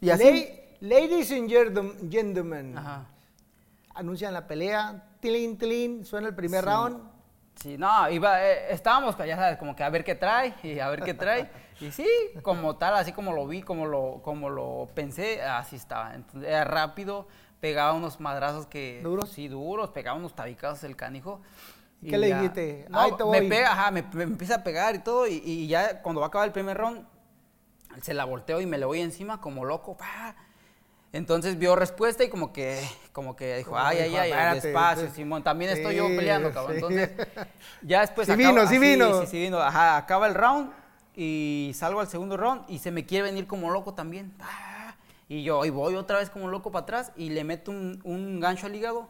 Y 0.00 0.10
así. 0.10 0.48
La- 0.80 0.98
Ladies 1.00 1.32
and 1.32 1.48
gentlemen- 1.48 2.10
gentlemen, 2.10 2.76
Ajá. 2.76 3.06
anuncian 3.94 4.34
la 4.34 4.46
pelea, 4.46 5.04
tilín, 5.20 5.56
tilín, 5.56 6.04
suena 6.04 6.28
el 6.28 6.34
primer 6.34 6.62
Sí. 6.64 6.70
round. 6.70 7.00
Sí, 7.54 7.78
no, 7.78 8.10
iba, 8.10 8.44
eh, 8.44 8.66
estábamos, 8.74 9.16
ya 9.16 9.34
sabes, 9.36 9.56
como 9.56 9.74
que 9.74 9.82
a 9.82 9.88
ver 9.88 10.04
qué 10.04 10.14
trae, 10.14 10.54
y 10.62 10.78
a 10.78 10.88
ver 10.90 11.02
qué 11.02 11.14
trae. 11.14 11.50
Y 11.80 11.90
sí, 11.92 12.06
como 12.42 12.76
tal, 12.76 12.94
así 12.94 13.12
como 13.12 13.32
lo 13.34 13.46
vi, 13.46 13.60
como 13.62 13.84
lo, 13.86 14.20
como 14.22 14.48
lo 14.48 14.88
pensé, 14.94 15.42
así 15.42 15.76
estaba. 15.76 16.14
Entonces, 16.14 16.48
era 16.48 16.64
rápido, 16.64 17.28
pegaba 17.60 17.92
unos 17.92 18.18
madrazos 18.18 18.66
que... 18.66 19.00
¿Duros? 19.02 19.28
Sí, 19.30 19.48
duros, 19.48 19.90
pegaba 19.90 20.16
unos 20.18 20.34
tabicazos 20.34 20.84
el 20.84 20.96
canijo. 20.96 21.42
¿Y 22.02 22.10
qué 22.10 22.18
le 22.18 22.34
dijiste? 22.34 22.86
No, 22.90 23.00
Ahí 23.00 23.12
te 23.16 23.22
voy. 23.22 23.40
me 23.42 23.48
pega, 23.48 23.72
ajá, 23.72 23.90
me, 23.90 24.02
me 24.12 24.22
empieza 24.24 24.56
a 24.56 24.64
pegar 24.64 24.94
y 24.94 24.98
todo, 25.00 25.26
y, 25.26 25.42
y 25.44 25.66
ya 25.66 26.02
cuando 26.02 26.20
va 26.20 26.26
a 26.26 26.28
acabar 26.28 26.46
el 26.46 26.52
primer 26.52 26.76
round, 26.76 27.06
se 28.02 28.14
la 28.14 28.24
volteo 28.24 28.60
y 28.60 28.66
me 28.66 28.78
le 28.78 28.84
voy 28.86 29.00
encima 29.00 29.40
como 29.40 29.64
loco, 29.64 29.96
pa. 29.96 30.36
Entonces 31.12 31.58
vio 31.58 31.74
respuesta 31.76 32.24
y 32.24 32.28
como 32.28 32.52
que, 32.52 32.86
como 33.12 33.34
que 33.36 33.56
dijo, 33.56 33.78
ay, 33.78 33.98
ay, 34.00 34.16
ay, 34.16 34.30
"Espérate, 34.30 34.68
despacio, 34.68 35.10
Simón, 35.14 35.42
también 35.42 35.70
estoy 35.70 35.92
Sí, 35.92 35.98
yo 35.98 36.08
peleando, 36.14 36.52
cabrón. 36.52 36.72
sí. 36.72 36.76
Entonces, 36.76 37.10
ya 37.82 38.00
después 38.02 38.26
Sí 38.28 38.36
vino, 38.36 38.66
sí 38.66 38.76
ah, 38.76 38.80
vino. 38.80 39.20
Sí, 39.22 39.26
sí 39.28 39.38
vino, 39.40 39.58
ajá, 39.60 39.96
acaba 39.96 40.26
el 40.26 40.34
round 40.34 40.70
y 41.14 41.72
salgo 41.74 42.00
al 42.00 42.08
segundo 42.08 42.36
round 42.36 42.64
y 42.68 42.78
se 42.80 42.90
me 42.90 43.06
quiere 43.06 43.24
venir 43.24 43.46
como 43.46 43.70
loco 43.70 43.94
también. 43.94 44.34
Y 45.28 45.42
yo, 45.42 45.64
y 45.64 45.70
voy 45.70 45.94
otra 45.96 46.18
vez 46.18 46.28
como 46.30 46.48
loco 46.48 46.70
para 46.70 46.82
atrás 46.82 47.12
y 47.16 47.30
le 47.30 47.42
meto 47.44 47.70
un, 47.70 48.00
un 48.04 48.38
gancho 48.38 48.66
al 48.66 48.74
hígado. 48.74 49.08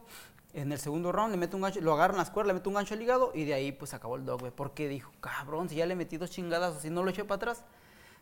En 0.56 0.72
el 0.72 0.78
segundo 0.78 1.12
round 1.12 1.32
le 1.32 1.36
meto 1.36 1.56
un 1.56 1.62
gancho, 1.62 1.80
lo 1.82 1.92
agarro 1.92 2.14
en 2.14 2.18
las 2.18 2.30
cuerdas, 2.30 2.48
le 2.48 2.54
meto 2.54 2.70
un 2.70 2.76
gancho 2.76 2.94
al 2.94 3.02
hígado 3.02 3.30
y 3.34 3.44
de 3.44 3.52
ahí 3.52 3.72
pues 3.72 3.92
acabó 3.92 4.16
el 4.16 4.24
dog, 4.24 4.40
güey. 4.40 4.52
Porque 4.54 4.88
dijo, 4.88 5.12
cabrón, 5.20 5.68
si 5.68 5.76
ya 5.76 5.84
le 5.86 5.94
metí 5.94 6.16
dos 6.16 6.30
chingadas, 6.30 6.80
si 6.80 6.88
no 6.88 7.02
lo 7.02 7.10
eché 7.10 7.24
para 7.24 7.36
atrás. 7.36 7.64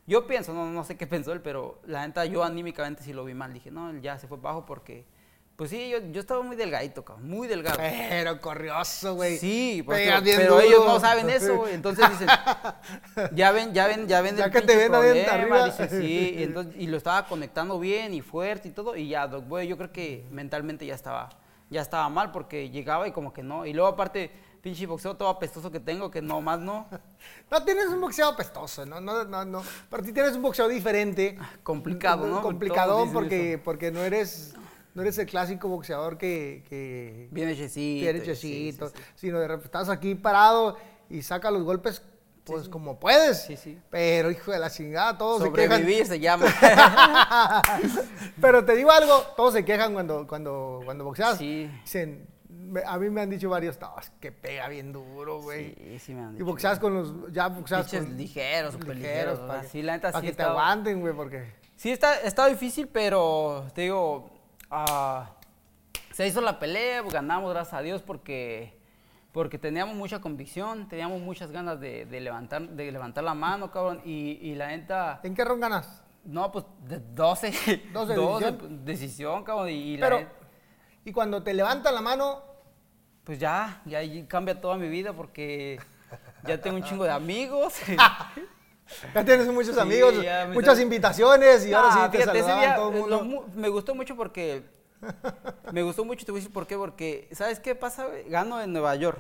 Yo 0.07 0.27
pienso, 0.27 0.53
no, 0.53 0.67
no 0.71 0.83
sé 0.85 0.97
qué 0.97 1.07
pensó 1.07 1.33
él, 1.33 1.41
pero 1.41 1.79
la 1.87 2.07
neta 2.07 2.25
yo 2.25 2.43
anímicamente 2.43 3.03
sí 3.05 3.13
lo 3.13 3.25
vi 3.25 3.35
mal. 3.35 3.55
Dije, 3.55 3.71
no, 3.71 3.91
él 3.91 4.03
ya 4.03 4.19
se 4.19 4.27
fue 4.27 4.37
bajo 4.39 4.67
porque, 4.67 5.05
pues 5.55 5.71
sí, 5.71 5.89
yo, 5.89 5.99
yo 6.11 6.21
estaba 6.21 6.43
muy 6.43 6.57
delgadito, 6.57 7.05
cabrón, 7.05 7.29
muy 7.31 7.47
delgado. 7.47 7.79
Pero 7.79 8.41
corrioso, 8.41 9.15
güey. 9.15 9.39
Sí, 9.39 9.85
Pegas 9.87 10.21
pero, 10.25 10.55
duro. 10.57 10.61
ellos 10.61 10.85
no 10.85 10.99
saben 10.99 11.31
eso, 11.31 11.55
güey. 11.57 11.75
Entonces 11.75 12.05
dicen, 12.11 12.27
ya 13.33 13.53
ven, 13.53 13.73
ya 13.73 13.87
ven, 13.87 14.09
ya 14.09 14.21
ven 14.23 14.37
Ya 14.37 14.47
el 14.47 14.51
que 14.51 14.61
te 14.63 14.77
ven 14.77 14.91
problema", 14.91 15.33
arriba. 15.33 15.65
dice, 15.67 15.89
sí, 15.89 16.35
y, 16.39 16.43
entonces- 16.43 16.75
y 16.77 16.89
lo 16.89 16.97
estaba 16.97 17.27
conectando 17.27 17.79
bien 17.79 18.13
y 18.13 18.21
fuerte 18.23 18.69
y 18.69 18.73
todo, 18.73 18.97
y 18.97 19.09
ya, 19.09 19.29
Doc 19.29 19.47
Boy, 19.47 19.69
yo 19.69 19.77
creo 19.77 19.93
que 19.93 20.27
mentalmente 20.33 20.85
ya 20.85 20.95
estaba, 20.97 21.31
ya 21.71 21.81
estaba 21.81 22.09
mal 22.09 22.31
porque 22.31 22.71
llegaba 22.71 23.09
y 23.09 23.13
como 23.13 23.33
que 23.33 23.43
no. 23.43 23.67
Y 23.67 23.73
luego 23.73 23.89
aparte, 23.89 24.31
pinche 24.61 24.87
boxeo 24.87 25.17
todo 25.17 25.29
apestoso 25.29 25.71
que 25.71 25.81
tengo, 25.81 26.11
que 26.11 26.23
no 26.23 26.41
más 26.41 26.59
no, 26.61 26.87
No 27.51 27.65
tienes 27.65 27.87
un 27.87 28.01
boxeo 28.01 28.29
apestoso, 28.29 28.87
¿no? 28.87 29.01
No, 29.01 29.25
no, 29.25 29.45
no. 29.45 29.63
Pero 29.91 30.03
ti 30.03 30.13
tienes 30.13 30.35
un 30.37 30.43
boxeo 30.43 30.69
diferente. 30.69 31.39
complicado, 32.43 32.97
¿no? 32.97 33.05
Dicen 33.05 33.13
porque, 33.13 33.55
eso. 33.55 33.63
porque 33.65 33.91
no 33.91 34.01
eres 34.01 34.55
no 34.95 35.03
eres 35.03 35.19
el 35.19 35.27
clásico 35.27 35.69
boxeador 35.69 36.17
que, 36.17 36.65
que 36.69 37.29
sí, 37.57 37.69
sí, 37.69 38.09
hechecito, 38.09 38.89
sí. 38.91 38.95
sino 39.17 39.41
de 39.41 39.49
repente 39.49 39.67
estás 39.67 39.89
aquí 39.89 40.15
parado 40.15 40.77
y 41.11 41.23
saca 41.23 41.51
los 41.51 41.65
golpes 41.65 42.01
pues 42.45 42.69
como 42.69 43.01
puedes. 43.01 43.43
Sí, 43.43 43.57
sí. 43.57 43.79
Pero 43.91 44.31
hijo 44.31 44.53
de 44.53 44.59
la 44.59 44.71
chingada, 44.71 45.17
todos 45.17 45.43
se 45.43 45.53
quejan. 45.53 45.81
Sobrevivir 45.81 46.07
se 46.07 46.21
llama. 46.21 46.47
Pero 48.41 48.65
te 48.65 48.77
digo 48.77 48.91
algo, 48.91 49.19
todos 49.37 49.55
se 49.55 49.65
quejan 49.65 49.95
cuando, 49.95 50.27
cuando, 50.27 50.83
cuando 50.85 51.05
boxeas. 51.05 51.39
Sí. 51.39 51.71
Dicen, 51.83 52.29
a 52.87 52.99
mí 52.99 53.11
me 53.11 53.23
han 53.23 53.31
dicho 53.31 53.49
varios, 53.49 53.81
no, 53.81 53.95
es 54.01 54.11
que 54.21 54.33
pega 54.33 54.69
bien 54.69 54.93
duro, 54.93 55.41
güey. 55.41 55.75
Sí, 55.75 55.99
sí 55.99 56.15
me 56.15 56.23
han 56.23 56.31
y 56.31 56.33
dicho. 56.35 56.45
boxeas 56.45 56.79
con 56.79 56.95
los, 56.95 57.33
ya 57.33 57.49
boxeas 57.49 57.89
con... 57.89 58.17
ligeros, 58.17 58.75
súper 58.75 58.97
ligeros, 58.97 59.39
para 59.41 59.61
que, 59.61 59.67
así, 59.67 59.83
la 59.83 59.95
neta, 59.95 60.13
pa' 60.13 60.21
sí 60.21 60.27
que 60.27 60.33
te 60.33 60.43
aguanten, 60.43 61.01
güey, 61.01 61.15
porque... 61.15 61.53
Sí, 61.77 61.91
está, 61.91 62.21
está 62.21 62.47
difícil, 62.47 62.89
pero 62.89 63.67
te 63.75 63.83
digo, 63.83 64.31
ah, 64.71 65.31
se 66.13 66.27
hizo 66.27 66.41
la 66.41 66.59
pelea, 66.59 67.03
pues, 67.03 67.13
ganamos, 67.13 67.53
gracias 67.53 67.75
a 67.75 67.83
Dios, 67.83 68.03
porque, 68.03 68.79
porque 69.35 69.59
teníamos 69.59 69.97
mucha 69.97 70.21
convicción, 70.21 70.89
teníamos 70.89 71.21
muchas 71.21 71.51
ganas 71.51 71.81
de, 71.81 72.07
de 72.07 72.21
levantar, 72.21 72.63
de 72.69 72.93
levantar 72.93 73.25
la 73.25 73.35
mano, 73.35 73.71
cabrón, 73.73 74.01
y, 74.05 74.39
y 74.41 74.55
la 74.55 74.69
neta, 74.69 75.19
¿En 75.25 75.35
qué 75.35 75.45
ron 75.45 75.59
ganas? 75.59 76.03
no, 76.25 76.51
pues 76.53 76.65
de 76.89 77.01
12, 77.01 77.51
12 77.93 78.15
decisión, 78.15 78.41
decisión. 78.41 78.85
decisión 78.85 79.45
cabrón, 79.45 79.69
y, 79.71 79.73
y 79.73 79.97
la 79.97 80.07
Pero, 80.07 80.21
net- 80.21 80.29
y 81.05 81.13
cuando 81.13 81.43
te 81.43 81.53
levantan 81.53 81.95
la 81.97 82.01
mano, 82.01 82.43
pues 83.25 83.39
ya, 83.41 83.83
ya 83.87 84.01
cambia 84.29 84.61
toda 84.61 84.77
mi 84.77 84.89
vida, 84.89 85.13
porque 85.13 85.79
ya 86.45 86.61
tengo 86.61 86.77
un 86.77 86.85
chingo 86.85 87.03
de 87.05 87.11
amigos. 87.11 87.75
ya 89.15 89.25
tienes 89.25 89.49
muchos 89.49 89.77
amigos, 89.79 90.15
muchas 90.53 90.79
invitaciones 90.81 91.67
y 91.67 91.73
ahora 91.75 91.89
Ah, 91.91 92.05
sí 92.07 92.11
te 92.13 92.19
fíjate, 92.19 92.39
saludaban 92.41 92.61
día, 92.61 92.75
todo 92.77 92.89
el 92.91 92.95
mundo. 93.01 93.45
lo 93.51 93.61
me 93.61 93.69
gustó 93.69 93.95
mucho 93.95 94.15
porque. 94.17 94.63
Me 95.73 95.83
gustó 95.83 96.05
mucho, 96.05 96.25
te 96.25 96.33
voy 96.33 96.39
a 96.39 96.43
decir 96.43 96.53
por 96.53 96.67
qué. 96.67 96.77
Porque, 96.77 97.29
¿sabes 97.33 97.61
qué 97.61 97.75
pasa? 97.75 98.07
Gano 98.29 98.61
en 98.61 98.73
Nueva 98.73 98.95
York. 98.97 99.19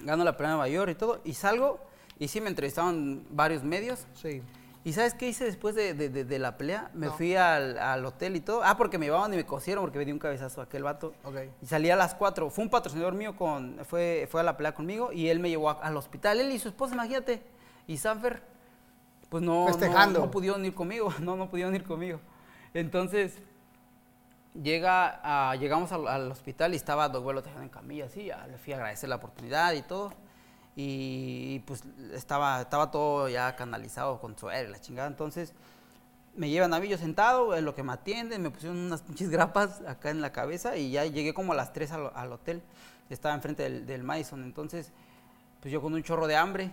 Gano 0.00 0.24
la 0.24 0.36
pelea 0.36 0.52
en 0.52 0.56
Nueva 0.58 0.68
York 0.68 0.90
y 0.92 0.94
todo. 0.94 1.20
Y 1.24 1.34
salgo, 1.34 1.78
y 2.18 2.28
sí 2.28 2.40
me 2.40 2.48
entrevistaban 2.48 3.24
varios 3.30 3.62
medios. 3.64 4.06
Sí. 4.14 4.42
¿Y 4.82 4.94
sabes 4.94 5.12
qué 5.12 5.28
hice 5.28 5.44
después 5.44 5.74
de, 5.74 5.92
de- 5.92 6.08
de- 6.08 6.24
de 6.24 6.38
la 6.38 6.56
pelea? 6.56 6.90
Me 6.94 7.06
No. 7.08 7.12
fui 7.12 7.36
al, 7.36 7.76
al 7.76 8.02
hotel 8.06 8.34
y 8.36 8.40
todo. 8.40 8.62
Ah, 8.64 8.78
porque 8.78 8.96
me 8.96 9.04
llevaban 9.06 9.30
y 9.34 9.36
me 9.36 9.44
cosieron 9.44 9.84
porque 9.84 9.98
me 9.98 10.06
di 10.06 10.12
un 10.12 10.18
cabezazo 10.18 10.62
a 10.62 10.64
aquel 10.64 10.82
vato. 10.84 11.12
Ok. 11.24 11.36
Y 11.60 11.66
salí 11.66 11.90
a 11.90 11.96
las 11.96 12.14
4. 12.14 12.48
Fue 12.48 12.64
un 12.64 12.70
patrocinador 12.70 13.12
mío, 13.14 13.36
con, 13.36 13.78
fue, 13.84 14.26
fue 14.30 14.40
a 14.40 14.44
la 14.44 14.56
pelea 14.56 14.74
conmigo 14.74 15.12
y 15.12 15.28
él 15.28 15.38
me 15.38 15.50
llevó 15.50 15.68
a- 15.68 15.80
al 15.82 15.94
hospital. 15.98 16.40
Él 16.40 16.50
y 16.50 16.58
su 16.58 16.68
esposa, 16.68 16.94
imagínate. 16.94 17.42
Y 17.86 17.98
Sanfer, 17.98 18.42
pues 19.28 19.42
no, 19.42 19.68
no, 19.68 20.06
no 20.08 20.30
pudieron 20.30 20.64
ir 20.64 20.74
conmigo. 20.74 21.12
No, 21.20 21.36
no 21.36 21.50
pudieron 21.50 21.74
ir 21.74 21.84
conmigo. 21.84 22.18
Entonces, 22.72 23.38
llega 24.54 25.20
a- 25.50 25.56
llegamos 25.56 25.92
al, 25.92 26.06
al 26.08 26.30
hospital 26.30 26.72
y 26.72 26.76
estaba 26.76 27.08
Doc 27.08 27.22
Vuelo 27.22 27.42
en 27.60 27.68
camilla, 27.68 28.06
así. 28.06 28.30
Le 28.48 28.58
fui 28.58 28.72
a 28.72 28.76
agradecer 28.76 29.08
la 29.08 29.16
oportunidad 29.16 29.72
y 29.72 29.82
todo. 29.82 30.12
Y, 30.76 31.58
pues 31.66 31.82
estaba, 32.14 32.60
estaba 32.62 32.90
todo 32.90 33.28
ya 33.28 33.54
canalizado 33.56 34.20
con 34.20 34.38
suero 34.38 34.68
y 34.68 34.72
la 34.72 34.80
chingada. 34.80 35.08
Entonces, 35.08 35.52
me 36.36 36.48
llevan 36.48 36.72
a 36.72 36.80
mí 36.80 36.88
yo 36.88 36.96
sentado, 36.96 37.54
en 37.56 37.64
lo 37.64 37.74
que 37.74 37.82
me 37.82 37.92
atienden, 37.92 38.40
me 38.40 38.50
pusieron 38.50 38.78
unas 38.78 39.02
pinches 39.02 39.30
grapas 39.30 39.82
acá 39.86 40.10
en 40.10 40.20
la 40.20 40.32
cabeza 40.32 40.76
y 40.76 40.90
ya 40.92 41.04
llegué 41.04 41.34
como 41.34 41.52
a 41.52 41.56
las 41.56 41.72
3 41.72 41.90
al, 41.92 42.10
al 42.14 42.32
hotel. 42.32 42.62
Estaba 43.10 43.34
enfrente 43.34 43.64
del, 43.64 43.84
del 43.86 44.04
Madison. 44.04 44.42
Entonces, 44.44 44.92
pues 45.60 45.72
yo 45.72 45.82
con 45.82 45.92
un 45.92 46.02
chorro 46.02 46.26
de 46.28 46.36
hambre 46.36 46.70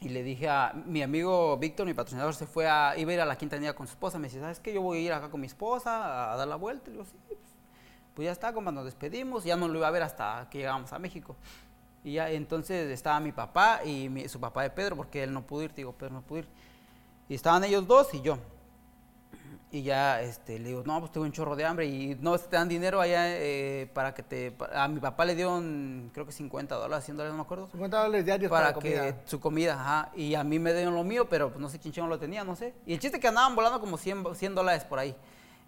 y 0.00 0.10
le 0.10 0.22
dije 0.22 0.48
a 0.48 0.72
mi 0.86 1.02
amigo 1.02 1.56
Víctor, 1.56 1.86
mi 1.86 1.94
patrocinador, 1.94 2.34
se 2.34 2.46
fue 2.46 2.68
a, 2.68 2.94
iba 2.96 3.10
a 3.10 3.14
ir 3.14 3.20
a 3.20 3.24
la 3.24 3.36
quintanilla 3.36 3.74
con 3.74 3.86
su 3.86 3.92
esposa. 3.92 4.18
Me 4.18 4.28
dice, 4.28 4.40
¿sabes 4.40 4.60
qué? 4.60 4.72
Yo 4.72 4.82
voy 4.82 4.98
a 4.98 5.00
ir 5.00 5.12
acá 5.12 5.30
con 5.30 5.40
mi 5.40 5.46
esposa 5.46 6.32
a, 6.32 6.36
dar 6.36 6.46
la 6.46 6.56
vuelta. 6.56 6.90
Y 6.90 6.94
le 6.94 6.98
digo, 6.98 7.04
sí, 7.04 7.16
pues, 7.26 7.38
pues 8.14 8.26
ya 8.26 8.32
está, 8.32 8.52
como 8.52 8.70
nos 8.70 8.84
despedimos. 8.84 9.44
Ya 9.44 9.56
no 9.56 9.68
lo 9.68 9.78
iba 9.78 9.88
a 9.88 9.90
ver 9.90 10.02
hasta 10.02 10.48
que 10.50 10.58
llegamos 10.58 10.92
a 10.92 10.98
México. 10.98 11.34
Y 12.04 12.14
ya 12.14 12.30
entonces 12.30 12.90
estaba 12.90 13.18
mi 13.20 13.32
papá 13.32 13.82
y 13.84 14.28
su 14.28 14.38
papá 14.38 14.62
de 14.62 14.70
Pedro, 14.70 14.96
porque 14.96 15.22
él 15.22 15.32
no 15.32 15.46
pudo 15.46 15.62
ir, 15.62 15.70
te 15.70 15.76
digo, 15.76 15.92
Pedro 15.92 16.14
no 16.14 16.22
pudo 16.22 16.40
ir. 16.40 16.48
Y 17.28 17.34
estaban 17.34 17.64
ellos 17.64 17.86
dos 17.86 18.12
y 18.14 18.20
yo. 18.20 18.38
Y 19.76 19.82
ya 19.82 20.22
este, 20.22 20.58
le 20.58 20.68
digo, 20.70 20.82
no, 20.86 21.00
pues 21.00 21.12
tengo 21.12 21.26
un 21.26 21.32
chorro 21.32 21.54
de 21.54 21.66
hambre 21.66 21.84
y 21.86 22.16
no 22.18 22.38
te 22.38 22.56
dan 22.56 22.66
dinero 22.66 22.98
allá 22.98 23.24
eh, 23.28 23.90
para 23.92 24.14
que 24.14 24.22
te... 24.22 24.50
pa- 24.50 24.70
A 24.74 24.88
mi 24.88 25.00
papá 25.00 25.26
le 25.26 25.34
dieron, 25.34 26.10
creo 26.14 26.24
que 26.24 26.32
50 26.32 26.74
dólares, 26.76 27.04
100 27.04 27.18
dólares, 27.18 27.32
no 27.34 27.36
me 27.36 27.42
acuerdo. 27.44 27.68
50 27.72 28.02
dólares 28.04 28.24
diarios 28.24 28.50
Para, 28.50 28.68
para, 28.72 28.80
que 28.80 28.94
comida. 28.96 29.16
su 29.26 29.38
comida, 29.38 29.74
ajá. 29.74 30.12
Y 30.16 30.34
a 30.34 30.42
mí 30.44 30.58
me 30.58 30.72
dieron 30.72 30.94
lo 30.94 31.04
mío, 31.04 31.28
pero 31.28 31.50
pues, 31.50 31.60
no 31.60 31.68
sé 31.68 31.78
quién 31.78 31.92
chingón 31.92 32.08
lo 32.08 32.18
tenía, 32.18 32.42
no 32.42 32.56
sé. 32.56 32.72
Y 32.86 32.94
el 32.94 33.00
chiste 33.00 33.20
que 33.20 33.28
andaban 33.28 33.54
volando 33.54 33.78
como 33.78 33.98
100, 33.98 34.22
bo- 34.22 34.34
100 34.34 34.54
dólares 34.54 34.84
por 34.84 34.98
ahí. 34.98 35.14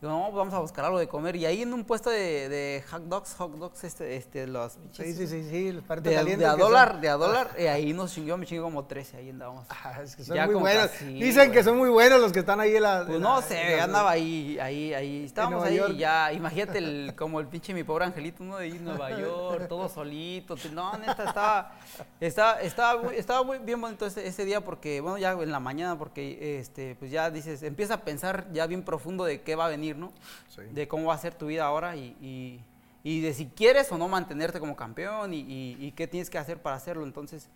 Digo, 0.00 0.12
no, 0.12 0.26
pues 0.26 0.36
vamos 0.36 0.54
a 0.54 0.60
buscar 0.60 0.84
algo 0.84 1.00
de 1.00 1.08
comer. 1.08 1.34
Y 1.34 1.44
ahí 1.44 1.62
en 1.62 1.72
un 1.74 1.84
puesto 1.84 2.08
de, 2.08 2.48
de 2.48 2.84
hot 2.88 3.02
dogs, 3.02 3.34
hot 3.34 3.50
dogs, 3.56 3.82
este, 3.82 4.14
este, 4.14 4.46
los 4.46 4.74
Sí, 4.92 5.12
sí, 5.12 5.26
sí, 5.26 5.42
sí, 5.50 5.72
los 5.72 5.84
de, 6.02 6.36
de 6.36 6.46
a 6.46 6.50
son- 6.50 6.60
dólar, 6.60 7.00
de 7.00 7.08
a 7.08 7.14
dólar, 7.16 7.50
y 7.58 7.62
ahí 7.66 7.92
nos 7.92 8.14
chingó, 8.14 8.36
me 8.36 8.46
chingó 8.46 8.62
como 8.62 8.84
13, 8.84 9.16
ahí 9.16 9.30
andábamos. 9.30 9.66
Ah, 9.70 10.00
es 10.04 10.14
que 10.14 10.22
son 10.22 10.36
Ya 10.36 10.46
muy 10.46 10.54
buenos. 10.54 10.86
casi, 10.90 11.04
Dicen 11.14 11.50
que 11.50 11.64
son 11.64 11.76
muy 11.78 11.88
buenos 11.90 12.20
los 12.20 12.30
que 12.32 12.38
están 12.38 12.60
ahí 12.60 12.76
en 12.76 12.82
la. 12.84 13.02
Pues 13.06 13.16
en 13.16 13.22
no 13.22 13.36
la- 13.40 13.42
sé, 13.42 13.76
la- 13.76 13.84
andaba 13.84 14.10
ahí, 14.10 14.56
ahí, 14.60 14.94
ahí, 14.94 15.24
estábamos 15.24 15.64
ahí 15.64 15.76
York. 15.78 15.92
y 15.94 15.98
ya, 15.98 16.32
imagínate 16.32 16.78
el, 16.78 17.14
como 17.16 17.40
el 17.40 17.48
pinche 17.48 17.74
mi 17.74 17.82
pobre 17.82 18.04
angelito, 18.04 18.44
uno 18.44 18.58
de 18.58 18.66
ahí 18.66 18.70
en 18.76 18.84
Nueva 18.84 19.10
York, 19.18 19.66
todo 19.68 19.88
solito, 19.88 20.54
no, 20.72 20.96
neta, 20.96 21.24
estaba, 21.24 21.72
estaba, 22.20 22.60
estaba, 22.60 23.02
muy, 23.02 23.16
estaba 23.16 23.42
muy 23.42 23.58
bien 23.58 23.80
bonito 23.80 24.06
ese, 24.06 24.24
ese 24.28 24.44
día 24.44 24.60
porque, 24.60 25.00
bueno, 25.00 25.18
ya 25.18 25.32
en 25.32 25.50
la 25.50 25.58
mañana, 25.58 25.98
porque, 25.98 26.60
este, 26.60 26.94
pues 27.00 27.10
ya 27.10 27.32
dices, 27.32 27.64
empieza 27.64 27.94
a 27.94 28.00
pensar 28.04 28.46
ya 28.52 28.64
bien 28.68 28.84
profundo 28.84 29.24
de 29.24 29.40
qué 29.42 29.56
va 29.56 29.66
a 29.66 29.68
venir, 29.68 29.87
¿no? 29.96 30.12
Sí. 30.48 30.62
De 30.72 30.86
cómo 30.88 31.06
va 31.08 31.14
a 31.14 31.18
ser 31.18 31.34
tu 31.34 31.46
vida 31.46 31.64
ahora 31.64 31.96
y, 31.96 32.16
y, 32.20 32.60
y 33.02 33.20
de 33.20 33.32
si 33.32 33.46
quieres 33.46 33.90
o 33.92 33.98
no 33.98 34.08
mantenerte 34.08 34.60
como 34.60 34.76
campeón 34.76 35.32
y, 35.32 35.40
y- 35.40 35.76
y 35.80 35.92
qué 35.92 36.06
tienes 36.06 36.28
que 36.30 36.38
hacer 36.38 36.60
para 36.60 36.76
hacerlo, 36.76 37.04
entonces... 37.04 37.48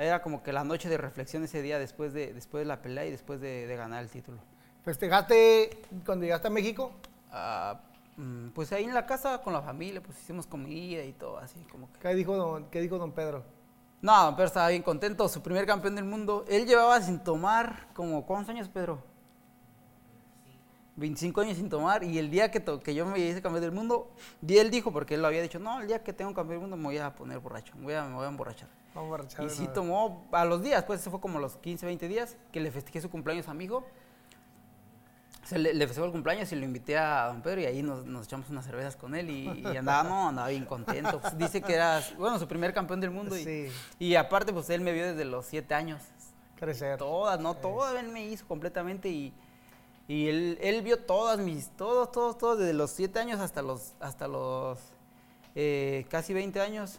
Era 0.00 0.22
como 0.22 0.44
que 0.44 0.52
la 0.52 0.62
noche 0.62 0.88
de 0.88 0.96
reflexión 0.96 1.42
ese 1.42 1.60
día 1.60 1.76
después 1.80 2.12
de, 2.12 2.32
después 2.32 2.62
de 2.62 2.66
la 2.66 2.80
pelea 2.80 3.04
y 3.06 3.10
después 3.10 3.40
de, 3.40 3.66
de 3.66 3.74
ganar 3.74 4.00
el 4.00 4.08
título. 4.08 4.38
¿Festejaste 4.84 5.70
cuando 6.06 6.22
llegaste 6.24 6.46
a 6.46 6.50
México? 6.52 6.92
Mm, 8.16 8.50
pues 8.50 8.72
ahí 8.72 8.84
en 8.84 8.94
la 8.94 9.06
casa 9.06 9.38
con 9.42 9.52
la 9.52 9.60
familia, 9.60 10.00
pues 10.02 10.16
hicimos 10.20 10.46
comida 10.46 11.02
y 11.04 11.12
todo 11.14 11.38
así, 11.38 11.58
como 11.70 11.90
que... 11.92 11.98
¿Qué 11.98 12.14
dijo 12.14 12.36
don, 12.36 12.66
qué 12.70 12.80
dijo 12.80 12.96
don 12.98 13.10
Pedro? 13.10 13.44
No, 14.00 14.24
don 14.26 14.34
Pedro 14.36 14.46
estaba 14.46 14.68
bien 14.68 14.82
contento, 14.82 15.28
su 15.28 15.42
primer 15.42 15.66
campeón 15.66 15.96
del 15.96 16.04
mundo. 16.04 16.44
Él 16.48 16.64
llevaba 16.66 17.00
sin 17.00 17.18
tomar 17.18 17.88
como, 17.92 18.24
¿cuántos 18.24 18.50
años, 18.50 18.68
Pedro? 18.68 19.02
25 20.98 21.40
años 21.40 21.56
sin 21.56 21.68
tomar 21.68 22.02
y 22.04 22.18
el 22.18 22.30
día 22.30 22.50
que, 22.50 22.62
que 22.82 22.94
yo 22.94 23.06
me 23.06 23.18
hice 23.18 23.40
campeón 23.40 23.62
del 23.62 23.72
mundo, 23.72 24.10
y 24.46 24.58
él 24.58 24.70
dijo, 24.70 24.92
porque 24.92 25.14
él 25.14 25.22
lo 25.22 25.28
había 25.28 25.40
dicho, 25.42 25.58
no, 25.58 25.80
el 25.80 25.86
día 25.86 26.02
que 26.02 26.12
tengo 26.12 26.34
campeón 26.34 26.60
del 26.60 26.60
mundo 26.60 26.76
me 26.76 26.84
voy 26.84 26.98
a 26.98 27.14
poner 27.14 27.38
borracho, 27.38 27.74
me 27.76 27.84
voy 27.84 27.94
a, 27.94 28.04
me 28.04 28.14
voy 28.14 28.24
a 28.24 28.28
emborrachar. 28.28 28.68
A 28.94 29.44
Y 29.44 29.48
sí 29.50 29.68
tomó 29.72 30.26
a 30.32 30.44
los 30.44 30.60
días, 30.62 30.82
pues 30.84 31.00
se 31.00 31.08
fue 31.10 31.20
como 31.20 31.38
los 31.38 31.56
15, 31.56 31.86
20 31.86 32.08
días, 32.08 32.36
que 32.52 32.58
le 32.60 32.70
festejé 32.72 33.00
su 33.00 33.08
cumpleaños 33.10 33.46
a 33.48 33.54
mi 33.54 33.64
hijo. 33.64 33.84
Se 35.44 35.58
le, 35.58 35.72
le 35.72 35.86
festejó 35.86 36.04
el 36.04 36.12
cumpleaños 36.12 36.50
y 36.52 36.56
lo 36.56 36.64
invité 36.64 36.98
a 36.98 37.28
don 37.28 37.40
Pedro 37.40 37.60
y 37.62 37.66
ahí 37.66 37.82
nos, 37.82 38.04
nos 38.04 38.26
echamos 38.26 38.50
unas 38.50 38.66
cervezas 38.66 38.96
con 38.96 39.14
él 39.14 39.30
y, 39.30 39.48
y 39.60 39.76
andaba, 39.76 40.02
no, 40.06 40.28
andaba 40.28 40.48
bien 40.48 40.66
contento. 40.66 41.20
Pues 41.20 41.38
dice 41.38 41.62
que 41.62 41.74
era, 41.74 42.02
bueno, 42.18 42.38
su 42.38 42.46
primer 42.48 42.74
campeón 42.74 43.00
del 43.00 43.10
mundo 43.10 43.36
y, 43.36 43.44
Sí. 43.44 43.68
y 43.98 44.14
aparte 44.16 44.52
pues 44.52 44.68
él 44.68 44.80
me 44.82 44.92
vio 44.92 45.06
desde 45.06 45.24
los 45.24 45.46
7 45.46 45.72
años. 45.74 46.02
Crecer. 46.56 46.98
Todas, 46.98 47.40
no, 47.40 47.54
todas 47.54 47.94
él 48.02 48.08
me 48.08 48.26
hizo 48.26 48.46
completamente 48.46 49.08
y, 49.08 49.32
Y 50.08 50.28
él, 50.28 50.58
él 50.62 50.82
vio 50.82 50.98
todas 51.04 51.38
mis, 51.38 51.68
todos, 51.76 52.10
todos, 52.10 52.38
todos, 52.38 52.58
desde 52.58 52.72
los 52.72 52.90
7 52.90 53.18
años 53.20 53.40
hasta 53.40 53.60
los, 53.62 53.94
hasta 54.00 54.26
los 54.26 54.78
eh, 55.54 56.06
casi 56.10 56.32
20 56.34 56.60
años. 56.60 56.98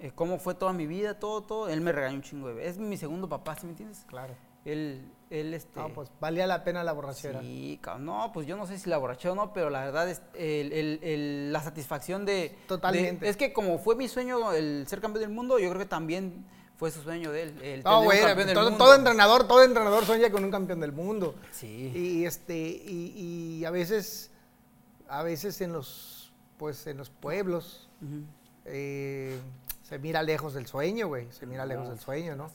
eh, 0.00 0.10
cómo 0.14 0.38
fue 0.38 0.54
toda 0.54 0.72
mi 0.72 0.86
vida, 0.86 1.18
todo, 1.18 1.42
todo. 1.42 1.68
Él 1.68 1.80
me 1.80 1.92
regañó 1.92 2.16
un 2.16 2.22
chingo 2.22 2.48
de 2.48 2.54
veces. 2.54 2.72
Es 2.72 2.78
mi 2.78 2.96
segundo 2.96 3.28
papá, 3.28 3.54
¿sí 3.56 3.64
me 3.66 3.70
entiendes? 3.70 4.04
Claro. 4.08 4.34
Él, 4.64 5.08
él, 5.30 5.54
este... 5.54 5.78
No, 5.78 5.90
pues 5.90 6.10
valía 6.20 6.48
la 6.48 6.64
pena 6.64 6.82
la 6.82 6.92
borrachera. 6.92 7.40
Sí, 7.40 7.80
no, 8.00 8.32
pues 8.34 8.48
yo 8.48 8.56
no 8.56 8.66
sé 8.66 8.76
si 8.78 8.90
la 8.90 8.98
borrachera 8.98 9.30
o 9.32 9.36
no, 9.36 9.52
pero 9.52 9.70
la 9.70 9.84
verdad 9.84 10.10
es 10.10 10.20
el- 10.34 10.72
el- 10.72 10.98
el- 11.04 11.52
la 11.52 11.62
satisfacción 11.62 12.24
de... 12.26 12.58
Totalmente. 12.66 13.24
de- 13.26 13.30
es 13.30 13.36
que 13.36 13.52
como 13.52 13.78
fue 13.78 13.94
mi 13.94 14.08
sueño 14.08 14.52
el 14.52 14.84
ser 14.88 15.00
campeón 15.00 15.22
del 15.22 15.30
mundo, 15.32 15.60
yo 15.60 15.68
creo 15.68 15.78
que 15.80 15.86
también 15.88 16.44
fue 16.76 16.90
su 16.90 17.02
sueño 17.02 17.32
de 17.32 17.42
él. 17.44 17.62
El 17.62 17.82
No, 17.82 18.02
güey, 18.02 18.20
todo, 18.52 18.76
todo 18.76 18.94
entrenador, 18.94 19.46
todo 19.48 19.62
entrenador 19.62 20.04
sueña 20.04 20.30
con 20.30 20.44
un 20.44 20.50
campeón 20.50 20.80
del 20.80 20.92
mundo. 20.92 21.34
Sí. 21.52 21.92
Y 21.94 22.24
este, 22.26 22.56
y, 22.56 23.58
y 23.60 23.64
a 23.64 23.70
veces, 23.70 24.30
a 25.08 25.22
veces 25.22 25.60
en 25.60 25.72
los, 25.72 26.32
pues 26.58 26.86
en 26.86 26.98
los 26.98 27.10
pueblos, 27.10 27.88
Ujú. 28.02 28.22
eh, 28.66 29.38
se 29.82 29.98
mira 29.98 30.22
lejos 30.22 30.54
del 30.54 30.66
sueño, 30.66 31.08
güey. 31.08 31.28
Se 31.32 31.46
mira 31.46 31.64
lejos 31.64 31.84
No, 31.84 31.90
del 31.90 32.00
sueño, 32.00 32.36
¿no? 32.36 32.48
sí. 32.50 32.54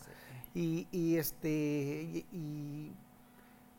Y, 0.54 0.88
y, 0.92 1.18
este, 1.18 1.50
y, 1.50 2.26
y, 2.34 2.92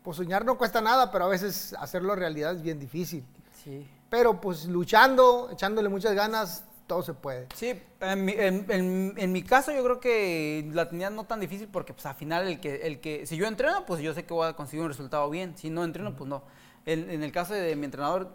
pues 0.02 0.16
soñar 0.16 0.44
no 0.44 0.56
cuesta 0.56 0.80
nada, 0.80 1.12
pero 1.12 1.26
a 1.26 1.28
veces 1.28 1.74
hacerlo 1.78 2.16
realidad 2.16 2.54
es 2.56 2.62
bien 2.62 2.80
difícil. 2.80 3.24
Sí. 3.62 3.86
Pero 4.08 4.40
pues 4.40 4.64
luchando, 4.64 5.50
echándole 5.52 5.88
muchas 5.90 6.14
ganas, 6.14 6.64
todo 6.92 7.02
se 7.02 7.14
puede. 7.14 7.46
Sí, 7.54 7.80
en 8.00 8.24
mi, 8.26 8.32
en- 8.32 8.66
en- 8.68 9.14
en 9.16 9.32
mi 9.32 9.42
caso 9.42 9.72
yo 9.72 9.82
creo 9.82 9.98
que 9.98 10.68
la 10.74 10.88
tenía 10.90 11.08
no 11.08 11.24
tan 11.24 11.40
difícil 11.40 11.66
porque 11.68 11.94
pues 11.94 12.04
al 12.04 12.14
final 12.16 12.46
el 12.46 12.60
que, 12.60 12.86
el 12.86 13.00
que, 13.00 13.26
si 13.26 13.36
yo 13.38 13.46
entreno, 13.46 13.86
pues 13.86 14.02
yo 14.02 14.12
sé 14.12 14.26
que 14.26 14.34
voy 14.34 14.46
a 14.46 14.52
conseguir 14.52 14.82
un 14.82 14.90
resultado 14.90 15.30
bien. 15.30 15.56
Si 15.56 15.70
no 15.70 15.84
entreno, 15.84 16.14
pues 16.14 16.28
no. 16.28 16.42
En, 16.84 17.08
en 17.10 17.22
el 17.22 17.32
caso 17.32 17.54
de 17.54 17.74
mi 17.76 17.86
entrenador, 17.86 18.28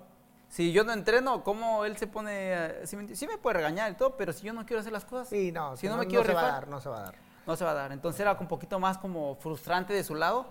si 0.50 0.72
yo 0.72 0.84
no 0.84 0.92
entreno, 0.92 1.44
¿cómo 1.44 1.86
él 1.86 1.98
se 1.98 2.08
pone? 2.08 2.86
Sí 2.86 2.96
me, 2.96 3.16
sí 3.16 3.28
me 3.28 3.38
puede 3.38 3.58
regañar 3.58 3.92
y 3.92 3.96
todo, 3.96 4.18
pero 4.18 4.34
si 4.34 4.48
yo 4.48 4.54
no 4.54 4.66
quiero 4.66 4.80
hacer 4.80 4.92
las 4.94 5.06
cosas, 5.06 5.30
Sí, 5.30 5.52
no, 5.52 5.78
si 5.78 5.88
no, 5.88 5.98
me 5.98 6.08
quiero 6.08 6.24
se 6.26 6.34
va 6.34 6.42
a 6.42 6.52
dar, 6.54 6.68
no 6.68 6.82
se 6.82 6.90
va 6.90 6.98
a 6.98 7.02
dar. 7.04 7.16
no 7.46 7.56
se 7.56 7.64
va 7.64 7.72
a 7.72 7.74
dar. 7.76 7.92
Entonces 7.92 8.20
era 8.22 8.34
un 8.40 8.48
poquito 8.48 8.80
más 8.80 8.98
como 8.98 9.36
frustrante 9.36 9.94
de 9.94 10.04
su 10.04 10.16
lado, 10.16 10.48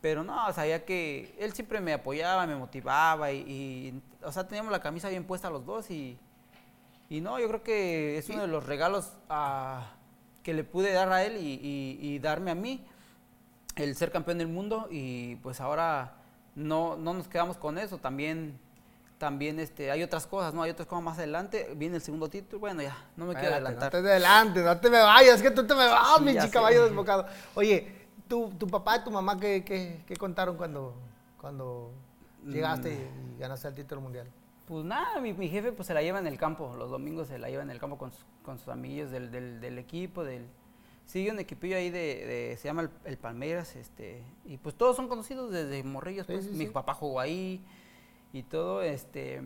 pero 0.00 0.24
no, 0.24 0.52
sabía 0.52 0.84
que 0.84 1.36
él 1.38 1.52
siempre 1.52 1.80
me 1.80 1.92
apoyaba, 1.92 2.46
me 2.48 2.56
motivaba 2.56 3.30
y, 3.30 3.36
y, 3.38 4.02
o 4.24 4.32
sea, 4.32 4.48
teníamos 4.48 4.72
la 4.72 4.80
camisa 4.80 5.08
bien 5.08 5.24
puesta 5.24 5.50
los 5.50 5.64
dos 5.64 5.88
y, 5.90 6.18
y 7.16 7.20
no, 7.20 7.38
yo 7.38 7.48
creo 7.48 7.62
que 7.62 8.18
es 8.18 8.28
uno 8.28 8.42
de 8.42 8.48
los 8.48 8.64
regalos 8.66 9.12
ah, 9.28 9.92
que 10.42 10.52
le 10.54 10.64
pude 10.64 10.92
dar 10.92 11.12
a 11.12 11.24
él 11.24 11.36
y, 11.36 11.54
y- 11.62 11.98
y 12.00 12.18
darme 12.18 12.50
a 12.50 12.54
mí, 12.54 12.84
el 13.76 13.94
ser 13.96 14.10
campeón 14.10 14.38
del 14.38 14.48
mundo 14.48 14.88
y 14.90 15.36
pues 15.36 15.60
ahora 15.60 16.14
no, 16.54 16.96
no 16.96 17.14
nos 17.14 17.28
quedamos 17.28 17.56
con 17.56 17.78
eso, 17.78 17.98
también... 17.98 18.58
También 19.16 19.58
este, 19.60 19.90
hay 19.92 20.02
otras 20.02 20.26
cosas, 20.26 20.52
¿no? 20.52 20.64
Hay 20.64 20.72
otras 20.72 20.88
cosas 20.88 21.02
más 21.04 21.16
adelante. 21.18 21.72
Viene 21.76 21.96
el 21.96 22.02
segundo 22.02 22.28
título. 22.28 22.58
Bueno, 22.58 22.82
ya, 22.82 22.94
no 23.16 23.26
me 23.26 23.34
quiero 23.34 23.52
adelantar. 23.54 23.84
No 23.94 24.02
te 24.02 24.10
adelante, 24.10 24.62
no 24.62 24.76
te 24.80 24.90
me 24.90 24.98
vayas, 24.98 25.40
que 25.40 25.50
tú 25.52 25.64
te 25.66 25.72
me 25.74 25.86
vas, 25.86 26.16
Sí, 26.18 26.24
mi 26.24 26.32
chica 26.32 26.50
caballo 26.50 26.84
desbocado. 26.88 27.24
Oye, 27.54 28.06
¿tu, 28.28 28.50
tu 28.58 28.66
papá 28.66 28.96
y 28.98 29.04
tu 29.04 29.10
mamá 29.12 29.38
qué, 29.38 29.64
qué- 29.64 30.02
qué 30.04 30.16
contaron 30.16 30.56
cuando, 30.56 30.94
cuando 31.40 31.92
llegaste 32.44 32.90
Mm. 32.90 33.36
y 33.36 33.38
ganaste 33.38 33.68
el 33.68 33.74
título 33.74 34.00
mundial? 34.00 34.28
Pues 34.66 34.84
nada, 34.84 35.20
mi, 35.20 35.32
mi 35.34 35.48
jefe 35.48 35.72
pues 35.72 35.86
se 35.88 35.94
la 35.94 36.00
lleva 36.02 36.18
en 36.18 36.26
el 36.26 36.38
campo, 36.38 36.74
los 36.76 36.90
domingos 36.90 37.28
se 37.28 37.38
la 37.38 37.50
lleva 37.50 37.62
en 37.62 37.70
el 37.70 37.78
campo 37.78 37.98
con, 37.98 38.12
sus- 38.12 38.24
con 38.42 38.58
sus 38.58 38.68
amigos 38.68 39.10
del, 39.10 39.30
del- 39.30 39.60
del 39.60 39.78
equipo, 39.78 40.24
del... 40.24 40.46
Sigue 41.04 41.30
un 41.30 41.38
equipillo 41.38 41.76
ahí 41.76 41.90
de, 41.90 41.98
de- 42.26 42.56
se 42.56 42.64
llama 42.68 42.80
el, 42.82 42.90
el 43.04 43.18
Palmeiras, 43.18 43.76
este, 43.76 44.22
y 44.46 44.56
pues 44.56 44.74
todos 44.74 44.96
son 44.96 45.06
conocidos 45.06 45.50
desde 45.52 45.82
morrillos, 45.84 46.26
Sí, 46.26 46.32
pues, 46.32 46.46
sí, 46.46 46.52
mi 46.52 46.64
sí. 46.64 46.70
papá 46.70 46.94
jugó 46.94 47.20
ahí 47.20 47.62
y 48.32 48.42
todo, 48.42 48.80
este, 48.80 49.42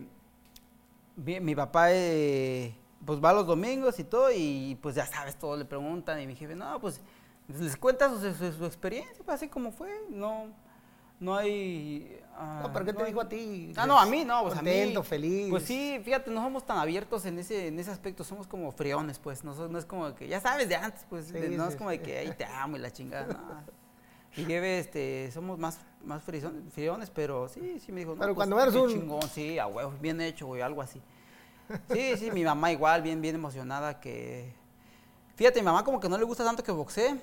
mi, 1.17 1.41
mi 1.41 1.53
papá 1.53 1.91
eh, 1.91 2.73
pues 3.05 3.21
va 3.21 3.33
los 3.33 3.45
domingos 3.45 3.99
y 3.99 4.05
todo, 4.05 4.31
y 4.33 4.77
pues 4.81 4.95
ya 4.95 5.05
sabes, 5.05 5.37
todos 5.37 5.59
le 5.59 5.65
preguntan, 5.65 6.21
y 6.21 6.27
mi 6.27 6.35
jefe, 6.35 6.55
no, 6.55 6.79
pues 6.79 7.01
les 7.49 7.75
cuenta 7.75 8.09
su, 8.09 8.33
su- 8.33 8.53
su 8.53 8.65
experiencia, 8.65 9.21
pues, 9.25 9.35
así 9.35 9.49
como 9.49 9.73
fue, 9.73 9.89
no, 10.09 10.45
no 11.19 11.35
hay... 11.35 12.19
ah, 12.35 12.61
No, 12.63 12.73
pero 12.73 12.85
¿qué 12.85 12.93
te 12.93 13.01
hay- 13.03 13.07
dijo 13.07 13.21
a 13.21 13.27
ti? 13.29 13.73
Ah, 13.75 13.85
no, 13.85 13.99
a 13.99 14.05
mí 14.05 14.23
no, 14.25 14.41
pues 14.43 14.53
a 14.57 14.61
mí. 14.61 14.69
Contento, 14.69 15.03
feliz. 15.03 15.49
Pues 15.49 15.63
sí, 15.63 15.99
fíjate, 16.03 16.31
no 16.31 16.41
somos 16.43 16.65
tan 16.65 16.77
abiertos 16.77 17.25
en 17.25 17.37
ese, 17.39 17.67
en 17.67 17.79
ese 17.79 17.91
aspecto, 17.91 18.23
somos 18.23 18.47
como 18.47 18.71
friones, 18.71 19.19
pues. 19.19 19.43
No, 19.43 19.53
no 19.67 19.77
es 19.77 19.85
como 19.85 20.13
que, 20.15 20.27
ya 20.27 20.39
sabes 20.39 20.69
de 20.69 20.75
antes, 20.75 21.05
pues. 21.09 21.25
Sí, 21.27 21.33
de- 21.33 21.49
no 21.49 21.65
sí, 21.65 21.71
es 21.71 21.75
como 21.75 21.89
de 21.89 22.01
que 22.01 22.17
ahí 22.19 22.31
te 22.37 22.45
amo 22.45 22.77
y 22.77 22.79
la 22.79 22.91
chingada, 22.91 23.27
no. 23.33 23.79
Y 24.37 24.45
Gebe, 24.45 24.77
este, 24.77 25.31
somos 25.33 25.57
más, 25.57 25.79
más 26.05 26.21
friones, 26.23 27.09
pero 27.09 27.49
sí, 27.49 27.79
sí 27.83 27.91
me 27.91 28.01
dijo, 28.01 28.11
no, 28.13 28.19
Pero 28.21 28.35
pues, 28.35 28.47
cuando 28.47 28.61
eres 28.61 28.75
un- 28.75 28.89
chingón, 28.89 29.23
sí, 29.27 29.57
a 29.57 29.65
huevo, 29.65 29.91
bien 29.99 30.21
hecho, 30.21 30.45
güey, 30.45 30.61
algo 30.61 30.83
así. 30.83 31.01
Sí, 31.91 32.15
sí, 32.15 32.29
mi 32.31 32.43
mamá 32.43 32.71
igual, 32.71 33.01
bien, 33.01 33.21
bien 33.21 33.35
emocionada 33.35 33.99
que... 33.99 34.53
Fíjate, 35.35 35.59
mi 35.61 35.65
mamá 35.65 35.83
como 35.83 35.99
que 35.99 36.07
no 36.07 36.17
le 36.17 36.23
gusta 36.25 36.43
tanto 36.45 36.63
que 36.63 36.71
boxee, 36.71 37.19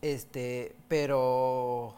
este, 0.00 0.76
pero... 0.88 1.94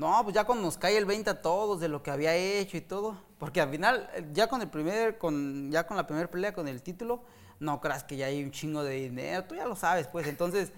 No, 0.00 0.22
pues 0.24 0.34
ya 0.34 0.44
cuando 0.44 0.64
nos 0.64 0.78
cae 0.78 0.96
el 0.96 1.04
20 1.04 1.28
a 1.30 1.42
todos 1.42 1.78
de 1.80 1.88
lo 1.88 2.02
que 2.02 2.10
había 2.10 2.34
hecho 2.34 2.76
y 2.76 2.80
todo, 2.80 3.16
porque 3.38 3.60
al 3.60 3.68
final, 3.68 4.08
eh, 4.14 4.24
ya 4.32 4.46
con 4.46 4.62
el 4.62 4.68
primer, 4.68 5.18
con, 5.18 5.70
ya 5.70 5.86
con 5.86 5.96
la 5.96 6.06
primera 6.06 6.30
pelea, 6.30 6.54
con 6.54 6.66
el 6.68 6.80
título, 6.82 7.22
no 7.58 7.80
creas 7.82 8.02
que 8.04 8.16
ya 8.16 8.26
hay 8.26 8.42
un 8.42 8.50
chingo 8.50 8.82
de 8.82 8.94
dinero, 8.94 9.44
tú 9.44 9.54
ya 9.54 9.66
lo 9.66 9.76
sabes, 9.76 10.06
pues, 10.06 10.26
entonces, 10.26 10.72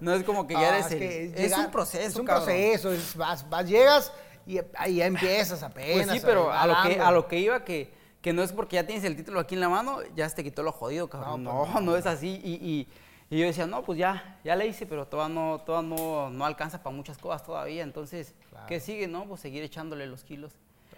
no 0.00 0.12
es 0.12 0.22
como 0.24 0.46
que 0.46 0.52
ya 0.52 0.60
Ah, 0.74 0.78
eres 0.78 0.92
el, 0.92 1.02
es 1.02 1.34
llegar- 1.52 1.64
un 1.66 1.70
proceso, 1.72 2.06
Es 2.06 2.16
un 2.16 2.26
cabrón. 2.26 2.44
proceso, 2.44 2.92
es- 2.92 3.16
vas, 3.16 3.48
vas, 3.48 3.66
llegas 3.66 4.12
y 4.46 4.60
ahí 4.76 4.96
ya 4.96 5.06
empiezas 5.06 5.62
apenas. 5.62 6.06
Pues 6.08 6.20
sí, 6.20 6.22
pero 6.26 6.52
a 6.52 6.66
lo 6.66 6.74
que, 6.82 7.00
a 7.00 7.10
lo 7.10 7.26
que 7.28 7.38
iba, 7.38 7.64
que, 7.64 7.94
que 8.20 8.34
no 8.34 8.42
es 8.42 8.52
porque 8.52 8.76
ya 8.76 8.86
tienes 8.86 9.04
el 9.04 9.16
título 9.16 9.40
aquí 9.40 9.54
en 9.54 9.62
la 9.62 9.70
mano, 9.70 10.00
ya 10.14 10.28
se 10.28 10.36
te 10.36 10.44
quitó 10.44 10.62
lo 10.62 10.72
jodido, 10.72 11.08
cabrón. 11.08 11.42
No, 11.44 11.52
No, 11.52 11.72
pues 11.72 11.74
no, 11.76 11.80
no. 11.92 11.96
es 11.96 12.04
así. 12.04 12.40
Y, 12.44 12.52
y- 12.62 12.88
y 13.30 13.38
yo 13.40 13.46
decía, 13.46 13.66
no, 13.66 13.82
pues 13.82 13.98
ya, 13.98 14.38
ya 14.44 14.54
le 14.56 14.66
hice, 14.66 14.86
pero 14.86 15.06
todavía 15.06 15.34
no, 15.34 15.60
todavía 15.62 15.96
no, 15.96 16.30
no 16.30 16.44
alcanza 16.46 16.82
para 16.82 16.94
muchas 16.94 17.18
cosas 17.18 17.42
todavía. 17.44 17.82
Entonces, 17.82 18.34
Claro. 18.50 18.66
¿qué 18.68 18.78
sigue, 18.80 19.08
no? 19.08 19.24
Pues 19.26 19.40
seguir 19.40 19.62
echándole 19.64 20.06
los 20.06 20.22
kilos. 20.24 20.52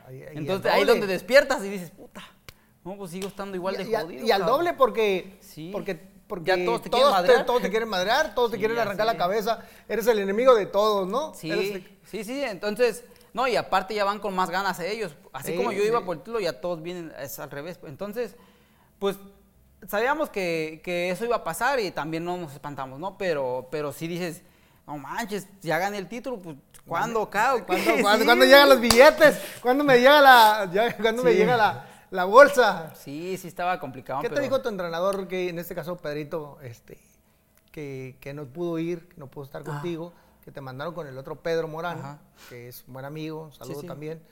Ahí- 0.06 0.22
ahí 0.22 0.36
Entonces, 0.36 0.70
ahí 0.72 0.84
donde 0.84 1.06
despiertas 1.06 1.64
y 1.64 1.68
dices, 1.68 1.90
puta, 1.90 2.22
no, 2.84 2.96
pues 2.96 3.10
sigo 3.10 3.28
estando 3.28 3.56
igual 3.56 3.74
y, 3.74 3.84
de 3.84 3.90
y 3.90 3.94
al- 3.94 4.04
jodido. 4.04 4.26
y 4.26 4.30
al 4.30 4.40
cabrón". 4.40 4.58
doble 4.58 4.72
porque, 4.74 5.38
Sí. 5.40 5.70
porque, 5.72 5.94
porque 6.26 6.56
Ya 6.56 6.64
todos 6.64 6.82
te 6.82 6.90
quieren 6.90 7.10
madrear. 7.10 7.46
todos 7.46 7.62
te 7.62 7.70
quieren 7.70 7.88
madrear, 7.88 8.34
todos 8.34 8.50
te 8.50 8.58
quieren 8.58 8.78
arrancar 8.78 9.06
la 9.06 9.16
cabeza. 9.16 9.64
Eres 9.88 10.06
el 10.06 10.18
enemigo 10.18 10.54
de 10.54 10.66
todos, 10.66 11.08
¿no? 11.08 11.32
Sí, 11.34 11.50
Eres 11.50 11.82
sí, 12.04 12.24
sí, 12.24 12.42
entonces, 12.42 13.04
no, 13.32 13.48
y 13.48 13.56
aparte 13.56 13.94
ya 13.94 14.04
van 14.04 14.18
con 14.18 14.34
más 14.34 14.50
ganas 14.50 14.78
ellos. 14.80 15.14
Así 15.32 15.52
Sí, 15.52 15.56
como 15.56 15.72
yo 15.72 15.82
iba 15.84 16.04
por 16.04 16.16
el 16.16 16.22
título, 16.22 16.40
ya 16.40 16.60
todos 16.60 16.82
vienen, 16.82 17.12
es 17.18 17.38
al 17.38 17.50
revés. 17.50 17.78
Entonces, 17.86 18.36
pues, 18.98 19.16
sabíamos 19.86 20.30
que, 20.30 20.80
que 20.82 21.10
eso 21.10 21.24
iba 21.24 21.36
a 21.36 21.44
pasar 21.44 21.78
y 21.80 21.90
también 21.90 22.24
no 22.24 22.36
nos 22.36 22.52
espantamos, 22.52 22.98
¿no? 22.98 23.16
Pero, 23.18 23.68
pero 23.70 23.92
sí 23.92 24.08
dices, 24.08 24.42
no 24.86 24.98
manches, 24.98 25.46
ya 25.60 25.78
gané 25.78 25.98
el 25.98 26.08
título, 26.08 26.38
pues, 26.38 26.56
¿cuándo 26.86 27.22
acá? 27.22 27.54
o 27.54 27.58
qué?" 27.58 27.64
¿Cuándo, 27.64 27.84
cuándo- 28.02 28.18
Sí. 28.20 28.24
cuándo 28.24 28.44
llegan 28.44 28.68
los 28.68 28.80
billetes? 28.80 29.38
¿Cuándo 29.62 29.84
me 29.84 29.98
llega 29.98 30.20
la, 30.20 30.70
ya- 30.72 30.96
cuándo 30.96 31.22
me 31.22 31.32
Sí. 31.32 31.38
llega 31.38 31.56
la, 31.56 31.86
la 32.10 32.24
bolsa? 32.24 32.92
Sí, 32.96 33.36
sí 33.36 33.48
estaba 33.48 33.78
complicado. 33.78 34.20
¿Qué 34.22 34.28
te 34.28 34.34
pero- 34.34 34.42
dijo 34.44 34.60
tu 34.62 34.68
entrenador, 34.68 35.28
que 35.28 35.48
en 35.50 35.58
este 35.58 35.74
caso 35.74 35.96
Pedrito, 35.96 36.58
este, 36.62 36.98
que, 37.70 38.16
que 38.20 38.32
no 38.34 38.46
pudo 38.46 38.78
ir, 38.78 39.08
que 39.08 39.16
no 39.18 39.26
pudo 39.28 39.44
estar 39.44 39.62
Ah. 39.62 39.64
contigo, 39.64 40.12
que 40.44 40.50
te 40.50 40.60
mandaron 40.62 40.94
con 40.94 41.06
el 41.06 41.16
otro 41.18 41.36
Pedro 41.36 41.68
Morán, 41.68 41.98
Ajá. 41.98 42.18
que 42.48 42.68
es 42.68 42.82
un 42.86 42.94
buen 42.94 43.04
amigo, 43.04 43.42
un 43.44 43.52
saludo 43.52 43.82
sí. 43.82 43.86
también, 43.86 44.22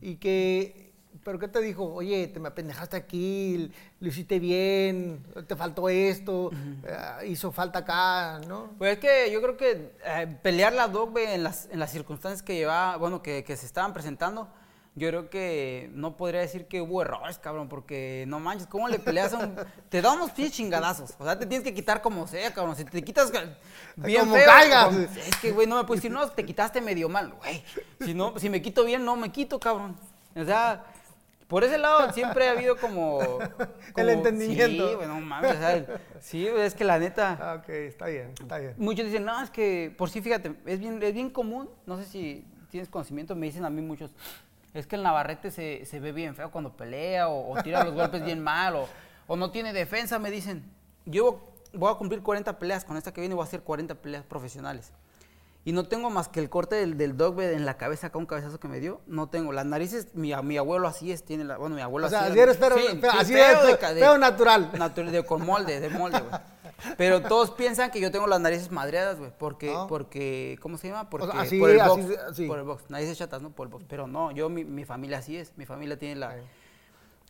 y 0.00 0.16
que, 0.16 0.87
pero 1.28 1.38
qué 1.38 1.46
te 1.48 1.60
dijo, 1.60 1.84
oye, 1.92 2.26
te 2.28 2.40
me 2.40 2.48
apendejaste 2.48 2.96
aquí, 2.96 3.70
lo 4.00 4.08
hiciste 4.08 4.38
bien, 4.38 5.22
te 5.46 5.56
faltó 5.56 5.90
esto, 5.90 6.50
eh, 6.86 7.26
hizo 7.26 7.52
falta 7.52 7.80
acá, 7.80 8.40
¿no? 8.48 8.70
Pues 8.78 8.94
es 8.94 8.98
que 8.98 9.30
yo 9.30 9.42
creo 9.42 9.58
que 9.58 9.92
eh, 10.06 10.38
pelear 10.42 10.72
la 10.72 10.88
dogbe 10.88 11.34
en 11.34 11.42
las, 11.42 11.68
en 11.70 11.80
las 11.80 11.92
circunstancias 11.92 12.42
que 12.42 12.54
llevaba, 12.54 12.96
bueno, 12.96 13.20
que, 13.20 13.44
que 13.44 13.58
se 13.58 13.66
estaban 13.66 13.92
presentando, 13.92 14.48
yo 14.94 15.08
creo 15.08 15.28
que 15.28 15.90
no 15.92 16.16
podría 16.16 16.40
decir 16.40 16.66
que 16.66 16.80
hubo 16.80 17.02
errores, 17.02 17.38
cabrón, 17.38 17.68
porque 17.68 18.24
no 18.26 18.40
manches, 18.40 18.66
¿cómo 18.66 18.88
le 18.88 18.98
peleas 18.98 19.34
a 19.34 19.38
un... 19.40 19.54
Te 19.90 20.00
da 20.00 20.12
unos 20.14 20.30
pinches 20.30 20.54
chingadazos, 20.56 21.14
o 21.18 21.24
sea, 21.24 21.38
te 21.38 21.44
tienes 21.44 21.62
que 21.62 21.74
quitar 21.74 22.00
como 22.00 22.26
sea, 22.26 22.54
cabrón, 22.54 22.74
si 22.74 22.86
te 22.86 23.04
quitas 23.04 23.30
bien 23.96 24.20
Como 24.20 24.34
feo, 24.34 24.46
caiga. 24.46 24.86
como- 24.86 24.98
es 25.00 25.36
que, 25.42 25.52
güey, 25.52 25.66
no 25.66 25.76
me 25.76 25.84
puedes 25.84 26.02
decir, 26.02 26.10
no, 26.10 26.26
te 26.30 26.46
quitaste 26.46 26.80
medio 26.80 27.10
mal, 27.10 27.34
güey, 27.34 27.62
si, 28.00 28.14
no, 28.14 28.38
si 28.38 28.48
me 28.48 28.62
quito 28.62 28.82
bien, 28.86 29.04
no 29.04 29.14
me 29.14 29.30
quito, 29.30 29.60
cabrón, 29.60 29.94
o 30.34 30.44
sea... 30.46 30.84
Por 31.48 31.64
ese 31.64 31.78
lado 31.78 32.12
siempre 32.12 32.46
ha 32.48 32.52
habido 32.52 32.76
como... 32.76 33.18
como- 33.94 34.08
entendimiento. 34.10 34.88
Sí, 34.88 34.94
güey, 34.94 35.08
no 35.08 35.20
mames, 35.20 35.56
o 35.56 35.58
sea, 35.58 36.00
sí, 36.20 36.46
es 36.46 36.74
que 36.74 36.84
la 36.84 36.98
neta... 36.98 37.38
Ah, 37.40 37.54
ok, 37.60 37.68
está 37.70 38.06
bien, 38.06 38.32
está 38.40 38.58
bien. 38.58 38.74
Muchos 38.76 39.06
dicen, 39.06 39.24
no, 39.24 39.42
es 39.42 39.48
que, 39.50 39.92
por 39.96 40.10
sí, 40.10 40.20
fíjate, 40.20 40.54
es 40.66 40.78
bien, 40.78 41.02
es 41.02 41.14
bien 41.14 41.30
común, 41.30 41.70
no 41.86 41.96
sé 41.96 42.04
si 42.04 42.44
tienes 42.70 42.88
conocimiento, 42.90 43.34
me 43.34 43.46
dicen 43.46 43.64
a 43.64 43.70
mí 43.70 43.80
muchos, 43.80 44.14
es 44.74 44.86
que 44.86 44.96
el 44.96 45.02
Navarrete 45.02 45.50
se, 45.50 45.86
se 45.86 46.00
ve 46.00 46.12
bien 46.12 46.34
feo 46.36 46.50
cuando 46.50 46.76
pelea 46.76 47.28
o, 47.28 47.50
o 47.52 47.62
tira 47.62 47.82
los 47.82 47.94
golpes 47.94 48.22
bien 48.22 48.42
mal 48.42 48.76
o, 48.76 48.88
o 49.26 49.34
no 49.36 49.50
tiene 49.50 49.72
defensa, 49.72 50.18
me 50.18 50.30
dicen. 50.30 50.62
Yo 51.06 51.40
voy 51.72 51.90
a 51.90 51.94
cumplir 51.94 52.22
40 52.22 52.58
peleas, 52.58 52.84
con 52.84 52.98
esta 52.98 53.12
que 53.14 53.22
viene 53.22 53.34
voy 53.34 53.42
a 53.42 53.46
hacer 53.46 53.62
40 53.62 53.94
peleas 53.94 54.24
profesionales. 54.24 54.92
Y 55.68 55.72
no 55.72 55.84
tengo 55.84 56.08
más 56.08 56.28
que 56.28 56.40
el 56.40 56.48
corte 56.48 56.76
del, 56.76 56.96
del 56.96 57.14
dog 57.18 57.34
bed 57.34 57.52
en 57.52 57.66
la 57.66 57.76
cabeza, 57.76 58.06
acá 58.06 58.16
un 58.16 58.24
cabezazo 58.24 58.58
que 58.58 58.68
me 58.68 58.80
dio. 58.80 59.02
No 59.06 59.28
tengo. 59.28 59.52
Las 59.52 59.66
narices, 59.66 60.14
mi, 60.14 60.32
mi 60.42 60.56
abuelo 60.56 60.88
así 60.88 61.12
es, 61.12 61.24
tiene 61.24 61.44
la, 61.44 61.58
bueno, 61.58 61.76
mi 61.76 61.82
abuelo 61.82 62.06
O 62.06 62.10
sea, 62.10 62.20
así. 62.20 62.30
así 62.30 62.40
eres, 62.40 62.56
Sí, 62.56 62.62
sí, 62.90 63.06
así 63.06 63.34
de 63.34 64.18
natural. 64.18 64.70
natural, 64.78 65.12
de, 65.12 65.22
con 65.24 65.44
molde, 65.44 65.78
de 65.78 65.90
molde, 65.90 66.20
güey. 66.20 66.40
Pero 66.96 67.20
todos 67.28 67.50
piensan 67.50 67.90
que 67.90 68.00
yo 68.00 68.10
tengo 68.10 68.26
las 68.26 68.40
narices 68.40 68.70
madreadas, 68.70 69.18
güey, 69.18 69.30
porque, 69.38 69.70
No. 69.70 69.86
porque, 69.88 70.58
¿cómo 70.62 70.78
se 70.78 70.88
llama? 70.88 71.10
Porque, 71.10 71.26
sea, 71.32 71.40
así- 71.42 71.58
por 71.58 71.68
el 71.68 71.80
así 71.82 72.00
box, 72.00 72.06
se- 72.14 72.18
así. 72.20 72.46
por 72.46 72.58
el 72.60 72.64
box, 72.64 72.84
narices 72.88 73.18
chatas, 73.18 73.42
¿no? 73.42 73.50
Por 73.50 73.66
el 73.66 73.72
box, 73.72 73.84
pero 73.86 74.06
no, 74.06 74.30
yo, 74.30 74.48
mi, 74.48 74.64
mi 74.64 74.86
familia 74.86 75.18
así 75.18 75.36
es, 75.36 75.52
mi 75.58 75.66
familia 75.66 75.98
tiene 75.98 76.16
la... 76.16 76.34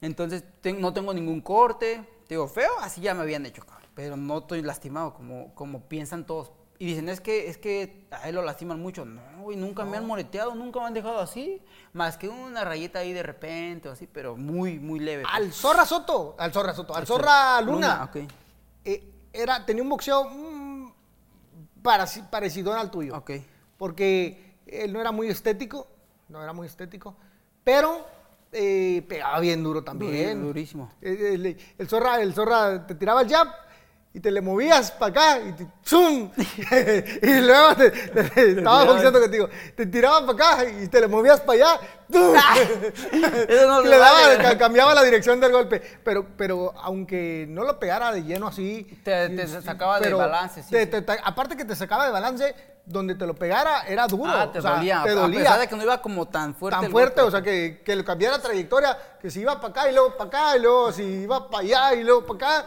Entonces, 0.01 0.45
ten- 0.61 0.81
no 0.81 0.93
tengo 0.93 1.13
ningún 1.13 1.41
corte, 1.41 2.05
digo, 2.29 2.47
feo, 2.47 2.71
así 2.83 3.01
ya 3.01 3.15
me 3.15 3.23
habían 3.23 3.45
hecho, 3.47 3.63
cabrón, 3.67 3.89
pero 3.95 4.17
no 4.17 4.39
estoy 4.39 4.63
lastimado 4.63 5.13
como, 5.13 5.53
como 5.57 5.81
piensan 5.89 6.25
todos. 6.25 6.53
Y 6.81 6.87
dicen, 6.87 7.09
es 7.09 7.21
que, 7.21 7.49
es 7.49 7.59
que 7.59 8.07
a 8.13 8.29
él 8.29 8.37
lo 8.37 8.43
lastiman 8.43 8.81
mucho. 8.81 9.05
No, 9.05 9.21
güey, 9.41 9.57
nunca 9.57 9.85
me 9.85 9.97
han 9.97 10.07
moreteado, 10.07 10.55
nunca 10.55 10.79
me 10.79 10.87
han 10.87 10.95
dejado 10.95 11.19
así, 11.19 11.61
más 11.93 12.17
que 12.17 12.29
una 12.29 12.65
rayita 12.65 13.01
ahí 13.01 13.13
de 13.13 13.25
repente 13.25 13.89
o 13.89 13.93
así, 13.93 14.07
pero 14.07 14.37
muy, 14.37 14.79
muy 14.79 15.01
leve. 15.01 15.25
pues. 15.25 15.35
Al 15.35 15.53
Zorra 15.53 15.85
Soto, 15.85 16.37
al 16.39 16.53
Zorra 16.53 16.73
Soto, 16.75 16.95
al 16.95 17.05
Zorra 17.07 17.61
Luna. 17.63 18.09
Luna, 18.15 18.29
eh, 18.85 19.11
era, 19.33 19.67
tenía 19.67 19.83
un 19.83 19.89
boxeo 19.89 20.25
mm, 20.31 20.93
pareci- 21.83 22.29
parecido 22.31 22.73
al 22.75 22.91
tuyo. 22.91 23.17
Ok. 23.17 23.33
Porque 23.77 24.59
él 24.67 24.93
no 24.93 25.01
era 25.01 25.11
muy 25.13 25.29
estético, 25.29 25.89
no 26.29 26.43
era 26.43 26.53
muy 26.53 26.67
estético, 26.69 27.17
pero 27.65 28.07
eh, 28.53 29.05
pegaba 29.09 29.41
bien 29.41 29.63
duro 29.65 29.83
también. 29.83 30.41
Duri- 30.43 30.47
durísimo. 30.47 30.93
El, 31.01 31.17
el- 31.47 31.59
el 31.77 31.89
zorra, 31.89 32.21
el 32.23 32.33
zorra 32.35 32.87
te 32.87 32.95
tiraba 32.95 33.23
el 33.23 33.29
jab 33.29 33.49
y 34.15 34.21
te 34.21 34.31
le 34.31 34.41
movías 34.41 34.91
para 34.91 35.11
acá 35.11 35.39
y 35.41 35.53
te, 35.53 35.67
¡zum! 35.85 36.31
y 37.23 37.41
luego 37.41 37.77
te, 37.77 37.91
te- 37.91 38.25
te- 38.25 38.51
estaba 38.59 38.85
boxeando 38.85 39.21
contigo. 39.21 39.49
Te 39.77 39.87
tiraban 39.87 40.27
para 40.27 40.53
acá 40.55 40.65
y 40.65 40.89
te 40.89 41.01
le 41.01 41.09
movías 41.09 41.41
para 41.41 41.53
allá. 41.77 41.81
¡zum! 42.11 42.35
Eso 43.49 43.67
no 43.69 43.83
Y 43.85 43.89
le 43.89 43.99
daba, 43.99 44.21
vale. 44.23 44.39
ca- 44.43 44.59
cambiaba 44.59 44.95
la 44.95 45.03
dirección 45.03 45.39
del 45.41 45.53
golpe. 45.53 45.81
Pero, 46.03 46.27
pero 46.37 46.73
aunque 46.83 47.47
no 47.49 47.65
lo 47.65 47.79
pegara 47.79 48.11
de 48.13 48.23
lleno 48.25 48.49
así. 48.49 49.01
Te- 49.05 49.47
sí, 49.47 49.57
sacaba 49.63 50.01
de 50.01 50.13
balance, 50.13 50.63
sí, 50.63 50.69
sí. 50.71 50.87
te- 50.87 51.03
te- 51.03 51.19
aparte 51.23 51.57
que 51.57 51.65
te 51.67 51.77
sacaba 51.77 52.07
de 52.07 52.11
balance, 52.11 52.55
donde 52.87 53.15
te 53.15 53.27
lo 53.27 53.35
pegara 53.35 53.83
era 53.87 54.07
duro. 54.07 54.33
Ah, 54.35 54.51
te 54.51 54.59
o 54.59 54.63
sea, 54.63 54.77
dolía. 54.77 55.03
Te 55.05 55.11
dolía. 55.11 55.41
A 55.41 55.43
pesar 55.43 55.61
de 55.61 55.69
que 55.69 55.77
no 55.77 55.83
iba 55.83 56.01
como 56.01 56.27
tan 56.27 56.55
fuerte. 56.55 56.81
tan 56.81 56.91
fuerte, 56.91 57.21
o 57.21 57.31
sea, 57.31 57.43
que, 57.43 57.83
que 57.85 57.95
le 57.95 58.03
cambiara 58.05 58.39
trayectoria, 58.41 58.97
que 59.21 59.31
si 59.31 59.41
iba 59.41 59.61
para 59.61 59.69
acá 59.69 59.91
y 59.91 59.93
luego 59.93 60.17
para 60.17 60.29
acá, 60.29 60.57
y 60.57 60.61
luego 60.63 60.91
si 60.93 61.03
iba 61.03 61.49
para 61.51 61.63
allá 61.63 61.95
y 61.95 62.03
luego 62.05 62.25
para 62.27 62.59
acá. 62.63 62.67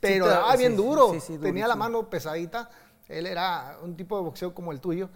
Pero 0.00 0.26
daba 0.26 0.52
sí, 0.52 0.58
bien 0.58 0.76
duro. 0.76 1.12
sí, 1.12 1.20
sí, 1.20 1.38
Tenía 1.38 1.66
la 1.68 1.76
mano 1.76 2.08
pesadita. 2.08 2.70
Él 3.08 3.26
era 3.26 3.78
un 3.82 3.96
tipo 3.96 4.16
de 4.16 4.22
boxeo 4.24 4.54
como 4.54 4.72
el 4.72 4.80
tuyo. 4.80 5.10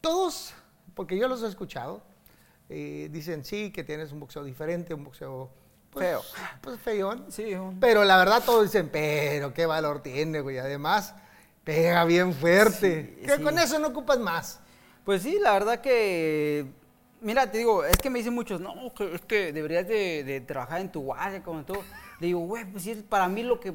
Todos, 0.00 0.54
porque 0.94 1.16
yo 1.16 1.28
los 1.28 1.42
he 1.42 1.48
escuchado, 1.48 2.02
eh, 2.68 3.08
dicen 3.12 3.44
sí, 3.44 3.70
que 3.70 3.84
tienes 3.84 4.12
un 4.12 4.20
boxeo 4.20 4.44
diferente, 4.44 4.94
un 4.94 5.04
boxeo 5.04 5.50
pues, 5.90 6.06
Feo. 6.06 6.22
Pues 6.62 6.80
feón. 6.80 7.26
Un- 7.60 7.78
Pero 7.78 8.02
la 8.04 8.16
verdad 8.16 8.42
todos 8.44 8.64
dicen, 8.64 8.88
pero 8.90 9.52
qué 9.52 9.66
valor 9.66 10.02
tiene, 10.02 10.40
güey. 10.40 10.58
Además, 10.58 11.14
pega 11.64 12.04
bien 12.04 12.32
fuerte. 12.32 13.16
Que 13.26 13.42
con 13.42 13.58
eso 13.58 13.78
no 13.78 13.88
ocupas 13.88 14.18
más. 14.18 14.60
Pues 15.04 15.22
sí, 15.22 15.38
la 15.40 15.52
verdad 15.52 15.80
que. 15.80 16.66
Mira, 17.22 17.50
te 17.50 17.58
digo, 17.58 17.84
es 17.84 17.96
que 17.96 18.10
me 18.10 18.18
dicen 18.18 18.34
muchos, 18.34 18.60
no, 18.60 18.92
que 18.94 19.14
es 19.14 19.20
que 19.22 19.52
deberías 19.52 19.86
de, 19.86 20.24
de 20.24 20.40
trabajar 20.40 20.80
en 20.80 20.90
tu 20.90 21.00
guardia, 21.00 21.42
como 21.42 21.64
tú. 21.64 21.74
Le 22.20 22.26
digo, 22.26 22.40
güey, 22.40 22.64
pues 22.64 22.82
sí, 22.82 22.94
para 23.08 23.28
mí 23.28 23.42
lo 23.42 23.60
que 23.60 23.72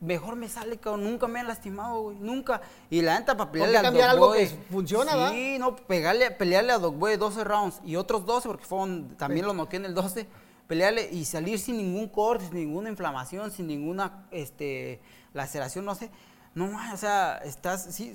mejor 0.00 0.36
me 0.36 0.48
sale, 0.48 0.78
cabrón. 0.78 1.04
Nunca 1.04 1.28
me 1.28 1.40
han 1.40 1.48
lastimado, 1.48 2.02
güey, 2.02 2.16
nunca. 2.18 2.60
Y 2.90 3.02
la 3.02 3.18
neta, 3.18 3.36
para 3.36 3.50
pelearle 3.50 3.78
al 3.78 3.84
cambiar 3.84 4.10
algo 4.10 4.32
que 4.32 4.46
funciona, 4.70 5.16
¿va? 5.16 5.30
Sí, 5.30 5.56
no, 5.58 5.76
pegarle, 5.76 6.30
pelearle 6.30 6.72
a 6.72 6.78
Dogboy 6.78 7.16
12 7.16 7.44
rounds 7.44 7.80
y 7.84 7.96
otros 7.96 8.26
12, 8.26 8.48
porque 8.48 8.64
fueron, 8.64 9.16
también 9.16 9.46
lo 9.46 9.54
noqué 9.54 9.76
en 9.76 9.84
el 9.84 9.94
12. 9.94 10.26
Pelearle 10.66 11.08
y 11.10 11.24
salir 11.24 11.58
sin 11.58 11.78
ningún 11.78 12.08
corte, 12.08 12.46
sin 12.46 12.54
ninguna 12.56 12.90
inflamación, 12.90 13.50
sin 13.50 13.66
ninguna 13.66 14.26
este, 14.30 15.00
laceración, 15.32 15.84
no 15.84 15.94
sé. 15.94 16.10
No, 16.54 16.70
o 16.92 16.96
sea, 16.96 17.38
estás, 17.38 17.94
sí, 17.94 18.14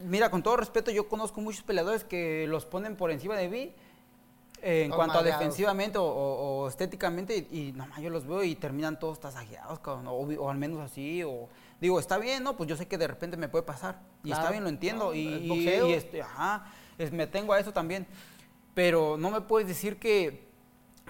mira, 0.00 0.30
con 0.30 0.42
todo 0.42 0.56
respeto, 0.56 0.90
yo 0.90 1.08
conozco 1.08 1.40
muchos 1.40 1.62
peleadores 1.62 2.02
que 2.04 2.46
los 2.48 2.66
ponen 2.66 2.96
por 2.96 3.10
encima 3.10 3.36
de 3.36 3.48
mí 3.48 3.74
eh, 4.62 4.84
en 4.84 4.90
cuanto 4.92 5.18
a 5.18 5.22
defensivamente 5.24 5.98
o, 5.98 6.04
o- 6.04 6.62
o 6.64 6.68
estéticamente 6.68 7.48
y, 7.50 7.58
y 7.68 7.72
no, 7.72 7.86
ma, 7.86 8.00
yo 8.00 8.10
los 8.10 8.26
veo 8.26 8.44
y 8.44 8.54
terminan 8.54 8.98
todos 8.98 9.18
tasajeados, 9.20 9.80
cabrón, 9.80 10.06
o, 10.06 10.12
o 10.14 10.50
al 10.50 10.56
menos 10.56 10.80
así, 10.80 11.22
o 11.24 11.48
digo, 11.80 11.98
está 11.98 12.16
bien, 12.18 12.44
¿no? 12.44 12.56
Pues 12.56 12.68
yo 12.68 12.76
sé 12.76 12.86
que 12.86 12.96
de 12.96 13.08
repente 13.08 13.36
me 13.36 13.48
puede 13.48 13.64
pasar 13.64 14.00
y 14.22 14.28
Claro, 14.28 14.40
está 14.42 14.50
bien, 14.52 14.62
lo 14.62 14.68
entiendo 14.68 15.06
no, 15.06 15.14
y, 15.14 15.48
boxeo. 15.48 15.88
y 15.88 15.92
este, 15.94 16.22
ajá, 16.22 16.72
es- 16.96 17.10
me 17.12 17.26
tengo 17.26 17.52
a 17.52 17.58
eso 17.60 17.72
también, 17.72 18.06
pero 18.74 19.16
no 19.18 19.30
me 19.30 19.40
puedes 19.40 19.66
decir 19.68 19.98
que, 19.98 20.48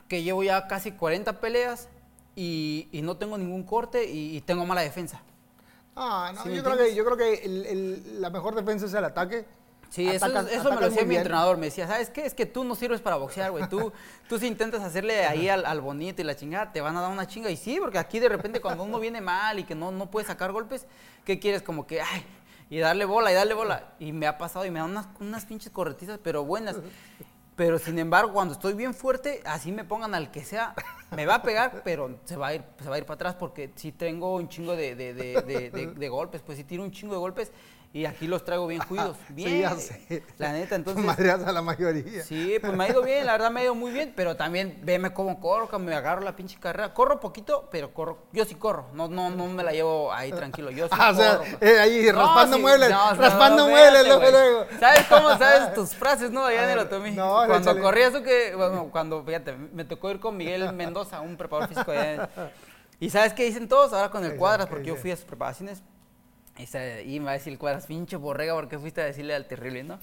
que 0.08 0.22
llevo 0.22 0.42
ya 0.42 0.66
casi 0.66 0.92
40 0.92 1.40
peleas 1.40 1.88
y, 2.34 2.88
no 3.02 3.18
tengo 3.18 3.36
ningún 3.36 3.62
corte 3.64 4.10
y, 4.10 4.40
tengo 4.40 4.64
mala 4.64 4.80
defensa. 4.80 5.22
Ah, 5.94 6.32
no, 6.34 6.42
¿Sí 6.42 6.48
me 6.48 6.56
yo, 6.56 6.64
creo 6.64 6.76
que, 6.78 6.94
yo 6.94 7.04
creo 7.04 7.16
que 7.18 7.34
el- 7.44 7.66
el- 7.66 8.20
la 8.22 8.30
mejor 8.30 8.54
defensa 8.54 8.86
es 8.86 8.94
el 8.94 9.04
ataque. 9.04 9.44
Sí, 9.92 10.08
eso, 10.08 10.24
Atacas- 10.24 10.48
eso 10.50 10.70
me 10.70 10.76
lo 10.80 10.86
decía 10.88 11.02
mi 11.02 11.10
bien. 11.10 11.20
entrenador. 11.20 11.58
Me 11.58 11.66
decía, 11.66 11.86
¿sabes 11.86 12.08
qué? 12.08 12.24
Es 12.24 12.32
que 12.32 12.46
tú 12.46 12.64
no 12.64 12.74
sirves 12.74 13.02
para 13.02 13.16
boxear, 13.16 13.50
güey. 13.50 13.68
Tú, 13.68 13.92
tú 14.28 14.38
si 14.38 14.46
intentas 14.46 14.80
hacerle 14.82 15.26
ahí 15.26 15.50
al, 15.50 15.66
al 15.66 15.82
bonito 15.82 16.22
y 16.22 16.24
la 16.24 16.34
chingada, 16.34 16.72
te 16.72 16.80
van 16.80 16.96
a 16.96 17.02
dar 17.02 17.10
una 17.10 17.26
chinga. 17.26 17.50
Y 17.50 17.56
sí, 17.58 17.76
porque 17.78 17.98
aquí 17.98 18.18
de 18.18 18.30
repente 18.30 18.60
cuando 18.62 18.84
uno 18.84 18.98
viene 18.98 19.20
mal 19.20 19.58
y 19.58 19.64
que 19.64 19.74
no, 19.74 19.92
no 19.92 20.10
puede 20.10 20.26
sacar 20.26 20.50
golpes, 20.50 20.86
¿qué 21.26 21.38
quieres? 21.38 21.60
Como 21.60 21.86
que, 21.86 22.00
ay, 22.00 22.24
y 22.70 22.78
darle 22.78 23.04
bola 23.04 23.30
y 23.32 23.34
darle 23.34 23.52
bola. 23.52 23.92
Y 23.98 24.12
me 24.12 24.26
ha 24.26 24.38
pasado 24.38 24.64
y 24.64 24.70
me 24.70 24.78
dan 24.80 24.88
unas, 24.90 25.08
unas 25.20 25.44
pinches 25.44 25.70
corretizas, 25.70 26.18
pero 26.24 26.42
buenas. 26.42 26.76
Pero 27.54 27.78
sin 27.78 27.98
embargo, 27.98 28.32
cuando 28.32 28.54
estoy 28.54 28.72
bien 28.72 28.94
fuerte, 28.94 29.42
así 29.44 29.72
me 29.72 29.84
pongan 29.84 30.14
al 30.14 30.30
que 30.30 30.42
sea, 30.42 30.74
me 31.14 31.26
va 31.26 31.34
a 31.34 31.42
pegar, 31.42 31.82
pero 31.84 32.18
se 32.24 32.36
va 32.36 32.46
a 32.46 32.54
ir, 32.54 32.64
se 32.82 32.88
va 32.88 32.94
a 32.94 32.98
ir 32.98 33.04
para 33.04 33.16
atrás 33.16 33.34
porque 33.34 33.70
sí 33.76 33.92
tengo 33.92 34.36
un 34.36 34.48
chingo 34.48 34.74
de, 34.74 34.94
de- 34.96 35.12
de- 35.12 35.92
de- 35.94 36.08
golpes, 36.08 36.40
pues 36.40 36.56
sí 36.56 36.64
tiro 36.64 36.82
un 36.82 36.90
chingo 36.90 37.12
de 37.12 37.20
golpes 37.20 37.52
y 37.94 38.06
aquí 38.06 38.26
los 38.26 38.42
traigo 38.44 38.66
bien 38.66 38.80
cuidos. 38.88 39.16
Bien. 39.28 39.48
Sí, 39.50 39.60
ya 39.60 39.76
sé. 39.76 40.22
La 40.38 40.52
neta, 40.52 40.76
entonces. 40.76 41.04
Madreas 41.04 41.42
a 41.44 41.52
la 41.52 41.60
mayoría. 41.60 42.22
Sí, 42.22 42.56
pues 42.60 42.72
me 42.74 42.84
ha 42.84 42.88
ido 42.88 43.02
bien, 43.02 43.26
la 43.26 43.32
verdad 43.32 43.50
me 43.50 43.60
ha 43.60 43.64
ido 43.64 43.74
muy 43.74 43.92
bien, 43.92 44.12
pero 44.16 44.34
también 44.36 44.78
veme 44.82 45.12
cómo 45.12 45.38
corro, 45.40 45.68
que 45.68 45.78
me 45.78 45.94
agarro 45.94 46.22
la 46.22 46.34
pinche 46.34 46.58
carrera. 46.58 46.94
Corro 46.94 47.20
poquito, 47.20 47.68
pero 47.70 47.92
corro, 47.92 48.18
yo 48.32 48.44
sí 48.46 48.54
corro, 48.54 48.86
no, 48.94 49.08
no, 49.08 49.28
no 49.30 49.46
me 49.48 49.62
la 49.62 49.72
llevo 49.72 50.12
ahí 50.12 50.32
tranquilo, 50.32 50.70
yo 50.70 50.86
sí 50.88 50.94
Ah, 50.98 51.10
o 51.10 51.14
sea, 51.14 51.40
eh, 51.60 51.78
ahí 51.80 52.10
raspando 52.10 52.56
sí, 52.56 52.62
muebles, 52.62 52.90
no, 52.90 53.14
no, 53.14 53.20
raspando 53.20 53.64
no, 53.66 53.68
muebles, 53.70 54.06
luego, 54.06 54.30
luego. 54.30 54.66
¿Sabes 54.80 55.06
cómo 55.08 55.36
sabes 55.36 55.74
tus 55.74 55.90
frases, 55.94 56.30
no? 56.30 56.44
Allá 56.46 56.64
en 56.64 56.70
el 56.70 56.78
Otomí. 56.78 57.10
No, 57.10 57.34
cuando 57.46 57.58
échale. 57.58 57.80
corrías 57.82 58.12
tú 58.12 58.22
que, 58.22 58.54
bueno, 58.54 58.88
cuando, 58.90 59.22
fíjate, 59.22 59.52
me 59.52 59.84
tocó 59.84 60.10
ir 60.10 60.18
con 60.18 60.36
Miguel 60.36 60.72
Mendoza, 60.72 61.20
un 61.20 61.36
preparador 61.36 61.68
físico 61.68 61.90
allá. 61.90 62.14
en- 62.14 62.28
Y 63.00 63.10
¿sabes 63.10 63.32
qué 63.34 63.44
dicen 63.44 63.68
todos? 63.68 63.92
Ahora 63.92 64.10
con 64.10 64.24
el 64.24 64.32
¿Qué 64.32 64.36
Cuadras, 64.38 64.66
porque 64.68 64.84
¿Qué 64.84 64.88
yo 64.90 64.96
fui 64.96 65.10
a 65.10 65.16
sus 65.16 65.24
preparaciones. 65.24 65.82
Y, 66.58 66.66
se- 66.66 67.04
y 67.04 67.18
me 67.18 67.26
va 67.26 67.30
a 67.32 67.34
decir 67.34 67.52
el 67.52 67.58
Cuadras, 67.58 67.86
pinche 67.86 68.16
borrega, 68.16 68.54
porque 68.54 68.78
fuiste 68.78 69.00
a 69.00 69.04
decirle 69.04 69.34
al 69.34 69.46
terrible, 69.46 69.84
¿no? 69.84 69.98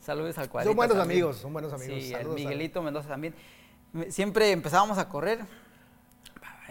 Saludos 0.00 0.36
al 0.38 0.48
Cuadras. 0.48 0.66
Mm. 0.66 0.70
Son 0.70 0.76
buenos 0.76 0.98
amigos, 0.98 1.36
son 1.38 1.52
buenos 1.52 1.72
amigos. 1.72 1.94
Sí, 2.02 2.12
el 2.12 2.18
Saludos 2.18 2.36
a- 2.36 2.38
Miguelito 2.40 2.82
Mendoza 2.82 3.08
también. 3.08 3.34
Siempre 4.08 4.50
empezábamos 4.52 4.96
a 4.98 5.08
correr 5.08 5.40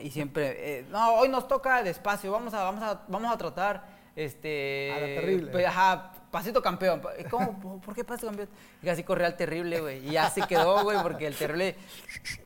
y 0.02 0.10
siempre, 0.10 0.80
eh, 0.80 0.86
no, 0.90 1.14
hoy 1.16 1.30
nos 1.30 1.48
toca 1.48 1.84
despacio, 1.84 2.32
vamos 2.32 2.54
a, 2.54 2.64
vamos 2.64 2.82
a, 2.84 3.02
vamos 3.08 3.32
a 3.32 3.38
tratar, 3.38 3.86
este... 4.16 4.92
A 4.92 5.00
la 5.00 5.06
terrible. 5.06 5.52
pues, 5.52 5.66
ajá, 5.68 6.14
pasito 6.32 6.62
campeón. 6.62 7.02
¿Cómo? 7.30 7.60
¿Por- 7.60 7.82
¿Por 7.82 7.94
qué 7.96 8.04
pasito 8.04 8.28
campeón? 8.28 8.50
Y 8.82 8.90
así 8.90 9.04
corría 9.04 9.28
el 9.28 9.36
terrible, 9.36 9.80
güey. 9.82 10.08
Y 10.08 10.12
ya 10.12 10.30
se 10.32 10.42
quedó, 10.48 10.84
güey, 10.84 10.98
porque 11.04 11.28
el 11.28 11.36
terrible, 11.36 11.76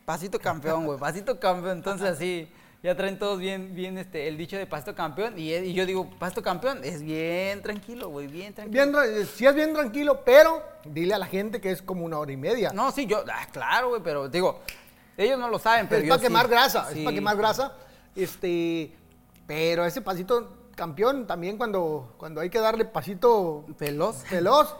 pasito 0.04 0.40
campeón, 0.40 0.86
güey, 0.86 1.00
pasito 1.00 1.40
campeón. 1.40 1.78
Entonces 1.78 2.10
así, 2.10 2.52
ya 2.84 2.96
traen 2.96 3.18
todos 3.18 3.40
bien, 3.40 3.74
bien, 3.74 3.98
este, 3.98 4.28
el 4.28 4.38
dicho 4.38 4.58
de 4.58 4.68
pasito 4.68 4.94
campeón. 4.94 5.38
Y, 5.40 5.54
y 5.54 5.74
yo 5.74 5.86
digo, 5.86 6.10
pasito 6.20 6.42
campeón, 6.44 6.82
es 6.84 7.02
bien 7.02 7.62
tranquilo, 7.62 8.10
güey, 8.10 8.28
bien 8.28 8.54
tranquilo. 8.54 8.84
Bien, 8.84 8.94
tra- 8.94 9.26
sí 9.26 9.46
es 9.46 9.56
bien 9.56 9.74
tranquilo, 9.74 10.22
pero 10.24 10.64
dile 10.86 11.14
a 11.14 11.18
la 11.18 11.26
gente 11.26 11.60
que 11.60 11.72
es 11.72 11.82
como 11.82 12.06
una 12.06 12.20
hora 12.20 12.32
y 12.32 12.38
media. 12.38 12.72
No, 12.74 12.92
sí, 12.92 13.06
yo, 13.08 13.24
ah, 13.32 13.48
claro, 13.52 13.90
güey, 13.90 14.02
pero 14.04 14.30
digo, 14.30 14.60
ellos 15.18 15.40
no 15.40 15.50
lo 15.50 15.58
saben, 15.60 15.88
pero 15.88 16.02
es 16.02 16.08
yo 16.08 16.12
para 16.14 16.20
sí. 16.22 16.28
quemar 16.28 16.48
grasa, 16.48 16.92
es 16.92 17.04
para 17.04 17.16
quemar 17.16 17.38
grasa. 17.38 17.74
Este, 18.16 18.96
pero 19.48 19.86
ese 19.86 20.02
pasito 20.02 20.70
campeón 20.76 21.26
también 21.26 21.58
cuando, 21.58 22.14
cuando 22.18 22.42
hay 22.42 22.50
que 22.50 22.60
darle 22.60 22.86
pasito 22.86 23.66
Veloz. 23.80 24.30
veloz, 24.30 24.76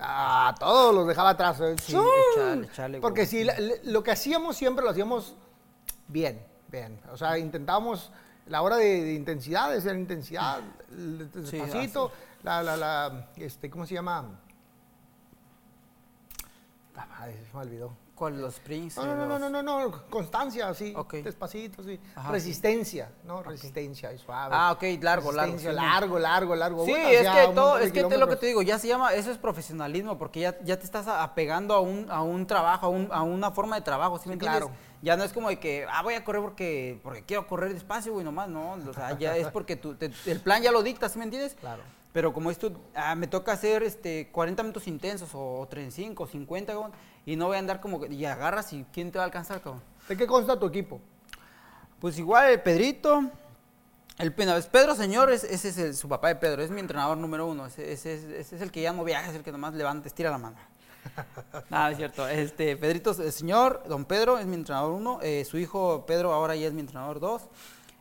a 0.00 0.54
todos 0.60 0.94
los 0.94 1.06
dejaba 1.08 1.30
atrás. 1.30 1.60
¿eh? 1.60 1.74
Sí, 1.82 1.96
Porque 3.00 3.26
si 3.26 3.46
lo 3.84 4.02
que 4.02 4.10
hacíamos 4.12 4.56
siempre 4.56 4.84
lo 4.84 4.90
hacíamos 4.90 5.34
bien, 6.08 6.44
bien. 6.70 7.00
O 7.12 7.16
sea, 7.16 7.38
intentábamos 7.38 8.10
la 8.46 8.62
hora 8.62 8.76
de, 8.76 9.02
de 9.04 9.14
intensidad, 9.14 9.70
de 9.70 9.80
ser 9.80 9.96
intensidad, 9.96 10.60
el 10.90 11.28
Sí, 11.46 11.58
despacito, 11.58 12.10
la, 12.42 12.62
la, 12.62 12.76
la, 12.76 13.30
este, 13.36 13.68
¿cómo 13.70 13.86
se 13.86 13.94
llama? 13.94 14.24
Ah, 16.96 17.06
madre, 17.06 17.34
se 17.50 17.56
me 17.56 17.62
olvidó. 17.62 17.92
¿Cuál? 18.14 18.40
Los 18.40 18.54
Springs. 18.54 18.96
No, 18.96 19.06
no, 19.06 19.14
no, 19.14 19.38
no, 19.38 19.48
no, 19.48 19.62
no, 19.62 19.88
no, 19.88 20.02
constancia, 20.10 20.68
así, 20.68 20.92
Ok. 20.96 21.14
despacito, 21.22 21.84
sí. 21.84 22.00
Ajá, 22.16 22.32
Resistencia, 22.32 23.12
¿no? 23.22 23.44
Resistencia, 23.44 24.12
y 24.12 24.18
suave. 24.18 24.56
Ah, 24.58 24.72
ok, 24.72 24.82
largo, 25.00 25.30
largo, 25.30 25.56
sí. 25.56 25.66
largo, 25.66 26.18
largo, 26.18 26.56
largo. 26.56 26.84
Sí, 26.84 26.92
es 26.96 27.28
que 27.28 27.52
todo, 27.54 27.78
es 27.78 27.92
que 27.92 28.02
te- 28.02 28.18
lo 28.18 28.26
que 28.26 28.34
te 28.34 28.46
digo, 28.46 28.62
ya 28.62 28.76
se 28.80 28.88
llama, 28.88 29.14
eso 29.14 29.30
es 29.30 29.38
profesionalismo, 29.38 30.18
porque 30.18 30.40
ya, 30.40 30.58
ya 30.64 30.76
te 30.76 30.84
estás 30.84 31.06
apegando 31.06 31.74
a 31.74 31.80
un, 31.80 32.10
a 32.10 32.22
un 32.22 32.44
trabajo, 32.48 32.86
a, 32.86 32.88
un- 32.88 33.08
a 33.12 33.22
una 33.22 33.52
forma 33.52 33.76
de 33.76 33.82
trabajo, 33.82 34.18
¿sí 34.18 34.28
me 34.28 34.32
Sí, 34.34 34.40
entiendes? 34.44 34.62
claro. 34.62 34.74
Ya 35.02 35.16
no 35.16 35.24
es 35.24 35.32
como 35.32 35.48
de 35.48 35.58
que, 35.60 35.86
ah, 35.90 36.02
voy 36.02 36.14
a 36.14 36.24
correr 36.24 36.42
porque, 36.42 36.98
porque 37.02 37.22
quiero 37.22 37.46
correr 37.46 37.72
despacio, 37.72 38.12
güey, 38.12 38.24
nomás, 38.24 38.48
no, 38.48 38.72
o 38.72 38.92
sea, 38.92 39.16
ya 39.18 39.36
es 39.36 39.48
porque 39.48 39.76
tú, 39.76 39.94
te- 39.94 40.10
el 40.26 40.40
plan 40.40 40.62
ya 40.62 40.72
lo 40.72 40.82
dicta, 40.82 41.08
¿sí 41.08 41.18
me 41.18 41.24
entiendes? 41.24 41.54
Claro. 41.54 41.82
Pero 42.12 42.32
como 42.32 42.50
esto, 42.50 42.72
ah, 42.96 43.14
me 43.14 43.26
toca 43.28 43.52
hacer 43.52 43.82
este 43.84 44.28
40 44.32 44.62
minutos 44.62 44.88
intensos 44.88 45.30
o 45.34 45.66
35, 45.70 46.26
50, 46.26 46.72
cabrón, 46.72 46.92
y 47.26 47.36
no 47.36 47.46
voy 47.46 47.56
a 47.56 47.58
andar 47.60 47.80
como 47.80 48.00
que, 48.00 48.12
y 48.12 48.24
agarras 48.24 48.72
y 48.72 48.84
quién 48.92 49.12
te 49.12 49.18
va 49.18 49.24
a 49.24 49.26
alcanzar, 49.26 49.60
cabrón. 49.60 49.82
¿De 50.08 50.16
qué 50.16 50.26
consta 50.26 50.58
tu 50.58 50.66
equipo? 50.66 51.00
Pues 52.00 52.18
igual 52.18 52.50
el 52.50 52.60
Pedrito, 52.62 53.22
el 54.18 54.32
Pedro 54.32 54.94
Señor, 54.96 55.30
es- 55.30 55.44
ese 55.44 55.68
es 55.68 55.78
el- 55.78 55.94
su 55.94 56.08
papá 56.08 56.28
de 56.28 56.36
Pedro, 56.36 56.62
es 56.62 56.70
mi 56.70 56.80
entrenador 56.80 57.16
número 57.18 57.46
uno, 57.46 57.66
ese, 57.66 57.92
ese 57.92 58.14
es- 58.14 58.24
ese 58.24 58.56
es 58.56 58.62
el 58.62 58.72
que 58.72 58.80
ya 58.82 58.92
no 58.92 59.04
viaja, 59.04 59.30
es 59.30 59.36
el 59.36 59.42
que 59.44 59.52
nomás 59.52 59.74
levanta, 59.74 60.08
estira 60.08 60.30
la 60.30 60.38
mano. 60.38 60.56
Nada, 61.70 61.90
es 61.90 61.96
cierto. 61.96 62.28
Este, 62.28 62.76
Pedrito 62.76 63.10
el 63.22 63.32
Señor, 63.32 63.82
don 63.88 64.04
Pedro 64.04 64.38
es 64.38 64.46
mi 64.46 64.54
entrenador 64.54 64.92
uno, 64.92 65.18
eh, 65.22 65.44
su 65.44 65.58
hijo 65.58 66.04
Pedro 66.06 66.32
ahora 66.32 66.54
ya 66.56 66.66
es 66.68 66.72
mi 66.72 66.80
entrenador 66.80 67.20
dos. 67.20 67.42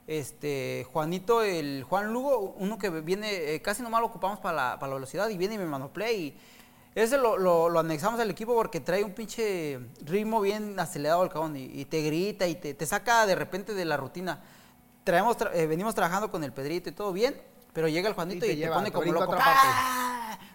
Este, 0.08 0.88
Juanito, 0.94 1.42
el 1.44 1.84
Juan 1.84 2.14
Lugo, 2.14 2.56
uno 2.58 2.78
que 2.78 2.90
viene, 2.90 3.54
eh, 3.56 3.62
casi 3.62 3.84
nomás 3.84 4.00
lo 4.02 4.08
ocupamos 4.08 4.40
para 4.40 4.56
la, 4.56 4.80
para 4.80 4.90
la 4.92 4.96
velocidad 4.96 5.28
y 5.30 5.38
viene 5.38 5.56
y 5.56 5.58
me 5.58 5.66
manoplay 5.66 6.16
y 6.28 6.38
ese 6.96 7.18
lo, 7.18 7.38
lo, 7.38 7.68
lo 7.70 7.80
anexamos 7.80 8.20
al 8.20 8.30
equipo 8.32 8.56
porque 8.56 8.80
trae 8.80 9.04
un 9.04 9.12
pinche 9.14 9.80
ritmo 10.06 10.40
bien 10.42 10.80
acelerado 10.80 11.24
el 11.24 11.30
cabrón 11.30 11.58
y, 11.58 11.66
y 11.66 11.86
te 11.86 12.02
grita 12.02 12.48
y 12.48 12.56
te, 12.56 12.74
te 12.74 12.86
saca 12.86 13.26
de 13.26 13.36
repente 13.36 13.74
de 13.74 13.86
la 13.86 13.98
rutina. 13.98 14.42
Traemos, 15.04 15.38
tra- 15.38 15.52
eh, 15.54 15.68
venimos 15.68 15.94
trabajando 15.94 16.32
con 16.32 16.44
el 16.44 16.54
Pedrito 16.54 16.90
y 16.90 16.94
todo 16.94 17.14
bien, 17.14 17.40
pero 17.74 17.88
llega 17.88 18.08
el 18.10 18.16
Juanito 18.16 18.46
Y 18.46 18.52
y 18.52 18.62
te 18.62 18.68
pone 18.70 18.92
como 18.92 19.12
loco. 19.12 19.26
otra 19.26 19.38
parte. 19.38 19.68
¡Ah! 19.68 20.07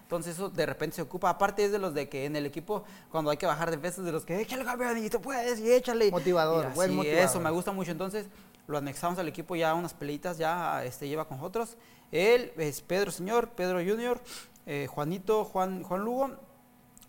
Entonces 0.03 0.35
eso 0.35 0.49
de 0.49 0.65
repente 0.65 0.97
se 0.97 1.01
ocupa. 1.01 1.29
Aparte 1.29 1.65
es 1.65 1.71
de 1.71 1.79
los 1.79 1.93
de 1.93 2.07
que 2.07 2.25
en 2.25 2.35
el 2.35 2.45
equipo, 2.45 2.83
cuando 3.09 3.31
hay 3.31 3.37
que 3.37 3.45
bajar 3.45 3.71
de 3.71 3.77
pesos, 3.77 4.05
de 4.05 4.11
los 4.11 4.25
que 4.25 4.39
échale 4.39 4.63
campeón 4.63 5.03
y 5.03 5.09
tú 5.09 5.19
puedes 5.21 5.59
y 5.59 5.71
échale. 5.71 6.11
Motivador, 6.11 6.67
Y 6.71 6.75
buen 6.75 6.95
motivador. 6.95 7.25
Eso 7.25 7.39
me 7.39 7.49
gusta 7.49 7.71
mucho. 7.71 7.91
Entonces 7.91 8.27
lo 8.67 8.77
anexamos 8.77 9.17
al 9.19 9.27
equipo 9.27 9.55
ya 9.55 9.73
unas 9.73 9.93
peleitas, 9.93 10.37
ya 10.37 10.83
este, 10.85 11.07
lleva 11.07 11.27
con 11.27 11.37
nosotros. 11.37 11.77
Él 12.11 12.51
es 12.57 12.81
Pedro 12.81 13.11
Señor, 13.11 13.49
Pedro 13.49 13.79
Junior, 13.79 14.21
eh, 14.65 14.87
Juanito, 14.89 15.45
Juan, 15.45 15.83
Juan 15.83 16.01
Lugo. 16.01 16.31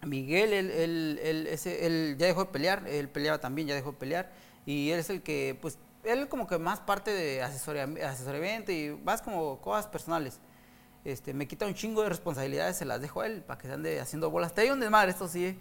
Miguel, 0.06 0.52
él, 0.52 0.70
él, 0.70 1.20
él, 1.22 1.46
ese, 1.46 1.86
él 1.86 2.16
ya 2.18 2.26
dejó 2.26 2.44
de 2.44 2.50
pelear, 2.50 2.86
él 2.86 3.08
peleaba 3.08 3.38
también, 3.38 3.68
ya 3.68 3.74
dejó 3.74 3.92
de 3.92 3.98
pelear. 3.98 4.30
Y 4.66 4.90
él 4.90 5.00
es 5.00 5.08
el 5.10 5.22
que, 5.22 5.58
pues, 5.60 5.78
él 6.04 6.28
como 6.28 6.46
que 6.46 6.58
más 6.58 6.80
parte 6.80 7.10
de 7.10 7.42
asesoramiento 7.42 8.72
y 8.72 8.98
más 9.04 9.22
como 9.22 9.60
cosas 9.60 9.86
personales. 9.86 10.40
Este, 11.04 11.34
me 11.34 11.46
quita 11.46 11.66
un 11.66 11.74
chingo 11.74 12.02
de 12.02 12.08
responsabilidades, 12.08 12.78
se 12.78 12.86
las 12.86 13.00
dejo 13.00 13.20
a 13.20 13.26
él 13.26 13.42
para 13.42 13.60
que 13.60 13.66
se 13.68 13.74
ande 13.74 14.00
haciendo 14.00 14.30
bolas. 14.30 14.54
Te 14.54 14.72
un 14.72 14.80
desmadre, 14.80 15.10
esto 15.10 15.28
sí, 15.28 15.46
eh. 15.46 15.58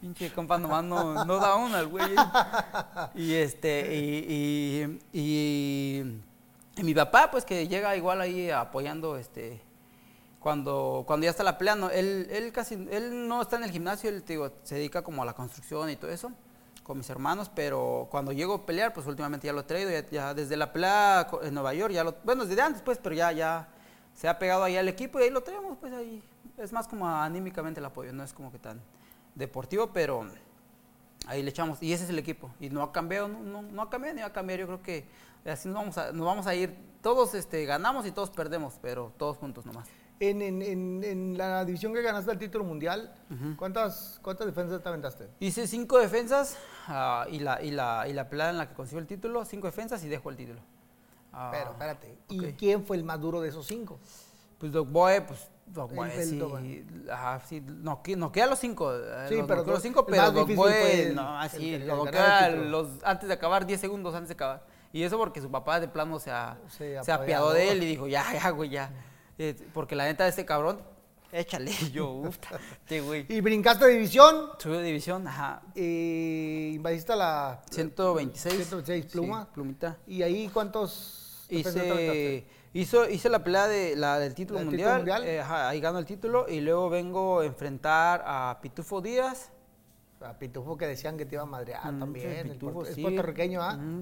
Pinche 0.00 0.32
compa 0.32 0.58
nomás 0.58 0.84
no, 0.84 1.24
da 1.38 1.54
una 1.56 1.78
al 1.78 1.88
güey. 1.88 2.12
eh. 2.12 2.16
Y 3.14 3.34
este, 3.34 3.94
y, 3.94 5.00
y, 5.12 6.82
mi 6.82 6.94
papá, 6.94 7.30
pues 7.30 7.44
que 7.44 7.68
llega 7.68 7.96
igual 7.96 8.20
ahí 8.20 8.50
apoyando, 8.50 9.16
este, 9.16 9.60
cuando, 10.40 11.04
cuando 11.06 11.24
ya 11.24 11.30
está 11.30 11.42
la 11.42 11.58
pelea, 11.58 11.74
no, 11.76 11.90
él, 11.90 12.28
él 12.30 12.52
casi, 12.52 12.74
él 12.90 13.28
no 13.28 13.42
está 13.42 13.56
en 13.56 13.64
el 13.64 13.70
gimnasio, 13.70 14.08
él 14.08 14.22
se 14.62 14.74
dedica 14.76 15.02
como 15.02 15.22
a 15.22 15.26
la 15.26 15.32
construcción 15.34 15.90
y 15.90 15.96
todo 15.96 16.10
eso, 16.10 16.30
con 16.82 16.98
mis 16.98 17.08
hermanos, 17.10 17.50
pero 17.54 18.06
cuando 18.10 18.32
llego 18.32 18.54
a 18.54 18.66
pelear, 18.66 18.92
pues 18.92 19.06
últimamente 19.06 19.46
ya 19.46 19.52
lo 19.52 19.60
he 19.60 19.64
traído, 19.64 19.90
ya, 20.10 20.34
desde 20.34 20.56
la 20.56 20.72
pelea 20.72 21.26
en 21.42 21.54
Nueva 21.54 21.74
York, 21.74 21.92
ya 21.92 22.04
bueno, 22.24 22.44
desde 22.44 22.62
antes 22.62 22.82
pues, 22.82 22.98
pero 23.02 23.14
ya, 23.14 23.32
ya 23.32 23.68
se 24.16 24.28
ha 24.28 24.38
pegado 24.38 24.64
ahí 24.64 24.76
al 24.76 24.88
equipo 24.88 25.20
y 25.20 25.24
ahí 25.24 25.30
lo 25.30 25.42
traemos, 25.42 25.76
pues 25.78 25.92
ahí, 25.92 26.22
es 26.56 26.72
más 26.72 26.88
como 26.88 27.08
anímicamente 27.08 27.78
el 27.78 27.86
apoyo, 27.86 28.12
no 28.12 28.24
es 28.24 28.32
como 28.32 28.50
que 28.50 28.58
tan 28.58 28.80
deportivo, 29.34 29.92
pero 29.92 30.26
ahí 31.26 31.42
le 31.42 31.50
echamos, 31.50 31.82
y 31.82 31.92
ese 31.92 32.04
es 32.04 32.10
el 32.10 32.18
equipo, 32.18 32.50
y 32.58 32.70
no 32.70 32.82
ha 32.82 32.92
cambiado, 32.92 33.28
no, 33.28 33.40
no, 33.40 33.62
no 33.62 33.82
ha 33.82 33.90
cambiado 33.90 34.16
ni 34.16 34.22
va 34.22 34.28
a 34.28 34.32
cambiar, 34.32 34.60
yo 34.60 34.66
creo 34.66 34.82
que 34.82 35.04
así 35.44 35.68
nos 35.68 35.76
vamos 35.76 35.98
a, 35.98 36.12
nos 36.12 36.26
vamos 36.26 36.46
a 36.46 36.54
ir, 36.54 36.74
todos 37.02 37.34
este, 37.34 37.64
ganamos 37.66 38.06
y 38.06 38.10
todos 38.10 38.30
perdemos, 38.30 38.78
pero 38.80 39.12
todos 39.18 39.36
juntos 39.36 39.66
nomás. 39.66 39.86
En, 40.18 40.40
en, 40.40 40.62
en, 40.62 41.04
en 41.04 41.36
la 41.36 41.62
división 41.66 41.92
que 41.92 42.00
ganaste 42.00 42.32
el 42.32 42.38
título 42.38 42.64
mundial, 42.64 43.14
¿cuántas, 43.58 44.18
¿cuántas 44.22 44.46
defensas 44.46 44.82
te 44.82 44.88
aventaste? 44.88 45.28
Hice 45.40 45.66
cinco 45.66 45.98
defensas 45.98 46.56
ah, 46.88 47.26
y, 47.30 47.38
la, 47.38 47.62
y, 47.62 47.70
la, 47.70 48.06
y 48.08 48.14
la 48.14 48.26
pelea 48.30 48.48
en 48.48 48.56
la 48.56 48.66
que 48.70 48.74
consiguió 48.74 49.00
el 49.00 49.06
título, 49.06 49.44
cinco 49.44 49.66
defensas 49.66 50.02
y 50.04 50.08
dejo 50.08 50.30
el 50.30 50.36
título. 50.36 50.60
Ah, 51.38 51.50
Pero, 51.52 51.72
espérate. 51.72 52.18
¿Y 52.30 52.40
quién 52.54 52.82
fue 52.82 52.96
el 52.96 53.04
más 53.04 53.20
duro 53.20 53.42
de 53.42 53.50
esos 53.50 53.66
cinco? 53.66 53.98
Pues 54.58 54.72
Doc 54.72 54.90
Boy, 54.90 55.20
pues 55.20 55.48
Doc 55.66 55.92
Boy, 55.94 56.10
el 56.12 56.24
sí, 56.24 56.38
Doc 56.38 56.58
ajá, 57.12 57.40
sí, 57.46 57.60
no, 57.60 58.00
no 58.16 58.32
queda 58.32 58.46
los 58.46 58.58
cinco, 58.58 58.90
eh, 58.94 59.26
Sí, 59.28 59.36
los, 59.36 59.46
pero 59.46 59.62
los 59.64 59.82
cinco, 59.82 60.06
pero 60.06 60.30
Doc 60.30 60.48
Boy, 60.54 60.72
el- 60.72 61.14
no, 61.14 61.38
así, 61.38 61.74
el 61.74 61.82
título. 61.82 62.64
los, 62.70 62.88
antes 63.04 63.28
de 63.28 63.34
acabar, 63.34 63.66
10 63.66 63.78
segundos 63.78 64.14
antes 64.14 64.28
de 64.28 64.34
acabar. 64.34 64.64
Y 64.94 65.02
eso 65.02 65.18
porque 65.18 65.42
su 65.42 65.50
papá 65.50 65.78
de 65.78 65.88
plano 65.88 66.18
se, 66.18 66.30
a- 66.30 66.56
Se 66.70 67.04
se 67.04 67.12
apiadó 67.12 67.52
de 67.52 67.70
él 67.70 67.82
y 67.82 67.86
dijo, 67.86 68.06
ya, 68.08 68.24
ya, 68.32 68.48
güey, 68.50 68.70
ya. 68.70 68.90
Eh, 69.36 69.54
porque 69.74 69.94
la 69.94 70.04
neta 70.04 70.24
de 70.24 70.30
este 70.30 70.46
cabrón, 70.46 70.80
échale, 71.32 71.70
Y 71.82 71.90
yo, 71.92 72.08
uff, 72.12 72.38
güey. 73.04 73.26
Y 73.28 73.42
brincaste 73.42 73.84
de 73.84 73.92
división, 73.92 74.52
Subió 74.58 74.78
de 74.78 74.84
división, 74.84 75.28
ajá, 75.28 75.60
eh, 75.74 76.70
invadiste 76.74 77.14
la... 77.14 77.60
126. 77.70 78.54
126 78.54 79.04
sí, 79.04 79.10
pluma. 79.10 79.52
plumita. 79.52 79.98
¿Y 80.06 80.22
ahí 80.22 80.48
cuántos? 80.48 81.24
Hice, 81.48 82.46
hizo, 82.72 83.08
hice 83.08 83.28
la 83.28 83.42
pelea 83.42 83.66
de, 83.68 83.96
la, 83.96 84.18
del 84.18 84.34
título 84.34 84.58
¿La 84.58 84.60
del 84.60 84.68
mundial, 84.70 84.98
título 85.00 85.14
mundial? 85.14 85.34
eh, 85.34 85.40
ajá, 85.40 85.68
ahí 85.68 85.80
gano 85.80 85.98
el 85.98 86.04
título 86.06 86.46
y 86.48 86.60
luego 86.60 86.88
vengo 86.90 87.40
a 87.40 87.46
enfrentar 87.46 88.22
a 88.26 88.58
Pitufo 88.60 89.00
Díaz. 89.00 89.50
A 90.20 90.32
Pitufo 90.38 90.76
que 90.76 90.86
decían 90.86 91.16
que 91.16 91.26
te 91.26 91.34
iba 91.36 91.42
a 91.42 91.46
madrear 91.46 91.92
Mm, 91.92 91.98
también. 92.00 92.30
sí, 92.32 92.38
el 92.40 92.48
Pitufo, 92.52 92.72
puerto- 92.72 92.92
sí. 92.94 93.00
Es 93.00 93.04
puertorriqueño, 93.04 93.62
¿ah? 93.62 93.74
Mm, 93.76 94.00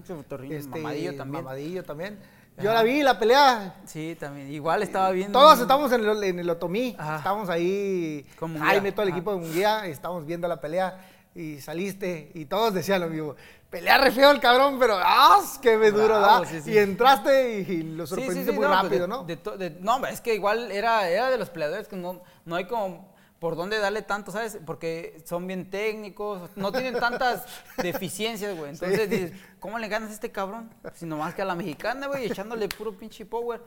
Este, 0.51 0.69
mamadillo 0.69 1.17
también. 1.17 1.45
Mamadillo 1.45 1.83
también. 1.85 2.19
Yo 2.57 2.71
Ajá. 2.71 2.79
la 2.79 2.83
vi, 2.85 3.03
la 3.03 3.19
pelea. 3.19 3.81
Sí, 3.85 4.17
también. 4.19 4.49
Igual 4.53 4.85
estaba 4.85 5.11
bien. 5.11 5.33
Todos 5.33 5.59
estamos 5.61 5.91
en 5.91 6.05
el, 6.09 6.23
en 6.23 6.39
el 6.39 6.49
Otomí. 6.49 6.95
Ajá. 6.97 7.17
Estamos 7.17 7.49
ahí. 7.49 8.25
Jaime, 8.61 8.93
todo 8.93 9.03
el 9.03 9.09
ajá. 9.09 9.19
equipo 9.19 9.35
de 9.35 9.41
Munguía. 9.41 9.87
Estamos 9.89 10.25
viendo 10.25 10.47
la 10.47 10.61
pelea. 10.61 10.97
Y 11.35 11.61
saliste. 11.61 12.31
Y 12.35 12.45
todos 12.47 12.73
decían 12.75 13.01
lo 13.01 13.09
mismo. 13.09 13.35
Pelea 13.71 13.99
re 13.99 14.13
feo 14.13 14.31
el 14.31 14.39
cabrón, 14.41 14.79
pero 14.79 14.97
¡ah! 14.99 15.41
¡Qué 15.61 15.77
me 15.77 15.91
duro 15.91 16.07
Bravo, 16.21 16.45
da! 16.45 16.47
sí, 16.49 16.61
sí. 16.61 16.71
Y 16.73 16.79
entraste 16.79 17.61
y, 17.69 17.73
y 17.73 17.83
lo 17.83 18.07
sorprendiste 18.07 18.53
muy 18.53 18.63
no, 18.63 18.69
pues, 18.71 18.83
rápido, 18.83 19.03
de- 19.03 19.09
¿no? 19.09 19.25
de 19.25 19.37
to- 19.37 19.57
de- 19.59 19.71
no, 19.81 20.07
es 20.07 20.21
que 20.21 20.35
igual 20.35 20.71
era, 20.71 21.09
era 21.09 21.29
de 21.29 21.37
los 21.39 21.51
peleadores 21.51 21.89
que 21.89 21.97
no, 21.97 22.23
no 22.45 22.55
hay 22.55 22.67
como 22.67 23.13
por 23.41 23.57
dónde 23.57 23.79
darle 23.79 24.03
tanto, 24.03 24.31
¿sabes? 24.31 24.59
Porque 24.65 25.21
son 25.25 25.47
bien 25.49 25.69
técnicos, 25.71 26.51
no 26.55 26.71
tienen 26.71 26.95
tantas 26.95 27.45
deficiencias, 27.83 28.57
güey. 28.57 28.71
Entonces 28.71 29.11
dices, 29.11 29.33
¿cómo 29.59 29.79
le 29.81 29.89
ganas 29.89 30.11
a 30.11 30.13
este 30.15 30.31
cabrón? 30.31 30.71
Sino 30.95 31.17
más 31.17 31.35
que 31.35 31.43
a 31.43 31.45
la 31.45 31.57
mexicana, 31.57 32.07
güey, 32.07 32.27
echándole 32.27 32.69
puro 32.69 32.93
pinche 32.97 33.27
power. 33.27 33.61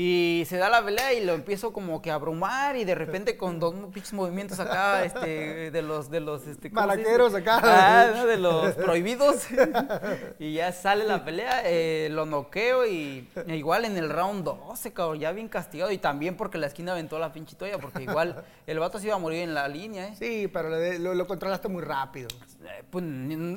Y 0.00 0.44
se 0.46 0.58
da 0.58 0.68
la 0.68 0.84
pelea 0.84 1.12
y 1.12 1.24
lo 1.24 1.32
empiezo 1.32 1.72
como 1.72 2.00
que 2.00 2.12
a 2.12 2.14
abrumar 2.14 2.76
y 2.76 2.84
de 2.84 2.94
repente 2.94 3.36
con 3.36 3.58
dos 3.58 3.74
pinches 3.92 4.12
movimientos 4.12 4.60
acá, 4.60 5.04
este, 5.04 5.72
de 5.72 5.82
los, 5.82 6.08
de 6.08 6.20
los, 6.20 6.46
este. 6.46 6.70
Maraqueros 6.70 7.34
acá. 7.34 7.58
Ah, 7.60 8.12
¿no? 8.14 8.24
de 8.24 8.36
los 8.36 8.74
prohibidos. 8.76 9.48
y 10.38 10.52
ya 10.52 10.70
sale 10.70 11.04
la 11.04 11.24
pelea, 11.24 11.62
eh, 11.64 12.10
lo 12.12 12.26
noqueo 12.26 12.86
y 12.86 13.28
e 13.44 13.56
igual 13.56 13.86
en 13.86 13.96
el 13.96 14.08
round 14.08 14.44
12, 14.44 14.92
cabrón, 14.92 15.18
ya 15.18 15.32
bien 15.32 15.48
castigado. 15.48 15.90
Y 15.90 15.98
también 15.98 16.36
porque 16.36 16.58
la 16.58 16.68
esquina 16.68 16.92
aventó 16.92 17.18
la 17.18 17.32
pinche 17.32 17.56
toalla, 17.56 17.78
porque 17.78 18.04
igual 18.04 18.44
el 18.68 18.78
vato 18.78 19.00
se 19.00 19.06
iba 19.06 19.16
a 19.16 19.18
morir 19.18 19.40
en 19.40 19.52
la 19.52 19.66
línea, 19.66 20.06
¿eh? 20.06 20.14
Sí, 20.16 20.46
pero 20.46 20.68
lo, 21.00 21.14
lo 21.16 21.26
controlaste 21.26 21.66
muy 21.66 21.82
rápido. 21.82 22.28
Eh, 22.62 22.84
Pues, 22.88 23.04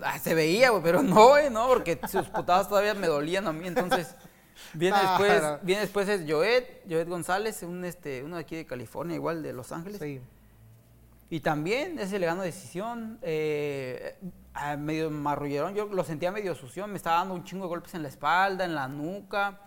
ah, 0.03 0.17
se 0.17 0.33
veía, 0.33 0.71
güey, 0.71 0.81
pero 0.81 1.03
no, 1.03 1.27
güey, 1.27 1.51
no, 1.51 1.67
porque 1.67 1.99
sus 2.11 2.27
putadas 2.29 2.67
todavía 2.67 2.95
me 2.95 3.05
dolían 3.05 3.45
a 3.45 3.53
mí, 3.53 3.67
entonces... 3.67 4.15
Viene 4.73 4.97
después, 4.97 5.39
Claro. 5.39 5.59
viene 5.63 5.81
después 5.81 6.07
es 6.09 6.29
Joet, 6.29 6.83
Joet 6.89 7.07
González, 7.07 7.63
un 7.63 7.83
este, 7.85 8.23
uno 8.23 8.35
de 8.35 8.41
aquí 8.41 8.55
de 8.55 8.65
California, 8.65 9.15
igual 9.15 9.41
de 9.43 9.53
Los 9.53 9.71
Ángeles. 9.71 9.99
Sí. 9.99 10.21
Y 11.29 11.39
también 11.39 11.97
ese 11.97 12.19
le 12.19 12.25
ganó 12.25 12.41
decisión, 12.41 13.17
eh, 13.21 14.17
medio 14.77 15.09
marrullerón, 15.09 15.73
yo 15.73 15.85
lo 15.85 16.03
sentía 16.03 16.31
medio 16.31 16.55
sucio, 16.55 16.85
me 16.87 16.97
estaba 16.97 17.17
dando 17.19 17.33
un 17.35 17.43
chingo 17.45 17.63
de 17.65 17.69
golpes 17.69 17.93
en 17.93 18.03
la 18.03 18.09
espalda, 18.09 18.65
en 18.65 18.75
la 18.75 18.87
nuca, 18.89 19.59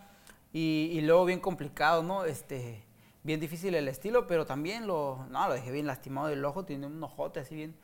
y, 0.52 0.90
y 0.93 1.01
luego 1.01 1.24
bien 1.24 1.40
complicado, 1.40 2.02
¿no? 2.02 2.24
Este, 2.27 2.85
bien 3.23 3.40
difícil 3.40 3.74
el 3.74 3.89
estilo, 3.89 4.27
pero 4.27 4.44
también 4.44 4.86
lo, 4.86 5.27
no, 5.31 5.48
lo 5.48 5.55
dejé 5.55 5.73
bien 5.73 5.86
lastimado 5.86 6.28
del 6.28 6.44
ojo, 6.44 6.65
tiene 6.66 6.86
un 6.86 7.02
ojote 7.02 7.40
así 7.40 7.55
bien. 7.55 7.74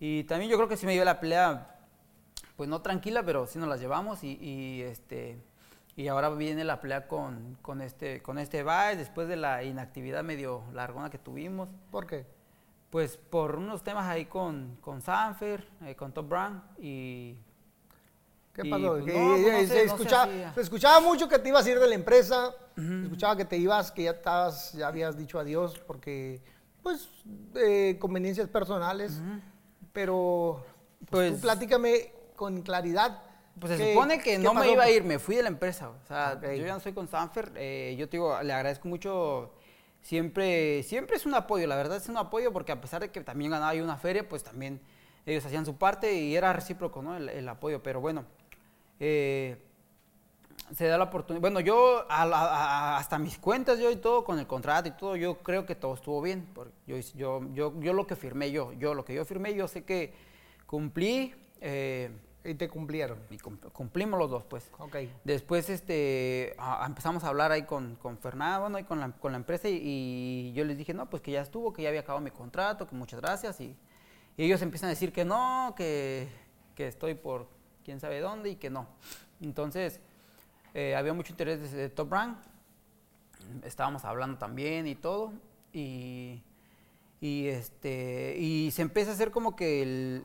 Y 0.00 0.24
también 0.24 0.50
yo 0.50 0.56
creo 0.56 0.68
que 0.68 0.78
sí 0.78 0.86
me 0.86 0.94
dio 0.94 1.04
la 1.04 1.20
pelea, 1.20 1.76
pues 2.56 2.68
no 2.68 2.80
tranquila, 2.80 3.22
pero 3.24 3.46
sí 3.46 3.58
nos 3.58 3.68
las 3.68 3.78
llevamos 3.80 4.24
y, 4.24 4.38
y, 4.40 4.82
este... 4.82 5.38
Y 5.98 6.06
ahora 6.06 6.30
viene 6.30 6.62
la 6.62 6.80
pelea 6.80 7.08
con, 7.08 7.58
con 7.60 7.80
este 7.80 8.22
con 8.22 8.38
este 8.38 8.62
Baez, 8.62 8.98
después 8.98 9.26
de 9.26 9.34
la 9.34 9.64
inactividad 9.64 10.22
medio 10.22 10.62
largona 10.72 11.10
que 11.10 11.18
tuvimos. 11.18 11.70
¿Por 11.90 12.06
qué? 12.06 12.24
Pues 12.88 13.16
por 13.16 13.56
unos 13.56 13.82
temas 13.82 14.06
ahí 14.06 14.26
con, 14.26 14.78
con 14.80 15.02
Sanfer, 15.02 15.66
eh, 15.82 15.96
con 15.96 16.12
Top 16.12 16.28
Brand 16.28 16.62
y... 16.78 17.36
¿Qué 18.52 18.64
pasó? 18.70 18.92
pues, 18.92 19.06
Que, 19.06 19.12
no, 19.12 19.28
no 19.30 19.36
sé, 19.38 19.66
se, 19.66 19.82
escuchaba, 20.62 20.94
se 20.96 21.00
mucho 21.00 21.28
que 21.28 21.40
te 21.40 21.48
ibas 21.48 21.66
a 21.66 21.70
ir 21.70 21.80
de 21.80 21.88
la 21.88 21.94
empresa, 21.96 22.54
se 22.76 23.02
escuchaba 23.02 23.36
que 23.36 23.44
te 23.44 23.56
ibas, 23.56 23.90
que 23.90 24.04
ya 24.04 24.12
estabas, 24.12 24.74
ya 24.74 24.86
habías 24.86 25.18
dicho 25.18 25.40
adiós 25.40 25.80
porque, 25.80 26.40
pues, 26.80 27.08
eh, 27.56 27.96
conveniencias 27.98 28.48
personales, 28.48 29.20
pero, 29.92 30.64
pues, 31.10 31.30
tú 31.32 31.32
Pues- 31.32 31.40
platícame 31.40 32.12
con 32.36 32.62
claridad. 32.62 33.20
Pues 33.60 33.72
se 33.72 33.78
¿qué- 33.78 33.92
supone 33.94 34.18
que 34.20 34.38
no 34.38 34.54
me 34.54 34.70
iba 34.72 34.84
a 34.84 34.90
ir, 34.90 35.04
me 35.04 35.18
fui 35.18 35.36
de 35.36 35.42
la 35.42 35.48
empresa. 35.48 35.90
O 35.90 36.06
sea, 36.06 36.40
yo 36.40 36.64
ya 36.66 36.74
no 36.74 36.80
soy 36.80 36.92
con 36.92 37.08
Sanfer. 37.08 37.52
eh, 37.56 37.94
yo 37.98 38.08
te 38.08 38.16
digo, 38.18 38.40
le 38.42 38.52
agradezco 38.52 38.88
mucho. 38.88 39.52
Siempre, 40.00 40.82
siempre 40.84 41.16
es 41.16 41.26
un 41.26 41.34
apoyo, 41.34 41.66
la 41.66 41.76
verdad 41.76 41.96
es 41.96 42.08
un 42.08 42.16
apoyo 42.16 42.52
porque 42.52 42.70
a 42.72 42.80
pesar 42.80 43.00
de 43.00 43.10
que 43.10 43.20
también 43.20 43.50
ganaba 43.50 43.74
yo 43.74 43.82
una 43.82 43.96
feria, 43.96 44.28
pues 44.28 44.44
también 44.44 44.80
ellos 45.26 45.44
hacían 45.44 45.66
su 45.66 45.76
parte 45.76 46.14
y 46.14 46.36
era 46.36 46.52
recíproco, 46.52 47.02
¿no? 47.02 47.16
El, 47.16 47.28
el 47.28 47.48
apoyo. 47.48 47.82
Pero 47.82 48.00
bueno, 48.00 48.24
eh, 49.00 49.56
se 50.74 50.86
da 50.86 50.98
la 50.98 51.04
oportunidad. 51.04 51.40
Bueno, 51.40 51.60
yo 51.60 52.06
a 52.08 52.22
a- 52.22 52.26
a- 52.26 52.96
hasta 52.98 53.18
mis 53.18 53.38
cuentas 53.38 53.78
yo 53.80 53.90
y 53.90 53.96
todo 53.96 54.24
con 54.24 54.38
el 54.38 54.46
contrato 54.46 54.88
y 54.88 54.92
todo, 54.92 55.16
yo 55.16 55.38
creo 55.38 55.66
que 55.66 55.74
todo 55.74 55.94
estuvo 55.94 56.22
bien. 56.22 56.46
porque 56.54 56.72
yo, 56.86 57.40
yo, 57.52 57.72
yo 57.80 57.92
lo 57.92 58.06
que 58.06 58.16
firmé 58.16 58.50
yo, 58.52 58.72
yo 58.74 58.94
lo 58.94 59.04
que 59.04 59.14
yo 59.14 59.24
firmé, 59.24 59.54
yo 59.54 59.66
sé 59.68 59.84
que 59.84 60.12
cumplí. 60.66 61.34
eh, 61.60 62.10
Y 62.50 62.54
te 62.54 62.68
cumplieron. 62.68 63.18
y 63.30 63.38
cum- 63.38 63.58
cumplimos 63.72 64.18
los 64.18 64.30
dos, 64.30 64.44
pues. 64.44 64.70
Ok. 64.78 64.96
Después 65.24 65.68
este, 65.68 66.54
a- 66.58 66.84
empezamos 66.86 67.24
a 67.24 67.28
hablar 67.28 67.52
ahí 67.52 67.62
con, 67.64 67.96
con 67.96 68.16
Fernando, 68.18 68.62
bueno, 68.62 68.78
y 68.78 68.84
con 68.84 69.00
la, 69.00 69.10
con 69.12 69.32
la 69.32 69.38
empresa 69.38 69.68
y, 69.68 69.80
y 69.82 70.52
yo 70.54 70.64
les 70.64 70.78
dije, 70.78 70.94
no, 70.94 71.10
pues 71.10 71.22
que 71.22 71.30
ya 71.32 71.42
estuvo, 71.42 71.72
que 71.72 71.82
ya 71.82 71.88
había 71.90 72.00
acabado 72.00 72.24
mi 72.24 72.30
contrato, 72.30 72.86
que 72.86 72.94
muchas 72.94 73.20
gracias. 73.20 73.60
Y, 73.60 73.76
y 74.36 74.44
ellos 74.44 74.62
empiezan 74.62 74.86
a 74.88 74.90
decir 74.90 75.12
que 75.12 75.24
no, 75.24 75.74
que, 75.76 76.28
que 76.74 76.86
estoy 76.88 77.14
por 77.14 77.48
quién 77.84 78.00
sabe 78.00 78.20
dónde 78.20 78.50
y 78.50 78.56
que 78.56 78.70
no. 78.70 78.86
Entonces, 79.40 80.00
eh, 80.74 80.96
había 80.96 81.12
mucho 81.12 81.32
interés 81.32 81.60
de, 81.72 81.76
de 81.76 81.88
Top 81.90 82.10
Rank, 82.12 82.38
estábamos 83.64 84.04
hablando 84.04 84.38
también 84.38 84.86
y 84.86 84.94
todo, 84.94 85.32
y, 85.72 86.42
y, 87.20 87.48
este, 87.48 88.36
y 88.38 88.70
se 88.70 88.82
empieza 88.82 89.10
a 89.10 89.14
hacer 89.14 89.30
como 89.32 89.56
que 89.56 89.82
el, 89.82 90.22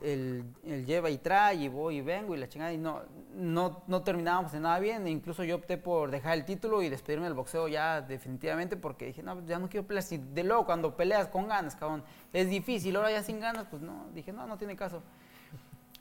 el- 0.64 0.86
lleva 0.86 1.10
y 1.10 1.18
trae, 1.18 1.56
y 1.56 1.68
voy 1.68 1.96
y 1.96 2.00
vengo 2.02 2.34
y 2.34 2.38
la 2.38 2.48
chingada, 2.48 2.72
y 2.72 2.78
no, 2.78 3.02
no, 3.34 3.82
no 3.88 4.02
terminábamos 4.02 4.52
de 4.52 4.60
nada 4.60 4.78
bien, 4.78 5.06
e 5.06 5.10
incluso 5.10 5.42
yo 5.42 5.56
opté 5.56 5.76
por 5.76 6.10
dejar 6.10 6.34
el 6.34 6.44
título 6.44 6.82
y 6.82 6.88
despedirme 6.88 7.24
del 7.26 7.34
boxeo 7.34 7.66
ya 7.68 8.00
definitivamente, 8.00 8.76
porque 8.76 9.06
dije, 9.06 9.22
no, 9.24 9.44
ya 9.44 9.58
no 9.58 9.68
quiero 9.68 9.86
pelear, 9.86 10.04
si 10.04 10.18
de 10.18 10.44
luego 10.44 10.66
cuando 10.66 10.96
peleas 10.96 11.26
con 11.28 11.48
ganas, 11.48 11.74
cabrón, 11.74 12.04
es 12.32 12.48
difícil, 12.48 12.94
ahora 12.96 13.10
ya 13.10 13.22
sin 13.24 13.40
ganas, 13.40 13.66
pues 13.68 13.82
no, 13.82 14.06
dije, 14.14 14.32
no, 14.32 14.46
no 14.46 14.56
tiene 14.56 14.76
caso. 14.76 15.02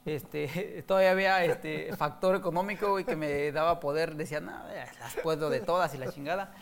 Este, 0.06 0.84
todavía 0.88 1.12
había 1.12 1.46
este 1.46 1.96
factor 1.96 2.36
económico, 2.36 2.90
güey, 2.92 3.06
que 3.06 3.16
me 3.16 3.52
daba 3.52 3.80
poder. 3.80 4.16
Decía, 4.16 4.42
no, 4.42 4.52
ya 4.52 4.92
las 5.00 5.16
puedo 5.24 5.50
de 5.50 5.62
todas 5.62 5.96
y 5.96 5.98
la 5.98 6.12
chingada. 6.12 6.54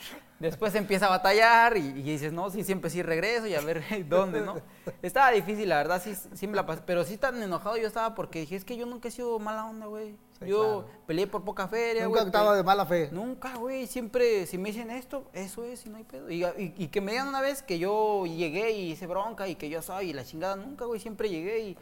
Después 0.41 0.73
empieza 0.75 1.05
a 1.05 1.09
batallar 1.09 1.77
y, 1.77 1.81
y 1.81 2.01
dices, 2.01 2.33
no, 2.33 2.49
sí, 2.49 2.63
siempre 2.63 2.89
sí 2.89 3.03
regreso 3.03 3.45
y 3.47 3.53
a 3.53 3.61
ver 3.61 3.83
dónde, 4.09 4.41
¿no? 4.41 4.55
Estaba 5.01 5.31
difícil, 5.31 5.69
la 5.69 5.77
verdad, 5.77 6.01
sí, 6.03 6.15
sí 6.33 6.47
me 6.47 6.55
la 6.55 6.65
pasé. 6.65 6.81
Pero 6.85 7.03
sí 7.03 7.17
tan 7.17 7.41
enojado 7.41 7.77
yo 7.77 7.87
estaba 7.87 8.15
porque 8.15 8.39
dije, 8.41 8.55
es 8.55 8.65
que 8.65 8.75
yo 8.75 8.85
nunca 8.87 9.07
he 9.07 9.11
sido 9.11 9.37
mala 9.39 9.65
onda, 9.65 9.85
güey. 9.85 10.15
Sí, 10.39 10.47
yo 10.47 10.83
claro. 10.83 11.03
peleé 11.05 11.27
por 11.27 11.43
poca 11.43 11.67
feria, 11.67 12.05
Nunca 12.05 12.23
estaba 12.23 12.55
de 12.57 12.63
mala 12.63 12.85
fe. 12.87 13.09
Nunca, 13.11 13.55
güey, 13.57 13.85
siempre, 13.85 14.47
si 14.47 14.57
me 14.57 14.69
dicen 14.69 14.89
esto, 14.89 15.29
eso 15.33 15.63
es 15.63 15.85
y 15.85 15.89
no 15.89 15.97
hay 15.97 16.03
pedo. 16.03 16.29
Y, 16.31 16.43
y- 16.43 16.73
y 16.75 16.87
que 16.87 16.99
me 17.01 17.11
digan 17.11 17.27
una 17.27 17.41
vez 17.41 17.61
que 17.61 17.77
yo 17.77 18.25
llegué 18.25 18.71
y 18.71 18.91
hice 18.93 19.05
bronca 19.05 19.47
y 19.47 19.55
que 19.55 19.69
yo 19.69 19.81
soy 19.83 20.09
y 20.09 20.13
la 20.13 20.25
chingada, 20.25 20.55
nunca, 20.55 20.85
güey, 20.85 20.99
siempre 20.99 21.29
llegué 21.29 21.59
y... 21.59 21.77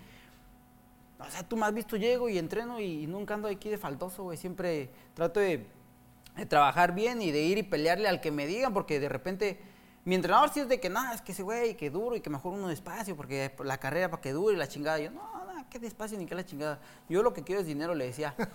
O 1.19 1.29
sea, 1.31 1.43
tú 1.43 1.57
me 1.57 1.65
has 1.65 1.73
visto, 1.73 1.97
llego 1.97 2.29
y 2.29 2.37
entreno 2.37 2.79
y, 2.79 3.05
nunca 3.07 3.33
ando 3.33 3.49
aquí 3.49 3.69
de 3.69 3.77
faltoso, 3.77 4.23
güey. 4.23 4.37
Siempre 4.37 4.89
trato 5.13 5.39
de, 5.41 5.65
de 6.39 6.45
trabajar 6.45 6.93
bien 6.93 7.21
y 7.21 7.31
de 7.31 7.41
ir 7.41 7.57
y 7.57 7.63
pelearle 7.63 8.07
al 8.07 8.21
que 8.21 8.31
me 8.31 8.47
digan, 8.47 8.73
porque 8.73 8.99
de 8.99 9.09
repente 9.09 9.59
mi 10.05 10.15
entrenador 10.15 10.49
sí 10.49 10.61
es 10.61 10.69
de 10.69 10.79
que, 10.79 10.89
nada, 10.89 11.13
es 11.13 11.21
que 11.21 11.33
ese 11.33 11.43
güey, 11.43 11.75
que 11.75 11.89
duro 11.89 12.15
y 12.15 12.21
que 12.21 12.29
mejor 12.29 12.53
uno 12.53 12.67
despacio, 12.67 13.15
porque 13.15 13.53
la 13.63 13.77
carrera 13.77 14.09
para 14.09 14.21
que 14.21 14.31
dure 14.31 14.55
y 14.55 14.57
la 14.57 14.67
chingada. 14.67 14.99
Yo, 14.99 15.11
no, 15.11 15.21
no, 15.21 15.69
que 15.69 15.77
despacio 15.77 16.17
ni 16.17 16.25
que 16.25 16.35
la 16.35 16.45
chingada. 16.45 16.79
Yo 17.07 17.21
lo 17.21 17.33
que 17.33 17.43
quiero 17.43 17.61
es 17.61 17.67
dinero, 17.67 17.93
le 17.93 18.05
decía. 18.05 18.35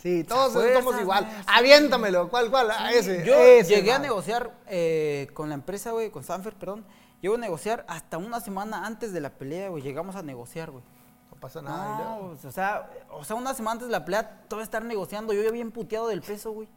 Sí, 0.00 0.22
todos 0.22 0.52
somos 0.52 1.00
igual. 1.00 1.24
güey, 1.24 1.36
sí. 1.36 1.44
Aviéntamelo. 1.48 2.28
¿Cuál, 2.28 2.50
cuál? 2.50 2.70
Ah, 2.70 2.92
ese. 2.92 3.24
Yo 3.24 3.34
ese, 3.34 3.74
llegué 3.74 3.92
a 3.92 3.98
negociar 3.98 4.52
eh, 4.68 5.26
con 5.34 5.48
la 5.48 5.56
empresa, 5.56 5.90
güey, 5.90 6.10
con 6.12 6.22
Sanfer, 6.22 6.54
perdón. 6.54 6.84
Llego 7.20 7.34
a 7.34 7.38
negociar 7.38 7.84
hasta 7.88 8.16
una 8.16 8.40
semana 8.40 8.86
antes 8.86 9.12
de 9.12 9.20
la 9.20 9.30
pelea, 9.30 9.70
güey. 9.70 9.82
Llegamos 9.82 10.14
a 10.14 10.22
negociar, 10.22 10.70
güey. 10.70 10.84
No 11.32 11.40
pasa 11.40 11.62
nada. 11.62 11.98
No, 11.98 12.18
o 12.28 12.52
sea, 12.52 12.88
o 13.10 13.24
sea, 13.24 13.34
una 13.34 13.54
semana 13.54 13.72
antes 13.72 13.88
de 13.88 13.92
la 13.92 14.04
pelea, 14.04 14.42
todo 14.46 14.60
estar 14.60 14.84
negociando. 14.84 15.32
Yo 15.32 15.42
ya 15.42 15.50
bien 15.50 15.72
puteado 15.72 16.06
del 16.06 16.22
peso, 16.22 16.52
güey. 16.52 16.68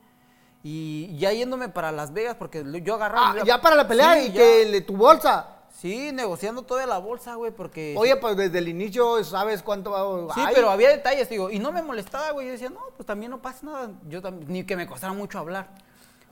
Y 0.63 1.17
ya 1.17 1.31
yéndome 1.31 1.69
para 1.69 1.91
Las 1.91 2.13
Vegas, 2.13 2.35
porque 2.37 2.63
yo 2.83 2.95
agarraba. 2.95 3.35
Ah, 3.41 3.43
ya 3.45 3.59
para 3.61 3.75
la 3.75 3.87
pelea 3.87 4.13
Sí, 4.15 4.27
y 4.27 4.31
ya. 4.31 4.33
que 4.41 4.65
le- 4.65 4.81
tu 4.81 4.95
bolsa. 4.95 5.57
Sí, 5.71 6.11
negociando 6.11 6.61
toda 6.63 6.85
la 6.85 6.99
bolsa, 6.99 7.35
güey, 7.35 7.51
porque. 7.51 7.95
Oye, 7.97 8.15
pues 8.17 8.37
desde 8.37 8.59
el 8.59 8.67
inicio 8.67 9.23
sabes 9.23 9.63
cuánto 9.63 9.91
va 9.91 10.33
Sí, 10.35 10.41
hay. 10.41 10.53
pero 10.53 10.69
había 10.69 10.89
detalles, 10.89 11.27
digo, 11.29 11.49
y 11.49 11.57
no 11.57 11.71
me 11.71 11.81
molestaba, 11.81 12.31
güey. 12.31 12.45
Yo 12.47 12.51
decía, 12.51 12.69
no, 12.69 12.79
pues 12.95 13.07
también 13.07 13.31
no 13.31 13.41
pasa 13.41 13.65
nada. 13.65 13.91
Yo 14.07 14.21
también, 14.21 14.51
ni 14.51 14.63
que 14.63 14.75
me 14.75 14.85
costara 14.85 15.13
mucho 15.13 15.39
hablar. 15.39 15.69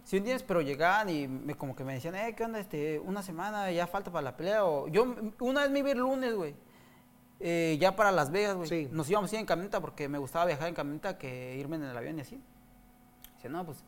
¿Sí 0.03 0.17
entiendes? 0.17 0.43
Pero 0.43 0.61
llegaban 0.61 1.09
y 1.09 1.27
me, 1.27 1.55
como 1.55 1.75
que 1.75 1.83
me 1.83 1.93
decían, 1.93 2.15
eh, 2.15 2.35
¿qué 2.35 2.43
onda? 2.43 2.59
Este, 2.59 2.99
una 2.99 3.23
semana 3.23 3.71
ya 3.71 3.87
falta 3.87 4.11
para 4.11 4.23
la 4.23 4.37
pelea. 4.37 4.65
O 4.65 4.87
yo 4.87 5.15
una 5.39 5.61
vez 5.61 5.71
me 5.71 5.79
iba 5.79 5.91
el 5.91 5.99
lunes, 5.99 6.35
güey. 6.35 6.53
eh, 7.39 7.77
ya 7.79 7.95
para 7.95 8.11
Las 8.11 8.31
Vegas, 8.31 8.55
güey. 8.57 8.67
Sí. 8.67 8.89
Nos 8.91 9.09
íbamos 9.09 9.31
a 9.31 9.35
ir 9.35 9.39
en 9.39 9.45
camioneta 9.45 9.79
porque 9.79 10.09
me 10.09 10.17
gustaba 10.17 10.45
viajar 10.45 10.67
en 10.67 10.75
camioneta 10.75 11.17
que 11.17 11.55
irme 11.57 11.77
en 11.77 11.83
el 11.85 11.95
avión 11.97 12.17
y 12.17 12.21
así. 12.21 12.39
Dice, 13.37 13.49
no, 13.49 13.65
pues. 13.65 13.83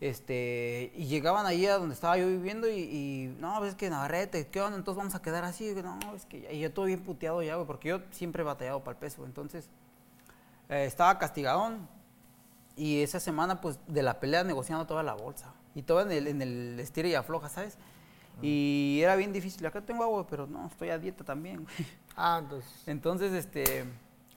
Este, 0.00 0.92
y 0.94 1.06
llegaban 1.06 1.44
ahí 1.46 1.66
a 1.66 1.76
donde 1.76 1.94
estaba 1.94 2.16
yo 2.16 2.28
viviendo 2.28 2.68
y, 2.68 2.78
y, 2.78 3.36
no, 3.40 3.60
ves 3.60 3.74
que 3.74 3.90
Navarrete, 3.90 4.46
¿qué 4.46 4.60
onda? 4.60 4.78
Entonces 4.78 4.96
vamos 4.96 5.14
a 5.16 5.22
quedar 5.22 5.44
así. 5.44 5.70
Y, 5.70 5.74
no, 5.74 5.98
es 6.14 6.24
que 6.24 6.52
y 6.52 6.60
yo 6.60 6.72
todo 6.72 6.84
bien 6.84 7.00
puteado 7.00 7.42
ya, 7.42 7.56
güey, 7.56 7.66
porque 7.66 7.88
yo 7.88 8.00
siempre 8.12 8.42
he 8.42 8.44
batallado 8.44 8.80
para 8.80 8.92
el 8.92 8.98
peso. 8.98 9.24
Entonces, 9.24 9.68
eh, 10.68 10.84
estaba 10.84 11.18
castigadón 11.18 11.88
y 12.76 13.02
esa 13.02 13.18
semana, 13.18 13.60
pues, 13.60 13.80
de 13.88 14.02
la 14.02 14.20
pelea 14.20 14.44
negociando 14.44 14.86
toda 14.86 15.02
la 15.02 15.14
bolsa. 15.14 15.52
Y 15.74 15.82
todo 15.82 16.02
en 16.02 16.12
el, 16.12 16.28
en 16.28 16.42
el 16.42 16.78
estira 16.78 17.08
y 17.08 17.14
afloja, 17.14 17.48
¿sabes? 17.48 17.76
Y 18.40 19.00
era 19.02 19.16
bien 19.16 19.32
difícil. 19.32 19.66
Acá 19.66 19.80
tengo 19.80 20.04
agua, 20.04 20.26
pero 20.28 20.46
no, 20.46 20.68
estoy 20.68 20.90
a 20.90 20.98
dieta 20.98 21.24
también, 21.24 21.64
güey. 21.64 21.76
Ah, 22.16 22.38
entonces. 22.42 22.70
Entonces, 22.86 23.32
este, 23.32 23.84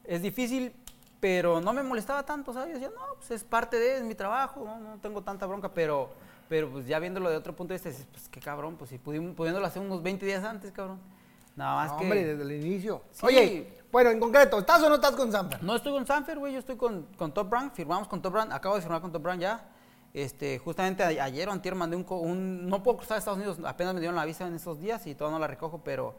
es 0.03 0.21
difícil, 0.21 0.73
pero 1.21 1.61
no 1.61 1.71
me 1.71 1.83
molestaba 1.83 2.23
tanto, 2.23 2.51
¿sabes? 2.51 2.69
Yo 2.69 2.73
decía, 2.73 2.91
no, 2.93 3.15
pues 3.15 3.31
es 3.31 3.43
parte 3.45 3.77
de, 3.79 3.97
es 3.97 4.03
mi 4.03 4.15
trabajo, 4.15 4.65
no, 4.65 4.77
no 4.79 4.97
tengo 4.97 5.21
tanta 5.21 5.45
bronca, 5.45 5.69
pero, 5.69 6.09
pero 6.49 6.69
pues 6.69 6.87
ya 6.87 6.99
viéndolo 6.99 7.29
de 7.29 7.37
otro 7.37 7.55
punto 7.55 7.73
de 7.73 7.75
vista, 7.75 7.89
dices, 7.89 8.07
pues 8.11 8.27
qué 8.27 8.39
cabrón, 8.39 8.75
pues 8.75 8.89
si 8.89 8.97
pudimos, 8.97 9.35
pudiéndolo 9.35 9.65
hacer 9.65 9.81
unos 9.83 10.01
20 10.01 10.25
días 10.25 10.43
antes, 10.43 10.71
cabrón. 10.71 10.99
Nada 11.55 11.75
más 11.75 11.91
No, 11.91 11.97
que... 11.97 12.03
Hombre, 12.05 12.25
desde 12.25 12.41
el 12.43 12.65
inicio. 12.65 13.03
Sí. 13.11 13.25
Oye, 13.25 13.81
bueno, 13.91 14.09
en 14.09 14.19
concreto, 14.19 14.57
¿estás 14.57 14.81
o 14.81 14.89
no 14.89 14.95
estás 14.95 15.11
con 15.11 15.31
Sanfer? 15.31 15.61
No 15.63 15.75
estoy 15.75 15.91
con 15.93 16.07
Sanfer, 16.07 16.39
güey, 16.39 16.53
yo 16.53 16.59
estoy 16.59 16.75
con, 16.75 17.03
con 17.15 17.31
Top 17.33 17.49
Brand, 17.49 17.71
firmamos 17.71 18.07
con 18.07 18.21
Top 18.21 18.33
Brand, 18.33 18.51
acabo 18.51 18.75
de 18.75 18.81
firmar 18.81 19.01
con 19.01 19.11
Top 19.11 19.21
Brand 19.21 19.41
ya. 19.41 19.63
Este, 20.13 20.57
justamente 20.59 21.03
ayer 21.03 21.47
o 21.47 21.51
antier 21.51 21.75
mandé 21.75 21.95
un, 21.95 22.67
no 22.67 22.83
puedo 22.83 22.97
cruzar 22.97 23.15
a 23.15 23.19
Estados 23.19 23.37
Unidos, 23.37 23.59
apenas 23.63 23.93
me 23.93 24.01
dieron 24.01 24.15
la 24.15 24.25
visa 24.25 24.45
en 24.45 24.55
estos 24.55 24.79
días 24.79 25.05
y 25.07 25.15
todavía 25.15 25.35
no 25.35 25.39
la 25.39 25.47
recojo, 25.47 25.81
pero 25.83 26.15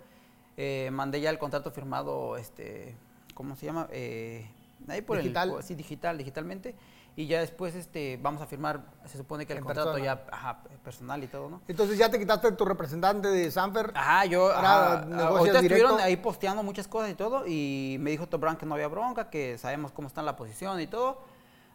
eh, 0.57 0.91
mandé 0.93 1.21
ya 1.21 1.29
el 1.29 1.39
contrato 1.39 1.71
firmado, 1.71 2.37
este, 2.37 2.97
¿cómo 3.35 3.55
se 3.57 3.67
llama? 3.67 3.89
Eh, 3.91 4.47
ahí 4.89 5.03
por 5.03 5.19
Digital. 5.19 5.55
el, 5.57 5.63
sí, 5.63 5.75
digital, 5.75 6.19
digitalmente, 6.19 6.75
y 7.15 7.27
ya 7.27 7.41
después, 7.41 7.75
este, 7.75 8.19
vamos 8.23 8.41
a 8.41 8.47
firmar, 8.47 8.85
se 9.07 9.19
supone 9.19 9.45
que 9.45 9.53
el 9.53 9.59
En 9.59 9.65
contrato 9.65 9.93
persona. 9.93 10.15
ya, 10.15 10.27
ajá, 10.33 10.63
personal 10.83 11.23
y 11.23 11.27
todo, 11.27 11.51
¿no? 11.51 11.61
Entonces 11.69 11.99
ya 11.99 12.11
te 12.11 12.19
quitaste 12.19 12.53
tu 12.53 12.65
representante 12.65 13.29
de 13.29 13.51
Sanfer. 13.51 13.93
Ajá, 13.95 14.25
yo 14.25 14.51
Ahora 14.51 14.95
ajá, 14.95 15.05
negocias 15.07 15.39
ahorita 15.39 15.59
estuvieron 15.59 16.01
ahí 16.01 16.17
posteando 16.17 16.63
muchas 16.63 16.89
cosas 16.89 17.11
y 17.11 17.15
todo 17.15 17.45
y 17.47 17.97
me 18.01 18.11
dijo 18.11 18.27
Top 18.27 18.41
Brand 18.41 18.59
que 18.59 18.65
no 18.67 18.75
había 18.75 18.89
bronca, 18.89 19.29
que 19.29 19.59
sabemos 19.59 19.93
cómo 19.93 20.09
está 20.09 20.23
la 20.23 20.37
posición 20.37 20.81
y 20.81 20.87
todo. 20.87 21.21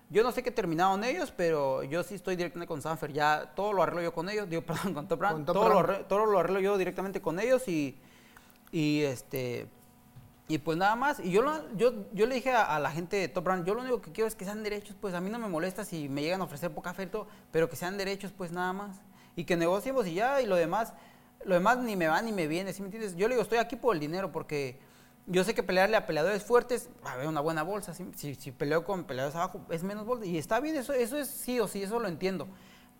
Yo 0.09 0.23
no 0.23 0.31
sé 0.31 0.41
qué 0.41 0.51
terminaron 0.51 1.03
ellos, 1.03 1.31
pero 1.35 1.83
yo 1.83 2.01
sí 2.01 2.15
estoy 2.15 2.35
directamente 2.37 2.67
con 2.67 2.81
Sanfer, 2.81 3.11
ya 3.11 3.51
todo 3.55 3.73
lo 3.73 3.83
arreglo 3.83 4.01
yo 4.01 4.13
con 4.13 4.29
ellos, 4.29 4.49
digo, 4.49 4.61
perdón, 4.65 4.93
con 4.93 5.07
Top 5.07 5.19
Brand, 5.19 5.35
Con 5.35 5.45
Top 5.45 5.53
todo, 5.55 5.65
Lo 5.65 5.69
Brand. 5.75 5.89
arreglo, 5.89 6.05
todo 6.07 6.25
lo 6.25 6.39
arreglo 6.39 6.59
yo 6.61 6.77
directamente 6.77 7.21
con 7.21 7.39
ellos 7.39 7.67
y, 7.67 7.99
y 8.71 9.01
este 9.03 9.67
y 10.49 10.59
pues 10.59 10.77
nada 10.77 10.95
más, 10.95 11.19
y 11.19 11.31
yo, 11.31 11.41
lo- 11.41 11.75
yo, 11.75 12.05
yo 12.13 12.25
le 12.25 12.35
dije 12.35 12.51
a, 12.51 12.79
la 12.79 12.89
gente 12.91 13.17
de 13.17 13.27
Top 13.27 13.43
Brand, 13.43 13.65
yo 13.65 13.73
lo 13.73 13.81
único 13.81 14.01
que 14.01 14.11
quiero 14.13 14.27
es 14.27 14.35
que 14.35 14.45
sean 14.45 14.63
derechos, 14.63 14.95
pues 14.99 15.13
a 15.13 15.19
mí 15.21 15.29
no 15.29 15.39
me 15.39 15.47
molesta 15.49 15.83
si 15.83 16.07
me 16.07 16.21
llegan 16.21 16.39
a 16.41 16.45
ofrecer 16.45 16.71
poca 16.71 16.93
todo, 17.11 17.27
pero 17.51 17.69
que 17.69 17.75
sean 17.75 17.97
derechos, 17.97 18.31
pues 18.31 18.51
nada 18.51 18.71
más. 18.71 18.97
Y 19.35 19.43
que 19.43 19.57
negociemos 19.57 20.07
y 20.07 20.13
ya, 20.13 20.41
y 20.41 20.45
lo 20.45 20.55
demás, 20.55 20.93
lo 21.43 21.53
demás 21.53 21.79
ni 21.79 21.95
me 21.97 22.07
va 22.07 22.21
ni 22.21 22.31
me 22.31 22.47
viene, 22.47 22.71
¿sí 22.71 22.81
me 22.81 22.87
entiendes? 22.87 23.15
Yo 23.17 23.27
le 23.27 23.35
digo, 23.35 23.41
estoy 23.43 23.57
aquí 23.57 23.75
por 23.75 23.93
el 23.93 23.99
dinero, 23.99 24.31
porque 24.31 24.79
yo 25.25 25.43
sé 25.43 25.53
que 25.53 25.63
pelearle 25.63 25.97
a 25.97 26.05
peleadores 26.05 26.43
fuertes, 26.43 26.89
va 27.05 27.11
a 27.11 27.13
haber 27.15 27.27
una 27.27 27.41
buena 27.41 27.63
bolsa, 27.63 27.93
¿sí? 27.93 28.09
si, 28.15 28.33
si 28.35 28.51
peleo 28.53 28.85
con 28.85 29.03
peleadores 29.03 29.35
abajo, 29.35 29.61
es 29.69 29.83
menos 29.83 30.05
bolsa, 30.05 30.25
y 30.25 30.37
está 30.37 30.61
bien, 30.61 30.77
eso, 30.77 30.93
eso 30.93 31.17
es 31.17 31.27
sí 31.27 31.59
o 31.59 31.67
sí, 31.67 31.83
eso 31.83 31.99
lo 31.99 32.07
entiendo, 32.07 32.47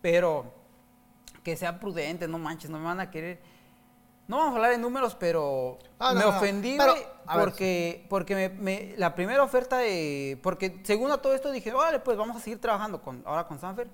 pero 0.02 0.53
que 1.44 1.56
sea 1.56 1.80
prudente, 1.80 2.28
no 2.28 2.38
manches, 2.40 2.69
no 2.69 2.78
me 2.80 2.86
van 2.86 2.99
a 2.99 3.10
querer 3.10 3.40
No 4.28 4.38
vamos 4.38 4.54
a 4.54 4.56
hablar 4.58 4.72
de 4.72 4.78
números, 4.78 5.16
pero 5.16 5.80
Ah, 5.99 6.14
no, 6.14 6.20
me 6.20 6.26
no, 6.26 6.38
ofendí, 6.38 6.76
pero, 6.78 6.94
ver. 6.95 7.04
porque, 7.40 8.06
porque 8.10 8.36
me, 8.36 8.49
me- 8.49 8.94
la 8.98 9.16
primera 9.16 9.41
oferta 9.41 9.78
de... 9.78 10.38
Porque 10.44 10.82
según 10.84 11.12
a 11.12 11.18
todo 11.18 11.34
esto 11.34 11.49
dije, 11.52 11.74
órale, 11.74 11.99
pues 11.99 12.18
vamos 12.18 12.36
a 12.36 12.40
seguir 12.41 12.60
trabajando 12.60 13.02
con, 13.02 13.24
ahora 13.26 13.48
con 13.48 13.58
Sanfer. 13.60 13.88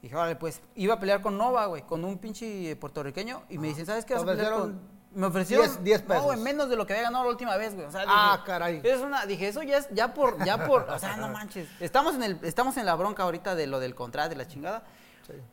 Dije, 0.00 0.16
órale, 0.16 0.36
pues 0.36 0.60
iba 0.74 0.94
a 0.94 0.98
pelear 0.98 1.20
con 1.20 1.36
Nova, 1.36 1.66
güey, 1.66 1.82
con 1.82 2.04
un 2.04 2.18
pinche 2.18 2.74
puertorriqueño. 2.76 3.42
Y 3.50 3.58
me 3.58 3.68
dicen, 3.68 3.84
¿sabes 3.86 4.04
qué? 4.04 4.14
Te 4.14 4.20
Vas 4.20 4.22
a 4.22 4.26
pelear 4.32 4.52
ofrecieron 4.54 4.78
con... 4.88 5.02
Me 5.20 5.26
ofrecieron 5.26 5.66
10 5.66 5.84
10 5.84 6.08
No, 6.08 6.22
güey, 6.22 6.28
pesos. 6.38 6.42
menos 6.44 6.68
de 6.70 6.76
lo 6.76 6.86
que 6.86 6.94
había 6.94 7.02
ganado 7.04 7.24
la 7.24 7.30
última 7.30 7.54
vez, 7.58 7.74
güey. 7.74 7.86
O 7.86 7.90
sea, 7.92 8.04
Ah, 8.08 8.32
dije, 8.36 8.46
caray. 8.46 8.80
Es 8.82 9.00
una, 9.00 9.26
dije, 9.26 9.46
eso 9.48 9.62
ya 9.62 9.76
es, 9.76 9.88
ya 9.90 10.14
por, 10.14 10.42
ya 10.42 10.66
por, 10.66 10.88
o 10.88 10.98
sea, 10.98 11.18
no 11.18 11.28
manches. 11.28 11.68
Estamos 11.80 12.14
en 12.14 12.22
el, 12.22 12.38
estamos 12.42 12.78
en 12.78 12.86
la 12.86 12.94
bronca 12.94 13.22
ahorita 13.24 13.54
de 13.54 13.66
lo 13.66 13.78
del 13.78 13.94
contrato, 13.94 14.30
de 14.30 14.36
la 14.36 14.46
chingada. 14.48 14.82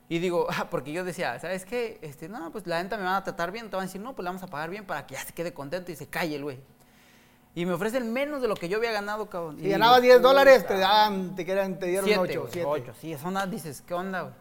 Y 0.07 0.19
digo, 0.19 0.47
ah, 0.57 0.68
porque 0.69 0.91
yo 0.91 1.03
decía, 1.03 1.39
¿sabes 1.39 1.65
qué? 1.65 1.99
Este, 2.01 2.30
no, 2.30 2.51
pues 2.51 2.68
la 2.68 2.81
neta 2.81 2.97
me 2.97 3.03
van 3.03 3.15
a 3.15 3.23
tratar 3.23 3.51
bien, 3.51 3.69
te 3.69 3.76
van 3.76 3.84
a 3.84 3.85
decir, 3.88 4.01
no, 4.01 4.15
pues 4.15 4.23
le 4.23 4.30
vamos 4.30 4.43
a 4.43 4.47
pagar 4.47 4.69
bien 4.69 4.85
para 4.85 5.06
que 5.06 5.15
ya 5.15 5.22
se 5.22 5.34
quede 5.34 5.53
contento 5.53 5.91
y 5.91 5.95
se 5.95 6.07
calle 6.07 6.35
el 6.35 6.43
güey. 6.43 6.60
Y 7.56 7.65
me 7.65 7.73
ofrecen 7.73 8.14
menos 8.14 8.41
de 8.41 8.47
lo 8.47 8.56
que 8.56 8.69
yo 8.69 8.77
había 8.77 8.91
ganado, 8.91 9.30
cabrón. 9.30 9.57
Si 9.60 9.65
Y 9.65 9.69
ganabas 9.69 10.01
10 10.01 10.22
dólares, 10.22 10.65
te 10.68 10.77
daban, 10.77 11.35
te, 11.35 11.45
querían, 11.45 11.80
te 11.80 11.88
dieron 11.88 12.06
Siete, 12.06 12.38
8. 12.38 12.68
güey, 12.68 12.81
ocho, 12.81 12.93
sí, 12.99 13.15
son 13.18 13.30
unas, 13.30 13.49
dices, 13.49 13.81
¿qué 13.81 13.93
onda, 13.93 14.22
güey? 14.22 14.34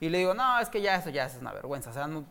Y 0.00 0.08
le 0.08 0.18
digo, 0.18 0.34
no, 0.34 0.58
es 0.58 0.68
que 0.68 0.82
ya 0.82 0.96
eso 0.96 1.10
ya 1.10 1.26
es 1.26 1.36
una 1.40 1.52
vergüenza, 1.52 1.90
o 1.90 1.92
sea, 1.92 2.06
no, 2.06 2.24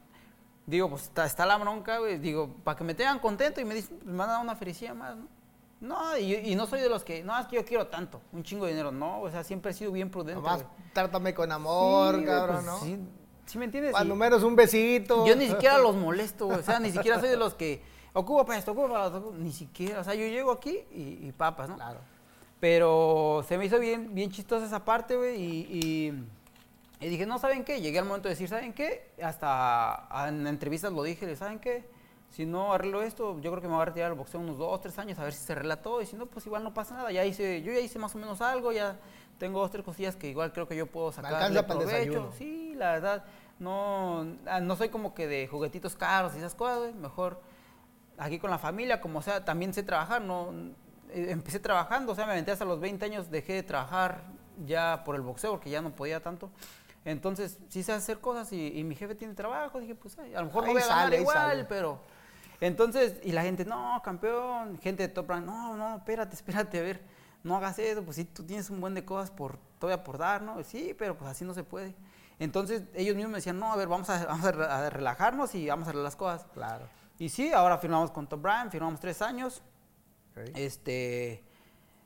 digo, 0.66 0.90
pues 0.90 1.04
está, 1.04 1.26
está 1.26 1.46
la 1.46 1.58
bronca, 1.58 1.98
güey, 1.98 2.20
digo, 2.20 2.54
para 2.64 2.78
que 2.78 2.84
me 2.84 2.94
tengan 2.94 3.20
contento 3.20 3.62
y 3.62 3.66
me 3.66 3.74
dicen, 3.74 3.98
pues, 3.98 4.06
me 4.06 4.18
van 4.18 4.30
a 4.30 4.34
dar 4.34 4.42
una 4.42 4.56
felicidad 4.56 4.94
más, 4.94 5.16
¿no? 5.16 5.28
No, 5.86 6.18
y, 6.18 6.34
y 6.34 6.56
no 6.56 6.66
soy 6.66 6.82
de 6.82 6.90
los 6.90 7.04
que, 7.04 7.24
no, 7.24 7.40
es 7.40 7.46
que 7.48 7.58
yo 7.58 7.66
quiero 7.66 7.88
tanto, 7.88 8.20
un 8.34 8.44
chingo 8.44 8.66
de 8.66 8.72
dinero, 8.72 8.92
no, 8.92 9.22
o 9.22 9.30
sea, 9.30 9.44
siempre 9.44 9.72
he 9.72 9.74
sido 9.74 9.92
bien 9.92 10.10
prudente, 10.10 10.42
Nomás 10.42 10.66
trátame 10.94 11.34
con 11.34 11.52
amor, 11.52 12.16
Sí, 12.16 12.22
güey, 12.22 12.36
cabrón, 12.36 12.56
pues, 12.56 12.66
¿no? 12.66 12.80
Sí, 12.80 13.00
sí 13.46 13.58
me 13.58 13.66
entiendes? 13.66 13.92
Cuando 13.92 14.16
Y 14.16 14.18
menos 14.18 14.44
un 14.44 14.56
besito. 14.56 15.26
yo 15.28 15.36
ni 15.36 15.48
siquiera 15.48 15.78
los 15.88 15.96
molesto, 15.96 16.48
güey, 16.48 16.60
o 16.60 16.64
sea, 16.64 16.80
ni 16.80 16.92
siquiera 16.92 17.20
soy 17.20 17.30
de 17.30 17.38
los 17.38 17.54
que, 17.54 17.84
ocupo 18.14 18.46
para 18.46 18.58
esto, 18.58 18.72
ocupo 18.72 18.90
para 18.90 19.10
lo 19.10 19.18
otro, 19.18 19.34
ni 19.38 19.52
siquiera, 19.52 20.00
o 20.00 20.04
sea, 20.04 20.16
yo 20.16 20.26
llego 20.26 20.52
aquí 20.52 20.80
y, 20.92 21.28
y 21.28 21.32
papas, 21.32 21.70
¿no? 21.70 21.76
Claro. 21.76 22.00
Pero 22.60 23.46
se 23.48 23.58
me 23.58 23.66
hizo 23.66 23.80
bien, 23.80 24.16
bien 24.16 24.32
chistosa 24.32 24.66
esa 24.66 24.84
parte, 24.84 25.16
güey, 25.16 25.40
y, 25.40 25.58
y, 25.72 27.06
y 27.06 27.10
dije, 27.10 27.26
no, 27.28 27.38
¿saben 27.38 27.64
qué? 27.64 27.80
Llegué 27.80 28.00
al 28.00 28.06
momento 28.06 28.28
de 28.28 28.34
decir, 28.34 28.48
¿saben 28.48 28.74
qué? 28.74 29.12
Hasta 29.22 30.08
en 30.28 30.48
entrevistas 30.48 30.92
lo 30.92 31.04
dije, 31.04 31.36
¿saben 31.36 31.60
qué? 31.60 31.94
Si 32.30 32.46
no 32.46 32.74
arreglo 32.74 33.02
esto, 33.02 33.40
yo 33.40 33.52
creo 33.52 33.62
que 33.62 33.68
me 33.68 33.74
voy 33.74 33.82
a 33.82 33.86
retirar 33.86 34.10
del 34.10 34.18
boxeo 34.18 34.40
unos 34.40 34.58
dos, 34.58 34.82
tres 34.82 35.00
años, 35.00 35.18
a 35.20 35.24
ver 35.24 35.34
si 35.34 35.46
se 35.46 35.54
arregla 35.54 35.82
todo, 35.82 36.02
y 36.02 36.06
si 36.06 36.16
no, 36.18 36.26
pues 36.26 36.46
igual 36.46 36.64
no 36.64 36.74
pasa 36.74 36.96
nada, 36.96 37.12
ya 37.12 37.24
hice, 37.24 37.62
yo 37.62 37.72
ya 37.72 37.80
hice 37.80 37.98
más 37.98 38.14
o 38.16 38.18
menos 38.18 38.42
algo, 38.42 38.72
ya 38.74 38.98
tengo 39.38 39.60
dos, 39.60 39.72
tres 39.72 39.86
cosillas 39.86 40.16
que 40.16 40.30
igual 40.30 40.52
creo 40.52 40.68
que 40.68 40.76
yo 40.76 40.86
puedo 40.86 41.12
sacar 41.12 41.50
el 41.50 41.54
desayuno. 41.80 42.32
Sí, 42.38 42.74
la 42.76 42.94
verdad, 42.94 43.24
no, 43.60 44.26
ah, 44.48 44.60
no 44.60 44.76
soy 44.76 44.90
como 44.90 45.14
que 45.14 45.28
de 45.28 45.48
juguetitos 45.48 45.96
caros 45.96 46.34
y 46.36 46.40
esas 46.40 46.56
cosas, 46.56 46.94
mejor 46.96 47.40
aquí 48.18 48.40
con 48.40 48.50
la 48.50 48.58
familia, 48.58 49.00
como 49.00 49.22
sea, 49.22 49.46
también 49.46 49.74
sé 49.74 49.84
trabajar, 49.84 50.22
no 50.22 50.52
eh, 51.10 51.28
empecé 51.30 51.60
trabajando, 51.60 52.12
o 52.12 52.16
sea, 52.16 52.26
me 52.26 52.34
aventé 52.34 52.52
hasta 52.52 52.66
los 52.66 52.80
20 52.80 53.06
años, 53.06 53.32
dejé 53.32 53.54
de 53.54 53.64
trabajar 53.64 54.24
ya 54.66 55.04
por 55.04 55.16
el 55.16 55.22
boxeo 55.22 55.52
porque 55.52 55.70
ya 55.70 55.82
no 55.82 55.92
podía 55.92 56.22
tanto. 56.22 56.50
Entonces, 57.04 57.60
sí 57.70 57.84
sé 57.84 57.92
hacer 57.92 58.20
cosas 58.20 58.52
y, 58.52 58.80
y 58.80 58.84
mi 58.84 58.96
jefe 58.96 59.14
tiene 59.16 59.36
trabajo, 59.36 59.80
dije, 59.80 59.96
pues 59.96 60.18
ay, 60.18 60.34
a 60.34 60.40
lo 60.40 60.48
mejor 60.48 60.64
Ahí 60.64 60.70
no 60.70 60.74
voy 60.74 60.82
a 60.82 60.88
ganar 60.88 61.04
sale, 61.04 61.22
igual, 61.22 61.66
pero 61.70 62.00
entonces, 62.66 63.14
y 63.24 63.32
la 63.32 63.44
gente, 63.44 63.66
"No, 63.66 64.02
campeón", 64.04 64.78
gente 64.82 65.04
de 65.04 65.10
Top 65.10 65.30
Rank, 65.30 65.46
"No, 65.46 65.76
no, 65.76 65.98
espérate, 65.98 66.36
espérate, 66.36 66.80
a 66.80 66.82
ver, 66.84 67.02
no 67.44 67.56
hagas 67.58 67.78
eso, 67.80 68.04
pues 68.04 68.16
sí 68.16 68.26
tú 68.26 68.44
tienes 68.44 68.70
un 68.70 68.82
buen 68.82 68.94
de 68.94 69.06
cosas 69.06 69.30
por 69.32 69.58
todavía 69.80 70.04
por 70.04 70.18
dar, 70.18 70.42
¿no? 70.42 70.64
Sí, 70.64 70.96
pero 70.98 71.18
pues 71.18 71.30
así 71.32 71.46
no 71.46 71.54
se 71.54 71.64
puede. 71.64 71.94
Entonces, 72.40 72.84
ellos 72.94 73.16
mismos 73.16 73.32
me 73.32 73.38
decían, 73.38 73.60
"No, 73.60 73.72
a 73.72 73.76
ver, 73.76 73.88
vamos 73.88 74.10
a, 74.10 74.26
vamos 74.26 74.46
a 74.46 74.52
re- 74.52 74.66
a 74.66 74.90
relajarnos 74.90 75.54
y 75.56 75.68
vamos 75.68 75.88
a 75.88 75.92
hacer 75.92 76.02
las 76.02 76.16
cosas." 76.16 76.46
Claro. 76.54 76.86
Y 77.18 77.30
sí, 77.30 77.54
ahora 77.54 77.78
firmamos 77.78 78.12
con 78.12 78.28
Top 78.28 78.42
Brand, 78.42 78.72
firmamos 78.72 79.00
tres 79.00 79.22
años. 79.22 79.62
Este, 80.54 81.44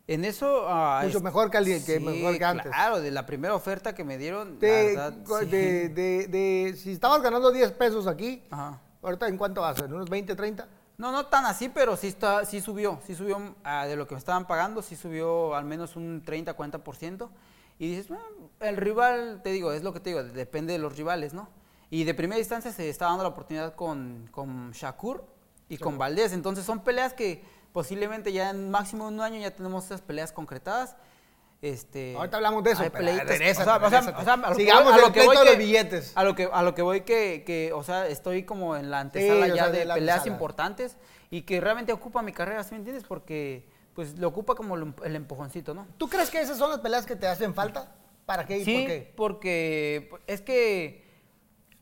en 0.08 0.26
eso... 0.26 0.66
ah, 0.68 1.02
Mucho 1.04 1.18
es- 1.18 1.24
mejor 1.24 1.50
que 1.50 1.80
sí, 1.80 2.00
mejor 2.00 2.38
que 2.38 2.46
antes. 2.46 2.68
Claro, 2.68 3.00
de 3.02 3.10
la 3.12 3.26
primera 3.26 3.56
oferta 3.56 3.96
que 3.96 4.04
me 4.04 4.18
dieron, 4.18 4.58
la 4.62 4.68
De, 4.68 5.14
sí. 5.40 5.46
de, 5.48 5.90
de, 5.90 6.28
de- 6.28 6.76
si 6.78 6.92
estabas 6.92 7.22
ganando 7.24 7.52
10 7.52 7.72
pesos 7.72 8.06
aquí, 8.08 8.44
Ajá. 8.52 8.80
Ahorita 9.02 9.28
en 9.28 9.38
cuánto 9.38 9.62
vas, 9.62 9.80
en 9.80 9.94
unos 9.94 10.10
20, 10.10 10.36
30. 10.36 10.68
No, 10.98 11.12
no 11.12 11.28
tan 11.28 11.46
así, 11.46 11.70
pero 11.70 11.96
sí, 11.96 12.08
está, 12.08 12.46
sí 12.46 12.60
subió, 12.60 13.00
sí 13.06 13.16
subió 13.16 13.56
ah, 13.64 13.86
de 13.86 13.96
lo 13.96 14.08
que 14.08 14.16
me 14.16 14.20
estaban 14.20 14.46
pagando, 14.48 14.82
sí 14.82 14.96
subió 14.96 15.56
al 15.56 15.66
menos 15.66 15.96
un 15.96 16.22
30, 16.26 16.56
40%. 16.58 17.30
Y 17.78 17.90
dices, 17.90 18.10
"Bueno, 18.10 18.24
el 18.60 18.76
rival, 18.76 19.42
te 19.42 19.52
digo, 19.52 19.72
es 19.72 19.84
lo 19.84 19.94
que 19.94 20.02
te 20.02 20.10
digo, 20.10 20.24
depende 20.24 20.74
de 20.74 20.80
los 20.80 20.98
rivales, 20.98 21.34
¿no? 21.34 21.48
Y 21.90 22.04
de 22.04 22.14
primera 22.14 22.38
instancia 22.38 22.72
se 22.72 22.90
está 22.90 23.06
dando 23.06 23.24
la 23.24 23.30
oportunidad 23.30 23.74
con, 23.76 24.28
con 24.32 24.72
Shakur 24.72 25.24
y 25.70 25.78
con 25.78 25.98
Valdés. 25.98 26.34
Entonces 26.34 26.66
son 26.66 26.84
peleas 26.84 27.14
que 27.14 27.44
posiblemente 27.72 28.32
ya 28.32 28.50
en 28.50 28.70
máximo 28.70 29.08
un 29.08 29.22
año 29.22 29.40
ya 29.40 29.56
tenemos 29.56 29.86
esas 29.86 30.02
peleas 30.02 30.32
concretadas. 30.32 30.96
Este, 31.62 32.16
Ahorita 32.16 32.38
hablamos 32.38 32.64
de 32.64 32.72
eso, 32.72 32.84
hay 32.84 32.90
pero 32.90 33.00
peleitas, 33.06 33.28
regrésate, 33.28 33.62
o 33.62 33.66
sea, 33.66 33.76
o 33.76 33.90
sea, 33.90 34.00
regrésate. 34.00 34.22
o 34.22 34.24
sea, 34.24 34.34
a 34.34 34.38
lo 34.50 34.56
que 34.56 34.62
Sigamos 34.64 34.84
voy- 34.94 34.94
a 34.94 35.06
lo 35.08 35.12
que 35.14 35.26
voy 35.26 35.36
de 35.38 35.44
los 35.44 35.52
que- 35.54 35.58
billetes. 35.60 36.12
A 36.16 36.24
lo 36.24 36.36
que, 36.36 36.50
a 36.52 36.64
lo 36.64 36.74
que 36.74 36.82
voy 36.82 37.02
que, 37.02 37.44
que, 37.46 37.74
o 37.74 37.84
sea, 37.84 38.08
estoy 38.08 38.44
como 38.44 38.78
en 38.78 38.90
la 38.90 39.02
antesala 39.02 39.46
Sí, 39.48 39.52
ya 39.56 39.66
de 39.70 39.80
peleas 39.80 39.98
antesala. 40.20 40.32
importantes 40.32 40.96
y 41.30 41.42
que 41.42 41.60
realmente 41.60 41.92
ocupa 41.92 42.22
mi 42.22 42.32
carrera, 42.32 42.64
¿sí 42.64 42.72
me 42.72 42.78
entiendes? 42.78 43.04
Porque 43.04 43.68
pues 43.94 44.18
lo 44.18 44.30
ocupa 44.30 44.56
como 44.56 44.76
el, 44.76 44.94
el 45.04 45.16
empujoncito, 45.18 45.74
¿no? 45.74 45.86
¿Tú 45.98 46.08
crees 46.08 46.30
que 46.30 46.40
esas 46.40 46.58
son 46.58 46.70
las 46.70 46.80
peleas 46.80 47.06
que 47.06 47.18
te 47.18 47.28
hacen 47.28 47.54
falta? 47.54 47.94
¿Para 48.26 48.46
qué 48.46 48.60
y 48.60 48.64
Sí, 48.64 48.78
por 48.78 48.88
qué? 48.88 49.14
porque 49.18 50.10
es 50.28 50.42
que 50.42 51.04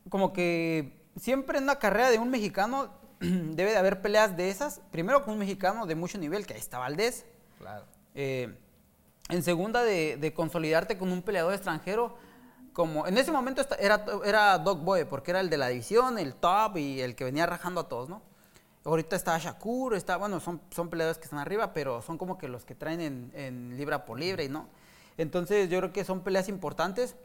como 0.08 0.32
que 0.32 0.92
siempre 1.20 1.58
en 1.58 1.64
una 1.64 1.78
carrera 1.78 2.10
de 2.10 2.18
un 2.18 2.30
mexicano 2.30 2.90
debe 3.20 3.70
de 3.70 3.76
haber 3.76 4.02
peleas 4.02 4.36
de 4.36 4.48
esas. 4.50 4.80
Primero 4.90 5.22
con 5.22 5.34
un 5.34 5.38
mexicano 5.38 5.86
de 5.86 5.94
mucho 5.94 6.18
nivel, 6.18 6.46
que 6.46 6.54
ahí 6.54 6.60
está 6.60 6.78
Valdés. 6.78 7.26
Claro. 7.58 7.84
Eh, 8.16 8.52
en 9.28 9.42
segunda, 9.42 9.82
de, 9.82 10.32
consolidarte 10.34 10.98
con 10.98 11.12
un 11.12 11.22
peleador 11.22 11.54
extranjero. 11.54 12.16
Como, 12.72 13.06
en 13.06 13.18
ese 13.18 13.32
momento 13.32 13.66
era, 13.78 14.04
era 14.24 14.58
Doc 14.58 14.82
Boy, 14.84 15.04
porque 15.04 15.32
era 15.32 15.40
el 15.40 15.50
de 15.50 15.56
la 15.56 15.68
división, 15.68 16.18
el 16.18 16.34
top 16.34 16.76
y 16.76 17.00
el 17.00 17.16
que 17.16 17.24
venía 17.24 17.44
rajando 17.44 17.80
a 17.80 17.88
todos, 17.88 18.08
¿no? 18.08 18.22
Ahorita 18.84 19.16
está 19.16 19.36
Shakur, 19.36 19.94
está, 19.94 20.16
bueno, 20.16 20.40
son, 20.40 20.60
son 20.70 20.88
peleadores 20.88 21.18
que 21.18 21.24
están 21.24 21.40
arriba, 21.40 21.74
pero 21.74 22.00
son 22.00 22.16
como 22.16 22.38
que 22.38 22.48
los 22.48 22.64
que 22.64 22.74
traen 22.74 23.00
en, 23.00 23.32
en 23.34 23.76
libra 23.76 24.04
por 24.06 24.18
libra 24.18 24.44
y 24.44 24.48
no. 24.48 24.68
Entonces 25.18 25.68
yo 25.68 25.78
creo 25.80 25.92
que 25.92 26.04
son 26.04 26.22
peleas 26.22 26.48
importantes. 26.48 27.16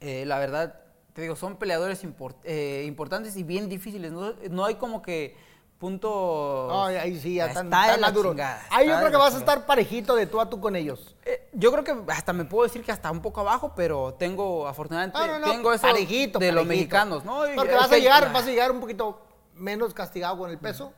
Eh, 0.00 0.24
la 0.26 0.38
verdad, 0.38 0.80
te 1.14 1.22
digo, 1.22 1.34
son 1.34 1.56
peleadores 1.56 2.06
eh, 2.44 2.84
importantes 2.86 3.36
y 3.36 3.42
bien 3.42 3.68
difíciles. 3.68 4.12
No, 4.12 4.34
no 4.50 4.64
hay 4.64 4.76
como 4.76 5.02
que 5.02 5.36
punto... 5.78 6.84
Ay, 6.84 6.96
ahí 6.96 7.20
sí, 7.20 7.34
ya 7.34 7.46
están, 7.46 7.66
Está 7.66 8.10
duros. 8.10 8.32
chingada, 8.32 8.62
Ahí 8.70 8.88
yo 8.88 8.96
creo 8.98 9.10
que 9.10 9.16
vas 9.16 9.34
a 9.34 9.38
estar 9.38 9.64
parejito 9.66 10.14
de 10.14 10.26
tú 10.26 10.40
a 10.40 10.50
tú 10.50 10.60
con 10.60 10.76
ellos. 10.76 11.14
Eh, 11.24 11.48
yo 11.52 11.70
creo 11.72 11.84
que 11.84 12.12
hasta 12.12 12.32
me 12.32 12.44
puedo 12.44 12.64
decir 12.64 12.82
que 12.84 12.92
hasta 12.92 13.10
un 13.10 13.22
poco 13.22 13.40
abajo, 13.40 13.72
pero 13.76 14.14
tengo, 14.14 14.66
afortunadamente, 14.66 15.18
No, 15.18 15.26
no, 15.26 15.38
no, 15.38 15.50
tengo 15.50 15.72
eso 15.72 15.82
parejito, 15.86 16.38
de 16.38 16.52
los 16.52 16.66
mexicanos, 16.66 17.24
¿no? 17.24 17.42
Porque 17.54 17.74
vas 17.74 17.90
a 17.92 17.96
llegar, 17.98 18.32
vas 18.32 18.44
a 18.44 18.50
llegar 18.50 18.70
un 18.72 18.80
poquito 18.80 19.20
menos 19.54 19.94
castigado 19.94 20.36
con 20.38 20.50
el 20.50 20.58
peso. 20.58 20.92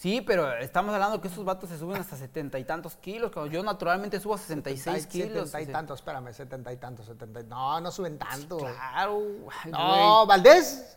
Sí, 0.00 0.22
pero 0.22 0.50
estamos 0.56 0.94
hablando 0.94 1.20
que 1.20 1.28
esos 1.28 1.44
vatos 1.44 1.68
se 1.68 1.76
suben 1.78 2.00
hasta 2.00 2.16
setenta 2.16 2.58
y 2.58 2.64
tantos 2.64 2.96
kilos. 2.96 3.30
cabrón. 3.30 3.52
Yo 3.52 3.62
naturalmente 3.62 4.18
subo 4.18 4.32
a 4.32 4.38
66 4.38 5.06
kilos. 5.06 5.50
Setenta 5.50 5.60
y 5.60 5.66
tantos, 5.66 5.98
espérame, 5.98 6.32
setenta 6.32 6.72
y 6.72 6.78
tantos, 6.78 7.04
setenta 7.04 7.40
y... 7.40 7.44
No, 7.44 7.78
no 7.82 7.90
suben 7.90 8.18
tanto. 8.18 8.56
Claro. 8.56 9.20
ay, 9.62 9.70
No. 9.70 10.24
Valdés, 10.24 10.96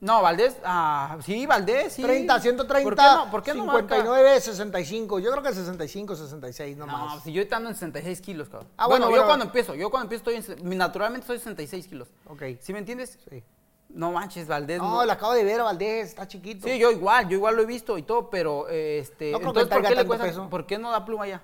No, 0.00 0.22
Valdés, 0.22 0.56
ah, 0.64 1.18
sí, 1.24 1.44
Valdés, 1.44 1.92
sí. 1.94 2.02
30, 2.02 2.38
130, 2.40 2.84
¿Por 2.84 2.94
qué 2.96 3.02
no, 3.02 3.30
¿Por 3.32 3.42
qué 3.42 3.54
no 3.54 3.64
marca? 3.64 3.96
59, 3.96 4.40
65. 4.40 5.18
Yo 5.18 5.32
creo 5.32 5.42
que 5.42 5.52
65, 5.52 6.14
66, 6.14 6.76
no, 6.76 6.86
No, 6.86 7.20
si 7.20 7.32
yo 7.32 7.42
estando 7.42 7.68
en 7.68 7.74
66 7.74 8.20
kilos, 8.20 8.48
cabrón. 8.48 8.68
Ah, 8.76 8.86
bueno, 8.86 9.06
bueno, 9.06 9.06
yo 9.06 9.10
bueno. 9.22 9.26
cuando 9.26 9.44
empiezo, 9.46 9.74
yo 9.74 9.90
cuando 9.90 10.04
empiezo 10.14 10.30
estoy 10.30 10.56
en, 10.62 10.78
naturalmente 10.78 11.26
soy 11.26 11.38
66 11.38 11.88
kilos. 11.88 12.08
Ok. 12.26 12.42
¿Sí 12.60 12.72
me 12.72 12.78
entiendes? 12.78 13.18
Sí. 13.28 13.42
No 13.88 14.12
manches, 14.12 14.46
Valdés. 14.46 14.78
No, 14.78 15.04
lo 15.04 15.10
acabo 15.12 15.32
de 15.32 15.42
ver 15.42 15.58
a 15.60 15.64
Valdés, 15.64 16.10
está 16.10 16.28
chiquito. 16.28 16.68
Sí, 16.68 16.78
yo 16.78 16.92
igual, 16.92 17.26
yo 17.28 17.34
igual 17.36 17.56
lo 17.56 17.62
he 17.62 17.66
visto 17.66 17.98
y 17.98 18.02
todo, 18.02 18.30
pero 18.30 18.68
eh, 18.68 19.00
este, 19.00 19.32
No 19.32 19.38
creo 19.40 19.52
que 19.52 19.60
entonces 19.60 19.62
¿por 19.62 19.78
traiga 19.82 19.88
qué 19.88 19.94
le 20.02 20.06
cuesta, 20.06 20.26
peso. 20.26 20.48
por 20.48 20.64
qué 20.66 20.78
no 20.78 20.92
da 20.92 21.04
pluma 21.04 21.26
ya? 21.26 21.42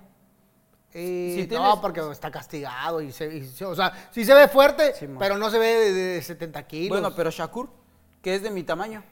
Eh, 0.93 1.33
Si 1.35 1.43
No, 1.43 1.49
tienes- 1.49 1.77
porque 1.81 2.09
está 2.13 2.31
castigado 2.31 3.01
y 3.01 3.11
se, 3.11 3.35
y 3.35 3.49
se- 3.49 3.65
o 3.65 3.75
sea, 3.75 4.09
sí 4.13 4.25
se 4.25 4.33
ve 4.33 4.47
fuerte, 4.47 4.93
Sí, 4.95 5.09
pero 5.19 5.37
no 5.39 5.51
se 5.51 5.59
ve 5.59 5.67
de, 5.67 5.93
de 5.93 6.23
70 6.23 6.63
kilos. 6.69 6.91
Bueno, 7.01 7.13
pero 7.17 7.31
Shakur, 7.31 7.69
que 8.25 8.35
es 8.35 8.43
de 8.43 8.51
mi 8.51 8.63
tamaño 8.65 9.05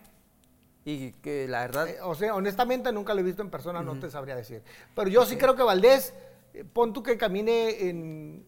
y 0.85 1.13
que 1.13 1.47
la 1.47 1.61
verdad 1.61 1.87
Eh, 1.87 1.99
o 2.03 2.15
sea, 2.15 2.35
honestamente 2.35 2.91
nunca 2.93 3.15
lo 3.15 3.21
he 3.21 3.23
visto 3.23 3.43
en 3.43 3.51
persona, 3.51 3.83
no 3.83 4.01
te 4.01 4.11
sabría 4.11 4.35
decir. 4.35 4.63
Pero 4.97 5.09
yo 5.09 5.25
sí 5.27 5.37
creo 5.37 5.55
que 5.55 5.63
Valdés, 5.63 6.15
eh, 6.55 6.65
pon 6.65 6.93
tú 6.93 7.03
que 7.03 7.17
camine 7.19 7.89
en 7.89 8.45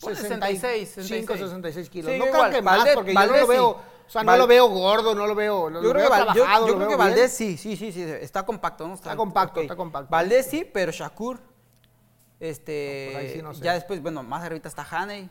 Ponle 0.00 0.16
65, 0.16 0.60
66, 0.94 1.38
66 1.38 1.90
kilos. 1.90 2.12
Sí, 2.12 2.18
no 2.18 2.26
creo 2.26 2.50
que 2.50 2.62
más, 2.62 2.78
Valdés- 2.80 2.94
porque 2.94 3.12
Valdés 3.12 3.36
yo 3.36 3.40
no 3.40 3.42
lo 3.42 3.46
veo, 3.48 3.72
sí. 3.74 4.04
o 4.06 4.10
sea, 4.10 4.22
no 4.24 4.36
lo 4.36 4.46
veo 4.46 4.68
gordo, 4.68 5.14
no 5.14 5.26
lo 5.26 5.34
veo, 5.34 5.68
lo 5.68 5.82
yo 5.82 5.90
creo 5.90 5.94
veo 5.94 6.04
que, 6.04 6.08
Val- 6.10 6.26
yo- 6.28 6.32
trabajado, 6.34 6.66
yo 6.66 6.72
lo 6.72 6.78
creo 6.78 6.88
veo 6.88 6.98
que 6.98 7.04
bien. 7.04 7.14
Valdés 7.16 7.32
sí, 7.32 7.56
sí, 7.58 7.76
sí, 7.76 7.92
sí, 7.92 8.02
está 8.02 8.46
compacto, 8.46 8.88
¿no? 8.88 8.94
Está 8.94 9.14
compacto, 9.16 9.60
está 9.60 9.76
compacto. 9.76 10.08
Valdés 10.10 10.46
sí, 10.46 10.64
pero 10.72 10.90
Shakur, 10.92 11.40
este, 12.40 13.10
No, 13.12 13.18
ahí 13.18 13.30
sí 13.34 13.42
no 13.42 13.54
sé. 13.54 13.62
ya 13.64 13.74
después, 13.74 14.00
bueno, 14.00 14.22
más 14.22 14.42
arriba 14.44 14.62
está 14.66 14.86
Haney, 14.90 15.28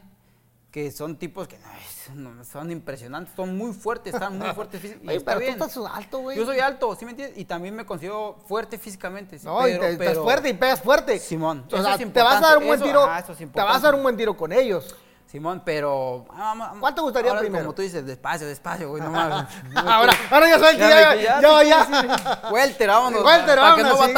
que 0.78 0.92
son 0.92 1.16
tipos 1.16 1.48
que 1.48 1.56
ay, 1.66 1.82
no, 2.14 2.44
son 2.44 2.70
impresionantes, 2.70 3.34
son 3.36 3.58
muy 3.58 3.74
fuertes, 3.74 4.14
están 4.14 4.38
muy 4.38 4.48
fuertes 4.54 4.80
físicamente. 4.80 5.12
Oye, 5.16 5.26
pero 5.26 5.40
tú 5.40 5.64
estás 5.64 5.78
alto, 5.92 6.20
güey. 6.20 6.38
Yo 6.38 6.46
soy 6.46 6.60
alto, 6.60 6.96
¿sí 6.96 7.04
me 7.04 7.12
entiendes? 7.12 7.36
Y 7.36 7.46
también 7.46 7.76
me 7.76 7.84
considero 7.84 8.38
fuerte 8.48 8.78
físicamente. 8.78 9.40
sí, 9.40 9.46
No, 9.48 9.68
y 9.68 9.72
pero- 9.72 9.82
te- 9.82 9.92
estás 9.94 10.08
pero- 10.10 10.24
fuerte 10.24 10.50
y 10.50 10.54
pegas 10.54 10.80
fuerte. 10.82 11.18
Simón, 11.18 11.64
O 11.72 11.76
eso 11.76 11.84
sea, 11.84 11.96
es 11.96 12.14
te 12.14 12.22
vas 12.22 12.38
a 12.44 12.48
dar 12.48 12.58
un 12.60 12.68
buen 12.68 12.80
importante, 12.80 12.88
tiro. 12.90 13.02
eso- 13.02 13.12
ah, 13.12 13.20
eso 13.20 13.32
es 13.32 13.52
te 13.52 13.62
vas 13.62 13.78
a 13.78 13.80
dar 13.80 13.96
un 13.96 14.04
buen 14.04 14.18
tiro 14.18 14.38
con 14.38 14.54
ellos. 14.54 14.96
Simón, 15.38 15.62
pero... 15.64 16.26
ah, 16.32 16.56
ma- 16.56 16.74
¿Cuál 16.80 16.96
te 16.96 17.02
gustaría 17.02 17.30
ahora, 17.30 17.42
primero? 17.42 17.66
Como 17.66 17.76
tú 17.76 17.84
dices, 17.84 18.04
despacio, 18.04 18.48
despacio, 18.48 18.90
güey, 18.90 19.04
no 19.04 19.12
mames. 19.12 19.46
ahora, 19.76 20.14
ahora 20.32 20.48
ya 20.50 20.58
saben 20.60 20.76
que 20.78 20.82
ya, 20.82 21.16
ya, 21.16 21.64
ya, 21.64 21.86
sí, 21.86 21.92
sí. 21.94 22.52
Welter, 22.52 22.88
vámonos. 22.90 23.24
Welter, 23.24 23.60
para 23.60 23.76
que 23.76 23.84
vámonos, 23.84 24.00
no 24.00 24.08
sí. 24.08 24.14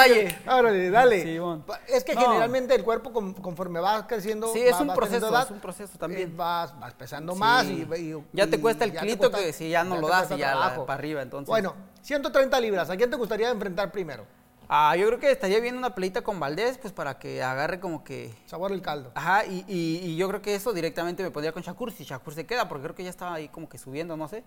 batalle. 0.45 0.89
Dale. 0.91 1.23
Simón. 1.23 1.65
Es 1.89 2.05
que 2.05 2.15
No. 2.15 2.21
generalmente 2.21 2.73
el 2.73 2.83
cuerpo 2.85 3.11
con- 3.11 3.33
conforme 3.33 3.81
va 3.81 4.07
creciendo. 4.07 4.47
Sí, 4.53 4.61
es 4.61 4.73
va- 4.75 4.79
un 4.81 4.89
va 4.91 4.93
proceso, 4.95 5.25
teniendo 5.25 5.39
es 5.45 5.51
un 5.51 5.59
proceso 5.59 5.97
también. 5.97 6.29
eh, 6.29 6.33
vas, 6.33 6.79
vas 6.79 6.93
pesando 6.93 7.33
Sí. 7.33 7.39
más 7.39 7.65
y, 7.65 7.81
y- 7.97 8.23
Ya 8.31 8.47
te 8.47 8.61
cuesta 8.61 8.85
el 8.85 8.93
ya 8.93 9.01
kilito 9.01 9.29
cuesta- 9.29 9.39
que 9.39 9.51
si 9.51 9.69
ya 9.69 9.83
no 9.83 9.97
lo 9.97 10.07
das 10.07 10.31
y 10.31 10.37
ya 10.37 10.53
para 10.85 10.93
arriba, 10.93 11.21
entonces. 11.21 11.49
Bueno, 11.49 11.75
130 12.01 12.57
libras. 12.61 12.89
¿A 12.89 12.95
quién 12.95 13.09
te 13.09 13.17
gustaría 13.17 13.49
enfrentar 13.49 13.91
primero? 13.91 14.25
Ah, 14.71 14.95
yo 14.95 15.07
creo 15.07 15.19
que 15.19 15.31
estaría 15.31 15.59
bien 15.59 15.75
una 15.75 15.95
peleita 15.95 16.21
con 16.21 16.39
Valdés, 16.39 16.77
pues 16.77 16.93
para 16.93 17.17
que 17.17 17.41
agarre 17.41 17.79
como 17.79 18.03
que... 18.03 18.31
Sabor 18.45 18.71
el 18.71 18.83
caldo. 18.83 19.11
Ajá, 19.15 19.43
y, 19.45 19.65
y- 19.67 19.97
y 20.03 20.15
yo 20.15 20.27
creo 20.27 20.43
que 20.43 20.53
eso 20.53 20.73
directamente 20.73 21.23
me 21.23 21.31
pondría 21.31 21.51
con 21.51 21.63
Shakur, 21.63 21.91
si 21.91 22.03
Shakur 22.03 22.35
se 22.35 22.45
queda, 22.45 22.69
porque 22.69 22.83
creo 22.83 22.95
que 22.95 23.03
ya 23.03 23.09
estaba 23.09 23.33
ahí 23.33 23.47
como 23.47 23.67
que 23.67 23.79
subiendo, 23.79 24.15
no 24.15 24.27
sé. 24.27 24.43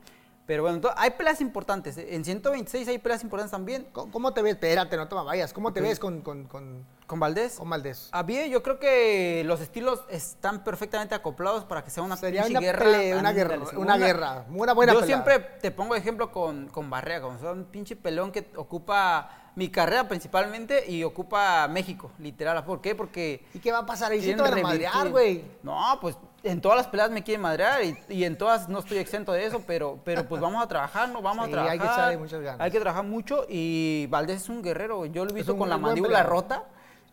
Pero 0.47 0.62
bueno, 0.62 0.77
entonces, 0.77 1.01
hay 1.01 1.11
peleas 1.11 1.40
importantes. 1.40 1.97
¿eh? 1.99 2.15
En 2.15 2.24
126 2.24 2.86
hay 2.89 2.99
peleas 2.99 3.23
importantes 3.24 3.51
también. 3.51 3.86
¿Cómo, 3.93 4.12
cómo 4.12 4.32
te 4.32 4.43
ves? 4.43 4.55
Espérate, 4.55 4.97
no 4.97 5.09
te 5.09 5.15
vayas. 5.16 5.53
¿Cómo 5.53 5.73
te 5.73 5.81
ves 5.81 5.99
con, 5.99 6.20
con, 6.20 6.44
con, 6.44 6.85
Con 7.12 7.20
Valdés. 7.20 7.56
con 7.56 7.68
Valdés? 7.68 8.09
A 8.10 8.22
bien, 8.22 8.51
yo 8.51 8.62
creo 8.62 8.78
que 8.78 9.43
los 9.44 9.60
estilos 9.60 10.02
están 10.09 10.64
perfectamente 10.64 11.14
acoplados 11.14 11.62
para 11.64 11.84
que 11.84 11.90
sea 11.90 12.02
una 12.02 12.16
Sería 12.16 12.44
pinche 12.44 12.56
una 12.56 12.60
guerra. 12.66 12.84
pelea, 12.86 13.18
una 13.18 13.28
ándale, 13.28 13.36
guerra, 13.36 13.78
una 13.78 13.98
guerra, 13.98 14.44
una 14.48 14.72
buena 14.72 14.94
Yo 14.94 15.01
pelea. 15.01 15.14
siempre 15.14 15.39
te 15.60 15.70
pongo 15.70 15.94
ejemplo 15.94 16.32
con, 16.32 16.68
con 16.68 16.89
Barrea, 16.89 17.20
como 17.20 17.39
sea 17.39 17.52
un 17.52 17.64
pinche 17.64 17.97
peleón 17.97 18.32
que 18.32 18.51
ocupa 18.56 19.28
mi 19.56 19.68
carrera 19.68 20.09
principalmente 20.09 20.90
y 20.90 21.05
ocupa 21.05 21.68
México, 21.68 22.10
literal. 22.18 22.64
¿Por 22.64 22.80
qué? 22.80 22.94
Porque 22.94 23.44
¿Y 23.52 23.59
qué 23.59 23.70
va 23.72 23.80
a 23.80 23.84
pasar 23.84 24.12
ahí? 24.12 24.22
Sí 24.22 24.34
te 24.34 24.40
van 24.40 24.55
a 24.59 24.62
madrear, 24.62 25.10
güey. 25.10 25.44
No, 25.62 25.98
pues 26.01 26.16
en 26.43 26.62
todas 26.62 26.78
las 26.78 26.86
peleas 26.86 27.10
me 27.10 27.22
quieren 27.22 27.43
madrear 27.43 27.84
y, 27.84 27.94
y 28.09 28.24
en 28.24 28.39
todas 28.39 28.70
no 28.70 28.78
estoy 28.78 28.97
exento 28.97 29.32
de 29.32 29.44
eso, 29.44 29.60
pero, 29.66 29.98
pero 30.02 30.26
pues 30.26 30.40
vamos 30.40 30.64
a 30.64 30.66
trabajar, 30.66 31.10
¿no? 31.10 31.20
Vamos 31.20 31.44
Sí, 31.44 31.51
a 31.51 31.52
trabajar. 31.52 31.72
hay 31.74 31.78
que 31.78 31.84
echarle 31.84 32.16
muchas 32.16 32.40
ganas. 32.40 32.60
Hay 32.62 32.70
que 32.70 32.80
trabajar 32.80 33.05
mucho 33.05 33.44
y 33.51 34.06
Valdés 34.09 34.44
es 34.44 34.48
un 34.48 34.62
guerrero. 34.62 35.05
Yo 35.05 35.26
lo 35.26 35.30
he 35.30 35.34
visto 35.34 35.59
con 35.59 35.68
la 35.68 35.76
mandíbula 35.76 36.22
rota. 36.22 36.64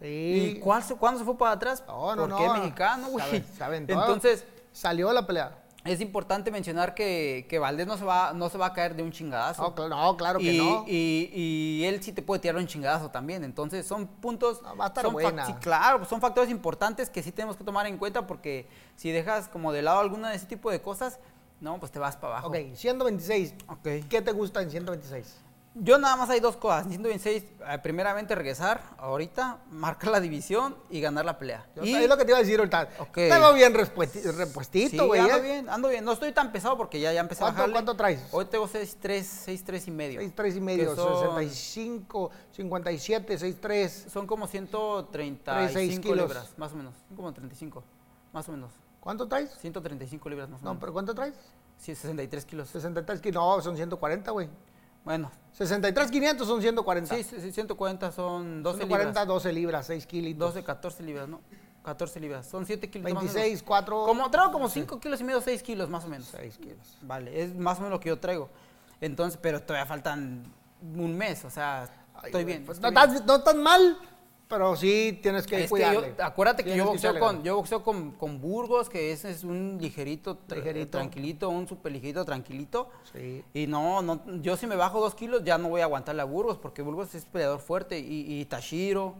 Sí. 0.01 0.55
¿Y 0.57 0.59
cuál 0.59 0.81
se- 0.83 0.95
cuándo 0.95 1.19
se 1.19 1.25
fue 1.25 1.37
para 1.37 1.51
atrás? 1.51 1.83
No, 1.87 2.15
no, 2.15 2.27
¿Por 2.29 2.37
qué 2.37 2.47
no. 2.47 2.53
mexicano, 2.55 3.07
güey? 3.09 3.43
Saben-. 3.57 3.85
Entonces, 3.89 4.45
Salió 4.71 5.11
la 5.11 5.25
pelea. 5.27 5.57
es 5.83 5.99
importante 5.99 6.51
mencionar 6.51 6.93
que, 6.93 7.47
que 7.49 7.57
Valdés 7.59 7.87
no 7.87 7.97
se, 7.97 8.05
va, 8.05 8.31
no 8.33 8.47
se 8.49 8.57
va 8.57 8.67
a 8.67 8.73
caer 8.73 8.95
de 8.95 9.01
un 9.03 9.11
chingadazo. 9.11 9.61
No, 9.63 9.75
cl- 9.75 9.89
no, 9.89 10.15
claro 10.15 10.39
que 10.39 10.53
y, 10.53 10.57
no. 10.57 10.85
Y, 10.87 11.29
y 11.33 11.85
él 11.85 12.01
sí 12.03 12.13
te 12.13 12.21
puede 12.21 12.39
tirar 12.39 12.57
un 12.57 12.67
chingadazo 12.67 13.09
también. 13.09 13.43
Entonces, 13.43 13.85
son 13.87 14.05
puntos. 14.07 14.61
No, 14.61 14.77
va 14.77 14.85
a 14.85 14.87
estar 14.89 15.03
son 15.03 15.13
buena. 15.13 15.45
sí, 15.45 15.53
claro, 15.59 16.05
son 16.05 16.21
factores 16.21 16.49
importantes 16.51 17.09
que 17.09 17.23
sí 17.23 17.31
tenemos 17.31 17.57
que 17.57 17.63
tomar 17.63 17.87
en 17.87 17.97
cuenta 17.97 18.27
porque 18.27 18.67
si 18.95 19.11
dejas 19.11 19.47
como 19.49 19.71
de 19.73 19.81
lado 19.81 19.99
alguna 19.99 20.29
de 20.29 20.35
ese 20.37 20.45
tipo 20.45 20.69
de 20.71 20.81
cosas, 20.81 21.19
no, 21.59 21.77
pues 21.79 21.91
te 21.91 21.99
vas 21.99 22.15
para 22.15 22.33
abajo. 22.37 22.47
Ok, 22.49 22.57
126. 22.75 23.53
Ok. 23.67 23.87
¿Qué 24.09 24.21
te 24.21 24.31
gusta 24.31 24.61
en 24.61 24.69
126? 24.71 25.35
Yo 25.75 25.97
nada 25.99 26.15
más 26.15 26.29
hay 26.31 26.39
dos 26.39 26.57
cosas. 26.57 26.85
En 26.85 26.89
126, 26.91 27.43
eh, 27.43 27.77
primeramente 27.81 28.33
regresar 28.33 28.81
ahorita, 28.97 29.59
marcar 29.69 30.09
la 30.11 30.19
división 30.19 30.75
y 30.89 30.99
ganar 30.99 31.23
la 31.25 31.37
pelea. 31.37 31.65
Yo- 31.75 31.83
y, 31.85 31.93
Es 31.93 32.09
lo 32.09 32.17
que 32.17 32.25
te 32.25 32.31
iba 32.31 32.37
a 32.39 32.41
decir 32.41 32.57
ahorita. 32.59 32.89
Ok. 32.99 33.13
Te 33.13 33.29
veo 33.29 33.53
bien 33.53 33.71
Sí, 33.71 34.31
repuestito, 34.31 35.05
güey. 35.07 35.21
ando 35.21 35.35
¿eh? 35.37 35.41
bien, 35.41 35.69
ando 35.69 35.87
bien. 35.89 36.03
No 36.03 36.13
estoy 36.13 36.31
tan 36.33 36.51
pesado 36.51 36.75
porque 36.75 36.99
ya, 36.99 37.13
ya 37.13 37.19
empecé 37.21 37.43
a 37.43 37.45
¿Cuánto- 37.45 37.57
bajarle. 37.59 37.73
cuánto 37.73 37.95
traes? 37.95 38.19
Hoy 38.31 38.45
tengo 38.45 38.67
6'3", 38.67 39.25
6'3 39.27 39.87
y 39.87 39.91
medio. 39.91 40.19
6'3 40.19 40.55
y 40.55 40.59
medio, 40.61 40.95
son- 40.95 41.19
65, 41.19 42.31
57, 42.51 43.37
6'3. 43.37 44.07
Son 44.11 44.25
como 44.25 44.47
36 44.47 45.71
135 45.71 46.01
kilos. 46.01 46.27
libras, 46.29 46.53
más 46.57 46.73
o 46.73 46.75
menos. 46.77 46.95
Son 47.07 47.15
como 47.15 47.31
35, 47.31 47.83
más 48.33 48.49
o 48.49 48.51
menos. 48.51 48.71
¿Cuánto 48.99 49.27
traes? 49.27 49.51
135 49.61 50.29
libras 50.29 50.49
más 50.49 50.61
o 50.61 50.63
No, 50.65 50.71
menos. 50.71 50.81
pero 50.81 50.93
¿cuánto 50.93 51.13
traes? 51.13 51.35
Sí, 51.77 51.95
63 51.95 52.43
kilos. 52.45 52.69
63 52.69 53.21
kilos. 53.21 53.35
No, 53.41 53.61
son 53.61 53.75
140, 53.77 54.31
güey. 54.31 54.49
Bueno, 55.09 55.31
63, 55.53 56.11
500 56.11 56.47
son 56.47 56.61
140. 56.61 57.15
sí, 57.15 57.23
sí, 57.23 57.41
sí, 57.41 57.51
140 57.51 58.11
son 58.11 58.61
12 58.61 58.77
140, 58.77 59.07
libras. 59.09 59.27
12 59.27 59.53
libras, 59.53 59.87
6 59.87 60.05
kilos. 60.05 60.37
12, 60.37 60.63
14 60.63 61.01
libras, 61.01 61.27
¿no? 61.27 61.41
14 61.81 62.19
libras. 62.19 62.45
Son 62.45 62.63
7 62.63 62.91
kilos. 62.91 63.11
más 63.11 63.23
o 63.23 63.25
menos. 63.25 63.33
26, 63.33 63.63
4. 63.63 64.05
Como, 64.05 64.29
traigo 64.29 64.51
como 64.51 64.69
5 64.69 64.99
kilos 64.99 65.19
y 65.19 65.23
medio, 65.23 65.41
6 65.41 65.63
kilos 65.63 65.89
más 65.89 66.05
o 66.05 66.09
menos. 66.09 66.27
6 66.27 66.59
kilos. 66.59 66.99
Vale, 67.01 67.41
es 67.41 67.55
más 67.55 67.79
o 67.79 67.81
menos 67.81 67.93
lo 67.93 67.99
que 67.99 68.09
yo 68.09 68.19
traigo. 68.19 68.51
Entonces, 69.01 69.39
pero 69.41 69.59
todavía 69.63 69.87
faltan 69.87 70.43
un 70.79 71.17
mes, 71.17 71.43
o 71.43 71.49
sea, 71.49 71.89
Ay, 72.13 72.25
estoy 72.25 72.43
bien. 72.43 72.63
pues 72.63 72.77
estoy 72.77 72.93
no, 72.93 73.07
bien. 73.07 73.23
no 73.25 73.41
tan 73.41 73.63
mal, 73.63 73.97
pero 74.49 74.75
sí 74.75 75.19
tienes 75.21 75.45
que 75.45 75.63
Es 75.65 75.71
que 75.71 75.79
yo- 75.79 76.03
acuérdate 76.25 76.63
que 76.63 76.75
yo 76.75 76.85
boxeo, 76.85 77.19
con, 77.19 77.43
yo 77.43 77.55
boxeo 77.57 77.83
con, 77.83 78.11
con 78.11 78.41
Burgos, 78.41 78.89
que 78.89 79.11
ese 79.11 79.29
es 79.29 79.43
un 79.43 79.77
ligerito, 79.79 80.39
tra- 80.47 80.55
Ligerito. 80.55 80.97
tranquilito, 80.97 81.49
un 81.49 81.67
super 81.67 81.91
ligerito, 81.91 82.25
tranquilito. 82.25 82.89
Sí. 83.13 83.45
Y 83.53 83.67
no, 83.67 84.01
no, 84.01 84.21
yo 84.41 84.57
si 84.57 84.65
me 84.65 84.75
bajo 84.75 84.99
dos 84.99 85.13
kilos 85.13 85.43
ya 85.43 85.59
no 85.59 85.69
voy 85.69 85.81
a 85.81 85.83
aguantarle 85.83 86.23
a 86.23 86.25
Burgos, 86.25 86.57
porque 86.57 86.81
Burgos 86.81 87.13
es 87.13 87.25
peleador 87.25 87.59
fuerte. 87.59 87.99
Y, 87.99 88.39
y 88.41 88.45
Tashiro, 88.45 89.13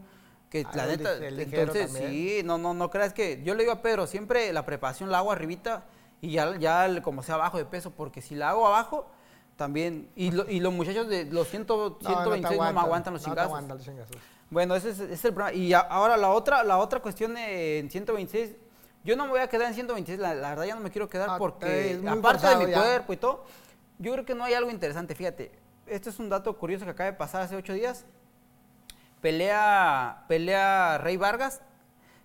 que 0.50 0.64
Ah, 0.66 0.72
la 0.74 0.86
neta, 0.86 1.16
entonces 1.24 1.92
también. 1.92 2.10
sí, 2.10 2.40
no, 2.44 2.58
no, 2.58 2.74
no 2.74 2.90
creas 2.90 3.12
que, 3.14 3.40
yo 3.44 3.54
le 3.54 3.62
digo 3.62 3.72
a 3.72 3.82
Pedro, 3.82 4.08
siempre 4.08 4.52
la 4.52 4.66
preparación 4.66 5.12
la 5.12 5.18
hago 5.18 5.30
arribita 5.30 5.84
y 6.20 6.32
ya, 6.32 6.58
ya 6.58 7.00
como 7.02 7.22
sea 7.22 7.36
abajo 7.36 7.56
de 7.56 7.66
peso, 7.66 7.92
porque 7.92 8.20
si 8.20 8.34
la 8.34 8.50
hago 8.50 8.66
abajo, 8.66 9.06
también, 9.54 10.08
y, 10.16 10.32
lo- 10.32 10.50
y 10.50 10.58
los 10.58 10.72
muchachos 10.72 11.06
de 11.06 11.26
los 11.26 11.46
100, 11.46 11.66
No, 11.68 11.76
no 11.76 11.92
te 11.92 12.04
126 12.06 12.58
no, 12.58 12.72
me 12.72 12.80
aguantan 12.80 13.12
los 13.12 13.22
no 13.22 13.24
te 13.26 13.30
chingazos. 13.30 13.46
aguantan 13.48 13.76
los 13.76 13.86
chingazos. 13.86 14.16
Bueno, 14.50 14.74
ese 14.74 14.90
es, 14.90 15.00
ese 15.00 15.14
es 15.14 15.24
el 15.24 15.32
problema. 15.34 15.56
Y 15.56 15.72
a- 15.72 15.78
ahora 15.80 16.16
la 16.16 16.30
otra, 16.30 16.62
la 16.64 16.78
otra 16.78 17.00
cuestión 17.00 17.36
en 17.36 17.88
126, 17.90 18.50
yo 19.04 19.16
no 19.16 19.24
me 19.24 19.30
voy 19.30 19.40
a 19.40 19.48
quedar 19.48 19.68
en 19.68 19.74
126, 19.74 20.18
la, 20.18 20.34
la 20.34 20.50
verdad 20.50 20.64
ya 20.64 20.74
no 20.74 20.80
me 20.80 20.90
quiero 20.90 21.08
quedar 21.08 21.30
Ah, 21.30 21.38
porque 21.38 21.92
es 21.92 22.02
muy 22.02 22.18
aparte 22.18 22.46
de 22.48 22.56
mi 22.66 22.70
ya. 22.72 22.78
cuerpo 22.82 23.12
y 23.12 23.16
todo, 23.16 23.44
yo 23.98 24.12
creo 24.12 24.24
que 24.24 24.34
no 24.34 24.44
hay 24.44 24.54
algo 24.54 24.70
interesante, 24.70 25.14
fíjate. 25.14 25.52
Este 25.86 26.10
es 26.10 26.18
un 26.18 26.28
dato 26.28 26.56
curioso 26.56 26.84
que 26.84 26.90
acaba 26.90 27.10
de 27.10 27.16
pasar 27.16 27.42
hace 27.42 27.56
ocho 27.56 27.72
días. 27.72 28.04
Pelea, 29.20 30.24
pelea 30.28 30.98
Rey 30.98 31.16
Vargas, 31.16 31.60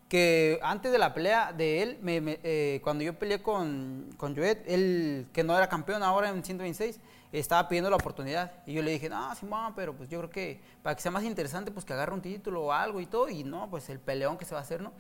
que 0.08 0.60
antes 0.64 0.92
de 0.92 0.98
la 0.98 1.14
pelea 1.14 1.52
de 1.52 1.82
él, 1.82 1.98
me- 2.02 2.22
me- 2.22 2.40
eh, 2.44 2.80
cuando 2.84 3.04
yo 3.04 3.18
peleé 3.20 3.42
con, 3.42 4.10
con 4.18 4.36
Joet, 4.36 4.64
él, 4.68 5.28
que 5.34 5.44
no 5.44 5.58
era 5.58 5.68
campeón 5.68 6.04
ahora 6.04 6.30
en 6.30 6.44
126, 6.44 7.00
estaba 7.32 7.68
pidiendo 7.68 7.90
la 7.90 7.96
oportunidad. 7.96 8.52
Y 8.66 8.74
yo 8.74 8.82
le 8.82 8.92
dije, 8.92 9.10
no, 9.10 9.34
Simón, 9.36 9.74
pero 9.76 9.94
pues 9.94 10.10
yo 10.10 10.20
creo 10.20 10.30
que 10.30 10.62
para 10.82 10.96
que 10.96 11.02
sea 11.02 11.12
más 11.12 11.24
interesante, 11.24 11.72
pues 11.72 11.86
que 11.86 11.94
agarre 11.94 12.14
un 12.14 12.22
título 12.22 12.66
o 12.66 12.72
algo 12.72 13.00
y 13.02 13.06
todo. 13.06 13.30
Y 13.30 13.44
no, 13.44 13.70
pues 13.70 13.90
el 13.90 14.00
peleón 14.00 14.38
que 14.38 14.46
se 14.46 14.54
va 14.54 14.62
a 14.62 14.64
hacer, 14.64 14.82
¿no? 14.82 14.94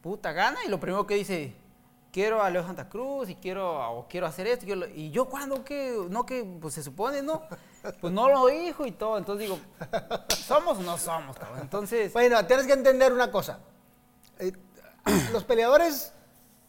Puta, 0.00 0.32
gana. 0.32 0.58
Y 0.66 0.68
lo 0.68 0.78
primero 0.80 1.06
que 1.06 1.14
dice, 1.14 1.54
quiero 2.12 2.42
a 2.42 2.48
Leo 2.48 2.64
Santa 2.64 2.88
Cruz 2.88 3.28
y 3.28 3.34
quiero, 3.34 3.90
o 3.90 4.06
quiero 4.08 4.26
hacer 4.26 4.46
esto. 4.46 4.64
Y 4.64 4.68
yo, 4.68 4.86
y 4.94 5.10
yo 5.10 5.24
¿cuándo? 5.26 5.64
¿Qué? 5.64 5.96
No, 6.08 6.24
que 6.24 6.44
pues 6.60 6.74
se 6.74 6.82
supone, 6.82 7.22
¿no? 7.22 7.42
Pues 8.00 8.12
no 8.12 8.28
lo 8.28 8.46
dijo 8.46 8.86
y 8.86 8.92
todo. 8.92 9.18
Entonces 9.18 9.48
digo, 9.48 9.60
¿somos 10.28 10.78
o 10.78 10.82
no 10.82 10.96
somos, 10.96 11.36
cabrón? 11.36 11.60
Entonces... 11.60 12.12
Bueno, 12.12 12.44
tienes 12.46 12.66
que 12.66 12.72
entender 12.72 13.12
una 13.12 13.30
cosa. 13.30 13.58
Eh, 14.38 14.52
los 15.32 15.44
peleadores 15.44 16.12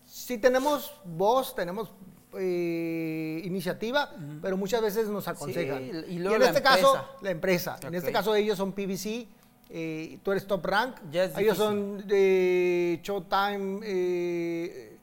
sí 0.04 0.38
tenemos 0.38 1.00
voz, 1.06 1.56
tenemos 1.56 1.94
eh, 2.38 3.42
iniciativa, 3.44 4.14
pero 4.42 4.58
muchas 4.58 4.82
veces 4.82 5.08
nos 5.08 5.28
aconsejan. 5.28 5.84
y 5.84 6.16
y, 6.16 6.20
luego 6.20 6.36
en 6.36 6.44
este 6.44 6.62
caso, 6.62 7.06
la 7.22 7.32
empresa. 7.32 7.78
En 7.82 7.96
este 7.96 8.12
caso 8.12 8.36
ellos 8.36 8.58
son 8.58 8.72
PBC, 8.74 9.28
eh, 9.70 10.20
tú 10.24 10.32
eres 10.32 10.46
Top 10.46 10.66
Rank, 10.66 10.98
ellos 11.12 11.58
son 11.58 12.06
Showtime, 12.08 13.80
eh, 13.84 14.98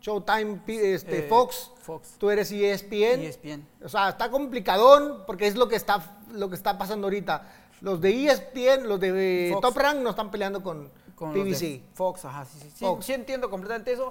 Showtime 0.00 0.60
este, 0.66 1.22
Fox, 1.24 1.72
Fox. 1.80 2.14
tú 2.18 2.30
eres 2.30 2.52
ESPN. 2.52 3.22
ESPN. 3.22 3.66
O 3.82 3.88
sea, 3.88 4.10
está 4.10 4.30
complicadón 4.30 5.24
porque 5.26 5.46
es 5.46 5.56
lo 5.56 5.68
que 5.68 5.76
está, 5.76 6.18
lo 6.32 6.48
que 6.48 6.54
está 6.54 6.78
pasando 6.78 7.06
ahorita. 7.06 7.50
Los 7.80 8.00
de 8.00 8.26
ESPN, 8.26 8.88
los 8.88 9.00
de 9.00 9.50
Fox. 9.52 9.62
Top 9.62 9.76
Rank 9.76 9.98
no 9.98 10.10
están 10.10 10.30
peleando 10.30 10.62
con, 10.62 10.88
PBC. 11.16 11.82
Fox, 11.94 12.24
ajá, 12.24 12.44
sí, 12.44 12.58
sí, 12.60 12.70
sí, 12.74 12.84
Fox. 12.84 13.06
sí 13.06 13.12
entiendo 13.14 13.50
completamente 13.50 13.92
eso, 13.92 14.10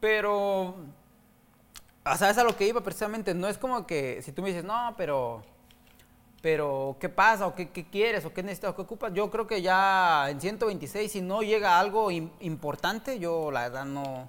pero, 0.00 0.74
o 2.04 2.16
sea, 2.16 2.30
es 2.30 2.38
a 2.38 2.44
lo 2.44 2.56
que 2.56 2.66
iba 2.66 2.80
precisamente, 2.82 3.34
no 3.34 3.48
es 3.48 3.58
como 3.58 3.86
que 3.86 4.22
si 4.22 4.32
tú 4.32 4.42
me 4.42 4.48
dices, 4.48 4.64
no, 4.64 4.94
pero, 4.96 5.42
pero, 6.42 6.96
¿qué 7.00 7.08
pasa? 7.08 7.46
¿O 7.46 7.54
qué, 7.54 7.70
qué 7.70 7.84
quieres? 7.88 8.24
¿O 8.24 8.32
qué 8.32 8.42
necesitas? 8.42 8.70
¿O 8.72 8.76
qué 8.76 8.82
ocupas? 8.82 9.12
Yo 9.14 9.30
creo 9.30 9.46
que 9.46 9.62
ya 9.62 10.28
en 10.30 10.40
126, 10.40 11.12
si 11.12 11.20
no 11.20 11.42
llega 11.42 11.78
algo 11.78 12.10
im- 12.10 12.30
importante, 12.40 13.18
yo 13.20 13.50
la 13.52 13.62
verdad 13.62 13.84
no, 13.84 14.28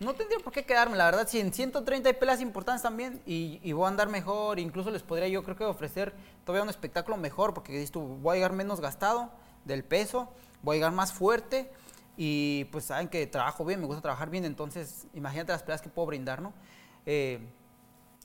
no 0.00 0.14
tendría 0.14 0.38
por 0.40 0.52
qué 0.52 0.64
quedarme, 0.64 0.96
la 0.96 1.06
verdad, 1.06 1.28
si 1.28 1.40
en 1.40 1.52
130 1.52 2.08
hay 2.08 2.14
peleas 2.14 2.40
importantes 2.40 2.82
también 2.82 3.20
y, 3.26 3.60
y 3.62 3.72
voy 3.72 3.86
a 3.86 3.88
andar 3.88 4.08
mejor, 4.08 4.58
incluso 4.60 4.90
les 4.90 5.02
podría 5.02 5.28
yo 5.28 5.42
creo 5.44 5.56
que 5.56 5.64
ofrecer 5.64 6.14
todavía 6.44 6.62
un 6.64 6.70
espectáculo 6.70 7.16
mejor, 7.16 7.54
porque 7.54 7.84
tú, 7.92 8.00
voy 8.22 8.32
a 8.32 8.36
llegar 8.36 8.52
menos 8.52 8.80
gastado 8.80 9.30
del 9.64 9.84
peso, 9.84 10.28
voy 10.62 10.76
a 10.76 10.78
llegar 10.78 10.92
más 10.92 11.12
fuerte 11.12 11.70
Y 12.16 12.64
pues 12.66 12.84
saben 12.86 13.08
que 13.08 13.26
trabajo 13.26 13.64
bien, 13.64 13.80
me 13.80 13.86
gusta 13.86 14.02
trabajar 14.02 14.30
bien, 14.30 14.44
entonces 14.44 15.06
imagínate 15.14 15.52
las 15.52 15.62
peleas 15.62 15.82
que 15.82 15.88
puedo 15.88 16.06
brindar, 16.06 16.42
¿no? 16.42 16.52
Eh, 17.10 17.38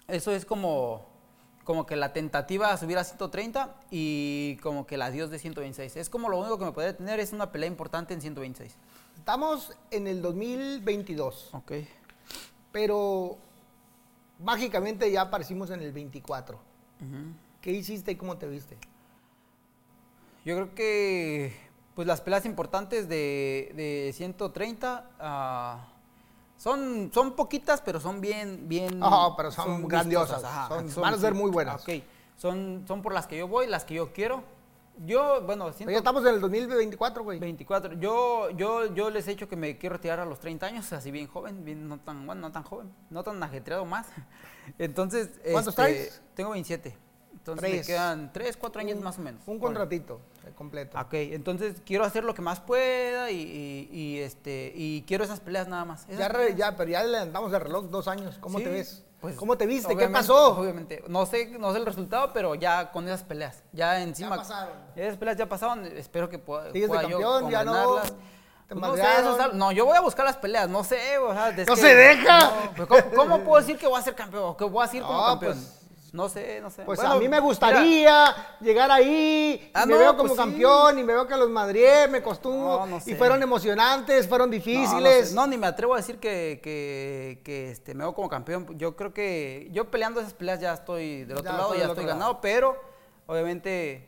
eso 0.09 0.33
es 0.33 0.45
como, 0.45 1.05
como 1.63 1.85
que 1.85 1.95
la 1.95 2.11
tentativa 2.11 2.69
a 2.69 2.75
subir 2.77 2.97
a 2.97 3.05
130 3.05 3.73
y 3.91 4.57
como 4.61 4.85
que 4.85 4.97
la 4.97 5.05
adiós 5.05 5.29
de 5.29 5.39
126. 5.39 5.95
Es 5.95 6.09
como 6.09 6.27
lo 6.27 6.37
único 6.37 6.59
que 6.59 6.65
me 6.65 6.73
puede 6.73 6.91
tener 6.91 7.21
es 7.21 7.31
una 7.31 7.49
pelea 7.49 7.69
importante 7.69 8.13
en 8.13 8.19
126. 8.19 8.75
Estamos 9.15 9.71
en 9.89 10.05
el 10.07 10.21
2022, 10.21 11.53
Ok. 11.53 11.71
pero 12.73 13.37
mágicamente 14.39 15.09
ya 15.09 15.21
aparecimos 15.21 15.69
en 15.69 15.81
el 15.81 15.93
24. 15.93 16.59
¿Qué 17.61 17.71
hiciste 17.71 18.11
y 18.11 18.15
cómo 18.17 18.37
te 18.37 18.47
viste? 18.47 18.77
Yo 20.43 20.55
creo 20.55 20.75
que 20.75 21.55
pues 21.95 22.05
las 22.05 22.19
peleas 22.19 22.45
importantes 22.45 23.07
de, 23.07 23.71
de 23.77 24.11
130 24.13 25.09
ah, 25.19 25.92
son, 26.63 27.11
son 27.13 27.33
poquitas, 27.35 27.81
pero 27.81 27.99
son 27.99 28.21
bien, 28.21 28.69
bien. 28.69 29.03
Ajá, 29.03 29.35
pero 29.35 29.51
son 29.51 29.85
grandiosas, 29.85 30.41
vistosas, 30.41 30.93
son- 30.93 31.03
van 31.03 31.13
a 31.13 31.17
ser 31.17 31.33
muy 31.33 31.51
buenas. 31.51 31.81
Ok, 31.81 32.01
son, 32.37 32.85
son 32.87 33.01
por 33.01 33.13
las 33.13 33.27
que 33.27 33.37
yo 33.37 33.49
voy, 33.49 33.67
las 33.67 33.83
que 33.83 33.95
yo 33.95 34.13
quiero. 34.13 34.45
Yo, 35.05 35.41
bueno, 35.41 35.73
siento 35.73 35.91
ya 35.91 35.97
estamos 35.97 36.23
en 36.23 36.35
el 36.35 36.39
2024, 36.39 37.21
güey. 37.21 37.39
24. 37.39 37.95
Yo, 37.95 38.49
yo, 38.51 38.93
yo 38.93 39.09
les 39.09 39.27
he 39.27 39.31
dicho 39.31 39.49
que 39.49 39.57
me 39.57 39.77
quiero 39.77 39.97
retirar 39.97 40.21
a 40.21 40.25
los 40.25 40.39
30 40.39 40.67
años, 40.67 40.93
así 40.93 41.11
bien 41.11 41.27
joven, 41.27 41.65
bien, 41.65 41.85
no 41.89 41.99
tan, 41.99 42.25
bueno, 42.25 42.39
no 42.39 42.51
tan 42.53 42.63
joven, 42.63 42.89
no 43.09 43.23
tan 43.23 43.43
ajetreado 43.43 43.83
más. 43.83 44.07
Entonces, 44.77 45.41
¿Cuántos 45.51 45.73
este, 45.73 45.81
traes? 45.81 46.21
Tengo 46.33 46.51
27. 46.51 46.95
Entonces 47.43 47.61
me 47.61 47.69
Tres. 47.75 47.87
quedan 47.87 48.31
3, 48.31 48.55
4 48.55 48.79
años 48.79 48.97
Un- 48.99 49.03
más 49.03 49.19
o 49.19 49.21
menos. 49.21 49.41
Un 49.47 49.59
contratito 49.59 50.21
eh, 50.45 50.51
completo. 50.55 50.97
Ok, 50.97 51.13
entonces 51.13 51.75
quiero 51.85 52.05
hacer 52.05 52.23
lo 52.23 52.33
que 52.33 52.41
más 52.41 52.61
pueda 52.61 53.31
y, 53.31 53.35
y- 53.41 53.89
y, 53.91 54.19
este 54.19 54.71
y 54.73 55.01
quiero 55.05 55.25
esas 55.25 55.41
peleas 55.41 55.67
nada 55.67 55.83
más. 55.83 56.07
Ya, 56.07 56.29
re- 56.29 56.55
ya, 56.55 56.77
pero 56.77 56.89
ya 56.91 57.03
le 57.03 57.17
andamos 57.17 57.51
de 57.51 57.59
reloj 57.59 57.85
dos 57.89 58.07
años. 58.07 58.37
¿Cómo 58.39 58.59
Sí, 58.59 58.63
te 58.63 58.69
ves? 58.69 59.03
pues, 59.19 59.35
¿Cómo 59.35 59.57
te 59.57 59.65
viste? 59.65 59.93
¿Qué 59.97 60.07
pasó? 60.07 60.57
Obviamente, 60.57 61.03
no 61.09 61.25
sé, 61.25 61.47
no 61.59 61.73
sé 61.73 61.79
el 61.79 61.85
resultado, 61.85 62.31
pero 62.33 62.55
ya 62.55 62.91
con 62.93 63.05
esas 63.09 63.23
peleas, 63.23 63.61
ya 63.73 64.01
encima. 64.01 64.37
pasaron. 64.37 64.73
esas 64.95 65.17
peleas 65.17 65.35
ya 65.37 65.49
pasaron, 65.49 65.85
espero 65.85 66.29
que 66.29 66.39
pueda, 66.39 66.71
Sigues 66.71 66.83
de 66.83 66.87
pueda 66.87 67.01
yo 67.09 67.19
campeón, 67.19 67.51
ya 67.51 67.65
no, 67.65 67.73
ganarlas. 67.73 68.13
Pues 68.69 68.79
no 68.79 68.95
sé, 68.95 69.01
eso 69.01 69.71
yo 69.73 69.85
voy 69.85 69.97
a 69.97 70.01
buscar 70.01 70.25
las 70.25 70.37
peleas, 70.37 70.69
no 70.69 70.83
sé, 70.85 71.17
o 71.17 71.33
sea, 71.33 71.49
es 71.49 71.67
¡No 71.67 71.75
que- 71.75 71.81
se 71.81 71.93
deja! 71.93 72.39
no, 72.39 72.73
pues, 72.75 72.87
¿cómo, 72.87 73.01
cómo 73.15 73.39
puedo 73.43 73.61
decir 73.61 73.77
que 73.77 73.85
voy 73.85 73.99
a 73.99 74.01
ser 74.01 74.15
campeón 74.15 74.43
o 74.45 74.57
que 74.57 74.63
voy 74.63 74.83
a 74.83 74.87
ser 74.87 75.01
como 75.03 75.25
campeón? 75.25 75.53
pues- 75.53 75.79
no 76.13 76.29
sé, 76.29 76.61
no 76.61 76.69
sé. 76.69 76.83
Pues 76.83 76.97
Bueno, 76.99 77.13
a 77.13 77.15
mí 77.15 77.21
me 77.23 77.29
mira, 77.29 77.39
gustaría 77.41 78.35
llegar 78.61 78.89
ahí, 78.91 79.59
y 79.67 79.71
Ah, 79.73 79.85
me 79.85 79.93
no, 79.93 79.99
veo 79.99 80.15
como 80.15 80.29
pues 80.29 80.31
sí. 80.33 80.37
campeón 80.37 80.99
y 80.99 81.03
me 81.03 81.11
veo 81.13 81.27
que 81.27 81.35
los 81.35 81.49
madrié, 81.49 82.07
me 82.07 82.21
costó, 82.21 82.51
No, 82.53 82.85
no 82.85 82.99
y 83.05 83.15
fueron 83.15 83.41
emocionantes, 83.43 84.27
fueron 84.29 84.49
difíciles. 84.51 85.29
sé. 85.29 85.35
No, 85.35 85.45
ni 85.47 85.57
me 85.57 85.67
atrevo 85.67 85.95
a 85.95 85.97
decir 85.97 86.19
que, 86.19 86.59
que, 86.63 87.41
que, 87.43 87.71
este, 87.71 87.93
me 87.95 88.03
veo 88.03 88.13
como 88.13 88.29
campeón. 88.29 88.77
Yo 88.77 88.95
creo 88.95 89.11
que 89.13 89.67
yo 89.71 89.89
peleando 89.91 90.21
esas 90.21 90.33
peleas 90.35 90.59
ya 90.59 90.73
estoy 90.73 91.25
del 91.25 91.37
otro 91.39 91.51
Ya 91.51 91.57
lado, 91.57 91.75
ya 91.75 91.85
estoy 91.87 92.05
ganado, 92.05 92.31
lado. 92.33 92.41
pero 92.41 92.79
obviamente 93.25 94.07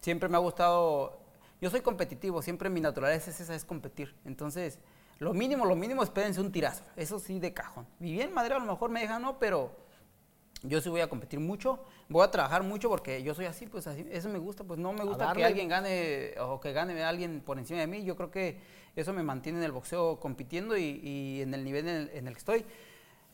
siempre 0.00 0.28
me 0.28 0.36
ha 0.36 0.40
gustado. 0.40 1.20
Yo 1.60 1.70
soy 1.70 1.82
competitivo, 1.82 2.40
siempre 2.42 2.70
mi 2.70 2.80
naturaleza 2.80 3.30
es 3.30 3.40
esa, 3.40 3.54
es 3.54 3.64
competir. 3.64 4.14
Entonces, 4.24 4.78
lo 5.18 5.32
mínimo, 5.34 5.64
lo 5.66 5.76
mínimo, 5.76 6.02
espérense 6.02 6.40
un 6.40 6.50
tirazo. 6.50 6.84
Eso 6.96 7.18
sí, 7.18 7.38
de 7.38 7.52
cajón. 7.52 7.86
Y 8.00 8.12
bien, 8.12 8.32
madre, 8.34 8.54
a 8.54 8.58
lo 8.58 8.64
mejor 8.66 8.90
me 8.90 9.00
dejan, 9.00 9.22
no, 9.22 9.38
pero 9.38 9.70
yo 10.64 10.80
sí 10.80 10.88
voy 10.88 11.02
a 11.02 11.08
competir 11.08 11.38
mucho, 11.40 11.84
voy 12.08 12.24
a 12.24 12.30
trabajar 12.30 12.62
mucho 12.62 12.88
porque 12.88 13.22
yo 13.22 13.34
soy 13.34 13.46
así, 13.46 13.66
pues 13.66 13.86
así, 13.86 14.06
eso 14.10 14.28
me 14.28 14.38
gusta, 14.38 14.64
pues 14.64 14.80
no 14.80 14.92
me 14.92 15.04
gusta 15.04 15.32
que 15.32 15.44
alguien 15.44 15.68
gane 15.68 16.34
o 16.40 16.60
que 16.60 16.72
gane 16.72 17.02
alguien 17.04 17.40
por 17.40 17.58
encima 17.58 17.80
de 17.80 17.86
mí, 17.86 18.04
yo 18.04 18.16
creo 18.16 18.30
que 18.30 18.58
eso 18.96 19.12
me 19.12 19.22
mantiene 19.22 19.58
en 19.58 19.64
el 19.64 19.72
boxeo 19.72 20.18
compitiendo 20.18 20.76
y, 20.76 21.00
y 21.02 21.42
en 21.42 21.52
el 21.54 21.64
nivel 21.64 21.88
en 21.88 21.94
el, 21.94 22.10
en 22.14 22.26
el 22.28 22.34
que 22.34 22.38
estoy. 22.38 22.64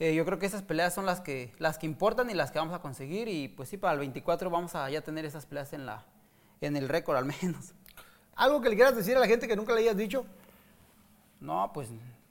Eh, 0.00 0.14
yo 0.14 0.24
creo 0.24 0.38
que 0.38 0.46
esas 0.46 0.62
peleas 0.62 0.94
son 0.94 1.04
las 1.04 1.20
que, 1.20 1.52
las 1.58 1.76
que 1.76 1.84
importan 1.84 2.30
y 2.30 2.34
las 2.34 2.50
que 2.50 2.58
vamos 2.58 2.74
a 2.74 2.80
conseguir 2.80 3.28
y 3.28 3.48
pues 3.48 3.68
sí, 3.68 3.76
para 3.76 3.92
el 3.92 3.98
24 3.98 4.48
vamos 4.48 4.74
a 4.74 4.88
ya 4.88 5.02
tener 5.02 5.26
esas 5.26 5.44
peleas 5.44 5.74
en, 5.74 5.84
la, 5.84 6.06
en 6.62 6.76
el 6.76 6.88
récord 6.88 7.18
al 7.18 7.26
menos. 7.26 7.74
Algo 8.34 8.62
que 8.62 8.70
le 8.70 8.76
quieras 8.76 8.96
decir 8.96 9.16
a 9.16 9.20
la 9.20 9.26
gente 9.26 9.46
que 9.46 9.56
nunca 9.56 9.74
le 9.74 9.82
hayas 9.82 9.98
dicho. 9.98 10.24
No, 11.38 11.70
pues 11.74 11.90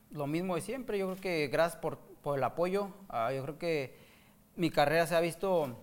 lo 0.10 0.26
mismo 0.26 0.56
de 0.56 0.62
siempre. 0.62 0.98
Yo 0.98 1.06
creo 1.12 1.22
que 1.22 1.48
gracias 1.48 1.80
por, 1.80 2.00
por 2.24 2.40
el 2.40 2.44
apoyo. 2.44 2.90
Ah, 3.08 3.32
yo 3.32 3.44
creo 3.44 3.60
que 3.60 4.09
mi 4.60 4.70
carrera 4.70 5.08
se 5.08 5.16
ha 5.16 5.22
visto 5.22 5.78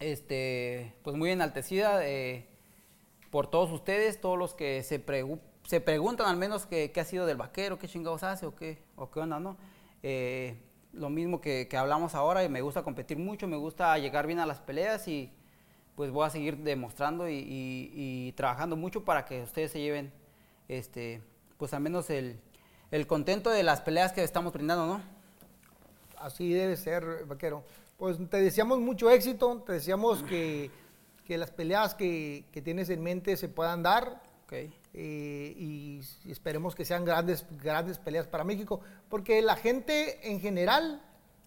este, 0.00 0.94
pues 1.02 1.16
muy 1.16 1.30
enaltecida 1.30 2.06
eh, 2.06 2.46
por 3.30 3.46
todos 3.48 3.70
ustedes, 3.72 4.20
todos 4.20 4.38
los 4.38 4.54
que 4.54 4.82
se, 4.82 5.04
pregu- 5.04 5.40
se 5.64 5.80
preguntan 5.80 6.26
al 6.28 6.36
menos 6.36 6.66
qué, 6.66 6.92
ha 6.94 7.04
sido 7.04 7.26
del 7.26 7.36
vaquero, 7.36 7.78
qué 7.78 7.88
chingados 7.88 8.22
hace 8.22 8.46
o 8.46 8.54
qué, 8.54 8.82
o 8.96 9.10
qué 9.10 9.20
onda, 9.20 9.40
¿no? 9.40 9.56
Eh, 10.02 10.56
lo 10.92 11.10
mismo 11.10 11.40
que, 11.40 11.68
que 11.68 11.76
hablamos 11.76 12.14
ahora, 12.14 12.42
y 12.44 12.48
me 12.48 12.60
gusta 12.60 12.82
competir 12.82 13.18
mucho, 13.18 13.46
me 13.46 13.56
gusta 13.56 13.96
llegar 13.98 14.26
bien 14.26 14.38
a 14.40 14.46
las 14.46 14.60
peleas 14.60 15.06
y 15.08 15.32
pues 15.94 16.10
voy 16.10 16.26
a 16.26 16.30
seguir 16.30 16.58
demostrando 16.58 17.28
y, 17.28 17.34
y- 17.34 17.92
y 18.28 18.32
trabajando 18.32 18.76
mucho 18.76 19.04
para 19.04 19.24
que 19.24 19.42
ustedes 19.42 19.72
se 19.72 19.80
lleven, 19.80 20.12
este, 20.68 21.22
pues 21.56 21.72
al 21.74 21.80
menos 21.82 22.10
el, 22.10 22.40
el 22.90 23.06
contento 23.06 23.50
de 23.50 23.62
las 23.62 23.80
peleas 23.80 24.12
que 24.12 24.22
estamos 24.22 24.52
brindando, 24.52 24.86
¿no? 24.86 25.15
Así 26.18 26.52
debe 26.52 26.76
ser, 26.76 27.24
vaquero. 27.26 27.64
Pues 27.96 28.16
te 28.28 28.38
deseamos 28.38 28.80
mucho 28.80 29.10
éxito, 29.10 29.62
te 29.66 29.72
deseamos 29.72 30.22
que, 30.22 30.70
que 31.24 31.38
las 31.38 31.50
peleas 31.50 31.94
que, 31.94 32.44
que 32.52 32.62
tienes 32.62 32.90
en 32.90 33.02
mente 33.02 33.36
se 33.36 33.48
puedan 33.48 33.82
dar 33.82 34.20
Ok. 34.46 34.52
eh, 34.52 35.54
y, 35.58 36.00
esperemos 36.30 36.76
que 36.76 36.84
sean 36.84 37.04
grandes, 37.04 37.44
grandes 37.60 37.98
peleas 37.98 38.28
para 38.28 38.44
México, 38.44 38.80
porque 39.08 39.42
la 39.42 39.56
gente 39.56 40.30
en 40.30 40.40
general 40.40 41.02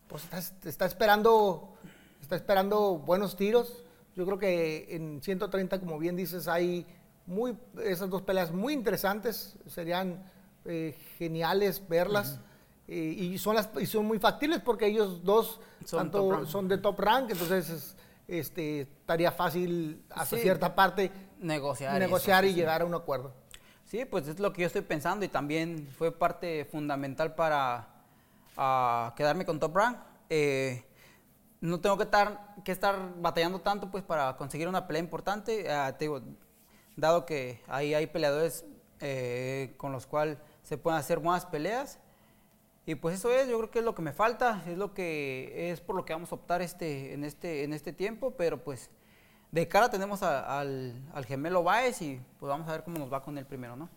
pues 0.10 0.26
está, 0.26 0.40
está 0.68 0.86
esperando, 0.86 1.76
está 2.22 2.36
esperando 2.36 2.98
buenos 2.98 3.38
tiros. 3.38 3.86
Yo 4.18 4.26
creo 4.26 4.38
que 4.38 4.94
en 4.94 5.22
130, 5.22 5.80
como 5.80 5.98
bien 5.98 6.18
dices, 6.18 6.50
hay 6.50 6.86
muy, 7.26 7.58
esas 7.86 8.10
dos 8.10 8.22
peleas 8.24 8.52
muy 8.52 8.74
interesantes, 8.74 9.56
serían 9.68 10.30
eh, 10.66 10.94
geniales 11.18 11.88
verlas. 11.88 12.42
Eh, 12.92 13.14
y, 13.18 13.38
son 13.38 13.56
las, 13.56 13.70
y 13.80 13.86
son 13.86 14.06
muy 14.06 14.20
factibles 14.20 14.60
porque 14.62 14.88
ellos 14.88 15.24
dos 15.24 15.60
Son 15.86 16.00
tanto 16.00 16.18
top 16.20 16.32
rank. 16.32 16.48
son 16.48 16.68
de 16.68 16.78
top 16.78 17.00
rank, 17.00 17.30
entonces 17.32 17.70
es- 17.70 17.96
este, 18.28 18.82
estaría 18.82 19.32
fácil 19.32 20.04
hasta 20.12 20.36
Sí. 20.38 20.42
cierta 20.44 20.76
parte 20.76 21.12
Negociar. 21.40 21.98
negociar 22.00 22.46
y 22.46 22.50
sí. 22.50 22.56
llegar 22.56 22.82
a 22.82 22.86
un 22.86 22.94
acuerdo. 22.94 23.34
Sí, 23.86 24.06
pues 24.06 24.28
es 24.28 24.40
lo 24.40 24.54
que 24.54 24.62
yo 24.62 24.68
estoy 24.68 24.82
pensando 24.84 25.26
y 25.26 25.30
también 25.30 25.88
fue 25.98 26.12
parte 26.12 26.66
fundamental 26.66 27.34
para 27.34 27.88
ah, 28.56 29.14
quedarme 29.16 29.46
con 29.46 29.60
Top 29.60 29.76
Rank. 29.76 29.98
Eh, 30.30 30.84
no 31.62 31.80
tengo 31.82 31.98
que 31.98 32.04
estar, 32.04 32.54
que 32.64 32.72
estar 32.72 32.96
batallando 33.20 33.60
tanto 33.62 33.90
pues 33.90 34.04
para 34.04 34.38
conseguir 34.38 34.68
una 34.68 34.86
pelea 34.86 35.02
importante. 35.02 35.72
Ah, 35.72 35.96
te 35.98 36.06
digo, 36.06 36.22
dado 36.96 37.26
que 37.26 37.62
ahí 37.68 37.94
hay 37.96 38.06
peleadores 38.08 38.64
eh, 39.00 39.74
con 39.78 39.92
los 39.92 40.06
cuales 40.06 40.38
se 40.62 40.78
pueden 40.78 41.00
hacer 41.00 41.18
buenas 41.20 41.46
peleas. 41.48 41.98
Y 42.86 42.96
pues 42.96 43.16
eso 43.16 43.32
es, 43.32 43.48
yo 43.48 43.58
creo 43.60 43.70
que 43.72 43.80
es 43.80 43.86
lo 43.86 43.94
que 43.94 44.02
me 44.02 44.14
falta, 44.14 44.64
es 44.68 44.78
lo 44.78 44.94
que 44.94 45.72
es 45.72 45.80
por 45.82 45.96
lo 45.96 46.06
que 46.06 46.14
vamos 46.14 46.32
a 46.32 46.36
optar 46.36 46.62
este, 46.62 47.14
en, 47.14 47.24
este, 47.24 47.64
en 47.64 47.74
este 47.74 47.94
tiempo, 47.94 48.32
pero 48.32 48.64
pues 48.64 48.90
de 49.52 49.68
cara 49.68 49.90
tenemos 49.90 50.24
a- 50.24 50.60
al, 50.60 50.94
al 51.14 51.26
gemelo 51.26 51.62
Baez 51.64 52.02
y 52.02 52.20
pues 52.40 52.50
vamos 52.50 52.68
a 52.68 52.72
ver 52.72 52.84
cómo 52.84 52.98
nos 52.98 53.12
va 53.12 53.22
con 53.24 53.38
el 53.38 53.46
primero, 53.46 53.76
¿no? 53.76 53.90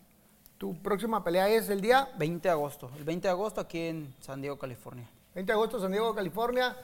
Tu 0.59 0.75
próxima 0.81 1.23
pelea 1.23 1.49
es 1.49 1.69
el 1.69 1.81
día 1.81 2.09
20 2.17 2.47
de 2.47 2.51
agosto, 2.51 2.91
el 2.95 3.03
20 3.03 3.27
de 3.27 3.31
agosto 3.31 3.59
aquí 3.61 3.79
en 3.79 4.13
San 4.19 4.41
Diego, 4.41 4.57
California. 4.59 5.09
20 5.33 5.51
de 5.51 5.53
agosto, 5.53 5.79
San 5.79 5.91
Diego, 5.91 6.13
California. 6.13 6.75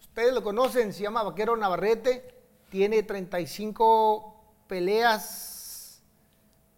Ustedes 0.00 0.32
lo 0.32 0.42
conocen, 0.44 0.92
se 0.92 1.02
llama 1.02 1.22
Vaquero 1.24 1.56
Navarrete. 1.56 2.34
Tiene 2.70 3.02
35 3.02 4.34
peleas. 4.68 6.00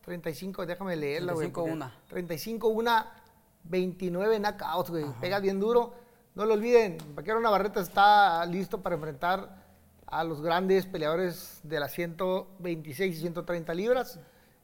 35, 0.05 0.65
déjame 0.67 0.97
leerla, 0.97 1.33
güey. 1.35 1.51
35 1.51 1.61
porque- 1.61 1.73
una. 1.73 1.95
35 2.09 2.69
una, 2.69 3.20
29 3.65 4.39
knockouts, 4.39 4.91
güey. 4.91 5.05
Pega 5.21 5.39
bien 5.41 5.61
duro. 5.61 5.95
No 6.35 6.47
lo 6.47 6.55
olviden, 6.55 6.99
Vaquero 7.15 7.41
Navarrete 7.41 7.81
está 7.81 8.47
listo 8.47 8.81
para 8.81 8.95
enfrentar 8.95 9.61
a 10.07 10.25
los 10.25 10.41
grandes 10.41 10.87
peleadores 10.87 11.61
de 11.63 11.81
las 11.81 11.93
126 11.93 13.17
y 13.17 13.21
130 13.21 13.75
libras. 13.75 14.19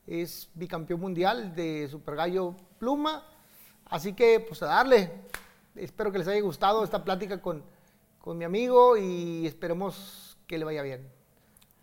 Es 0.07 0.49
bicampeón 0.55 1.01
mundial 1.01 1.55
de 1.55 1.89
Super 1.89 2.15
Gallo 2.15 2.55
Pluma. 2.79 3.25
Así 3.87 4.13
que, 4.13 4.41
pues 4.41 4.63
a 4.63 4.67
darle. 4.67 5.11
Espero 5.75 6.11
que 6.11 6.19
les 6.19 6.29
haya 6.29 6.41
gustado 6.41 6.83
esta 6.85 7.05
plática 7.05 7.41
con, 7.41 7.63
con 8.21 8.39
mi 8.39 8.45
amigo 8.45 8.97
y 8.97 9.47
esperemos 9.47 10.37
que 10.47 10.59
le 10.59 10.65
vaya 10.65 10.83
bien. 10.83 11.11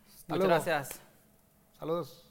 Hasta 0.08 0.34
Muchas 0.34 0.38
luego. 0.38 0.64
gracias. 0.64 1.00
Saludos. 1.78 2.23